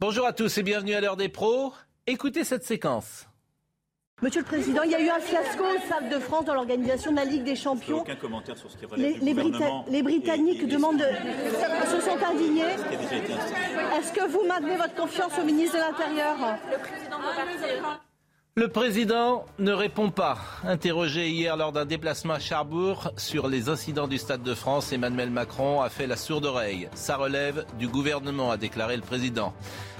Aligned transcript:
Bonjour 0.00 0.26
à 0.26 0.32
tous 0.32 0.56
et 0.58 0.62
bienvenue 0.62 0.94
à 0.94 1.00
l'heure 1.00 1.16
des 1.16 1.28
pros. 1.28 1.72
Écoutez 2.06 2.44
cette 2.44 2.64
séquence. 2.64 3.26
Monsieur 4.22 4.40
le 4.40 4.46
Président, 4.46 4.82
il 4.82 4.90
y 4.90 4.94
a 4.96 5.00
eu 5.00 5.08
un 5.08 5.20
fiasco 5.20 5.64
au 5.64 5.78
Stade 5.86 6.08
de 6.08 6.18
France 6.18 6.44
dans 6.44 6.54
l'organisation 6.54 7.12
de 7.12 7.16
la 7.16 7.24
Ligue 7.24 7.44
des 7.44 7.54
Champions. 7.56 8.00
Aucun 8.00 8.16
commentaire 8.16 8.56
sur 8.56 8.70
ce 8.70 8.76
qui 8.76 8.84
relève 8.86 9.04
Les, 9.06 9.14
du 9.14 9.20
les 9.24 9.34
Brita- 9.34 9.42
gouvernement 9.52 9.84
les 9.88 10.02
Britanniques 10.02 10.60
et- 10.60 10.62
et 10.62 10.66
des- 10.66 10.72
demandent, 10.72 11.00
se 11.02 12.00
sont 12.00 12.24
indignés. 12.24 12.62
Est-ce 13.98 14.12
que 14.12 14.26
vous 14.28 14.44
maintenez 14.46 14.76
votre 14.76 14.94
confiance 14.94 15.32
au 15.40 15.44
ministre 15.44 15.76
de 15.76 15.80
l'Intérieur? 15.82 16.36
Le 18.58 18.66
président 18.66 19.46
ne 19.60 19.70
répond 19.70 20.10
pas. 20.10 20.36
Interrogé 20.64 21.28
hier 21.28 21.56
lors 21.56 21.70
d'un 21.70 21.84
déplacement 21.84 22.34
à 22.34 22.38
Charbourg 22.40 23.12
sur 23.16 23.46
les 23.46 23.68
incidents 23.68 24.08
du 24.08 24.18
Stade 24.18 24.42
de 24.42 24.52
France, 24.52 24.92
Emmanuel 24.92 25.30
Macron 25.30 25.80
a 25.80 25.88
fait 25.88 26.08
la 26.08 26.16
sourde 26.16 26.44
oreille. 26.44 26.88
Ça 26.92 27.16
relève 27.16 27.64
du 27.78 27.86
gouvernement, 27.86 28.50
a 28.50 28.56
déclaré 28.56 28.96
le 28.96 29.02
président. 29.02 29.54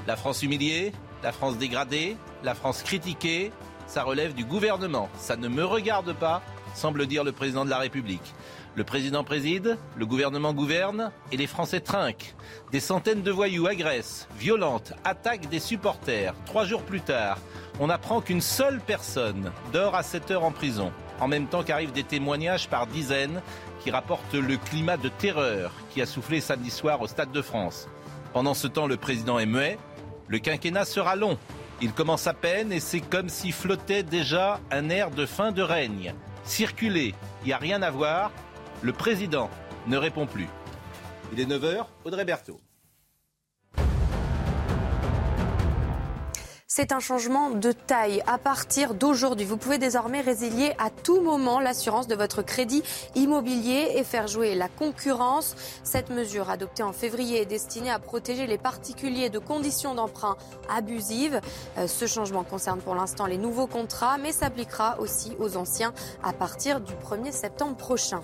La 0.09 0.17
France 0.17 0.43
humiliée, 0.43 0.91
la 1.23 1.31
France 1.31 1.57
dégradée, 1.57 2.17
la 2.43 2.57
France 2.57 2.83
critiquée, 2.83 3.53
ça 3.87 4.03
relève 4.03 4.35
du 4.35 4.45
gouvernement. 4.45 5.09
Ça 5.17 5.37
ne 5.37 5.47
me 5.47 5.65
regarde 5.65 6.13
pas, 6.13 6.43
semble 6.75 7.07
dire 7.07 7.23
le 7.23 7.31
président 7.31 7.65
de 7.65 7.71
la 7.71 7.79
République. 7.79 8.35
Le 8.75 8.85
président 8.85 9.25
préside, 9.25 9.77
le 9.97 10.07
gouvernement 10.07 10.53
gouverne 10.53 11.11
et 11.33 11.37
les 11.37 11.47
Français 11.47 11.81
trinquent. 11.81 12.35
Des 12.71 12.81
centaines 12.81 13.23
de 13.23 13.31
voyous 13.31 13.67
agressent, 13.67 14.29
violentent, 14.37 14.93
attaquent 15.05 15.49
des 15.49 15.59
supporters. 15.59 16.35
Trois 16.45 16.65
jours 16.65 16.83
plus 16.83 17.01
tard, 17.01 17.39
on 17.81 17.91
apprend 17.91 18.21
qu'une 18.21 18.41
seule 18.41 18.81
personne 18.81 19.53
dort 19.73 19.95
à 19.95 20.03
7 20.03 20.31
heures 20.33 20.45
en 20.45 20.53
prison. 20.53 20.93
En 21.21 21.29
même 21.29 21.47
temps 21.47 21.63
qu'arrivent 21.63 21.93
des 21.93 22.05
témoignages 22.05 22.69
par 22.69 22.87
dizaines 22.87 23.41
qui 23.81 23.91
rapportent 23.91 24.35
le 24.35 24.57
climat 24.57 24.97
de 24.97 25.09
terreur 25.09 25.73
qui 25.91 26.03
a 26.03 26.07
soufflé 26.07 26.41
samedi 26.41 26.71
soir 26.71 27.01
au 27.01 27.07
Stade 27.07 27.33
de 27.33 27.43
France. 27.43 27.89
Pendant 28.33 28.55
ce 28.55 28.67
temps, 28.67 28.87
le 28.87 28.97
président 28.97 29.39
est 29.39 29.47
muet. 29.47 29.79
Le 30.29 30.39
quinquennat 30.39 30.85
sera 30.85 31.17
long. 31.17 31.39
Il 31.81 31.93
commence 31.93 32.27
à 32.27 32.35
peine 32.35 32.73
et 32.73 32.81
c'est 32.81 33.01
comme 33.01 33.29
s'y 33.29 33.53
flottait 33.53 34.03
déjà 34.03 34.61
un 34.71 34.91
air 34.91 35.11
de 35.11 35.27
fin 35.27 35.53
de 35.53 35.63
règne. 35.63 36.15
Circuler, 36.45 37.15
il 37.43 37.47
n'y 37.47 37.53
a 37.53 37.59
rien 37.59 37.83
à 37.83 37.91
voir. 37.91 38.33
Le 38.83 38.93
président 38.93 39.49
ne 39.87 39.97
répond 39.97 40.27
plus. 40.27 40.49
Il 41.33 41.41
est 41.41 41.47
9h, 41.47 41.85
Audrey 42.05 42.25
Berthaud. 42.25 42.61
C'est 46.79 46.93
un 46.93 47.01
changement 47.01 47.51
de 47.51 47.73
taille. 47.73 48.23
À 48.29 48.39
partir 48.39 48.95
d'aujourd'hui, 48.95 49.45
vous 49.45 49.57
pouvez 49.57 49.79
désormais 49.79 50.21
résilier 50.21 50.75
à 50.79 50.91
tout 50.91 51.21
moment 51.21 51.59
l'assurance 51.59 52.07
de 52.07 52.15
votre 52.15 52.41
crédit 52.41 52.85
immobilier 53.17 53.95
et 53.97 54.05
faire 54.05 54.29
jouer 54.29 54.55
la 54.55 54.69
concurrence. 54.69 55.57
Cette 55.83 56.09
mesure 56.09 56.51
adoptée 56.51 56.85
en 56.85 56.93
février 56.93 57.43
est 57.43 57.47
destinée 57.47 57.91
à 57.91 57.99
protéger 57.99 58.47
les 58.47 58.59
particuliers 58.59 59.29
de 59.29 59.41
conditions 59.41 59.97
d'emprunt 59.97 60.37
abusives. 60.73 61.41
Euh, 61.79 61.89
Ce 61.89 62.07
changement 62.07 62.45
concerne 62.45 62.79
pour 62.79 62.95
l'instant 62.95 63.27
les 63.27 63.39
nouveaux 63.39 63.67
contrats, 63.67 64.17
mais 64.17 64.31
s'appliquera 64.31 65.01
aussi 65.01 65.33
aux 65.41 65.57
anciens 65.57 65.93
à 66.23 66.33
partir 66.33 66.81
du 66.81 66.93
1er 66.93 67.33
septembre 67.33 67.75
prochain. 67.75 68.23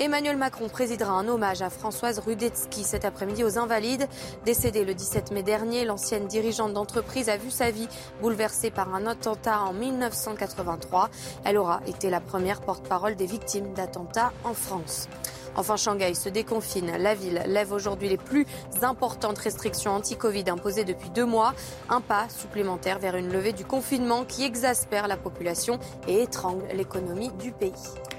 Emmanuel 0.00 0.36
Macron 0.36 0.68
présidera 0.68 1.12
un 1.12 1.28
hommage 1.28 1.62
à 1.62 1.70
Françoise 1.70 2.18
Rudetsky 2.18 2.82
cet 2.82 3.04
après-midi 3.04 3.44
aux 3.44 3.58
Invalides. 3.58 4.08
Décédée 4.44 4.84
le 4.84 4.92
17 4.92 5.30
mai 5.30 5.44
dernier, 5.44 5.84
l'ancienne 5.84 6.26
dirigeante 6.26 6.72
d'entreprise 6.72 7.28
a 7.28 7.36
vu 7.36 7.52
sa 7.52 7.70
vie 7.70 7.86
bouleversée 8.20 8.72
par 8.72 8.92
un 8.92 9.06
attentat 9.06 9.60
en 9.60 9.72
1983. 9.72 11.10
Elle 11.44 11.58
aura 11.58 11.80
été 11.86 12.10
la 12.10 12.20
première 12.20 12.60
porte-parole 12.60 13.14
des 13.14 13.26
victimes 13.26 13.72
d'attentats 13.72 14.32
en 14.42 14.52
France. 14.52 15.08
Enfin, 15.54 15.76
Shanghai 15.76 16.14
se 16.14 16.28
déconfine. 16.28 16.90
La 16.98 17.14
ville 17.14 17.44
lève 17.46 17.72
aujourd'hui 17.72 18.08
les 18.08 18.16
plus 18.16 18.46
importantes 18.82 19.38
restrictions 19.38 19.92
anti-Covid 19.92 20.50
imposées 20.50 20.84
depuis 20.84 21.10
deux 21.10 21.24
mois. 21.24 21.54
Un 21.88 22.00
pas 22.00 22.28
supplémentaire 22.28 22.98
vers 22.98 23.14
une 23.14 23.32
levée 23.32 23.52
du 23.52 23.64
confinement 23.64 24.24
qui 24.24 24.42
exaspère 24.42 25.06
la 25.06 25.16
population 25.16 25.78
et 26.08 26.22
étrangle 26.22 26.64
l'économie 26.74 27.30
du 27.38 27.52
pays. 27.52 27.70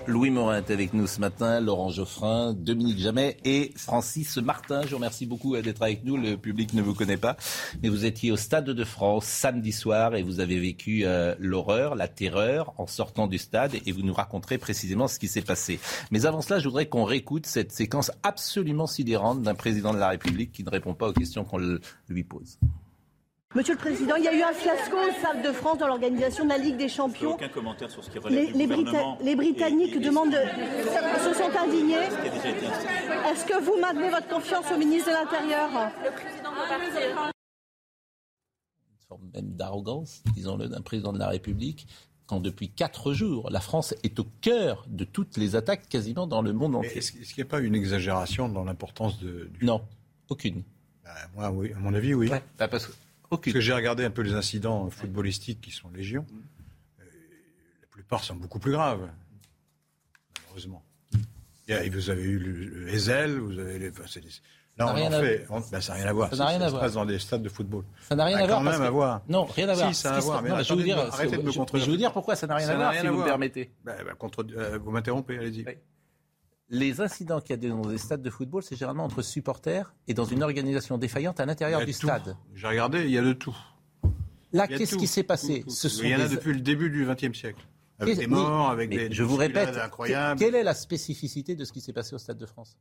Louis 0.07 0.29
Morin 0.29 0.57
est 0.57 0.69
avec 0.69 0.93
nous 0.93 1.07
ce 1.07 1.19
matin, 1.19 1.59
Laurent 1.59 1.89
Geoffrin, 1.89 2.53
Dominique 2.53 2.99
Jamais 2.99 3.37
et 3.43 3.73
Francis 3.75 4.37
Martin. 4.37 4.83
Je 4.83 4.89
vous 4.89 4.97
remercie 4.97 5.25
beaucoup 5.25 5.59
d'être 5.59 5.81
avec 5.81 6.03
nous. 6.03 6.15
Le 6.15 6.37
public 6.37 6.73
ne 6.73 6.83
vous 6.83 6.93
connaît 6.93 7.17
pas, 7.17 7.37
mais 7.81 7.89
vous 7.89 8.05
étiez 8.05 8.31
au 8.31 8.37
Stade 8.37 8.69
de 8.69 8.83
France 8.83 9.25
samedi 9.25 9.71
soir 9.71 10.15
et 10.15 10.21
vous 10.21 10.39
avez 10.39 10.59
vécu 10.59 11.05
euh, 11.05 11.33
l'horreur, 11.39 11.95
la 11.95 12.07
terreur 12.07 12.73
en 12.77 12.85
sortant 12.85 13.25
du 13.25 13.39
stade 13.39 13.73
et 13.83 13.91
vous 13.91 14.03
nous 14.03 14.13
raconterez 14.13 14.59
précisément 14.59 15.07
ce 15.07 15.17
qui 15.17 15.27
s'est 15.27 15.41
passé. 15.41 15.79
Mais 16.11 16.27
avant 16.27 16.41
cela, 16.41 16.59
je 16.59 16.67
voudrais 16.67 16.85
qu'on 16.85 17.03
réécoute 17.03 17.47
cette 17.47 17.71
séquence 17.71 18.11
absolument 18.21 18.87
sidérante 18.87 19.41
d'un 19.41 19.55
président 19.55 19.91
de 19.91 19.99
la 19.99 20.09
République 20.09 20.51
qui 20.51 20.63
ne 20.63 20.69
répond 20.69 20.93
pas 20.93 21.07
aux 21.07 21.13
questions 21.13 21.45
qu'on 21.45 21.79
lui 22.09 22.23
pose. 22.23 22.59
Monsieur 23.55 23.73
le 23.73 23.79
Président, 23.79 24.15
il 24.17 24.25
y 24.25 24.27
a 24.27 24.33
eu 24.33 24.41
un 24.41 24.51
fiasco 24.51 24.97
au 24.97 25.11
Stade 25.17 25.41
de 25.41 25.53
France 25.53 25.77
dans 25.77 25.87
l'organisation 25.87 26.43
de 26.43 26.49
la 26.49 26.57
Ligue 26.57 26.75
des 26.75 26.89
Champions. 26.89 27.35
Aucun 27.35 27.47
commentaire 27.47 27.89
sur 27.89 28.03
ce 28.03 28.09
qui 28.09 28.19
relève 28.19 28.37
Les, 28.37 28.47
du 28.51 28.57
les 28.57 28.67
gouvernement 28.67 29.15
Brita- 29.15 29.23
les 29.23 29.31
et- 29.31 29.35
Britanniques 29.35 29.95
et 29.95 29.99
demandent, 29.99 30.33
se 31.23 31.33
sont 31.33 31.57
indignés. 31.57 31.95
Est-ce 33.31 33.45
que 33.45 33.63
vous 33.63 33.79
maintenez 33.79 34.09
votre 34.09 34.27
confiance 34.27 34.65
au 34.73 34.77
ministre 34.77 35.09
de 35.09 35.13
l'Intérieur? 35.13 35.69
Une 38.89 39.07
forme 39.07 39.29
même 39.33 39.51
d'arrogance, 39.55 40.21
disons-le, 40.35 40.67
d'un 40.67 40.81
président 40.81 41.13
de 41.13 41.19
la 41.19 41.29
République 41.29 41.87
quand 42.27 42.39
depuis 42.39 42.69
quatre 42.69 43.13
jours, 43.13 43.51
la 43.51 43.59
France 43.61 43.93
est 44.03 44.19
au 44.19 44.25
cœur 44.41 44.83
de 44.89 45.03
toutes 45.05 45.37
les 45.37 45.55
attaques 45.55 45.87
quasiment 45.87 46.25
dans 46.25 46.41
le 46.41 46.53
monde 46.53 46.75
entier. 46.75 46.97
Est-ce 46.97 47.15
est-ce 47.19 47.35
qu'il 47.35 47.43
n'y 47.43 47.47
a 47.47 47.51
pas 47.51 47.59
une 47.59 47.75
exagération 47.75 48.49
dans 48.49 48.63
l'importance 48.63 49.19
de, 49.19 49.47
du... 49.59 49.63
Non, 49.63 49.79
aucune. 50.27 50.63
Bah, 51.03 51.11
moi, 51.35 51.51
oui, 51.51 51.71
à 51.73 51.77
mon 51.77 51.93
avis, 51.93 52.15
oui. 52.15 52.27
Ouais, 52.29 52.41
bah 52.57 52.67
parce 52.67 52.87
que, 52.87 52.93
Parce 53.29 53.41
que 53.41 53.59
j'ai 53.59 53.73
regardé 53.73 54.03
un 54.05 54.11
peu 54.11 54.21
les 54.21 54.33
incidents 54.33 54.89
footballistiques 54.89 55.61
qui 55.61 55.71
sont 55.71 55.89
légion. 55.89 56.25
Euh, 56.99 57.03
la 57.81 57.87
plupart 57.89 58.23
sont 58.23 58.35
beaucoup 58.35 58.59
plus 58.59 58.71
graves, 58.71 59.09
malheureusement. 60.43 60.83
Y 61.67 61.73
a- 61.73 61.89
vous 61.89 62.09
avez 62.09 62.23
eu 62.23 62.37
le, 62.39 62.89
Ezel, 62.89 63.39
vous 63.39 63.57
avez 63.59 63.79
les. 63.79 63.89
enfin, 63.89 64.03
Là, 64.77 64.85
n'a 64.85 64.91
on 64.91 64.95
rien 64.95 65.09
en 65.09 65.13
à- 65.13 65.21
fait. 65.21 65.45
on- 65.49 65.59
bah, 65.71 65.79
ça 65.81 65.93
n'a 65.93 65.99
rien 65.99 66.07
à 66.09 66.13
voir. 66.13 66.29
Ça 66.29 66.35
n'a 66.35 66.47
rien 66.47 66.61
à 66.61 66.65
se 66.65 66.69
voir. 66.71 66.81
passe 66.81 66.93
dans 66.93 67.05
des 67.05 67.17
stades 67.17 67.41
de 67.41 67.47
football. 67.49 67.85
Ça 68.01 68.15
n'a 68.15 68.25
rien 68.25 68.37
Bah, 68.37 68.43
à 68.43 68.47
voir. 68.47 68.57
quand 68.59 68.63
même 68.65 68.79
que- 68.81 68.83
à 68.85 68.89
voir. 68.89 69.21
Non, 69.29 69.45
rien 69.45 69.69
à 69.69 69.73
Si, 69.75 69.79
voir. 69.81 69.95
ça 69.95 70.09
a 70.09 70.11
Ce 70.13 70.17
à 70.17 70.21
se 70.21 70.25
voir, 70.25 70.37
passe- 70.41 70.43
mais 70.43 70.49
non, 70.57 70.63
je 70.63 70.69
vais 70.69 70.75
vous 70.75 70.83
dire, 70.83 70.97
arrêtez 70.99 71.37
de 71.37 71.41
me 71.41 71.51
contredire. 71.53 71.85
Je 71.85 71.89
vais 71.89 71.91
vous 71.95 71.97
dire 71.97 72.11
pourquoi 72.11 72.35
ça 72.35 72.45
n'a 72.47 72.55
rien 72.55 72.67
Ça 72.67 72.73
à 72.73 72.77
n'a 72.77 72.83
voir, 72.91 73.01
si 73.01 73.07
vous 73.07 73.17
me 73.19 73.23
permettez. 73.23 73.71
Bah, 73.85 73.95
contre- 74.19 74.45
euh, 74.55 74.77
vous 74.77 74.91
m'interrompez, 74.91 75.37
allez-y. 75.39 75.65
Les 76.69 76.99
incidents 76.99 77.41
qu'il 77.41 77.51
y 77.61 77.65
a 77.65 77.69
dans 77.69 77.87
les 77.87 77.97
stades 77.99 78.23
de 78.23 78.29
football, 78.29 78.63
c'est 78.63 78.75
généralement 78.75 79.03
entre 79.05 79.21
supporters 79.21 79.93
et 80.07 80.13
dans 80.15 80.25
une 80.25 80.41
organisation 80.41 80.97
défaillante 80.97 81.39
à 81.39 81.45
l'intérieur 81.45 81.85
du 81.85 81.93
tout. 81.93 82.07
stade. 82.07 82.35
J'ai 82.55 82.67
regardé, 82.67 83.03
il 83.05 83.11
y 83.11 83.17
a 83.17 83.21
de 83.21 83.33
tout. 83.33 83.55
Là, 84.51 84.67
qu'est-ce 84.67 84.95
qui 84.95 85.07
s'est 85.07 85.23
passé 85.23 85.61
tout, 85.63 85.69
Ce 85.69 85.89
sont 85.89 86.03
Il 86.03 86.09
y 86.09 86.15
en 86.15 86.19
a 86.21 86.27
des- 86.27 86.35
depuis 86.35 86.53
le 86.53 86.61
début 86.61 86.89
du 86.89 87.05
XXe 87.05 87.37
siècle. 87.37 87.67
Avec 87.99 88.15
des 88.17 88.25
oui, 88.25 88.31
morts, 88.31 88.69
avec 88.71 88.89
des. 88.89 89.11
je 89.11 89.23
vous 89.23 89.35
répète, 89.37 89.77
incroyables. 89.77 90.39
quelle 90.39 90.55
est 90.55 90.63
la 90.63 90.73
spécificité 90.73 91.55
de 91.55 91.63
ce 91.65 91.71
qui 91.71 91.81
s'est 91.81 91.93
passé 91.93 92.13
au 92.15 92.17
Stade 92.17 92.37
de 92.37 92.45
France? 92.45 92.77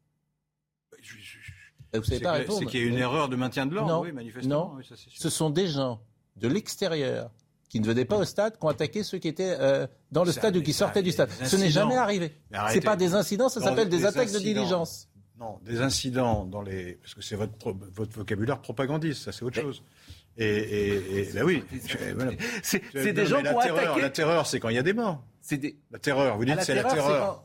Je- 1.00 1.16
je- 1.18 1.98
Vous 1.98 2.04
savez 2.04 2.20
pas 2.20 2.32
répondre. 2.32 2.58
c'est 2.60 2.66
qu'il 2.66 2.80
y 2.80 2.84
a 2.84 2.86
une 2.86 2.94
erreur 2.98 3.28
de 3.28 3.36
maintien 3.36 3.66
de 3.66 3.74
l'ordre, 3.74 4.00
oui, 4.02 4.10
manifestement. 4.12 4.70
non. 4.70 4.74
oui, 4.78 4.84
ça, 4.88 4.96
c'est 4.96 5.10
sûr. 5.10 5.22
Ce 5.22 5.30
sont 5.30 5.50
des 5.50 5.68
gens 5.68 6.00
de 6.36 6.48
l'extérieur 6.48 7.30
qui 7.74 7.80
ne 7.80 7.86
venaient 7.86 8.04
pas 8.04 8.18
au 8.18 8.24
stade, 8.24 8.56
qui 8.56 8.64
ont 8.64 8.68
attaqué 8.68 9.02
ceux 9.02 9.18
qui 9.18 9.26
étaient 9.26 9.56
euh, 9.58 9.88
dans 10.12 10.22
le 10.22 10.30
Ça, 10.30 10.38
stade 10.38 10.56
ou 10.56 10.62
qui 10.62 10.72
sortaient 10.72 11.02
du 11.02 11.10
stade. 11.10 11.28
Ce 11.42 11.56
n'est 11.56 11.70
jamais 11.70 11.96
arrivé. 11.96 12.32
Ce 12.52 12.56
arrêtez. 12.56 12.80
pas 12.82 12.94
des 12.94 13.14
incidents, 13.14 13.48
ça 13.48 13.60
s'appelle 13.60 13.88
des 13.88 13.98
des 13.98 14.06
attaques 14.06 14.30
de 14.30 14.38
diligence. 14.38 15.08
Non, 15.40 15.58
des 15.64 15.80
incidents 15.80 16.44
dans 16.44 16.62
les. 16.62 16.94
Parce 17.02 17.14
que 17.14 17.22
c'est 17.22 17.34
votre, 17.34 17.72
vocabulaire 18.12 18.60
propagandiste, 18.60 19.24
ça 19.24 19.32
c'est 19.32 19.44
autre 19.44 19.60
chose. 19.60 19.82
Et, 20.38 20.46
et, 20.46 21.18
et 21.18 21.32
ben 21.32 21.42
oui. 21.42 21.64
voilà. 22.14 22.30
C'est 22.62 23.12
des 23.12 23.26
gens 23.26 23.38
qui 23.38 23.42
la 23.42 23.56
ont. 23.56 23.96
La 23.96 24.10
terreur, 24.10 24.46
c'est 24.46 24.60
quand 24.60 24.68
il 24.68 24.76
y 24.76 24.78
a 24.78 24.84
des 24.84 24.92
morts. 24.92 25.24
Des... 25.50 25.76
La 25.90 25.98
terreur, 25.98 26.36
vous 26.36 26.44
Ah, 26.44 26.46
dites 26.46 26.56
la 26.56 26.64
c'est 26.64 26.74
la 26.76 26.84
terreur, 26.84 27.44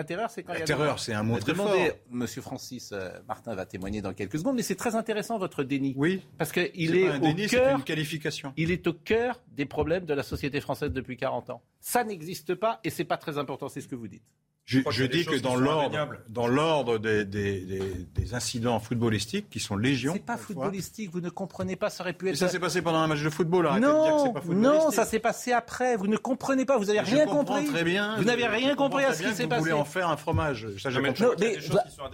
La 0.00 0.04
terreur, 0.04 0.30
c'est 0.30 0.42
quand 0.42 0.54
il 0.54 0.56
y 0.56 0.58
La 0.60 0.64
a 0.64 0.66
terreur, 0.66 0.82
des 0.84 0.88
morts. 0.92 0.98
c'est 0.98 1.12
un 1.12 1.22
mot 1.22 1.38
très 1.38 1.52
Demandez, 1.52 1.88
fort. 1.88 1.98
Monsieur 2.10 2.40
Francis 2.40 2.90
euh, 2.92 3.10
Martin 3.28 3.54
va 3.54 3.66
témoigner 3.66 4.00
dans 4.00 4.14
quelques 4.14 4.38
secondes, 4.38 4.56
mais 4.56 4.62
c'est 4.62 4.74
très 4.74 4.94
intéressant 4.94 5.36
votre 5.38 5.62
déni. 5.62 5.92
Oui. 5.98 6.22
Parce 6.38 6.52
qu'il 6.52 6.96
est, 6.96 7.06
pas 7.06 7.12
un 7.16 7.18
au 7.18 7.20
déni, 7.20 7.46
cœur 7.48 7.76
une 7.76 7.84
qualification. 7.84 8.54
il 8.56 8.70
est 8.70 8.86
au 8.86 8.94
cœur 8.94 9.42
des 9.48 9.66
problèmes 9.66 10.06
de 10.06 10.14
la 10.14 10.22
société 10.22 10.62
française 10.62 10.90
depuis 10.90 11.18
40 11.18 11.50
ans. 11.50 11.62
Ça 11.80 12.02
n'existe 12.02 12.54
pas 12.54 12.80
et 12.82 12.88
c'est 12.88 13.04
pas 13.04 13.18
très 13.18 13.36
important, 13.36 13.68
c'est 13.68 13.82
ce 13.82 13.88
que 13.88 13.94
vous 13.94 14.08
dites. 14.08 14.24
Je, 14.66 15.04
dis 15.04 15.24
que 15.24 15.36
dans 15.40 15.56
l'ordre, 15.56 15.86
indéniables. 15.86 16.20
dans 16.28 16.46
l'ordre 16.46 16.98
des, 16.98 17.24
des- 17.24 17.60
des- 17.62 18.06
des 18.14 18.34
incidents 18.34 18.78
footballistiques 18.78 19.50
qui 19.50 19.58
sont 19.58 19.76
légion. 19.76 20.12
C'est 20.12 20.24
pas 20.24 20.36
footballistique, 20.36 21.10
vous 21.10 21.20
ne 21.20 21.28
comprenez 21.28 21.74
pas, 21.74 21.90
ça 21.90 22.04
aurait 22.04 22.12
pu 22.12 22.26
Mais 22.26 22.30
être. 22.32 22.36
ça 22.36 22.48
s'est 22.48 22.60
passé 22.60 22.80
pendant 22.80 22.98
un 22.98 23.08
match 23.08 23.20
de 23.22 23.30
football. 23.30 23.66
Arrêtez 23.66 23.86
de 23.86 23.90
dire 23.90 23.98
que 24.00 24.08
non, 24.08 24.24
c'est 24.26 24.32
pas 24.32 24.40
footballistique. 24.40 24.84
non, 24.84 24.90
ça 24.92 25.04
s'est 25.04 25.18
passé 25.18 25.50
après. 25.52 25.96
Vous 25.96 26.06
ne 26.06 26.16
comprenez 26.16 26.64
pas, 26.66 26.78
vous 26.78 26.88
avez 26.88 27.00
Je 27.04 27.16
rien 27.16 27.24
comprends 27.26 27.56
compris. 27.56 27.66
Très 27.66 27.82
bien. 27.82 28.16
Vous 28.16 28.24
n'avez 28.24 28.46
rien 28.46 28.76
compris 28.76 29.04
à 29.04 29.12
ce 29.12 29.22
qui 29.24 29.32
s'est 29.34 29.48
que 29.48 29.54
Vous 29.54 29.58
voulez 29.60 29.70
passé. 29.72 29.80
en 29.80 29.84
faire 29.84 30.08
un 30.08 30.16
fromage. 30.16 30.68
Ça, 30.78 30.90
je 30.90 30.96
Non, 30.96 31.02
mais. 31.02 31.14
Non, 31.18 31.32
mais 31.40 31.58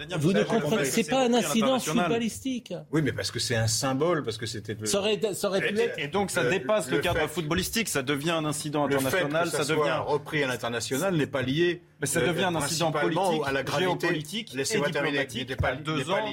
bah, 0.09 0.17
vous 0.17 0.33
ne 0.33 0.43
comprenez, 0.43 0.85
c'est 0.85 1.03
pas 1.03 1.25
un 1.25 1.33
incident 1.35 1.79
footballistique. 1.79 2.73
Oui, 2.91 3.01
mais 3.03 3.11
parce 3.11 3.29
que 3.29 3.39
c'est 3.39 3.55
un 3.55 3.67
symbole, 3.67 4.23
parce 4.23 4.37
que 4.37 4.47
c'était. 4.47 4.75
Ça 4.85 4.99
aurait, 4.99 5.19
ça 5.33 5.49
aurait 5.49 5.61
pu 5.61 5.79
être. 5.79 5.99
Et, 5.99 6.07
donc 6.07 6.31
ça 6.31 6.49
dépasse 6.49 6.89
le, 6.89 6.99
cadre 6.99 7.27
footballistique, 7.27 7.87
ça 7.87 8.01
devient 8.01 8.31
un 8.31 8.45
incident 8.45 8.85
international, 8.85 9.47
ça, 9.49 9.63
devient 9.63 10.01
repris 10.05 10.43
à 10.43 10.47
l'international 10.47 11.15
n'est 11.15 11.27
pas 11.27 11.41
lié. 11.43 11.83
Mais 11.99 12.07
ça 12.07 12.19
euh, 12.19 12.27
devient 12.37 12.55
un 12.55 12.55
incident 12.55 12.91
politique, 12.91 13.41
à 13.45 13.51
la 13.51 13.63
gravité. 13.63 13.89
géopolitique 13.89 14.55
et 14.55 14.63
diplomatique 14.63 15.49
N'est 15.49 15.55
pas, 15.55 15.75
deux 15.75 16.09
ans 16.09 16.25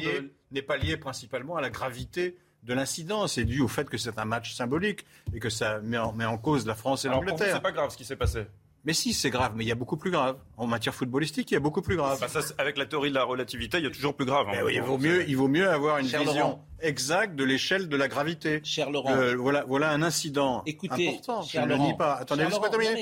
n'est 0.50 0.62
pas 0.62 0.76
lié 0.76 0.96
principalement 0.96 1.56
à 1.56 1.60
la 1.60 1.70
gravité 1.70 2.36
de 2.62 2.74
l'incident. 2.74 3.26
C'est 3.26 3.44
dû 3.44 3.60
au 3.60 3.68
fait 3.68 3.88
que 3.88 3.98
c'est 3.98 4.18
un 4.18 4.24
match 4.24 4.54
symbolique 4.54 5.04
et 5.34 5.40
que 5.40 5.50
ça 5.50 5.80
met 5.80 5.98
en, 5.98 6.12
met 6.12 6.24
en 6.24 6.38
cause 6.38 6.66
la 6.66 6.74
France 6.74 7.04
et 7.04 7.08
l'Angleterre. 7.08 7.54
c'est 7.54 7.62
pas 7.62 7.72
grave 7.72 7.90
ce 7.90 7.96
qui 7.96 8.04
s'est 8.04 8.16
passé. 8.16 8.46
Mais 8.86 8.92
si, 8.92 9.14
c'est 9.14 9.30
grave, 9.30 9.52
mais 9.56 9.64
il 9.64 9.68
y 9.68 9.72
a 9.72 9.76
beaucoup 9.76 9.96
plus 9.96 10.10
grave. 10.10 10.36
En 10.58 10.66
matière 10.66 10.94
footballistique, 10.94 11.50
il 11.50 11.54
y 11.54 11.56
a 11.56 11.60
beaucoup 11.60 11.80
plus 11.80 11.96
grave. 11.96 12.18
Bah, 12.20 12.28
ça, 12.28 12.40
avec 12.58 12.76
la 12.76 12.84
théorie 12.84 13.08
de 13.08 13.14
la 13.14 13.24
relativité, 13.24 13.78
il 13.78 13.84
y 13.84 13.86
a 13.86 13.90
toujours 13.90 14.14
plus 14.14 14.26
grave. 14.26 14.46
hein. 14.48 14.52
Mais 14.56 14.62
oui, 14.62 14.74
il, 14.74 14.82
vaut 14.82 14.98
mieux, 14.98 15.26
il 15.26 15.36
vaut 15.38 15.48
mieux 15.48 15.66
avoir 15.70 15.96
une 15.98 16.06
Cher 16.06 16.20
vision 16.20 16.34
Laurent. 16.48 16.64
exacte 16.80 17.34
de 17.34 17.44
l'échelle 17.44 17.88
de 17.88 17.96
la 17.96 18.08
gravité. 18.08 18.60
Cher 18.62 18.90
Laurent. 18.90 19.10
Euh, 19.16 19.36
voilà, 19.36 19.64
voilà 19.66 19.90
un 19.90 20.02
incident 20.02 20.62
Écoutez, 20.66 21.08
important. 21.08 21.40
Je 21.42 21.50
cher 21.52 21.66
ne 21.66 21.72
le 21.72 21.78
nie 21.78 21.96
pas. 21.96 22.16
Attendez, 22.16 22.44
laissez-moi 22.44 22.68
terminer. 22.68 22.94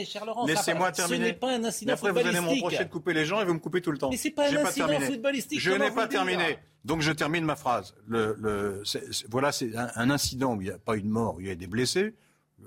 Laissez-moi 0.46 0.92
ce 0.94 1.14
n'est 1.14 1.32
pas 1.32 1.50
un 1.52 1.64
incident 1.64 1.88
Mais 1.88 1.92
après, 1.94 2.10
vous 2.12 2.18
allez 2.18 2.26
footballistique. 2.28 2.62
m'emprocher 2.62 2.84
de 2.84 2.90
couper 2.90 3.12
les 3.12 3.24
gens 3.24 3.40
et 3.40 3.44
vous 3.44 3.54
me 3.54 3.58
coupez 3.58 3.80
tout 3.82 3.90
le 3.90 3.98
temps. 3.98 4.10
Mais 4.10 4.16
c'est 4.16 4.30
pas 4.30 4.44
un 4.50 4.56
incident 4.64 4.86
terminé. 4.86 5.06
footballistique, 5.06 5.58
Je 5.58 5.72
n'ai 5.72 5.90
pas 5.90 6.06
terminé. 6.06 6.58
Donc 6.84 7.00
je 7.00 7.10
termine 7.10 7.44
ma 7.44 7.56
phrase. 7.56 7.94
Le, 8.06 8.36
le- 8.40 8.82
voilà, 9.30 9.50
c'est 9.50 9.74
un, 9.76 9.88
un 9.96 10.10
incident 10.10 10.54
où 10.54 10.60
il 10.60 10.68
n'y 10.68 10.70
a 10.74 10.78
pas 10.78 10.96
eu 10.96 11.02
de 11.02 11.08
mort, 11.08 11.36
où 11.36 11.40
il 11.40 11.48
y 11.48 11.50
a 11.50 11.54
des 11.56 11.66
blessés. 11.66 12.14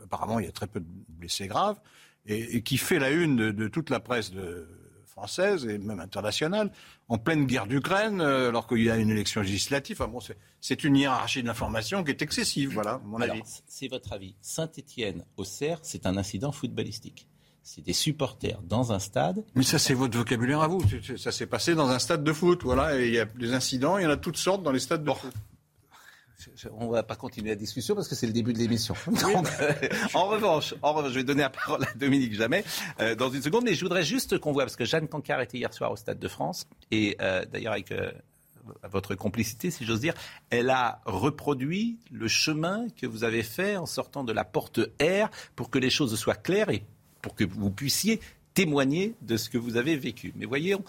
Apparemment, 0.04 0.40
il 0.40 0.46
y 0.46 0.50
a 0.50 0.52
très 0.52 0.68
peu 0.68 0.82
de 0.82 0.86
blessés 1.08 1.48
graves. 1.48 1.78
Et, 2.27 2.57
et 2.57 2.62
qui 2.63 2.77
fait 2.77 3.00
la 3.00 3.12
une 3.12 3.36
de, 3.36 3.51
de 3.51 3.68
toute 3.68 3.89
la 3.89 4.00
presse 4.00 4.31
de- 4.31 4.68
française 5.06 5.66
et 5.66 5.77
même 5.77 6.01
internationale, 6.01 6.72
en 7.07 7.18
pleine 7.18 7.45
guerre 7.45 7.68
d'Ukraine, 7.68 8.19
euh, 8.19 8.50
alors 8.50 8.68
qu'il 8.68 8.83
y 8.83 8.89
a 8.89 8.98
une 8.98 9.10
élection 9.10 9.39
législative. 9.39 10.01
Enfin 10.01 10.12
bon, 10.12 10.19
c'est- 10.60 10.83
une 10.83 10.98
hiérarchie 10.98 11.42
de 11.42 11.48
l'information 11.48 12.04
qui 12.04 12.12
est 12.12 12.22
excessive, 12.22 12.74
voilà, 12.74 12.95
à 12.95 13.01
mon 13.06 13.22
Alors, 13.22 13.38
avis. 13.38 13.44
c'est 13.66 13.88
votre 13.88 14.12
avis. 14.12 14.36
Saint-Étienne, 14.42 15.24
Auxerre, 15.38 15.80
c'est 15.83 16.06
un 16.06 16.18
incident 16.18 16.51
footballistique. 16.51 17.30
C'est 17.63 17.81
des 17.81 17.94
supporters 17.94 18.62
dans 18.63 18.92
un 18.92 19.00
stade. 19.00 19.44
Mais 19.56 19.63
ça, 19.63 19.80
c'est 19.80 19.94
votre 19.94 20.18
vocabulaire 20.18 20.60
à 20.62 20.68
vous. 20.68 20.81
Ça 21.18 21.31
s'est 21.31 21.48
passé 21.48 21.75
dans 21.75 21.88
un 21.88 21.98
stade 22.00 22.24
de 22.24 22.33
foot, 22.33 22.63
voilà. 22.63 23.00
Et 23.00 23.07
il 23.07 23.13
y 23.13 23.19
a 23.19 23.25
des 23.25 23.54
incidents, 23.54 23.98
il 23.98 24.04
y 24.04 24.06
en 24.06 24.10
a 24.12 24.18
toutes 24.18 24.38
sortes 24.38 24.63
dans 24.63 24.72
les 24.72 24.80
stades 24.80 25.04
de 25.06 25.12
foot. 25.13 25.33
On 26.72 26.88
ne 26.88 26.92
va 26.92 27.04
pas 27.04 27.16
continuer 27.16 27.50
la 27.50 27.56
discussion 27.56 27.96
parce 27.96 28.08
que 28.08 28.16
c'est 28.16 28.28
le 28.28 28.34
début 28.34 28.54
de 28.54 28.60
l'émission. 28.60 28.96
Donc, 29.08 29.48
euh, 29.60 29.74
en 30.14 30.26
revanche, 30.28 30.76
en 30.82 30.94
revanche, 30.94 31.12
je 31.12 31.20
vais 31.20 31.24
donner 31.24 31.42
la 31.42 31.50
parole 31.50 31.84
à 31.84 31.94
Dominique 31.96 32.34
Jamais 32.34 32.64
euh, 33.00 33.16
dans 33.16 33.30
une 33.30 33.42
seconde, 33.42 33.64
mais 33.64 33.74
je 33.74 33.82
voudrais 33.82 34.04
juste 34.04 34.38
qu'on 34.40 34.52
voit 34.52 34.64
parce 34.64 34.76
que 34.76 34.86
Jeanne 34.86 35.08
Cancard 35.08 35.42
était 35.42 35.58
hier 35.58 35.74
soir 35.74 35.92
au 35.92 35.96
Stade 35.96 36.20
de 36.20 36.28
France 36.28 36.68
et 36.92 37.18
euh, 37.22 37.46
d'ailleurs 37.46 37.74
avec 37.74 37.92
euh, 37.92 38.12
votre 38.90 39.16
complicité, 39.16 39.72
si 39.72 39.86
j'ose 39.86 40.00
dire, 40.00 40.14
elle 40.50 40.70
a 40.70 41.02
reproduit 41.06 42.00
le 42.12 42.28
chemin 42.28 42.88
que 43.00 43.06
vous 43.06 43.24
avez 43.24 43.44
fait 43.44 43.78
en 43.78 43.86
sortant 43.86 44.24
de 44.24 44.34
la 44.34 44.44
porte 44.44 44.80
R 45.02 45.30
pour 45.56 45.70
que 45.70 45.80
les 45.80 45.90
choses 45.90 46.16
soient 46.16 46.36
claires 46.36 46.70
et 46.70 46.84
pour 47.22 47.36
que 47.36 47.44
vous 47.44 47.70
puissiez 47.70 48.20
témoigner 48.54 49.16
de 49.22 49.38
ce 49.38 49.50
que 49.50 49.58
vous 49.58 49.78
avez 49.78 49.98
vécu. 49.98 50.34
Mais 50.36 50.46
voyons 50.46 50.84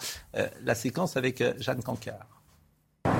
la 0.63 0.73
séquence 0.73 1.17
avec 1.17 1.43
Jeanne 1.59 1.83
Cancard. 1.83 2.36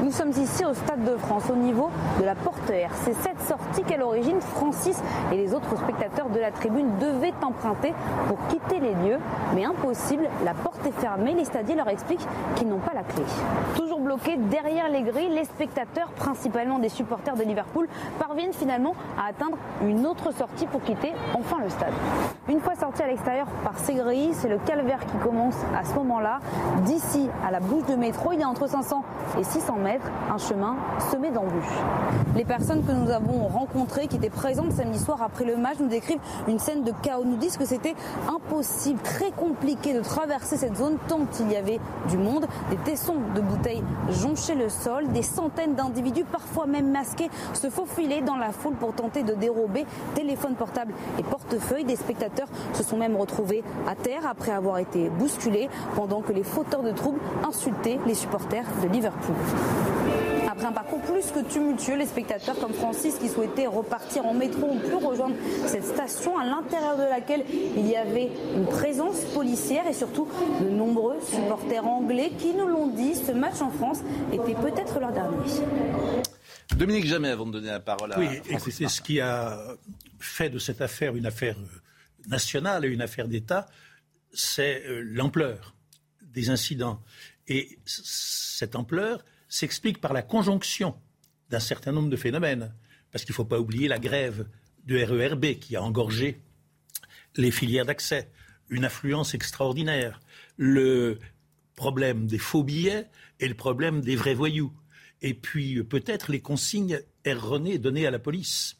Nous 0.03 0.11
sommes 0.11 0.31
ici 0.31 0.65
au 0.65 0.73
Stade 0.73 1.03
de 1.03 1.17
France, 1.17 1.43
au 1.51 1.55
niveau 1.55 1.89
de 2.19 2.25
la 2.25 2.35
porte 2.35 2.69
R. 2.69 2.93
C'est 3.03 3.13
cette 3.15 3.41
sortie 3.41 3.83
qu'à 3.83 3.97
l'origine, 3.97 4.39
Francis 4.39 5.01
et 5.31 5.37
les 5.37 5.53
autres 5.53 5.77
spectateurs 5.77 6.29
de 6.29 6.39
la 6.39 6.51
tribune 6.51 6.87
devaient 6.99 7.33
emprunter 7.41 7.93
pour 8.27 8.37
quitter 8.47 8.79
les 8.79 8.93
lieux. 8.93 9.19
Mais 9.55 9.65
impossible, 9.65 10.27
la 10.45 10.53
porte 10.53 10.85
est 10.85 10.99
fermée. 10.99 11.33
Les 11.33 11.45
stadiers 11.45 11.75
leur 11.75 11.89
expliquent 11.89 12.27
qu'ils 12.55 12.67
n'ont 12.67 12.79
pas 12.79 12.93
la 12.93 13.03
clé. 13.03 13.23
Toujours 13.75 13.99
bloqués 13.99 14.37
derrière 14.37 14.89
les 14.89 15.01
grilles, 15.01 15.29
les 15.29 15.45
spectateurs, 15.45 16.09
principalement 16.11 16.79
des 16.79 16.89
supporters 16.89 17.35
de 17.35 17.43
Liverpool, 17.43 17.87
parviennent 18.19 18.53
finalement 18.53 18.93
à 19.17 19.29
atteindre 19.29 19.57
une 19.85 20.05
autre 20.05 20.33
sortie 20.33 20.67
pour 20.67 20.81
quitter 20.83 21.13
enfin 21.33 21.57
le 21.63 21.69
stade. 21.69 21.93
Une 22.49 22.59
fois 22.59 22.75
sortis 22.75 23.03
à 23.03 23.07
l'extérieur 23.07 23.47
par 23.63 23.77
ces 23.77 23.95
grilles, 23.95 24.33
c'est 24.33 24.49
le 24.49 24.57
calvaire 24.59 24.99
qui 24.99 25.17
commence 25.17 25.57
à 25.77 25.83
ce 25.83 25.93
moment-là. 25.95 26.39
D'ici 26.83 27.29
à 27.45 27.51
la 27.51 27.59
bouche 27.59 27.85
de 27.85 27.95
métro, 27.95 28.31
il 28.33 28.39
y 28.39 28.43
a 28.43 28.47
entre 28.47 28.67
500 28.67 29.03
et 29.39 29.43
600 29.43 29.76
mètres, 29.77 30.05
un 30.33 30.37
chemin 30.37 30.75
semé 31.11 31.31
d'embûches. 31.31 31.63
Les 32.35 32.45
personnes 32.45 32.83
que 32.85 32.91
nous 32.91 33.09
avons 33.09 33.47
rencontrées, 33.47 34.07
qui 34.07 34.17
étaient 34.17 34.29
présentes 34.29 34.71
samedi 34.71 34.99
soir 34.99 35.21
après 35.21 35.45
le 35.45 35.57
match, 35.57 35.77
nous 35.79 35.87
décrivent 35.87 36.19
une 36.47 36.59
scène 36.59 36.83
de 36.83 36.91
chaos, 37.01 37.23
nous 37.23 37.37
disent 37.37 37.57
que 37.57 37.65
c'était 37.65 37.95
impossible, 38.27 38.99
très 39.01 39.31
compliqué 39.31 39.93
de 39.93 40.01
traverser 40.01 40.57
cette 40.57 40.75
zone 40.75 40.97
tant 41.07 41.21
il 41.39 41.51
y 41.51 41.55
avait 41.55 41.79
du 42.09 42.17
monde. 42.17 42.47
Des 42.69 42.77
tessons 42.77 43.15
de 43.35 43.41
bouteilles 43.41 43.83
jonchaient 44.09 44.55
le 44.55 44.69
sol, 44.69 45.07
des 45.11 45.21
centaines 45.21 45.75
d'individus, 45.75 46.25
parfois 46.25 46.65
même 46.65 46.91
masqués, 46.91 47.29
se 47.53 47.69
faufilaient 47.69 48.21
dans 48.21 48.37
la 48.37 48.51
foule 48.51 48.75
pour 48.75 48.93
tenter 48.93 49.23
de 49.23 49.33
dérober 49.33 49.85
téléphones 50.15 50.55
portables 50.55 50.93
et 51.19 51.23
portefeuilles. 51.23 51.85
Des 51.85 51.95
spectateurs 51.95 52.47
se 52.73 52.83
sont 52.83 52.97
même 52.97 53.15
retrouvés 53.15 53.63
à 53.87 53.95
terre 53.95 54.27
après 54.29 54.51
avoir 54.51 54.77
été 54.77 55.09
bousculés 55.09 55.69
pendant 55.95 56.21
que 56.21 56.33
les 56.33 56.43
fauteurs 56.43 56.83
de 56.83 56.91
troubles 56.91 57.19
insultaient 57.47 57.99
les 58.05 58.13
supporters 58.13 58.65
de 58.83 58.87
Liverpool. 58.87 59.35
Après 60.49 60.65
un 60.65 60.71
parcours 60.71 61.01
plus 61.01 61.29
que 61.31 61.39
tumultueux, 61.51 61.97
les 61.97 62.05
spectateurs 62.05 62.57
comme 62.59 62.73
Francis 62.73 63.15
qui 63.19 63.29
souhaitaient 63.29 63.67
repartir 63.67 64.25
en 64.25 64.33
métro 64.33 64.65
ont 64.67 64.79
pu 64.79 64.95
rejoindre 64.95 65.35
cette 65.67 65.83
station 65.85 66.37
à 66.39 66.45
l'intérieur 66.45 66.97
de 66.97 67.03
laquelle 67.03 67.43
il 67.75 67.87
y 67.87 67.95
avait 67.95 68.31
une 68.55 68.65
présence 68.65 69.19
policière 69.35 69.85
et 69.87 69.93
surtout 69.93 70.27
de 70.61 70.69
nombreux 70.69 71.17
supporters 71.21 71.85
anglais 71.85 72.31
qui 72.39 72.53
nous 72.53 72.67
l'ont 72.67 72.87
dit, 72.87 73.13
ce 73.15 73.33
match 73.33 73.61
en 73.61 73.69
France 73.69 73.99
était 74.33 74.55
peut-être 74.55 74.99
leur 74.99 75.11
dernier. 75.11 75.37
Dominique 76.75 77.05
Jamais, 77.05 77.29
avant 77.29 77.45
de 77.45 77.51
donner 77.51 77.67
la 77.67 77.79
parole 77.79 78.13
à 78.13 78.19
Oui, 78.19 78.27
Martin. 78.49 78.87
ce 78.87 79.01
qui 79.01 79.19
a 79.19 79.59
fait 80.19 80.49
de 80.49 80.59
cette 80.59 80.81
affaire 80.81 81.15
une 81.15 81.25
affaire 81.25 81.57
euh, 81.59 82.29
nationale 82.29 82.85
et 82.85 82.87
une 82.87 83.01
affaire 83.01 83.27
d'État, 83.27 83.67
c'est 84.33 84.83
euh, 84.85 85.01
l'ampleur 85.03 85.75
des 86.21 86.49
incidents. 86.49 86.99
Et 87.47 87.79
cette 87.85 88.75
ampleur 88.75 89.23
s'explique 89.47 90.01
par 90.01 90.13
la 90.13 90.21
conjonction 90.21 90.95
d'un 91.49 91.59
certain 91.59 91.91
nombre 91.91 92.09
de 92.09 92.15
phénomènes. 92.15 92.73
Parce 93.11 93.23
qu'il 93.23 93.33
ne 93.33 93.37
faut 93.37 93.45
pas 93.45 93.59
oublier 93.59 93.87
la 93.87 93.99
grève 93.99 94.47
de 94.85 94.97
RERB 95.01 95.59
qui 95.59 95.75
a 95.75 95.81
engorgé 95.81 96.41
les 97.35 97.51
filières 97.51 97.85
d'accès, 97.85 98.31
une 98.69 98.85
affluence 98.85 99.33
extraordinaire, 99.33 100.19
le 100.57 101.19
problème 101.75 102.27
des 102.27 102.39
faux 102.39 102.63
billets 102.63 103.07
et 103.39 103.47
le 103.47 103.53
problème 103.53 104.01
des 104.01 104.15
vrais 104.15 104.33
voyous, 104.33 104.73
et 105.21 105.33
puis 105.33 105.77
euh, 105.77 105.83
peut-être 105.83 106.31
les 106.31 106.41
consignes 106.41 106.99
erronées 107.23 107.77
données 107.77 108.07
à 108.07 108.11
la 108.11 108.19
police. 108.19 108.77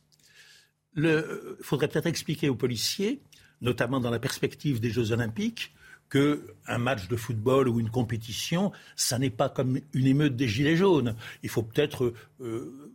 Il 0.96 1.24
faudrait 1.62 1.88
peut-être 1.88 2.08
expliquer 2.08 2.50
aux 2.50 2.56
policiers, 2.56 3.22
notamment 3.62 4.00
dans 4.00 4.10
la 4.10 4.20
perspective 4.20 4.80
des 4.80 4.90
Jeux 4.90 5.12
Olympiques, 5.12 5.74
qu'un 6.10 6.78
match 6.78 7.08
de 7.08 7.16
football 7.16 7.68
ou 7.68 7.80
une 7.80 7.90
compétition, 7.90 8.72
ça 8.96 9.20
n'est 9.20 9.30
pas 9.30 9.50
comme 9.50 9.80
une 9.94 10.08
émeute 10.08 10.36
des 10.36 10.48
Gilets 10.48 10.78
jaunes. 10.78 11.16
Il 11.44 11.50
faut 11.50 11.64
peut-être 11.64 12.14
euh, 12.42 12.92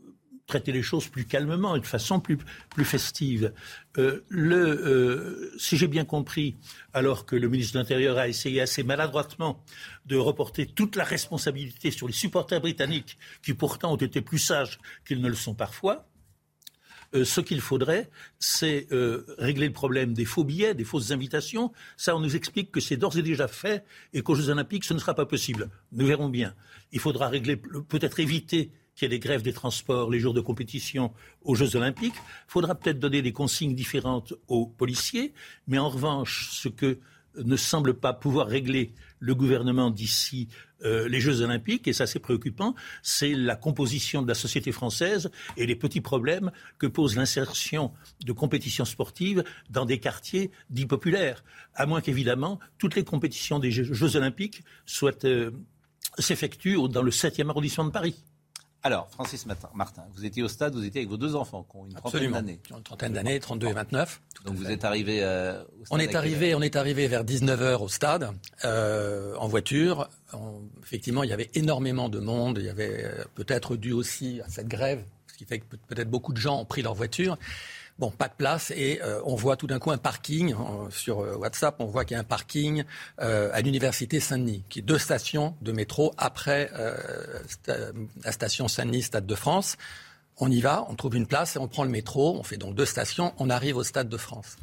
traiter 0.46 0.72
les 0.72 0.82
choses 0.82 1.08
plus 1.08 1.24
calmement 1.24 1.76
de 1.78 1.86
façon 1.86 2.20
plus, 2.20 2.38
plus 2.70 2.84
festive. 2.84 3.52
Euh, 3.98 4.24
le, 4.28 4.56
euh, 4.56 5.52
si 5.58 5.76
j'ai 5.76 5.88
bien 5.88 6.04
compris, 6.04 6.56
alors 6.92 7.26
que 7.26 7.36
le 7.36 7.48
ministre 7.48 7.74
de 7.74 7.78
l'Intérieur 7.78 8.18
a 8.18 8.28
essayé 8.28 8.60
assez 8.60 8.82
maladroitement 8.82 9.64
de 10.06 10.16
reporter 10.16 10.66
toute 10.66 10.96
la 10.96 11.04
responsabilité 11.04 11.90
sur 11.90 12.06
les 12.06 12.12
supporters 12.12 12.60
britanniques, 12.60 13.18
qui 13.42 13.54
pourtant 13.54 13.92
ont 13.92 13.96
été 13.96 14.20
plus 14.20 14.38
sages 14.38 14.78
qu'ils 15.06 15.20
ne 15.20 15.28
le 15.28 15.34
sont 15.34 15.54
parfois, 15.54 16.06
euh, 17.14 17.24
ce 17.24 17.40
qu'il 17.40 17.60
faudrait, 17.60 18.10
c'est 18.38 18.86
euh, 18.92 19.24
régler 19.38 19.66
le 19.66 19.72
problème 19.72 20.14
des 20.14 20.24
faux 20.24 20.44
billets, 20.44 20.74
des 20.74 20.84
fausses 20.84 21.10
invitations. 21.10 21.72
Ça, 21.96 22.16
on 22.16 22.20
nous 22.20 22.36
explique 22.36 22.70
que 22.70 22.80
c'est 22.80 22.96
d'ores 22.96 23.18
et 23.18 23.22
déjà 23.22 23.48
fait 23.48 23.84
et 24.12 24.22
qu'aux 24.22 24.34
Jeux 24.34 24.48
Olympiques, 24.48 24.84
ce 24.84 24.94
ne 24.94 24.98
sera 24.98 25.14
pas 25.14 25.26
possible. 25.26 25.68
Nous 25.92 26.06
verrons 26.06 26.28
bien. 26.28 26.54
Il 26.92 27.00
faudra 27.00 27.28
régler, 27.28 27.56
peut-être 27.56 28.20
éviter 28.20 28.70
qu'il 28.94 29.06
y 29.06 29.06
ait 29.06 29.16
des 29.16 29.18
grèves 29.18 29.42
des 29.42 29.52
transports 29.52 30.10
les 30.10 30.20
jours 30.20 30.34
de 30.34 30.40
compétition 30.40 31.12
aux 31.42 31.54
Jeux 31.54 31.76
Olympiques. 31.76 32.14
Il 32.16 32.52
faudra 32.52 32.74
peut-être 32.74 32.98
donner 32.98 33.22
des 33.22 33.32
consignes 33.32 33.74
différentes 33.74 34.34
aux 34.48 34.66
policiers. 34.66 35.32
Mais 35.66 35.78
en 35.78 35.88
revanche, 35.88 36.48
ce 36.52 36.68
que 36.68 36.98
ne 37.36 37.56
semble 37.56 37.94
pas 37.94 38.12
pouvoir 38.12 38.46
régler 38.46 38.92
le 39.18 39.34
gouvernement 39.34 39.90
d'ici 39.90 40.48
euh, 40.84 41.08
les 41.08 41.20
Jeux 41.20 41.42
Olympiques, 41.42 41.88
et 41.88 41.92
ça 41.92 42.06
c'est 42.06 42.18
préoccupant, 42.18 42.74
c'est 43.02 43.34
la 43.34 43.56
composition 43.56 44.22
de 44.22 44.28
la 44.28 44.34
société 44.34 44.72
française 44.72 45.30
et 45.56 45.66
les 45.66 45.76
petits 45.76 46.00
problèmes 46.00 46.50
que 46.78 46.86
pose 46.86 47.16
l'insertion 47.16 47.92
de 48.24 48.32
compétitions 48.32 48.84
sportives 48.84 49.44
dans 49.70 49.84
des 49.84 49.98
quartiers 49.98 50.50
dits 50.70 50.86
populaires. 50.86 51.44
À 51.74 51.86
moins 51.86 52.00
qu'évidemment, 52.00 52.58
toutes 52.78 52.96
les 52.96 53.04
compétitions 53.04 53.58
des 53.58 53.70
Jeux, 53.70 54.16
Olympiques 54.16 54.62
soient, 54.86 55.24
euh, 55.24 55.50
s'effectuent 56.18 56.88
dans 56.88 57.02
le 57.02 57.10
7e 57.10 57.48
arrondissement 57.48 57.84
de 57.84 57.90
Paris. 57.90 58.16
Alors, 58.84 59.08
Francis 59.10 59.46
Martin, 59.46 60.02
vous 60.14 60.24
étiez 60.24 60.42
au 60.42 60.48
stade, 60.48 60.74
vous 60.74 60.84
étiez 60.84 61.02
avec 61.02 61.08
vos 61.08 61.16
deux 61.16 61.36
enfants 61.36 61.64
qui 61.70 61.76
ont 61.76 61.86
une 61.86 61.92
trentaine 61.94 62.32
d'années. 62.32 62.58
Qui 62.64 62.72
ont 62.72 62.78
Une 62.78 62.82
trentaine 62.82 63.12
d'années, 63.12 63.38
32 63.38 63.68
et 63.68 63.72
29. 63.72 64.20
Donc 64.44 64.54
vous 64.56 64.70
êtes 64.70 64.84
arrivé 64.84 65.20
euh, 65.22 65.62
au 65.80 65.84
stade 65.84 65.88
On 65.92 65.98
est 66.00 66.14
arrivé, 66.16 66.54
on 66.56 66.62
est 66.62 66.74
arrivé 66.74 67.06
vers 67.06 67.24
19h 67.24 67.76
au 67.80 67.88
stade 67.88 68.30
euh, 68.64 69.36
en 69.36 69.46
voiture. 69.46 70.08
On- 70.32 70.62
effectivement, 70.82 71.22
il 71.22 71.30
y 71.30 71.32
avait 71.32 71.50
énormément 71.54 72.08
de 72.08 72.18
monde. 72.18 72.58
Il 72.58 72.64
y 72.66 72.70
avait 72.70 73.04
euh, 73.04 73.24
peut-être 73.36 73.76
dû 73.76 73.92
aussi 73.92 74.40
à 74.44 74.48
cette 74.48 74.66
grève, 74.68 75.04
ce 75.28 75.34
qui 75.38 75.44
fait 75.44 75.60
que 75.60 75.64
peut- 75.66 75.78
peut-être 75.86 76.10
beaucoup 76.10 76.32
de 76.32 76.38
gens 76.38 76.58
ont 76.60 76.64
pris 76.64 76.82
leur 76.82 76.94
voiture. 76.94 77.38
Bon, 77.98 78.10
pas 78.10 78.28
de 78.28 78.34
place 78.34 78.72
et 78.74 79.00
euh, 79.02 79.20
on 79.24 79.34
voit 79.34 79.56
tout 79.56 79.66
d'un 79.66 79.78
coup 79.78 79.90
un 79.90 79.98
parking 79.98 80.54
euh, 80.54 80.90
sur 80.90 81.20
euh, 81.20 81.36
WhatsApp. 81.36 81.76
On 81.78 81.86
voit 81.86 82.04
qu'il 82.04 82.14
y 82.14 82.18
a 82.18 82.20
un 82.20 82.24
parking 82.24 82.84
à 83.18 83.60
l'université 83.60 84.18
Saint-Denis, 84.18 84.64
qui 84.68 84.80
est 84.80 84.82
deux 84.82 84.98
stations 84.98 85.54
de 85.60 85.72
métro 85.72 86.12
après 86.16 86.70
la 87.66 88.32
station 88.32 88.68
Saint-Denis, 88.68 89.02
Stade 89.02 89.26
de 89.26 89.34
France. 89.34 89.76
On 90.38 90.50
y 90.50 90.60
va, 90.60 90.86
on 90.88 90.94
trouve 90.94 91.16
une 91.16 91.26
place 91.26 91.56
et 91.56 91.58
on 91.58 91.68
prend 91.68 91.84
le 91.84 91.90
métro. 91.90 92.36
On 92.38 92.42
fait 92.42 92.56
donc 92.56 92.74
deux 92.74 92.86
stations. 92.86 93.34
On 93.38 93.50
arrive 93.50 93.76
au 93.76 93.84
Stade 93.84 94.08
de 94.08 94.16
France. 94.16 94.56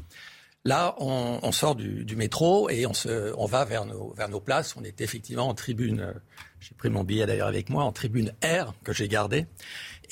Là, 0.66 0.96
on, 1.00 1.52
sort 1.54 1.76
du, 1.76 2.04
du 2.04 2.16
métro 2.18 2.70
et 2.70 2.86
on, 2.86 2.94
se, 2.94 3.34
on 3.38 3.46
va 3.46 3.64
vers 3.64 3.86
nos, 3.86 4.14
vers 4.14 4.28
nos 4.28 4.42
places. 4.42 4.76
On 4.76 4.84
est 4.84 5.00
effectivement 5.00 5.48
en 5.48 5.54
tribune, 5.54 6.14
j'ai 6.60 6.76
pris 6.76 6.90
mon 6.90 7.06
billet 7.06 7.26
d'ailleurs 7.26 7.48
avec 7.48 7.70
moi, 7.70 7.86
en 7.86 7.94
tribune 7.94 8.34
R 8.44 8.74
que 8.84 8.92
j'ai 8.92 9.08
gardé. 9.08 9.46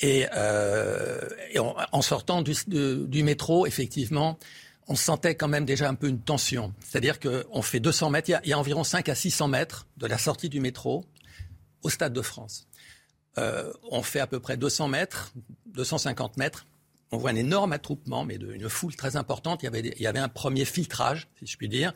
Et, 0.00 0.26
euh, 0.34 1.20
en 1.92 2.02
sortant 2.02 2.42
du, 2.42 3.22
métro, 3.22 3.66
effectivement, 3.66 4.38
on 4.86 4.94
sentait 4.94 5.34
quand 5.34 5.48
même 5.48 5.64
déjà 5.64 5.88
un 5.88 5.94
peu 5.94 6.08
une 6.08 6.20
tension. 6.20 6.72
C'est-à-dire 6.80 7.18
qu'on 7.20 7.62
fait 7.62 7.80
200 7.80 8.10
mètres, 8.10 8.30
il 8.30 8.48
y, 8.48 8.52
a, 8.52 8.58
environ 8.58 8.84
5 8.84 9.08
à 9.08 9.14
600 9.14 9.48
mètres 9.48 9.86
de 9.96 10.06
la 10.06 10.18
sortie 10.18 10.48
du 10.48 10.60
métro 10.60 11.04
au 11.82 11.90
Stade 11.90 12.12
de 12.12 12.22
France. 12.22 12.66
Euh, 13.38 13.72
on 13.90 14.02
fait 14.02 14.20
à 14.20 14.26
peu 14.26 14.40
près 14.40 14.56
200 14.56 14.88
mètres, 14.88 15.32
250 15.66 16.36
mètres. 16.36 16.66
On 17.10 17.18
voit 17.18 17.30
un 17.30 17.36
énorme 17.36 17.72
attroupement, 17.72 18.24
mais 18.24 18.38
de, 18.38 18.52
une 18.52 18.68
foule 18.68 18.94
très 18.94 19.16
importante. 19.16 19.62
Il 19.62 19.94
y, 19.98 20.06
avait, 20.06 20.18
un 20.18 20.28
premier 20.28 20.64
filtrage, 20.64 21.28
si 21.38 21.46
je 21.46 21.56
puis 21.56 21.68
dire, 21.68 21.94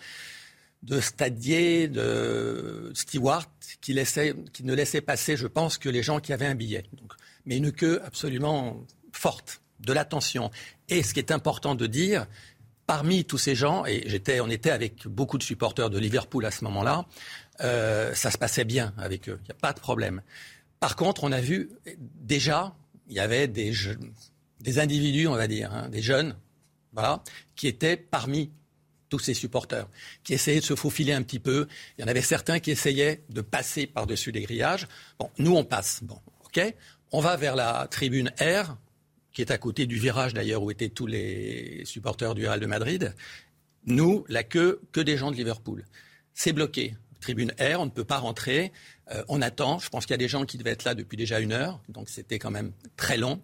de 0.82 1.00
stadiers, 1.00 1.88
de 1.88 2.90
stewards 2.94 3.48
qui, 3.80 3.94
ne 3.94 4.74
laissaient 4.74 5.00
passer, 5.00 5.36
je 5.36 5.46
pense, 5.46 5.78
que 5.78 5.88
les 5.88 6.02
gens 6.02 6.20
qui 6.20 6.32
avaient 6.32 6.46
un 6.46 6.54
billet. 6.54 6.84
Mais 7.46 7.56
une 7.56 7.72
queue 7.72 8.00
absolument 8.04 8.84
forte, 9.12 9.60
de 9.80 9.92
l'attention. 9.92 10.50
Et 10.88 11.02
ce 11.02 11.12
qui 11.12 11.20
est 11.20 11.32
important 11.32 11.74
de 11.74 11.86
dire, 11.86 12.26
parmi 12.86 13.24
tous 13.24 13.38
ces 13.38 13.54
gens, 13.54 13.84
et 13.86 14.04
j'étais, 14.06 14.40
on 14.40 14.48
était 14.48 14.70
avec 14.70 15.06
beaucoup 15.06 15.38
de 15.38 15.42
supporters 15.42 15.90
de 15.90 15.98
Liverpool 15.98 16.44
à 16.44 16.50
ce 16.50 16.64
moment-là, 16.64 17.06
euh, 17.60 18.14
ça 18.14 18.30
se 18.30 18.38
passait 18.38 18.64
bien 18.64 18.92
avec 18.96 19.28
eux, 19.28 19.38
il 19.42 19.46
n'y 19.46 19.52
a 19.52 19.60
pas 19.60 19.72
de 19.72 19.80
problème. 19.80 20.22
Par 20.80 20.96
contre, 20.96 21.24
on 21.24 21.32
a 21.32 21.40
vu 21.40 21.70
déjà, 21.98 22.74
il 23.08 23.14
y 23.14 23.20
avait 23.20 23.48
des, 23.48 23.72
des 24.60 24.78
individus, 24.78 25.28
on 25.28 25.34
va 25.34 25.46
dire, 25.46 25.72
hein, 25.72 25.88
des 25.88 26.02
jeunes, 26.02 26.36
voilà, 26.92 27.22
qui 27.54 27.68
étaient 27.68 27.96
parmi 27.96 28.50
tous 29.08 29.18
ces 29.18 29.34
supporters, 29.34 29.86
qui 30.24 30.32
essayaient 30.32 30.60
de 30.60 30.64
se 30.64 30.74
faufiler 30.74 31.12
un 31.12 31.22
petit 31.22 31.38
peu. 31.38 31.68
Il 31.96 32.00
y 32.00 32.04
en 32.04 32.08
avait 32.08 32.22
certains 32.22 32.60
qui 32.60 32.70
essayaient 32.70 33.22
de 33.28 33.42
passer 33.42 33.86
par-dessus 33.86 34.32
les 34.32 34.40
grillages. 34.40 34.88
Bon, 35.18 35.30
nous, 35.38 35.54
on 35.54 35.64
passe. 35.64 36.00
Bon, 36.02 36.18
OK 36.46 36.74
On 37.14 37.20
va 37.20 37.36
vers 37.36 37.56
la 37.56 37.86
tribune 37.90 38.30
R, 38.40 38.74
qui 39.34 39.42
est 39.42 39.50
à 39.50 39.58
côté 39.58 39.84
du 39.84 39.96
virage 39.96 40.32
d'ailleurs 40.32 40.62
où 40.62 40.70
étaient 40.70 40.88
tous 40.88 41.06
les 41.06 41.82
supporters 41.84 42.34
du 42.34 42.46
Real 42.46 42.58
de 42.58 42.64
Madrid. 42.64 43.14
Nous, 43.84 44.24
la 44.28 44.44
queue, 44.44 44.80
que 44.92 45.00
des 45.00 45.18
gens 45.18 45.30
de 45.30 45.36
Liverpool. 45.36 45.84
C'est 46.32 46.54
bloqué. 46.54 46.94
Tribune 47.20 47.52
R, 47.60 47.80
on 47.80 47.84
ne 47.84 47.90
peut 47.90 48.04
pas 48.04 48.16
rentrer. 48.16 48.72
Euh, 49.10 49.22
on 49.28 49.42
attend. 49.42 49.78
Je 49.78 49.90
pense 49.90 50.06
qu'il 50.06 50.14
y 50.14 50.14
a 50.14 50.18
des 50.18 50.28
gens 50.28 50.46
qui 50.46 50.56
devaient 50.56 50.70
être 50.70 50.84
là 50.84 50.94
depuis 50.94 51.18
déjà 51.18 51.38
une 51.38 51.52
heure, 51.52 51.82
donc 51.90 52.08
c'était 52.08 52.38
quand 52.38 52.50
même 52.50 52.72
très 52.96 53.18
long. 53.18 53.42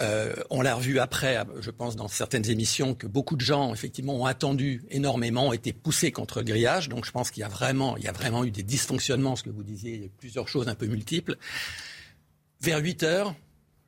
Euh, 0.00 0.34
on 0.48 0.62
l'a 0.62 0.74
revu 0.74 0.98
après, 0.98 1.38
je 1.60 1.70
pense, 1.70 1.96
dans 1.96 2.08
certaines 2.08 2.48
émissions, 2.48 2.94
que 2.94 3.06
beaucoup 3.06 3.36
de 3.36 3.42
gens, 3.42 3.74
effectivement, 3.74 4.14
ont 4.14 4.26
attendu 4.26 4.82
énormément, 4.90 5.48
ont 5.48 5.52
été 5.52 5.74
poussés 5.74 6.10
contre 6.10 6.38
le 6.38 6.46
grillage. 6.46 6.88
Donc, 6.88 7.04
je 7.04 7.12
pense 7.12 7.30
qu'il 7.30 7.42
y 7.42 7.44
a 7.44 7.48
vraiment, 7.48 7.98
il 7.98 8.04
y 8.04 8.08
a 8.08 8.12
vraiment 8.12 8.44
eu 8.44 8.50
des 8.50 8.62
dysfonctionnements, 8.62 9.36
ce 9.36 9.44
que 9.44 9.50
vous 9.50 9.62
disiez, 9.62 9.92
il 9.92 10.00
y 10.00 10.02
a 10.04 10.06
eu 10.06 10.12
plusieurs 10.18 10.48
choses 10.48 10.68
un 10.68 10.74
peu 10.74 10.86
multiples. 10.86 11.36
Vers 12.64 12.78
8 12.82 13.02
heures, 13.02 13.34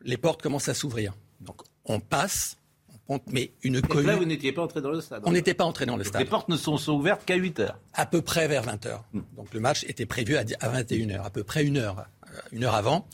les 0.02 0.18
portes 0.18 0.42
commencent 0.42 0.68
à 0.68 0.74
s'ouvrir. 0.74 1.14
Donc, 1.40 1.62
on 1.86 1.98
passe, 1.98 2.58
on 2.92 2.98
compte, 3.14 3.22
mais 3.32 3.52
une 3.62 3.80
Donc 3.80 3.94
là, 4.02 4.16
vous 4.16 4.26
n'étiez 4.26 4.52
pas 4.52 4.62
entré 4.62 4.82
dans 4.82 4.90
le 4.90 5.00
stade. 5.00 5.22
On 5.24 5.32
n'était 5.32 5.54
pas 5.54 5.64
entré 5.64 5.86
dans 5.86 5.96
le 5.96 6.04
stade. 6.04 6.20
Les 6.20 6.28
portes 6.28 6.48
ne 6.50 6.56
sont, 6.58 6.76
sont 6.76 6.92
ouvertes 6.92 7.24
qu'à 7.24 7.36
8 7.36 7.60
heures. 7.60 7.78
À 7.94 8.04
peu 8.04 8.20
près 8.20 8.46
vers 8.48 8.64
20h. 8.66 9.00
Donc 9.36 9.54
le 9.54 9.60
match 9.60 9.84
était 9.84 10.04
prévu 10.04 10.36
à, 10.36 10.44
di- 10.44 10.54
à 10.60 10.68
21h, 10.68 11.22
à 11.24 11.30
peu 11.30 11.42
près 11.42 11.64
une 11.64 11.78
heure, 11.78 12.00
euh, 12.26 12.38
une 12.52 12.64
heure 12.64 12.74
avant. 12.74 13.06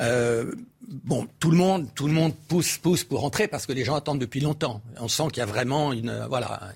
Euh, 0.00 0.52
bon, 0.88 1.28
tout 1.38 1.50
le 1.52 1.56
monde, 1.56 1.88
tout 1.94 2.06
le 2.08 2.12
monde 2.12 2.34
pousse, 2.48 2.76
pousse 2.78 3.04
pour 3.04 3.20
rentrer 3.20 3.46
parce 3.48 3.64
que 3.64 3.72
les 3.72 3.84
gens 3.84 3.94
attendent 3.94 4.18
depuis 4.18 4.40
longtemps. 4.40 4.82
On 4.98 5.08
sent 5.08 5.28
qu'il 5.28 5.38
y 5.38 5.42
a 5.42 5.46
vraiment 5.46 5.92
une, 5.92 6.10
euh, 6.10 6.26
voilà, 6.26 6.72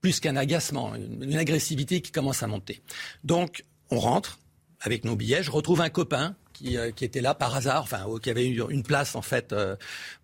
plus 0.00 0.20
qu'un 0.20 0.36
agacement, 0.36 0.94
une, 0.94 1.22
une 1.22 1.36
agressivité 1.36 2.00
qui 2.00 2.10
commence 2.12 2.42
à 2.42 2.46
monter. 2.46 2.82
Donc 3.24 3.64
on 3.90 3.98
rentre 4.00 4.38
avec 4.80 5.04
nos 5.04 5.14
billets. 5.16 5.42
Je 5.44 5.50
retrouve 5.52 5.80
un 5.82 5.90
copain 5.90 6.34
qui, 6.62 6.76
euh, 6.76 6.90
qui 6.90 7.04
était 7.04 7.20
là 7.20 7.34
par 7.34 7.54
hasard, 7.54 7.82
enfin 7.82 8.04
euh, 8.08 8.18
qui 8.18 8.30
avait 8.30 8.46
eu 8.46 8.62
une 8.70 8.82
place 8.82 9.14
en 9.14 9.22
fait 9.22 9.52
euh, 9.52 9.76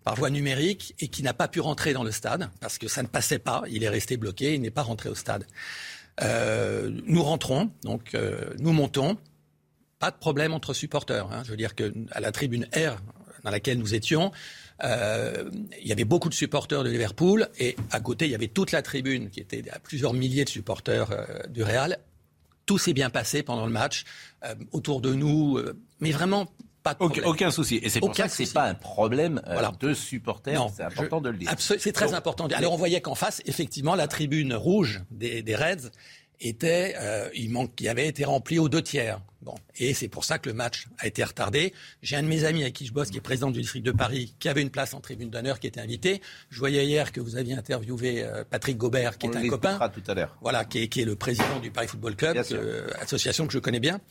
par 0.03 0.15
voie 0.15 0.29
numérique 0.29 0.95
et 0.99 1.07
qui 1.07 1.23
n'a 1.23 1.33
pas 1.33 1.47
pu 1.47 1.59
rentrer 1.59 1.93
dans 1.93 2.03
le 2.03 2.11
stade 2.11 2.49
parce 2.59 2.77
que 2.77 2.87
ça 2.87 3.03
ne 3.03 3.07
passait 3.07 3.39
pas. 3.39 3.63
Il 3.69 3.83
est 3.83 3.89
resté 3.89 4.17
bloqué, 4.17 4.55
il 4.55 4.61
n'est 4.61 4.71
pas 4.71 4.83
rentré 4.83 5.09
au 5.09 5.15
stade. 5.15 5.45
Nous 6.21 7.23
rentrons, 7.23 7.71
donc 7.83 8.13
nous 8.59 8.73
montons. 8.73 9.17
Pas 9.99 10.11
de 10.11 10.17
problème 10.17 10.53
entre 10.53 10.73
supporters. 10.73 11.29
hein. 11.31 11.43
Je 11.45 11.51
veux 11.51 11.57
dire 11.57 11.75
que 11.75 11.93
à 12.11 12.19
la 12.19 12.31
tribune 12.33 12.67
R 12.75 12.97
dans 13.43 13.51
laquelle 13.51 13.77
nous 13.77 13.93
étions, 13.95 14.31
il 14.83 15.85
y 15.87 15.93
avait 15.93 16.03
beaucoup 16.03 16.27
de 16.27 16.33
supporters 16.33 16.83
de 16.83 16.89
Liverpool 16.89 17.47
et 17.57 17.77
à 17.91 18.01
côté 18.01 18.25
il 18.25 18.31
y 18.31 18.35
avait 18.35 18.49
toute 18.49 18.73
la 18.73 18.81
tribune 18.81 19.29
qui 19.29 19.39
était 19.39 19.63
à 19.71 19.79
plusieurs 19.79 20.13
milliers 20.13 20.43
de 20.43 20.49
supporters 20.49 21.07
du 21.49 21.63
Real. 21.63 21.99
Tout 22.69 22.77
s'est 22.77 22.93
bien 22.93 23.09
passé 23.09 23.41
pendant 23.41 23.65
le 23.65 23.71
match 23.71 24.03
euh, 24.45 24.53
autour 24.73 25.01
de 25.01 25.11
nous, 25.15 25.57
euh, 25.57 25.73
mais 26.01 26.11
vraiment 26.11 26.45
pas 26.83 26.93
de 26.93 26.97
Aucun, 26.99 27.13
problème. 27.21 27.31
aucun 27.31 27.49
souci. 27.51 27.79
Et 27.81 27.89
c'est 27.89 27.99
pour 27.99 28.09
Aucun 28.09 28.23
ça 28.25 28.29
que 28.29 28.35
c'est 28.35 28.43
souci. 28.43 28.53
pas 28.53 28.65
un 28.65 28.75
problème 28.75 29.41
euh, 29.47 29.53
Voilà. 29.53 29.71
de 29.79 29.95
supporters. 29.95 30.67
C'est 30.77 30.83
important 30.83 31.17
je- 31.17 31.23
de 31.23 31.29
le 31.31 31.37
dire. 31.37 31.51
C'est 31.57 31.91
très 31.91 32.05
Donc, 32.05 32.13
important. 32.13 32.45
Alors 32.53 32.73
on 32.73 32.77
voyait 32.77 33.01
qu'en 33.01 33.15
face, 33.15 33.41
effectivement, 33.47 33.95
la 33.95 34.07
tribune 34.07 34.53
rouge 34.53 35.01
des, 35.09 35.41
des 35.41 35.55
Reds 35.55 35.89
était, 36.41 36.95
euh, 36.99 37.29
il 37.35 37.51
manque, 37.51 37.75
qui 37.75 37.87
avait 37.87 38.07
été 38.07 38.25
remplie 38.25 38.59
aux 38.59 38.69
deux 38.69 38.81
tiers. 38.81 39.21
Bon, 39.41 39.55
et 39.77 39.93
c'est 39.93 40.09
pour 40.09 40.25
ça 40.25 40.37
que 40.37 40.49
le 40.49 40.53
match 40.55 40.87
a 40.97 41.07
été 41.07 41.23
retardé. 41.23 41.73
J'ai 42.01 42.17
un 42.17 42.23
de 42.23 42.27
mes 42.27 42.43
amis 42.43 42.61
avec 42.61 42.73
qui 42.73 42.85
je 42.85 42.91
bosse, 42.91 43.09
qui 43.09 43.17
est 43.17 43.21
président 43.21 43.51
du 43.51 43.61
district 43.61 43.85
de 43.85 43.93
Paris, 43.93 44.35
qui 44.37 44.49
avait 44.49 44.61
une 44.61 44.69
place 44.69 44.93
en 44.93 44.99
tribune 44.99 45.29
d'honneur, 45.29 45.61
qui 45.61 45.67
était 45.67 45.79
invité. 45.79 46.21
Je 46.49 46.59
voyais 46.59 46.85
hier 46.85 47.13
que 47.13 47.21
vous 47.21 47.37
aviez 47.37 47.53
interviewé 47.55 48.23
euh, 48.23 48.43
Patrick 48.49 48.77
Gobert, 48.77 49.17
qui 49.17 49.27
on 49.27 49.31
est 49.31 49.37
un 49.37 49.47
copain. 49.47 49.79
tout 49.89 50.03
à 50.07 50.13
l'heure. 50.13 50.37
Voilà, 50.41 50.65
qui 50.65 50.79
est, 50.79 50.87
qui 50.89 51.01
est 51.01 51.05
le 51.05 51.15
président 51.15 51.59
du 51.61 51.71
Paris 51.71 51.87
Football 51.87 52.17
Club. 52.17 52.35
Mm. 52.35 52.43
euh, 52.51 52.87
association 52.99 53.47
que 53.47 53.53
je 53.53 53.59
connais 53.59 53.79
bien, 53.79 54.01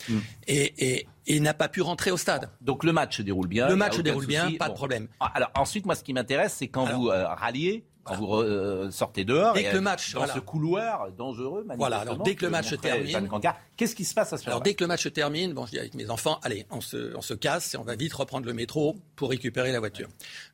et, 0.47 0.73
et, 0.78 1.06
et 1.26 1.37
il 1.37 1.42
n'a 1.42 1.54
pas 1.54 1.68
pu 1.68 1.82
rentrer 1.82 2.11
au 2.11 2.16
stade. 2.16 2.49
Donc 2.62 2.82
le 2.82 2.92
match 2.92 3.18
se 3.18 3.23
déroule 3.23 3.49
bien. 3.49 3.68
Le 3.68 3.76
match 3.76 3.97
se 3.97 4.00
déroule 4.00 4.26
bien, 4.26 4.44
souci. 4.47 4.56
pas 4.56 4.70
de 4.70 4.75
problème. 4.75 5.08
Ah, 5.20 5.30
Alors 5.35 5.50
ensuite, 5.56 5.85
moi, 5.85 5.94
ce 5.94 6.02
qui 6.02 6.14
m'intéresse, 6.14 6.54
c'est 6.58 6.68
quand 6.68 6.87
Alors, 6.87 7.00
vous 7.00 7.08
euh, 7.08 7.26
ralliez, 7.26 7.85
quand 8.08 8.16
vous 8.16 8.34
euh, 8.34 8.90
sortez 8.90 9.24
dehors, 9.24 9.54
Dès 9.54 9.62
et, 9.62 9.68
que 9.70 9.74
le 9.74 9.80
match, 9.80 10.12
dans 10.12 10.20
voilà. 10.20 10.34
ce 10.34 10.38
couloir 10.40 11.10
dangereux. 11.12 11.66
Voilà, 11.76 11.98
alors 11.98 12.18
dès 12.22 12.34
que 12.34 12.44
le 12.46 12.50
match 12.50 12.68
se 12.70 12.74
termine- 12.74 13.28
Qu'est-ce 13.76 13.94
qui 13.94 14.04
se 14.04 14.14
passe 14.14 14.32
à 14.32 14.38
ce 14.38 14.46
Alors 14.48 14.60
dès 14.60 14.74
que 14.74 14.82
le 14.84 14.88
match 14.88 15.04
se 15.04 15.08
termine, 15.08 15.52
bon, 15.52 15.66
je 15.66 15.72
dis 15.72 15.78
avec 15.78 15.94
mes 15.94 16.10
enfants, 16.10 16.40
allez, 16.42 16.66
on 16.70 16.80
se, 16.80 17.14
on 17.16 17.20
se 17.22 17.34
casse 17.34 17.74
et 17.74 17.76
on 17.76 17.84
va 17.84 17.94
vite 17.96 18.12
reprendre 18.14 18.46
le 18.46 18.52
métro 18.54 18.96
pour 19.16 19.30
récupérer 19.30 19.70
la 19.72 19.78
voiture. 19.78 20.08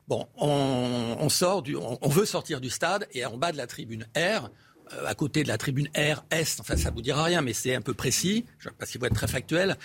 Bon, 0.07 0.27
on, 0.37 1.17
on 1.19 1.29
sort 1.29 1.61
du, 1.61 1.75
on, 1.75 1.97
on 2.01 2.09
veut 2.09 2.25
sortir 2.25 2.61
du 2.61 2.69
stade 2.69 3.07
et 3.13 3.25
en 3.25 3.37
bas 3.37 3.51
de 3.51 3.57
la 3.57 3.67
tribune 3.67 4.05
R, 4.15 4.49
euh, 4.93 5.05
à 5.07 5.15
côté 5.15 5.41
de 5.43 5.47
la 5.47 5.57
tribune 5.57 5.87
R 5.97 6.23
Est, 6.31 6.59
enfin 6.59 6.77
ça 6.77 6.91
vous 6.91 7.01
dira 7.01 7.23
rien, 7.23 7.41
mais 7.41 7.53
c'est 7.53 7.73
un 7.73 7.81
peu 7.81 7.93
précis, 7.93 8.45
je 8.59 8.69
ne 8.69 8.73
sais 8.73 8.77
pas 8.77 8.85
si 8.85 8.97
vous 8.97 9.05
êtes 9.05 9.13
très 9.15 9.27
factuel, 9.27 9.77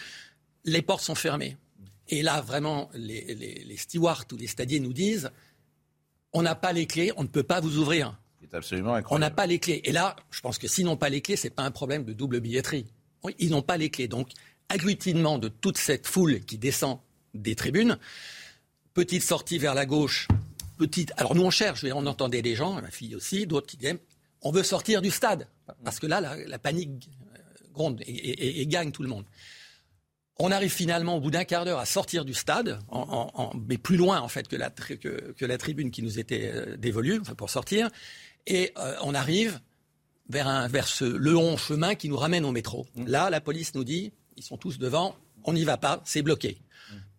les 0.64 0.82
portes 0.82 1.02
sont 1.02 1.14
fermées. 1.14 1.56
Et 2.12 2.22
là, 2.22 2.40
vraiment, 2.40 2.90
les, 2.92 3.34
les, 3.36 3.62
les 3.64 3.76
stewards 3.76 4.24
ou 4.32 4.36
les 4.36 4.48
stadiers 4.48 4.80
nous 4.80 4.92
disent, 4.92 5.30
on 6.32 6.42
n'a 6.42 6.54
pas 6.54 6.72
les 6.72 6.86
clés, 6.86 7.12
on 7.16 7.22
ne 7.22 7.28
peut 7.28 7.42
pas 7.42 7.60
vous 7.60 7.78
ouvrir. 7.78 8.16
C'est 8.40 8.54
absolument 8.54 8.92
On 8.92 8.94
incroyable. 8.94 9.20
n'a 9.20 9.30
pas 9.30 9.46
les 9.46 9.58
clés. 9.58 9.80
Et 9.84 9.92
là, 9.92 10.16
je 10.30 10.40
pense 10.40 10.58
que 10.58 10.66
s'ils 10.68 10.84
n'ont 10.84 10.96
pas 10.96 11.08
les 11.08 11.20
clés, 11.20 11.36
c'est 11.36 11.50
pas 11.50 11.62
un 11.62 11.70
problème 11.70 12.04
de 12.04 12.12
double 12.12 12.40
billetterie. 12.40 12.86
Ils 13.38 13.50
n'ont 13.50 13.62
pas 13.62 13.76
les 13.76 13.90
clés. 13.90 14.08
Donc, 14.08 14.28
agglutinement 14.68 15.38
de 15.38 15.48
toute 15.48 15.78
cette 15.78 16.06
foule 16.06 16.40
qui 16.40 16.56
descend 16.58 16.98
des 17.34 17.54
tribunes, 17.54 17.98
petite 18.94 19.22
sortie 19.22 19.58
vers 19.58 19.74
la 19.74 19.86
gauche, 19.86 20.28
petite. 20.78 21.12
Alors 21.16 21.34
nous 21.34 21.42
on 21.42 21.50
cherche, 21.50 21.84
on 21.84 22.06
entendait 22.06 22.42
des 22.42 22.54
gens, 22.56 22.80
ma 22.80 22.90
fille 22.90 23.14
aussi, 23.14 23.46
d'autres 23.46 23.66
qui 23.66 23.76
disaient, 23.76 23.98
on 24.42 24.50
veut 24.50 24.62
sortir 24.62 25.02
du 25.02 25.10
stade 25.10 25.46
parce 25.84 25.98
que 26.00 26.06
là 26.06 26.20
la, 26.20 26.36
la 26.36 26.58
panique 26.58 27.08
euh, 27.36 27.38
gronde 27.72 28.00
et, 28.02 28.10
et- 28.10 28.44
et- 28.46 28.60
et 28.62 28.66
gagne 28.66 28.90
tout 28.90 29.02
le 29.02 29.08
monde. 29.08 29.24
On 30.42 30.50
arrive 30.50 30.70
finalement 30.72 31.16
au 31.16 31.20
bout 31.20 31.30
d'un 31.30 31.44
quart 31.44 31.64
d'heure 31.64 31.78
à 31.78 31.84
sortir 31.86 32.24
du 32.24 32.34
stade, 32.34 32.78
en, 32.88 33.00
en- 33.00 33.30
en- 33.42 33.52
mais 33.68 33.76
plus 33.78 33.96
loin 33.96 34.20
en 34.20 34.28
fait 34.28 34.48
que 34.48 34.56
la, 34.56 34.70
tri- 34.70 34.98
que, 34.98 35.32
que 35.36 35.44
la 35.44 35.58
tribune 35.58 35.90
qui 35.90 36.02
nous 36.02 36.18
était 36.18 36.50
euh, 36.54 36.76
dévolue 36.76 37.18
enfin, 37.20 37.34
pour 37.34 37.50
sortir. 37.50 37.90
Et 38.46 38.72
euh, 38.78 38.94
on 39.02 39.14
arrive 39.14 39.60
vers, 40.28 40.48
un, 40.48 40.66
vers 40.68 40.88
ce, 40.88 41.04
le 41.04 41.32
long 41.32 41.56
chemin 41.56 41.94
qui 41.94 42.08
nous 42.08 42.16
ramène 42.16 42.44
au 42.44 42.52
métro. 42.52 42.86
Là, 42.96 43.28
la 43.30 43.40
police 43.40 43.74
nous 43.74 43.84
dit, 43.84 44.12
ils 44.36 44.42
sont 44.42 44.56
tous 44.56 44.78
devant, 44.78 45.14
on 45.44 45.52
n'y 45.52 45.64
va 45.64 45.76
pas, 45.76 46.00
c'est 46.04 46.22
bloqué. 46.22 46.58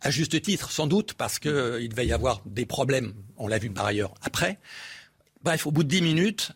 À 0.01 0.09
juste 0.09 0.41
titre, 0.41 0.71
sans 0.71 0.87
doute, 0.87 1.13
parce 1.13 1.37
qu'il 1.37 1.87
devait 1.89 2.07
y 2.07 2.11
avoir 2.13 2.41
des 2.47 2.65
problèmes, 2.65 3.13
on 3.37 3.47
l'a 3.47 3.59
vu 3.59 3.69
par 3.69 3.85
ailleurs 3.85 4.13
après. 4.23 4.57
Bref, 5.43 5.67
au 5.67 5.71
bout 5.71 5.83
de 5.83 5.89
10 5.89 6.01
minutes, 6.01 6.51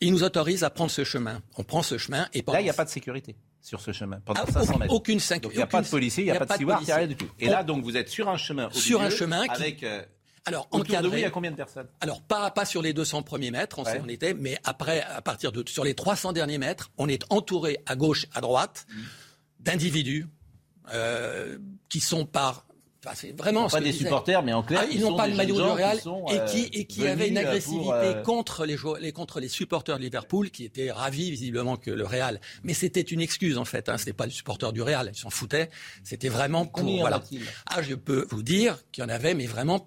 ils 0.00 0.12
nous 0.12 0.22
autorisent 0.22 0.62
à 0.62 0.70
prendre 0.70 0.90
ce 0.90 1.02
chemin. 1.02 1.42
On 1.56 1.64
prend 1.64 1.82
ce 1.82 1.98
chemin 1.98 2.28
et 2.32 2.42
Là, 2.46 2.60
il 2.60 2.64
n'y 2.64 2.70
a 2.70 2.74
pas 2.74 2.84
de 2.84 2.90
sécurité 2.90 3.34
sur 3.66 3.80
ce 3.80 3.90
chemin, 3.92 4.20
pendant 4.24 4.42
Ah, 4.46 4.52
500 4.52 4.78
mètres. 4.78 4.94
aucune 4.94 5.18
Donc, 5.18 5.52
il 5.52 5.56
n'y 5.56 5.62
a 5.62 5.66
pas 5.66 5.82
de 5.82 5.88
policiers, 5.88 6.22
il 6.22 6.26
n'y 6.30 6.36
a, 6.36 6.38
pas 6.38 6.44
de 6.46 6.52
steward, 6.52 6.82
il 6.82 6.86
n'y 6.86 6.92
a 6.92 6.96
rien 6.96 7.06
du 7.08 7.16
tout. 7.16 7.28
Et 7.40 7.48
On- 7.48 7.50
là, 7.50 7.64
donc, 7.64 7.82
vous 7.82 7.96
êtes 7.96 8.08
sur 8.08 8.28
un 8.28 8.36
chemin. 8.36 8.68
Au 8.68 8.70
Sur 8.72 9.02
un 9.02 9.10
chemin 9.10 9.42
qui- 9.48 9.50
Avec. 9.50 9.82
euh, 9.82 10.02
Alors, 10.44 10.68
autour 10.70 10.84
de 10.84 10.86
vous, 10.88 10.94
encadré. 10.94 11.18
il 11.18 11.22
y 11.22 11.24
a 11.24 11.30
combien 11.30 11.50
de 11.50 11.56
personnes? 11.56 11.88
Alors, 12.00 12.22
pas, 12.22 12.48
pas 12.52 12.64
sur 12.64 12.80
les 12.80 12.92
200 12.92 13.22
premiers 13.24 13.50
mètres, 13.50 13.80
on 13.80 13.84
Ouais. 13.84 13.90
sait 13.90 13.98
où 13.98 14.04
on 14.04 14.08
était, 14.08 14.34
mais 14.34 14.56
après, 14.62 15.02
à 15.02 15.20
partir 15.20 15.50
de, 15.50 15.68
sur 15.68 15.82
les 15.82 15.94
300 15.94 16.32
derniers 16.32 16.58
mètres, 16.58 16.92
on 16.96 17.08
est 17.08 17.24
entouré 17.28 17.78
à 17.86 17.96
gauche, 17.96 18.26
à 18.34 18.40
droite, 18.40 18.86
Mm. 18.88 19.00
d'individus 19.60 20.26
euh, 20.94 21.58
qui 21.88 21.98
sont 21.98 22.24
par. 22.24 22.64
Enfin, 23.06 23.14
c'est 23.14 23.36
vraiment 23.36 23.68
ce 23.68 23.74
Pas 23.74 23.78
que 23.80 23.84
des 23.84 23.92
supporters, 23.92 24.42
mais 24.42 24.52
en 24.52 24.62
clair, 24.62 24.82
Ah, 24.84 24.88
ils 24.90 25.00
n'ont 25.00 25.16
pas 25.16 25.26
le 25.26 25.34
maillot 25.34 25.54
du 25.56 25.62
Real 25.62 25.96
qui 25.96 26.02
sont, 26.02 26.26
et 26.28 26.38
euh, 26.40 26.44
qui, 26.46 26.64
et 26.72 26.84
qui 26.86 27.00
venus, 27.00 27.12
avaient 27.12 27.28
une 27.28 27.38
euh, 27.38 27.40
pour, 27.42 27.48
agressivité 27.50 27.90
euh, 27.92 28.22
contre, 28.22 28.66
les 28.66 28.76
joueurs, 28.76 28.98
les, 28.98 29.12
contre 29.12 29.40
les 29.40 29.48
supporters 29.48 29.96
de 29.98 30.02
Liverpool 30.02 30.50
qui 30.50 30.64
étaient 30.64 30.90
ravis 30.90 31.30
visiblement 31.30 31.76
que 31.76 31.90
le 31.90 32.04
Real. 32.04 32.40
Mais 32.64 32.74
c'était 32.74 33.00
une 33.00 33.20
excuse 33.20 33.58
en 33.58 33.64
fait. 33.64 33.88
Hein. 33.88 33.98
C'était 33.98 34.12
pas 34.12 34.26
le 34.26 34.32
supporter 34.32 34.72
du 34.72 34.82
Real, 34.82 35.10
ils 35.12 35.18
s'en 35.18 35.30
foutaient. 35.30 35.70
C'était 36.04 36.28
vraiment 36.28 36.66
pour 36.66 36.82
voilà. 37.00 37.22
Ah, 37.66 37.82
je 37.82 37.94
peux 37.94 38.26
vous 38.30 38.42
dire 38.42 38.78
qu'il 38.92 39.02
y 39.02 39.06
en 39.06 39.10
avait, 39.10 39.34
mais 39.34 39.46
vraiment 39.46 39.86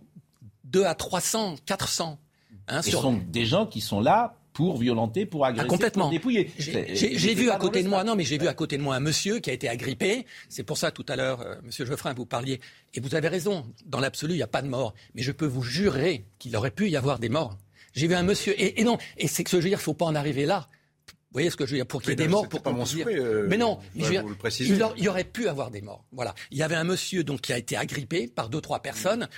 2 0.66 0.86
à 0.86 0.96
300, 0.96 1.56
400. 1.66 2.20
Hein, 2.68 2.82
Ce 2.82 2.90
sur- 2.92 3.02
sont 3.02 3.14
des 3.14 3.46
gens 3.46 3.66
qui 3.66 3.82
sont 3.82 4.00
là 4.00 4.36
pour 4.68 4.78
violenter, 4.78 5.26
pour 5.26 5.46
agresser, 5.46 5.66
ah, 5.66 5.70
complètement. 5.70 6.04
pour 6.06 6.12
dépouiller. 6.12 6.52
J'ai- 6.58 6.96
c'est 6.96 7.34
vu 7.34 7.50
à 7.50 7.56
côté 7.58 7.82
de 7.84 7.88
moi, 7.88 8.04
non, 8.04 8.16
mais 8.16 8.24
j'ai 8.26 8.38
vu 8.38 8.48
à 8.48 8.54
côté 8.54 8.78
de 8.78 8.82
moi 8.84 8.96
un 8.96 9.00
monsieur 9.00 9.40
qui 9.40 9.50
a 9.50 9.54
été 9.54 9.70
agrippé. 9.70 10.26
C'est 10.50 10.64
pour 10.64 10.78
ça 10.78 10.92
tout 10.92 11.06
à 11.08 11.16
l'heure, 11.16 11.42
euh, 11.42 11.56
Monsieur 11.64 11.86
Geoffrin, 11.86 12.14
vous 12.14 12.26
parliez, 12.26 12.60
et 12.94 13.00
vous 13.00 13.16
avez 13.16 13.28
raison. 13.30 13.66
Dans 13.86 14.00
l'absolu, 14.00 14.34
il 14.34 14.38
n'y 14.38 14.44
a 14.44 14.48
pas 14.48 14.62
de 14.62 14.68
mort, 14.68 14.94
mais 15.16 15.22
je 15.22 15.32
peux 15.32 15.46
vous 15.46 15.64
jurer 15.64 16.26
qu'il 16.40 16.56
aurait 16.58 16.72
pu 16.72 16.90
y 16.90 16.96
avoir 16.98 17.20
des 17.20 17.30
morts. 17.30 17.58
J'ai 17.94 18.08
vu 18.08 18.16
un 18.16 18.24
monsieur, 18.24 18.54
et, 18.62 18.80
et 18.82 18.84
non, 18.84 18.98
et 19.18 19.28
c'est 19.28 19.44
que 19.44 19.50
ce 19.50 19.56
que 19.56 19.62
je 19.62 19.64
veux 19.64 19.70
dire, 19.70 19.80
il 19.80 19.82
faut 19.84 19.94
pas 19.94 20.06
en 20.06 20.16
arriver 20.16 20.46
là. 20.46 20.68
Vous 21.08 21.34
voyez 21.34 21.50
ce 21.52 21.56
que 21.56 21.66
je 21.66 21.72
veux 21.72 21.78
dire? 21.78 21.86
Pour 21.86 22.02
qu'il 22.02 22.10
y 22.10 22.14
ait 22.14 22.16
des 22.16 22.28
morts, 22.28 22.50
pour 22.50 22.62
pas 22.62 22.72
qu'on 22.72 22.78
mon 22.78 22.84
dire- 22.84 23.04
souhait, 23.06 23.20
euh, 23.20 23.46
Mais 23.48 23.58
non, 23.58 23.80
je 23.82 24.00
mais 24.00 24.02
je 24.02 24.06
veux 24.06 24.12
dire, 24.12 24.22
vous 24.24 24.30
le 24.30 24.36
préciser. 24.36 24.74
il, 24.74 24.82
aur- 24.84 24.94
il 24.98 25.04
y 25.04 25.08
aurait 25.08 25.24
pu 25.24 25.48
avoir 25.48 25.70
des 25.72 25.82
morts. 25.82 26.04
Voilà. 26.12 26.34
Il 26.52 26.58
y 26.58 26.64
avait 26.64 26.76
un 26.76 26.84
monsieur 26.84 27.24
donc 27.24 27.42
qui 27.42 27.54
a 27.54 27.58
été 27.58 27.78
agrippé 27.78 28.28
par 28.28 28.50
deux 28.50 28.62
trois 28.62 28.80
personnes. 28.82 29.30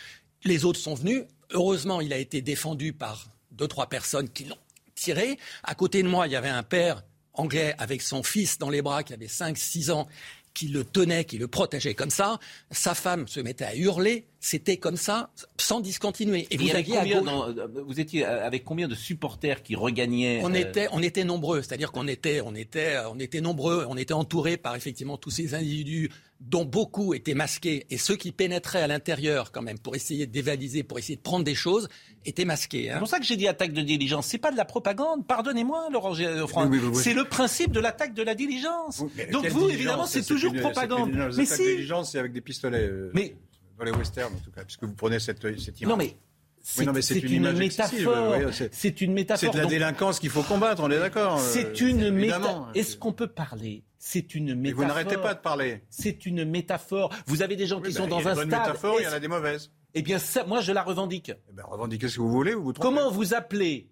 Les 0.45 0.63
autres 0.65 0.79
sont 0.79 0.95
venus. 0.95 1.23
Heureusement, 1.51 1.99
il 2.01 2.13
a 2.13 2.17
été 2.17 2.41
défendu 2.41 2.93
par 2.93 3.27
deux 3.51 3.67
trois 3.67 3.87
personnes 3.89 4.29
qui 4.29 4.45
l'ont 4.45 4.55
tiré. 5.01 5.37
À 5.63 5.75
côté 5.75 6.03
de 6.03 6.07
moi, 6.07 6.27
il 6.27 6.33
y 6.33 6.35
avait 6.35 6.49
un 6.49 6.63
père 6.63 7.03
anglais 7.33 7.73
avec 7.77 8.01
son 8.01 8.23
fils 8.23 8.57
dans 8.59 8.69
les 8.69 8.81
bras 8.81 9.03
qui 9.03 9.13
avait 9.13 9.27
5-6 9.27 9.91
ans 9.91 10.07
qui 10.53 10.67
le 10.67 10.83
tenait, 10.83 11.23
qui 11.23 11.37
le 11.37 11.47
protégeait 11.47 11.93
comme 11.93 12.09
ça. 12.09 12.37
Sa 12.71 12.93
femme 12.93 13.25
se 13.25 13.39
mettait 13.39 13.63
à 13.63 13.73
hurler. 13.73 14.27
C'était 14.41 14.75
comme 14.75 14.97
ça, 14.97 15.29
sans 15.57 15.79
discontinuer. 15.79 16.45
Et 16.51 16.57
vous 16.57 16.75
aviez 16.75 16.97
à 16.97 16.99
combien 17.03 17.17
gauche- 17.21 17.25
dans- 17.25 17.47
euh, 17.57 17.67
vous 17.87 17.99
étiez 18.01 18.25
avec 18.25 18.65
combien 18.65 18.89
de 18.89 18.95
supporters 18.95 19.63
qui 19.63 19.75
regagnaient 19.77 20.41
on 20.43 20.51
euh, 20.53 20.57
était, 20.57 20.89
on 20.91 21.01
était 21.01 21.23
nombreux, 21.23 21.61
c'est-à-dire 21.61 21.93
qu'on 21.93 22.05
était, 22.05 22.41
on 22.41 22.53
était, 22.53 22.97
on 23.09 23.17
était 23.17 23.39
nombreux, 23.39 23.85
on 23.87 23.95
était 23.95 24.13
entourés 24.13 24.57
par 24.57 24.75
effectivement 24.75 25.15
tous 25.17 25.31
ces 25.31 25.55
individus 25.55 26.09
dont 26.41 26.65
beaucoup 26.65 27.13
étaient 27.13 27.35
masqués 27.35 27.85
et 27.91 27.97
ceux 27.97 28.15
qui 28.15 28.31
pénétraient 28.31 28.81
à 28.81 28.87
l'intérieur 28.87 29.51
quand 29.51 29.61
même 29.61 29.77
pour 29.79 29.95
essayer 29.95 30.25
de 30.25 30.31
dévaliser, 30.31 30.83
pour 30.83 30.97
essayer 30.99 31.15
de 31.15 31.21
prendre 31.21 31.45
des 31.45 31.55
choses, 31.55 31.87
étaient 32.25 32.45
masqués. 32.45 32.89
hein. 32.89 32.93
C'est 32.95 32.99
pour 32.99 33.07
ça 33.07 33.19
que 33.19 33.25
j'ai 33.25 33.37
dit 33.37 33.47
attaque 33.47 33.73
de 33.73 33.81
diligence. 33.81 34.25
C'est 34.27 34.37
pas 34.39 34.51
de 34.51 34.57
la 34.57 34.65
propagande. 34.65 35.25
Pardonnez-moi, 35.27 35.87
Laurent 35.91 36.13
Geoffrin. 36.13 36.67
Oui, 36.67 36.79
oui, 36.79 36.85
oui, 36.87 36.91
oui. 36.97 37.01
C'est 37.03 37.13
le 37.13 37.23
principe 37.25 37.71
de 37.71 37.79
l'attaque 37.79 38.13
de 38.13 38.23
la 38.23 38.33
diligence. 38.35 39.03
Mais 39.15 39.27
Donc 39.27 39.45
vous, 39.45 39.59
diligence 39.59 39.73
évidemment, 39.73 40.05
c'est 40.07 40.23
toujours 40.23 40.53
une- 40.53 40.61
propagande. 40.61 41.09
une- 41.09 41.29
Mais 41.37 41.45
si. 41.45 41.59
de 41.63 41.67
diligence, 41.75 42.11
c'est 42.11 42.19
avec 42.19 42.33
des 42.33 42.41
pistolets. 42.41 42.87
euh, 42.89 43.11
Mais- 43.13 43.35
Dans 43.77 43.85
les 43.85 43.91
westerns, 43.91 44.33
en 44.35 44.39
tout 44.43 44.51
cas, 44.51 44.63
puisque 44.63 44.83
vous 44.83 44.93
prenez 44.93 45.19
cette, 45.19 45.41
cette 45.59 45.79
image. 45.81 45.89
Non 45.89 45.97
mais. 45.97 46.15
C'est 46.63 46.83
une 46.83 47.33
une, 47.33 47.51
métaphore. 47.53 48.35
oui, 48.37 48.67
c'est- 48.71 49.01
une 49.01 49.13
métaphore. 49.13 49.39
C'est 49.39 49.51
de 49.53 49.57
la 49.57 49.63
Donc, 49.63 49.71
délinquance 49.71 50.19
qu'il 50.19 50.29
faut 50.29 50.43
combattre, 50.43 50.83
on 50.83 50.91
est 50.91 50.99
d'accord. 50.99 51.39
euh, 51.39 51.41
C'est 51.51 51.81
une 51.81 52.01
évidemment. 52.01 52.13
métaphore. 52.39 52.71
Est-ce 52.75 52.97
qu'on 52.97 53.13
peut 53.13 53.27
parler 53.27 53.83
C'est 54.03 54.33
une 54.33 54.55
métaphore. 54.55 54.81
vous 54.83 54.87
n'arrêtez 54.87 55.17
pas 55.17 55.35
de 55.35 55.39
parler. 55.41 55.83
C'est 55.91 56.25
une 56.25 56.43
métaphore. 56.43 57.13
Vous 57.27 57.43
avez 57.43 57.55
des 57.55 57.67
gens 57.67 57.77
Oui, 57.79 57.89
qui 57.89 57.93
ben, 57.93 57.99
sont 57.99 58.03
il 58.05 58.07
y 58.07 58.09
dans 58.09 58.17
a 58.29 58.31
un 58.31 58.35
bonnes 58.35 58.47
stade. 58.49 58.61
métaphores, 58.67 58.99
il 58.99 59.03
y 59.03 59.07
en 59.07 59.11
a 59.13 59.19
des 59.19 59.27
mauvaises. 59.27 59.71
Eh 59.93 60.01
bien, 60.01 60.17
ça, 60.17 60.43
moi, 60.43 60.59
je 60.59 60.71
la 60.71 60.81
revendique. 60.81 61.31
Eh 61.49 61.53
ben, 61.53 61.63
revendiquez 61.67 62.07
ce 62.09 62.15
que 62.15 62.21
vous 62.21 62.31
voulez, 62.31 62.55
vous 62.55 62.63
vous 62.63 62.73
trompez. 62.73 62.87
Comment 62.95 63.11
vous 63.11 63.35
appelez 63.35 63.91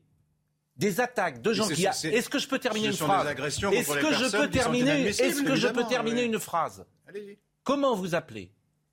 des 0.77 0.99
attaques 0.99 1.43
de 1.43 1.53
gens 1.53 1.67
qui 1.67 1.85
a... 1.85 1.91
Est-ce 1.91 2.27
que 2.27 2.39
je 2.39 2.47
peux 2.47 2.57
terminer 2.57 2.87
ce 2.91 3.03
une 3.03 3.07
phrase 3.07 3.27
Est-ce 3.27 3.59
que 3.99 4.13
je 4.13 4.31
peux 4.35 4.49
terminer 4.49 5.01
Est-ce 5.09 5.43
que 5.43 5.55
je 5.55 5.67
peux 5.67 5.83
terminer 5.85 6.23
une 6.23 6.39
phrase. 6.39 6.85
Comment 7.63 7.95
vous 7.95 8.15
appelez 8.15 8.51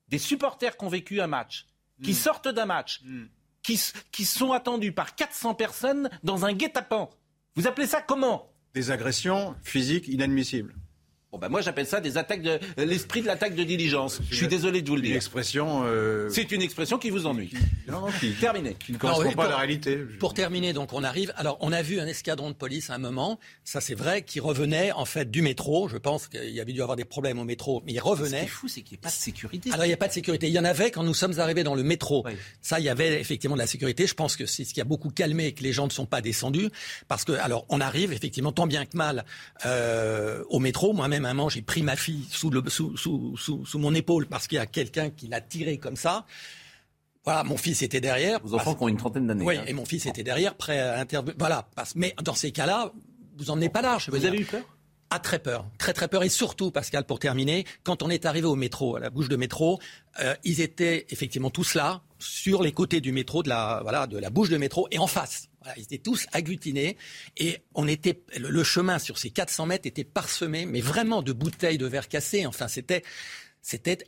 des 0.09 0.18
supporters 0.18 0.76
qui 0.76 0.85
ont 0.85 0.88
vécu 0.88 1.20
un 1.22 1.26
match, 1.29 1.66
qui 2.02 2.11
Hmm. 2.11 2.14
sortent 2.14 2.48
d'un 2.48 2.66
match, 2.66 3.02
qui, 3.62 3.74
s- 3.74 3.94
qui 4.12 4.26
sont 4.26 4.52
attendus 4.52 4.92
par 4.92 5.14
400 5.14 5.55
personnes 5.55 6.11
dans 6.24 6.44
un 6.44 6.52
guet-apens? 6.52 7.09
Vous 7.55 7.66
appelez 7.66 7.87
ça 7.87 8.02
comment? 8.02 8.52
Des 8.74 8.90
agressions 8.90 9.55
physiques 9.62 10.09
inadmissibles. 10.09 10.74
Bon 11.37 11.40
ben 11.40 11.49
moi 11.51 11.61
j'appelle 11.61 11.87
ça 11.87 12.01
des 12.01 12.16
attaques 12.16 12.40
de 12.40 12.59
l'esprit 12.79 13.20
de 13.20 13.27
l'attaque 13.27 13.55
de 13.55 13.62
diligence. 13.62 14.20
Je 14.31 14.37
suis 14.37 14.49
désolé 14.49 14.81
de 14.81 14.88
vous 14.88 14.94
le 14.96 15.03
Une 15.03 15.09
dire. 15.09 15.16
expression. 15.16 15.83
euh, 15.85 16.31
C'est 16.31 16.51
une 16.51 16.62
expression 16.62 16.96
qui 16.96 17.11
vous 17.11 17.27
ennuie. 17.27 17.51
non, 17.88 18.01
non, 18.01 18.07
qui, 18.18 18.33
Terminé. 18.33 18.75
qui 18.75 18.92
ne 18.92 18.96
correspond 18.96 19.29
oui, 19.29 19.35
pas 19.35 19.42
à 19.42 19.44
pour- 19.44 19.51
la 19.53 19.59
réalité. 19.59 19.96
Pour 20.18 20.33
terminer, 20.33 20.72
donc 20.72 20.94
on 20.94 21.05
arrive. 21.05 21.35
Alors, 21.37 21.59
on 21.61 21.72
a 21.72 21.83
vu 21.83 22.01
un 22.01 22.07
escadron 22.07 22.49
de 22.49 22.55
police 22.55 22.88
à 22.88 22.94
un 22.94 22.99
moment. 22.99 23.38
Ça, 23.64 23.83
c'est 23.83 23.94
vrai, 23.94 24.22
qui 24.22 24.40
revenait 24.40 24.92
en 24.92 25.05
fait 25.05 25.31
du 25.31 25.42
métro. 25.42 25.90
Je 25.90 25.99
pense 25.99 26.27
qu'il 26.29 26.49
y 26.49 26.61
avait 26.61 26.72
dû 26.72 26.81
avoir 26.81 26.96
des 26.96 27.05
problèmes 27.05 27.38
au 27.38 27.44
métro, 27.44 27.83
mais 27.85 27.92
il 27.92 27.96
Ce 27.96 28.01
qui 28.03 28.09
revenait. 28.09 28.44
est 28.44 28.46
fou, 28.46 28.66
c'est 28.66 28.81
qu'il 28.81 28.92
n'y 28.92 29.01
ait 29.01 29.03
pas 29.03 29.11
de 29.11 29.14
sécurité. 29.14 29.70
Alors, 29.72 29.85
il 29.85 29.88
n'y 29.88 29.94
a 29.94 29.99
pas 29.99 30.09
de 30.09 30.14
sécurité. 30.14 30.46
Il 30.49 30.55
y 30.55 30.59
en 30.59 30.64
avait 30.64 30.90
quand 30.90 31.03
nous 31.03 31.12
sommes 31.12 31.38
arrivés 31.38 31.64
dans 31.64 31.75
le 31.75 31.83
métro. 31.83 32.22
Oui. 32.25 32.33
Ça, 32.62 32.81
il 32.81 32.87
y 32.87 32.88
avait 32.88 33.20
effectivement 33.20 33.57
de 33.57 33.61
la 33.61 33.66
sécurité. 33.66 34.07
Je 34.07 34.14
pense 34.14 34.37
que 34.37 34.46
c'est 34.46 34.64
ce 34.64 34.72
qui 34.72 34.81
a 34.81 34.85
beaucoup 34.85 35.11
calmé 35.11 35.49
et 35.49 35.53
que 35.53 35.62
les 35.62 35.75
gens 35.75 35.85
ne 35.87 35.92
sont 35.92 36.07
pas 36.07 36.22
descendus. 36.22 36.70
Parce 37.09 37.27
que, 37.27 37.33
alors, 37.33 37.66
on 37.68 37.83
arrive 37.83 38.14
effectivement 38.14 38.53
tant 38.53 38.66
bien 38.66 38.87
que 38.87 38.96
mal 38.96 39.27
euh, 39.66 40.42
au 40.49 40.61
métro. 40.61 40.94
Moi-même, 40.94 41.25
un 41.28 41.34
moment, 41.34 41.48
j'ai 41.48 41.62
pris 41.62 41.82
ma 41.82 41.96
fille 41.96 42.26
sous, 42.30 42.50
le, 42.50 42.62
sous, 42.68 42.96
sous, 42.96 43.36
sous, 43.36 43.64
sous 43.66 43.78
mon 43.78 43.94
épaule 43.94 44.26
parce 44.26 44.46
qu'il 44.46 44.56
y 44.56 44.60
a 44.60 44.66
quelqu'un 44.66 45.10
qui 45.10 45.28
l'a 45.28 45.40
tiré 45.40 45.78
comme 45.78 45.96
ça. 45.96 46.26
Voilà, 47.24 47.42
mon 47.42 47.56
fils 47.56 47.82
était 47.82 48.00
derrière. 48.00 48.38
Vos 48.42 48.54
enfants 48.54 48.74
qui 48.74 48.82
ont 48.84 48.88
une 48.88 48.96
trentaine 48.96 49.26
d'années. 49.26 49.44
Oui, 49.44 49.56
hein. 49.56 49.64
et 49.66 49.72
mon 49.72 49.84
fils 49.84 50.06
était 50.06 50.22
derrière, 50.22 50.54
prêt 50.54 50.78
à 50.78 51.00
intervenir. 51.00 51.34
Voilà, 51.38 51.68
parce- 51.74 51.94
mais 51.96 52.14
dans 52.22 52.34
ces 52.34 52.52
cas-là, 52.52 52.92
vous 53.36 53.50
emmenez 53.50 53.68
pas 53.68 53.82
large. 53.82 54.08
Vous 54.10 54.18
dire. 54.18 54.28
avez 54.28 54.38
eu 54.38 54.44
peur? 54.44 54.62
Ah, 55.10 55.20
très 55.20 55.38
peur, 55.38 55.66
très 55.78 55.92
très 55.92 56.08
peur. 56.08 56.24
Et 56.24 56.28
surtout, 56.28 56.70
Pascal, 56.72 57.04
pour 57.04 57.18
terminer, 57.20 57.64
quand 57.84 58.02
on 58.02 58.10
est 58.10 58.26
arrivé 58.26 58.46
au 58.46 58.56
métro, 58.56 58.96
à 58.96 59.00
la 59.00 59.10
bouche 59.10 59.28
de 59.28 59.36
métro, 59.36 59.78
euh, 60.20 60.34
ils 60.42 60.60
étaient 60.60 61.06
effectivement 61.10 61.50
tous 61.50 61.74
là, 61.74 62.02
sur 62.18 62.62
les 62.62 62.72
côtés 62.72 63.00
du 63.00 63.12
métro, 63.12 63.42
de 63.44 63.48
la, 63.48 63.80
voilà, 63.82 64.06
de 64.08 64.18
la 64.18 64.30
bouche 64.30 64.48
de 64.48 64.56
métro, 64.56 64.88
et 64.90 64.98
en 64.98 65.06
face. 65.06 65.48
Ils 65.76 65.83
étaient 65.83 65.98
tous 65.98 66.26
agglutinés, 66.33 66.96
et 67.37 67.59
on 67.74 67.88
était, 67.88 68.22
le, 68.37 68.62
chemin 68.64 68.98
sur 68.98 69.18
ces 69.18 69.31
400 69.31 69.66
mètres 69.66 69.87
était 69.87 70.05
parsemé, 70.05 70.66
mais 70.66 70.81
vraiment 70.81 71.22
de 71.22 71.33
bouteilles 71.33 71.79
de 71.79 71.87
verre 71.87 72.09
cassés. 72.09 72.46
Enfin, 72.46 72.68
c'était, 72.68 73.02
c'était, 73.62 73.98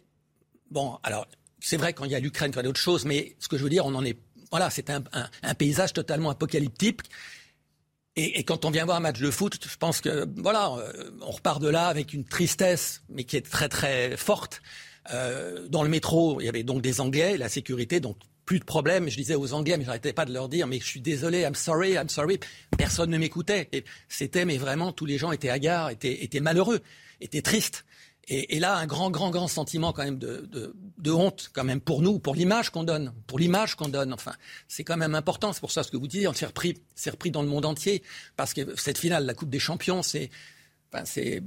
bon, 0.71 0.99
alors, 1.03 1.27
c'est 1.61 1.77
vrai 1.77 1.93
quand 1.93 2.05
il 2.05 2.13
y 2.13 2.15
a 2.15 2.21
l'Ukraine, 2.21 2.51
quand 2.53 2.61
il 2.61 2.65
y 2.65 2.67
a 2.67 2.69
d'autres 2.69 2.81
choses, 2.81 3.05
mais 3.05 3.37
ce 3.39 3.49
que 3.49 3.59
je 3.59 3.65
veux 3.65 3.71
dire, 3.71 3.87
on 3.87 3.95
en 3.95 4.05
est, 4.05 4.19
voilà, 4.51 4.71
c'est 4.71 4.91
un, 4.91 5.03
un, 5.13 5.55
paysage 5.55 5.93
totalement 5.93 6.31
apocalyptique. 6.31 7.01
Et, 8.17 8.41
et 8.41 8.45
quand 8.45 8.65
on 8.65 8.71
vient 8.71 8.85
voir 8.85 8.97
un 8.97 9.01
match 9.01 9.21
de 9.21 9.31
foot, 9.31 9.59
je 9.63 9.77
pense 9.77 10.01
que 10.01 10.27
voilà, 10.41 10.73
euh, 10.73 11.11
on 11.21 11.31
repart 11.31 11.61
de 11.61 11.69
là 11.69 11.87
avec 11.87 12.13
une 12.15 12.25
tristesse, 12.25 13.03
mais 13.09 13.25
qui 13.25 13.37
est 13.37 13.49
très 13.49 13.69
très 13.69 14.17
forte. 14.17 14.63
Euh, 15.13 15.69
dans 15.69 15.83
le 15.83 15.89
métro, 15.89 16.41
il 16.41 16.45
y 16.45 16.49
avait 16.49 16.63
donc 16.63 16.83
des 16.83 17.01
Anglais, 17.01 17.37
la 17.37 17.49
sécurité, 17.49 18.01
donc 18.01 18.19
plus 18.49 18.61
de 18.61 18.65
problème. 18.65 19.11
Je 19.11 19.17
disais 19.19 19.35
aux 19.35 19.53
Anglais, 19.53 19.77
mais 19.77 19.85
j'arrêtais 19.85 20.15
pas 20.15 20.25
de 20.25 20.33
leur 20.33 20.49
dire, 20.49 20.67
mais 20.67 20.81
je 20.81 20.87
suis 20.87 21.03
désolé, 21.03 21.43
I'm 21.43 21.55
sorry, 21.55 21.93
I'm 21.93 22.09
sorry. 22.09 22.41
Personne 22.79 23.11
ne 23.11 23.19
m'écoutait. 23.19 23.69
C'était, 24.09 24.47
mais 24.47 24.57
vraiment, 24.57 24.91
tous 24.91 25.05
les 25.05 25.19
gens 25.19 25.33
étaient 25.33 25.51
hagards, 25.51 25.91
étaient, 25.91 26.25
étaient 26.25 26.41
malheureux, 26.41 26.81
étaient 27.21 27.43
tristes. 27.43 27.85
Et, 28.27 28.57
et 28.57 28.59
là, 28.59 28.77
un 28.77 28.87
grand, 28.87 29.11
grand, 29.11 29.29
grand 29.29 29.49
sentiment 29.49 29.93
quand 29.93 30.03
même 30.03 30.19
de, 30.19 30.49
de, 30.51 30.75
de 30.97 31.11
honte, 31.11 31.51
quand 31.53 31.65
même 31.65 31.83
pour 31.83 32.01
nous, 32.01 32.19
pour 32.19 32.35
l'image 32.35 32.71
qu'on 32.71 32.85
donne, 32.85 33.13
pour 33.27 33.39
l'image 33.39 33.75
qu'on 33.75 33.89
donne. 33.89 34.15
Enfin, 34.15 34.33
c'est 34.67 34.83
quand 34.83 34.97
même 34.97 35.15
important. 35.15 35.53
C'est 35.53 35.61
pour 35.61 35.71
ça 35.71 35.83
ce 35.83 35.91
que 35.91 35.99
vous 35.99 36.09
dites. 36.09 36.27
On 36.27 36.33
s'est 36.33 36.47
repris, 36.47 36.81
c'est 36.95 37.11
repris 37.11 37.31
dans 37.31 37.43
le 37.43 37.49
monde 37.49 37.67
entier 37.67 38.03
parce 38.39 38.55
que 38.55 38.75
cette 38.77 38.97
finale, 38.97 39.27
la 39.27 39.35
Coupe 39.35 39.51
des 39.51 39.59
Champions, 39.59 40.03
c'est, 40.03 40.31
enfin, 40.93 41.05
c'est, 41.05 41.43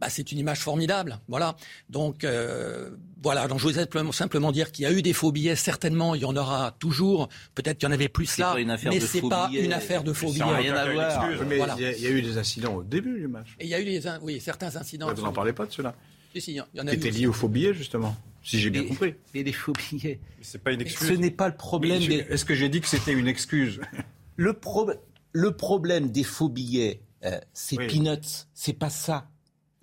bah, 0.00 0.08
c'est 0.08 0.32
une 0.32 0.38
image 0.38 0.58
formidable. 0.60 1.18
Voilà. 1.28 1.56
Donc, 1.90 2.24
euh, 2.24 2.90
voilà. 3.22 3.46
Donc, 3.48 3.58
je 3.58 3.62
voulais 3.64 3.74
simplement, 3.76 4.12
simplement 4.12 4.52
dire 4.52 4.72
qu'il 4.72 4.82
y 4.84 4.86
a 4.86 4.92
eu 4.92 5.02
des 5.02 5.12
faux 5.12 5.32
billets. 5.32 5.56
Certainement, 5.56 6.14
il 6.14 6.22
y 6.22 6.24
en 6.24 6.36
aura 6.36 6.74
toujours. 6.78 7.28
Peut-être 7.54 7.78
qu'il 7.78 7.88
y 7.88 7.90
en 7.90 7.94
avait 7.94 8.08
plus 8.08 8.38
là, 8.38 8.54
mais 8.56 8.64
de 8.98 9.00
c'est 9.06 9.20
faux 9.20 9.28
pas 9.28 9.48
billets. 9.48 9.64
une 9.64 9.72
affaire 9.72 10.02
de 10.04 10.12
faux 10.12 10.30
billets. 10.32 10.44
rien 10.44 10.74
à 10.74 10.92
voir. 10.92 11.26
d'excuse, 11.28 11.46
Mais 11.48 11.56
Voilà. 11.56 11.74
il 11.78 11.82
y, 11.82 11.86
a- 11.86 11.92
il 11.96 12.02
y 12.02 12.06
a 12.06 12.10
eu 12.10 12.22
des 12.22 12.38
incidents 12.38 12.74
au 12.74 12.82
début 12.82 13.18
du 13.18 13.28
match. 13.28 13.48
Et 13.60 13.64
il 13.64 13.70
y 13.70 13.74
a 13.74 13.80
eu 13.80 14.00
oui, 14.22 14.40
certains 14.40 14.76
incidents. 14.76 15.12
Vous 15.14 15.22
n'en 15.22 15.32
parlez 15.32 15.52
pas 15.52 15.66
de 15.66 15.72
cela. 15.72 15.94
Si, 16.34 16.40
si, 16.40 16.52
il 16.52 16.56
y 16.56 16.60
en 16.80 16.86
a 16.86 16.90
Qui 16.90 16.96
eu 16.96 16.98
était 16.98 17.08
aussi. 17.10 17.18
lié 17.20 17.26
au 17.26 17.32
faux 17.34 17.48
billet, 17.48 17.74
justement, 17.74 18.16
si 18.42 18.58
j'ai 18.58 18.70
bien 18.70 18.84
compris. 18.84 19.14
Et 19.34 19.42
les 19.44 19.52
faux 19.52 19.74
billets. 19.74 20.18
C'est 20.40 20.62
pas 20.62 20.72
une 20.72 20.80
excuse. 20.80 21.08
Ce 21.08 21.12
n'est 21.12 21.30
pas 21.30 21.48
le 21.48 21.56
problème 21.56 22.00
Mais 22.00 22.06
des... 22.08 22.14
Est-ce 22.30 22.46
que 22.46 22.54
j'ai 22.54 22.70
dit 22.70 22.80
que 22.80 22.88
c'était 22.88 23.12
une 23.12 23.28
excuse? 23.28 23.80
Le, 24.36 24.54
pro- 24.54 24.90
le 25.32 25.50
problème 25.52 26.10
des 26.10 26.24
faux 26.24 26.48
billets, 26.48 27.00
euh, 27.24 27.38
c'est 27.52 27.76
Oui. 27.78 27.86
peanuts. 27.86 28.46
C'est 28.54 28.72
pas 28.72 28.90
ça. 28.90 29.26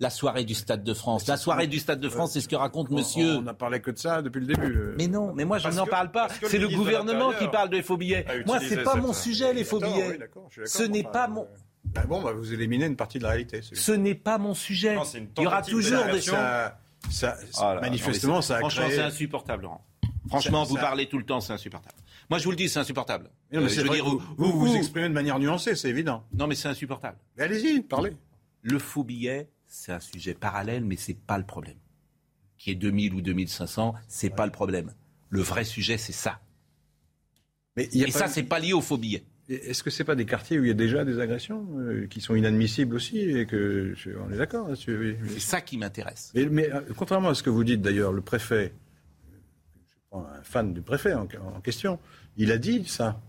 La 0.02 0.08
soirée 0.08 0.44
du 0.44 0.54
Stade 0.54 0.82
de 0.82 0.94
France. 0.94 1.26
La 1.26 1.36
soirée 1.36 1.66
du 1.66 1.78
Stade 1.78 2.00
de 2.00 2.08
France, 2.08 2.32
c'est 2.32 2.40
ce 2.40 2.48
que 2.48 2.56
raconte 2.56 2.90
monsieur. 2.90 3.36
On 3.36 3.42
n'a 3.42 3.52
parlé 3.52 3.80
que 3.80 3.90
de 3.90 3.98
ça 3.98 4.22
depuis 4.22 4.40
le 4.40 4.46
début. 4.46 4.74
euh. 4.74 4.94
Mais 4.96 5.08
non, 5.08 5.34
mais 5.34 5.44
moi 5.44 5.58
je 5.58 5.68
n'en 5.68 5.86
parle 5.86 6.10
pas. 6.10 6.28
le 6.40 6.48
C'est 6.48 6.58
le 6.58 6.68
gouvernement 6.68 7.32
qui 7.38 7.46
parle 7.48 7.68
des 7.68 7.82
faux 7.82 7.98
billets. 7.98 8.24
Moi, 8.46 8.58
c'est 8.66 8.82
pas 8.82 8.94
mon 8.96 9.12
sujet, 9.12 9.52
les 9.52 9.62
faux 9.64 9.78
D'accord, 9.78 9.94
billets. 9.96 10.18
oui. 10.56 10.62
Ce 10.64 10.82
n'est 10.84 11.02
pas 11.02 11.26
euh, 11.26 11.32
mon, 11.32 11.46
bah 11.84 12.04
bon, 12.08 12.22
bah, 12.22 12.32
vous 12.32 12.50
éliminez 12.52 12.86
une 12.86 12.96
partie 12.96 13.18
de 13.18 13.24
la 13.24 13.30
réalité. 13.30 13.60
ce 13.62 13.92
n'est 13.92 14.14
pas 14.14 14.38
mon 14.38 14.54
sujet. 14.54 14.94
Non, 14.94 15.02
Il 15.36 15.42
y 15.42 15.46
aura 15.46 15.60
toujours 15.60 15.82
des 15.82 15.90
d'évaluation. 16.22 16.32
Ça, 17.10 17.36
ça- 17.50 17.76
Ah 17.76 17.78
manifestement, 17.82 18.36
non, 18.36 18.42
ça 18.42 18.56
a 18.56 18.58
Franchement, 18.60 18.84
créé. 18.86 18.96
c'est 18.96 19.02
insupportable, 19.02 19.62
Laurent. 19.64 19.84
Franchement, 20.28 20.64
Ça- 20.64 20.68
vous 20.70 20.76
ça- 20.76 20.82
parlez 20.82 21.08
tout 21.08 21.18
le 21.18 21.24
temps, 21.24 21.40
c'est 21.40 21.52
insupportable. 21.52 21.94
Moi, 22.30 22.38
je 22.38 22.44
vous 22.44 22.50
le 22.50 22.56
dis, 22.56 22.68
c'est 22.68 22.78
insupportable. 22.78 23.28
Mais 23.50 23.58
non, 23.58 23.64
mais 23.64 23.70
Euh, 23.70 23.74
je 23.74 23.80
veux 23.82 23.88
dire, 23.88 24.04
vous, 24.04 24.22
vous 24.38 24.52
vous 24.60 24.74
exprimez 24.76 25.08
de 25.08 25.14
manière 25.14 25.38
nuancée, 25.40 25.74
c'est 25.74 25.90
évident. 25.90 26.24
Non, 26.32 26.46
mais 26.46 26.54
c'est 26.54 26.68
insupportable. 26.68 27.18
Mais 27.36 27.42
allez-y, 27.44 27.82
parlez. 27.82 28.12
Le 28.62 28.78
faux 28.78 29.02
billet, 29.04 29.48
c'est 29.66 29.92
un 29.92 30.00
sujet 30.00 30.34
parallèle, 30.34 30.84
mais 30.84 30.96
c'est 30.96 31.18
pas 31.18 31.38
le 31.38 31.44
problème. 31.44 31.76
Qui 32.56 32.70
est 32.70 32.74
2000 32.76 33.14
ou 33.14 33.20
2500, 33.20 33.94
c'est 34.06 34.30
pas 34.30 34.46
le 34.46 34.52
problème. 34.52 34.92
Le 35.28 35.40
vrai 35.40 35.64
sujet, 35.64 35.96
c'est 35.98 36.12
ça. 36.12 36.40
Mais 37.76 37.88
il 37.92 38.00
y 38.00 38.04
a 38.04 38.08
Et 38.08 38.12
pas- 38.12 38.18
ça, 38.20 38.28
c'est 38.28 38.42
pas 38.42 38.58
lié 38.60 38.72
au 38.72 38.80
faux 38.80 38.96
billet. 38.98 39.24
Est-ce 39.48 39.82
que 39.82 39.90
c'est 39.90 40.04
pas 40.04 40.14
des 40.14 40.26
quartiers 40.26 40.58
où 40.60 40.64
il 40.64 40.68
y 40.68 40.70
a 40.70 40.74
déjà 40.74 41.04
des 41.04 41.18
agressions 41.18 41.66
euh, 41.78 42.06
qui 42.06 42.20
sont 42.20 42.36
inadmissibles 42.36 42.94
aussi 42.94 43.18
et 43.18 43.46
que 43.46 43.94
je- 43.96 44.10
on 44.10 44.30
est 44.30 44.36
d'accord 44.36 44.68
là-dessus 44.68 44.96
oui, 44.96 45.16
oui. 45.20 45.28
C'est 45.34 45.40
ça 45.40 45.60
qui 45.60 45.76
m'intéresse. 45.76 46.30
Mais, 46.36 46.46
mais, 46.46 46.72
euh, 46.72 46.80
contrairement 46.96 47.30
à 47.30 47.34
ce 47.34 47.42
que 47.42 47.50
vous 47.50 47.64
dites 47.64 47.80
d'ailleurs, 47.82 48.12
le 48.12 48.20
préfet, 48.20 48.74
un 50.12 50.42
fan 50.42 50.72
du 50.72 50.82
préfet 50.82 51.14
en, 51.14 51.26
question, 51.62 51.98
il 52.36 52.52
a 52.52 52.58
dit 52.58 52.84
ça, 52.86 53.20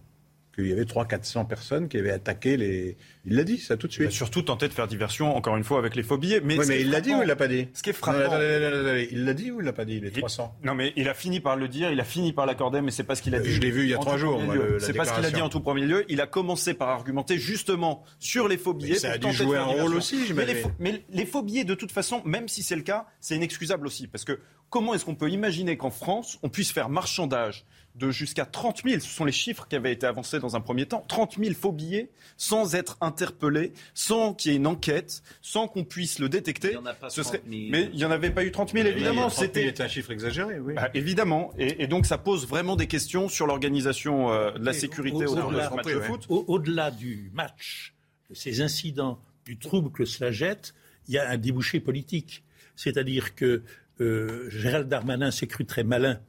qu'il 0.53 0.67
y 0.67 0.71
avait 0.73 0.83
300-400 0.83 1.47
personnes 1.47 1.87
qui 1.87 1.97
avaient 1.97 2.11
attaqué 2.11 2.57
les... 2.57 2.97
Il 3.25 3.35
l'a 3.35 3.43
dit 3.43 3.57
ça 3.59 3.77
tout 3.77 3.87
de 3.87 3.93
Il 3.93 4.01
a 4.01 4.05
suite. 4.05 4.11
surtout 4.11 4.41
tenté 4.41 4.67
de 4.67 4.73
faire 4.73 4.87
diversion, 4.87 5.35
encore 5.37 5.55
une 5.55 5.63
fois, 5.63 5.77
avec 5.77 5.95
les 5.95 6.01
faux 6.03 6.17
billets. 6.17 6.41
Mais, 6.43 6.57
Oui, 6.57 6.65
mais 6.67 6.81
il 6.81 6.89
l'a 6.89 6.99
dit 7.01 7.13
ou 7.13 7.21
il 7.21 7.27
l'a 7.27 7.35
pas 7.35 7.47
dit 7.47 7.67
Ce 7.73 7.83
qui 7.83 7.91
est 7.91 7.93
frappant. 7.93 8.19
attendez, 8.19 8.45
attendez, 8.45 8.65
attendez, 8.65 8.79
attendez. 8.89 9.09
Il 9.11 9.25
l'a 9.25 9.33
dit 9.33 9.51
ou 9.51 9.59
il 9.61 9.65
l'a 9.65 9.73
pas 9.73 9.85
dit, 9.85 9.99
les 10.01 10.07
Il- 10.09 10.13
300 10.19 10.55
Non, 10.63 10.73
mais 10.75 10.91
il 10.95 11.07
a 11.07 11.13
fini 11.13 11.39
par 11.39 11.55
le 11.55 11.67
dire, 11.67 11.91
il 11.91 11.99
a 11.99 12.03
fini 12.03 12.33
par 12.33 12.45
l'accorder, 12.45 12.81
mais 12.81 12.91
c'est 12.91 13.03
pas 13.03 13.15
ce 13.15 13.21
qu'il 13.21 13.35
a 13.35 13.37
Euh, 13.37 13.41
dit. 13.41 13.51
je 13.53 13.61
l'ai 13.61 13.71
vu 13.71 13.83
il 13.83 13.89
y 13.89 13.93
a 13.93 13.97
trois 13.99 14.17
jours, 14.17 14.41
C'est 14.79 14.93
pas 14.93 15.05
ce 15.05 15.13
qu'il 15.13 15.25
a 15.25 15.31
dit 15.31 15.41
en 15.41 15.49
tout 15.49 15.59
premier 15.61 15.85
lieu. 15.85 16.03
Il 16.09 16.19
a 16.19 16.27
commencé 16.27 16.73
par 16.73 16.89
argumenter 16.89 17.37
justement 17.37 18.03
sur 18.19 18.47
les 18.47 18.57
faux 18.57 18.73
billets. 18.73 18.95
ça 18.95 19.11
a 19.13 19.17
dû 19.17 19.31
jouer 19.31 19.57
un 19.57 19.63
rôle 19.65 19.95
aussi, 19.95 20.33
mais 20.35 20.45
les, 20.45 20.55
faux, 20.55 20.71
mais 20.79 21.03
les 21.11 21.25
faux 21.25 21.43
billets, 21.43 21.63
de 21.63 21.75
toute 21.75 21.91
façon, 21.91 22.21
même 22.25 22.47
si 22.47 22.63
c'est 22.63 22.75
le 22.75 22.81
cas, 22.81 23.05
c'est 23.19 23.35
inexcusable 23.35 23.85
aussi. 23.87 24.07
Parce 24.07 24.25
que 24.25 24.39
comment 24.69 24.93
est-ce 24.95 25.05
qu'on 25.05 25.15
peut 25.15 25.29
imaginer 25.29 25.77
qu'en 25.77 25.91
France, 25.91 26.39
on 26.43 26.49
puisse 26.49 26.71
faire 26.71 26.89
marchandage 26.89 27.65
de 27.95 28.09
jusqu'à 28.09 28.45
30 28.45 28.83
000, 28.85 28.99
ce 29.01 29.07
sont 29.07 29.25
les 29.25 29.31
chiffres 29.33 29.67
qui 29.67 29.75
avaient 29.75 29.91
été 29.91 30.05
avancés 30.05 30.39
dans 30.39 30.55
un 30.55 30.61
premier 30.61 30.85
temps, 30.85 31.03
30 31.09 31.37
000 31.37 31.53
faux 31.53 31.71
billets 31.73 32.09
sans 32.37 32.73
être 32.75 32.97
interpellés, 33.01 33.73
sans 33.93 34.33
qu'il 34.33 34.51
y 34.51 34.53
ait 34.53 34.57
une 34.57 34.65
enquête, 34.67 35.21
sans 35.41 35.67
qu'on 35.67 35.83
puisse 35.83 36.17
le 36.19 36.29
détecter. 36.29 36.69
Il 36.69 36.73
y 36.75 36.77
en 36.77 36.85
a 36.85 36.93
pas 36.93 37.09
Ce 37.09 37.21
serait- 37.21 37.39
30 37.39 37.49
000. 37.49 37.63
Mais 37.69 37.89
il 37.91 37.97
n'y 37.97 38.05
en 38.05 38.11
avait 38.11 38.31
pas 38.31 38.43
eu 38.45 38.51
30 38.51 38.71
000, 38.71 38.87
évidemment. 38.87 39.29
C'était 39.29 39.81
un 39.81 39.87
chiffre 39.87 40.11
exagéré, 40.11 40.59
oui. 40.59 40.73
bah, 40.73 40.89
évidemment, 40.93 41.53
et, 41.57 41.83
et 41.83 41.87
donc 41.87 42.05
ça 42.05 42.17
pose 42.17 42.47
vraiment 42.47 42.75
des 42.77 42.87
questions 42.87 43.27
sur 43.27 43.45
l'organisation 43.45 44.31
euh, 44.31 44.51
de 44.57 44.65
la 44.65 44.71
Et 44.71 44.73
sécurité 44.79 45.25
au- 45.25 45.35
de 45.35 45.41
au-delà- 45.41 45.69
ce 45.69 45.75
match 45.75 45.85
de 45.87 45.99
foot. 45.99 46.25
Au- 46.29 46.45
Au-delà 46.47 46.91
du 46.91 47.29
match, 47.33 47.93
de 48.29 48.35
ces 48.35 48.61
incidents, 48.61 49.19
du 49.45 49.57
trouble 49.57 49.91
que 49.91 50.05
cela 50.05 50.31
jette, 50.31 50.73
il 51.07 51.13
y 51.15 51.17
a 51.17 51.29
un 51.29 51.37
débouché 51.37 51.79
politique. 51.81 52.43
C'est-à-dire 52.77 53.35
que 53.35 53.63
euh, 53.99 54.49
Gérald 54.49 54.87
Darmanin 54.87 55.29
s'est 55.29 55.45
cru 55.47 55.65
très 55.65 55.83
malin 55.83 56.19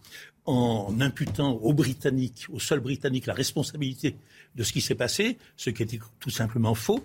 en 0.44 1.00
imputant 1.00 1.52
aux 1.52 1.72
Britanniques, 1.72 2.46
aux 2.50 2.58
seuls 2.58 2.80
Britanniques, 2.80 3.26
la 3.26 3.34
responsabilité 3.34 4.16
de 4.54 4.62
ce 4.64 4.72
qui 4.72 4.80
s'est 4.80 4.94
passé, 4.94 5.38
ce 5.56 5.70
qui 5.70 5.82
était 5.82 6.00
tout 6.20 6.30
simplement 6.30 6.74
faux, 6.74 7.02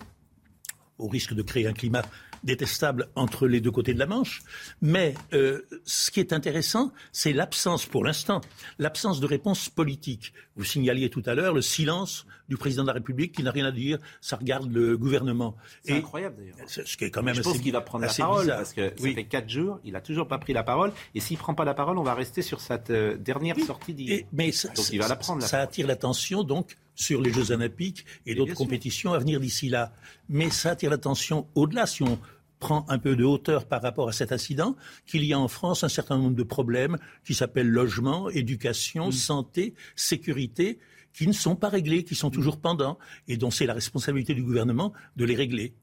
au 0.98 1.06
risque 1.06 1.34
de 1.34 1.42
créer 1.42 1.66
un 1.66 1.72
climat 1.72 2.02
détestable 2.44 3.08
entre 3.14 3.46
les 3.46 3.60
deux 3.60 3.70
côtés 3.70 3.94
de 3.94 3.98
la 3.98 4.06
Manche. 4.06 4.42
Mais 4.80 5.14
euh, 5.32 5.62
ce 5.84 6.10
qui 6.10 6.20
est 6.20 6.32
intéressant, 6.32 6.92
c'est 7.12 7.32
l'absence, 7.32 7.86
pour 7.86 8.04
l'instant, 8.04 8.40
l'absence 8.78 9.20
de 9.20 9.26
réponse 9.26 9.68
politique. 9.68 10.32
Vous 10.58 10.64
signaliez 10.64 11.08
tout 11.08 11.22
à 11.24 11.34
l'heure 11.34 11.54
le 11.54 11.62
silence 11.62 12.26
du 12.48 12.56
président 12.56 12.82
de 12.82 12.88
la 12.88 12.92
République 12.94 13.32
qui 13.34 13.42
n'a 13.42 13.50
rien 13.52 13.64
à 13.64 13.70
dire, 13.70 13.98
ça 14.20 14.36
regarde 14.36 14.70
le 14.72 14.98
gouvernement. 14.98 15.56
C'est 15.84 15.94
incroyable 15.94 16.36
d'ailleurs. 16.38 16.68
ce 16.68 16.96
qui 16.96 17.04
est 17.04 17.10
quand 17.10 17.22
même 17.22 17.34
Je 17.34 17.42
pense 17.42 17.54
assez- 17.54 17.62
qu'il 17.62 17.72
va 17.72 17.80
prendre 17.80 18.04
la 18.04 18.12
parole 18.12 18.42
bizarre. 18.42 18.56
parce 18.58 18.72
que 18.72 18.92
Oui. 19.00 19.10
ça 19.10 19.14
fait 19.14 19.24
quatre 19.26 19.48
jours, 19.48 19.78
il 19.84 19.94
a 19.96 20.00
toujours 20.00 20.26
pas 20.28 20.38
pris 20.38 20.52
la 20.52 20.64
parole. 20.64 20.92
Et 21.14 21.20
s'il 21.20 21.38
prend 21.38 21.54
pas 21.54 21.64
la 21.64 21.74
parole, 21.74 21.96
on 21.96 22.02
va 22.02 22.14
rester 22.14 22.42
sur 22.42 22.60
cette 22.60 22.90
euh, 22.90 23.16
dernière 23.16 23.58
sortie 23.60 23.94
d'hier. 23.94 24.24
Mais 24.32 24.50
ça, 24.52 24.68
Donc 24.68 24.90
il 24.92 24.98
va 24.98 25.06
la 25.08 25.16
prendre. 25.16 25.40
la 25.40 25.46
ça 25.46 25.58
parole. 25.58 25.68
attire 25.68 25.86
l'attention 25.86 26.42
donc 26.42 26.76
sur 26.94 27.20
les 27.22 27.32
Jeux 27.32 27.52
Olympiques 27.52 28.04
et 28.26 28.34
d'autres 28.34 28.54
compétitions 28.54 29.12
à 29.12 29.18
venir 29.18 29.38
d'ici 29.40 29.68
là. 29.68 29.92
Mais 30.28 30.50
ça 30.50 30.70
attire 30.72 30.90
l'attention 30.90 31.46
au-delà, 31.54 31.86
si 31.86 32.02
on 32.02 32.18
prend 32.58 32.84
un 32.88 32.98
peu 32.98 33.14
de 33.16 33.24
hauteur 33.24 33.66
par 33.66 33.82
rapport 33.82 34.08
à 34.08 34.12
cet 34.12 34.32
incident, 34.32 34.76
qu'il 35.06 35.24
y 35.24 35.32
a 35.32 35.38
en 35.38 35.48
France 35.48 35.84
un 35.84 35.88
certain 35.88 36.18
nombre 36.18 36.34
de 36.36 36.42
problèmes 36.42 36.96
qui 37.24 37.34
s'appellent 37.34 37.68
logement, 37.70 38.28
éducation, 38.30 39.08
Mm. 39.08 39.12
santé, 39.12 39.74
sécurité, 39.96 40.78
qui 41.12 41.26
ne 41.26 41.32
sont 41.32 41.56
pas 41.56 41.68
réglés, 41.68 42.04
qui 42.04 42.14
sont 42.14 42.30
toujours 42.30 42.58
pendants, 42.58 42.98
et 43.26 43.36
dont 43.36 43.50
c'est 43.50 43.66
la 43.66 43.74
responsabilité 43.74 44.34
du 44.34 44.42
gouvernement 44.42 44.92
de 45.16 45.24
les 45.24 45.34
régler. 45.34 45.74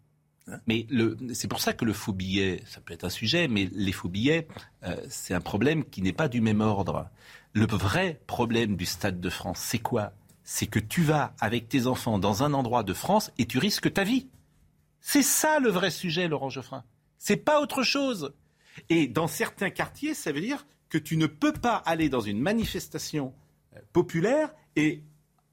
Mais 0.68 0.86
le- 0.90 1.18
c'est 1.34 1.48
pour 1.48 1.60
ça 1.60 1.74
que 1.74 1.86
le 1.86 1.94
faux 1.94 2.14
billet, 2.14 2.62
ça 2.68 2.80
peut 2.80 2.94
être 2.94 3.04
un 3.06 3.10
sujet, 3.10 3.48
mais 3.48 3.68
les 3.74 3.92
faux 3.92 4.10
billets, 4.10 4.48
euh, 4.84 4.96
c'est 5.10 5.34
un 5.34 5.42
problème 5.42 5.84
qui 5.86 6.02
n'est 6.04 6.14
pas 6.14 6.28
du 6.28 6.40
même 6.42 6.62
ordre. 6.62 7.10
Le 7.54 7.66
vrai 7.66 8.22
problème 8.28 8.76
du 8.76 8.86
Stade 8.86 9.20
de 9.20 9.30
France, 9.30 9.60
c'est 9.60 9.80
quoi? 9.80 10.14
C'est 10.44 10.68
que 10.68 10.78
tu 10.80 11.02
vas 11.02 11.34
avec 11.40 11.68
tes 11.68 11.88
enfants 11.88 12.20
dans 12.20 12.44
un 12.44 12.54
endroit 12.54 12.84
de 12.84 12.94
France 12.94 13.32
et 13.40 13.46
tu 13.48 13.58
risques 13.58 13.92
ta 13.92 14.04
vie. 14.04 14.28
C'est 15.08 15.22
ça 15.22 15.60
le 15.60 15.70
vrai 15.70 15.92
sujet, 15.92 16.28
Laurent 16.28 16.50
Geoffrin. 16.50 16.84
C'est 17.20 17.38
pas 17.38 17.62
autre 17.62 17.84
chose. 17.84 18.34
Et 18.90 19.08
dans 19.08 19.28
certains 19.28 19.70
quartiers, 19.70 20.16
ça 20.16 20.32
veut 20.32 20.42
dire 20.42 20.66
que 20.90 20.98
tu 20.98 21.16
ne 21.18 21.28
peux 21.28 21.54
pas 21.54 21.76
aller 21.76 22.10
dans 22.10 22.22
une 22.22 22.40
manifestation 22.40 23.32
euh, 23.76 23.80
populaire 23.94 24.52
et, 24.76 25.04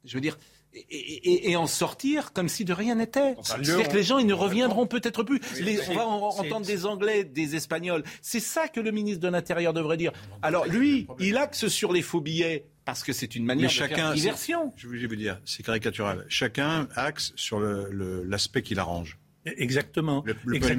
je 0.06 0.14
veux 0.14 0.22
dire, 0.22 0.38
et, 0.72 0.78
et- 0.88 1.50
et 1.50 1.56
en 1.56 1.66
sortir 1.66 2.32
comme 2.32 2.48
si 2.48 2.64
de 2.64 2.72
rien 2.72 2.94
n'était. 2.94 3.34
C'est-à-dire 3.42 3.88
que 3.90 3.94
les 3.94 4.02
gens, 4.02 4.16
ils 4.16 4.26
ne 4.26 4.32
reviendront 4.32 4.86
peut-être 4.86 5.22
plus. 5.22 5.38
Les- 5.60 5.78
on 5.90 5.94
va 5.94 6.06
entendre 6.06 6.64
des 6.64 6.86
Anglais, 6.86 7.24
des 7.24 7.54
Espagnols. 7.54 8.04
C'est 8.22 8.40
ça 8.40 8.68
que 8.68 8.80
le 8.80 8.90
ministre 8.90 9.20
de 9.20 9.28
l'Intérieur 9.28 9.74
devrait 9.74 9.98
dire. 9.98 10.12
Alors 10.40 10.64
lui, 10.66 11.06
il 11.20 11.36
axe 11.36 11.68
sur 11.68 11.92
les 11.92 12.00
faux 12.00 12.22
billets 12.22 12.64
parce 12.86 13.04
que 13.04 13.12
c'est 13.12 13.34
une 13.36 13.44
manière 13.44 13.68
Mais 13.68 13.74
de 13.74 13.78
faire 13.86 13.88
chacun, 13.90 14.14
diversion. 14.14 14.72
je 14.76 14.88
vais 14.88 15.06
vous 15.06 15.14
dire, 15.16 15.38
c'est 15.44 15.62
caricatural. 15.62 16.24
Chacun 16.30 16.88
axe 16.96 17.34
sur 17.36 17.60
le- 17.60 17.88
le- 17.90 18.24
l'aspect 18.24 18.62
qui 18.62 18.74
l'arrange. 18.74 19.18
Exactement. 19.44 20.22
Le, 20.26 20.32
le- 20.32 20.38
le 20.44 20.56
Exactement, 20.56 20.78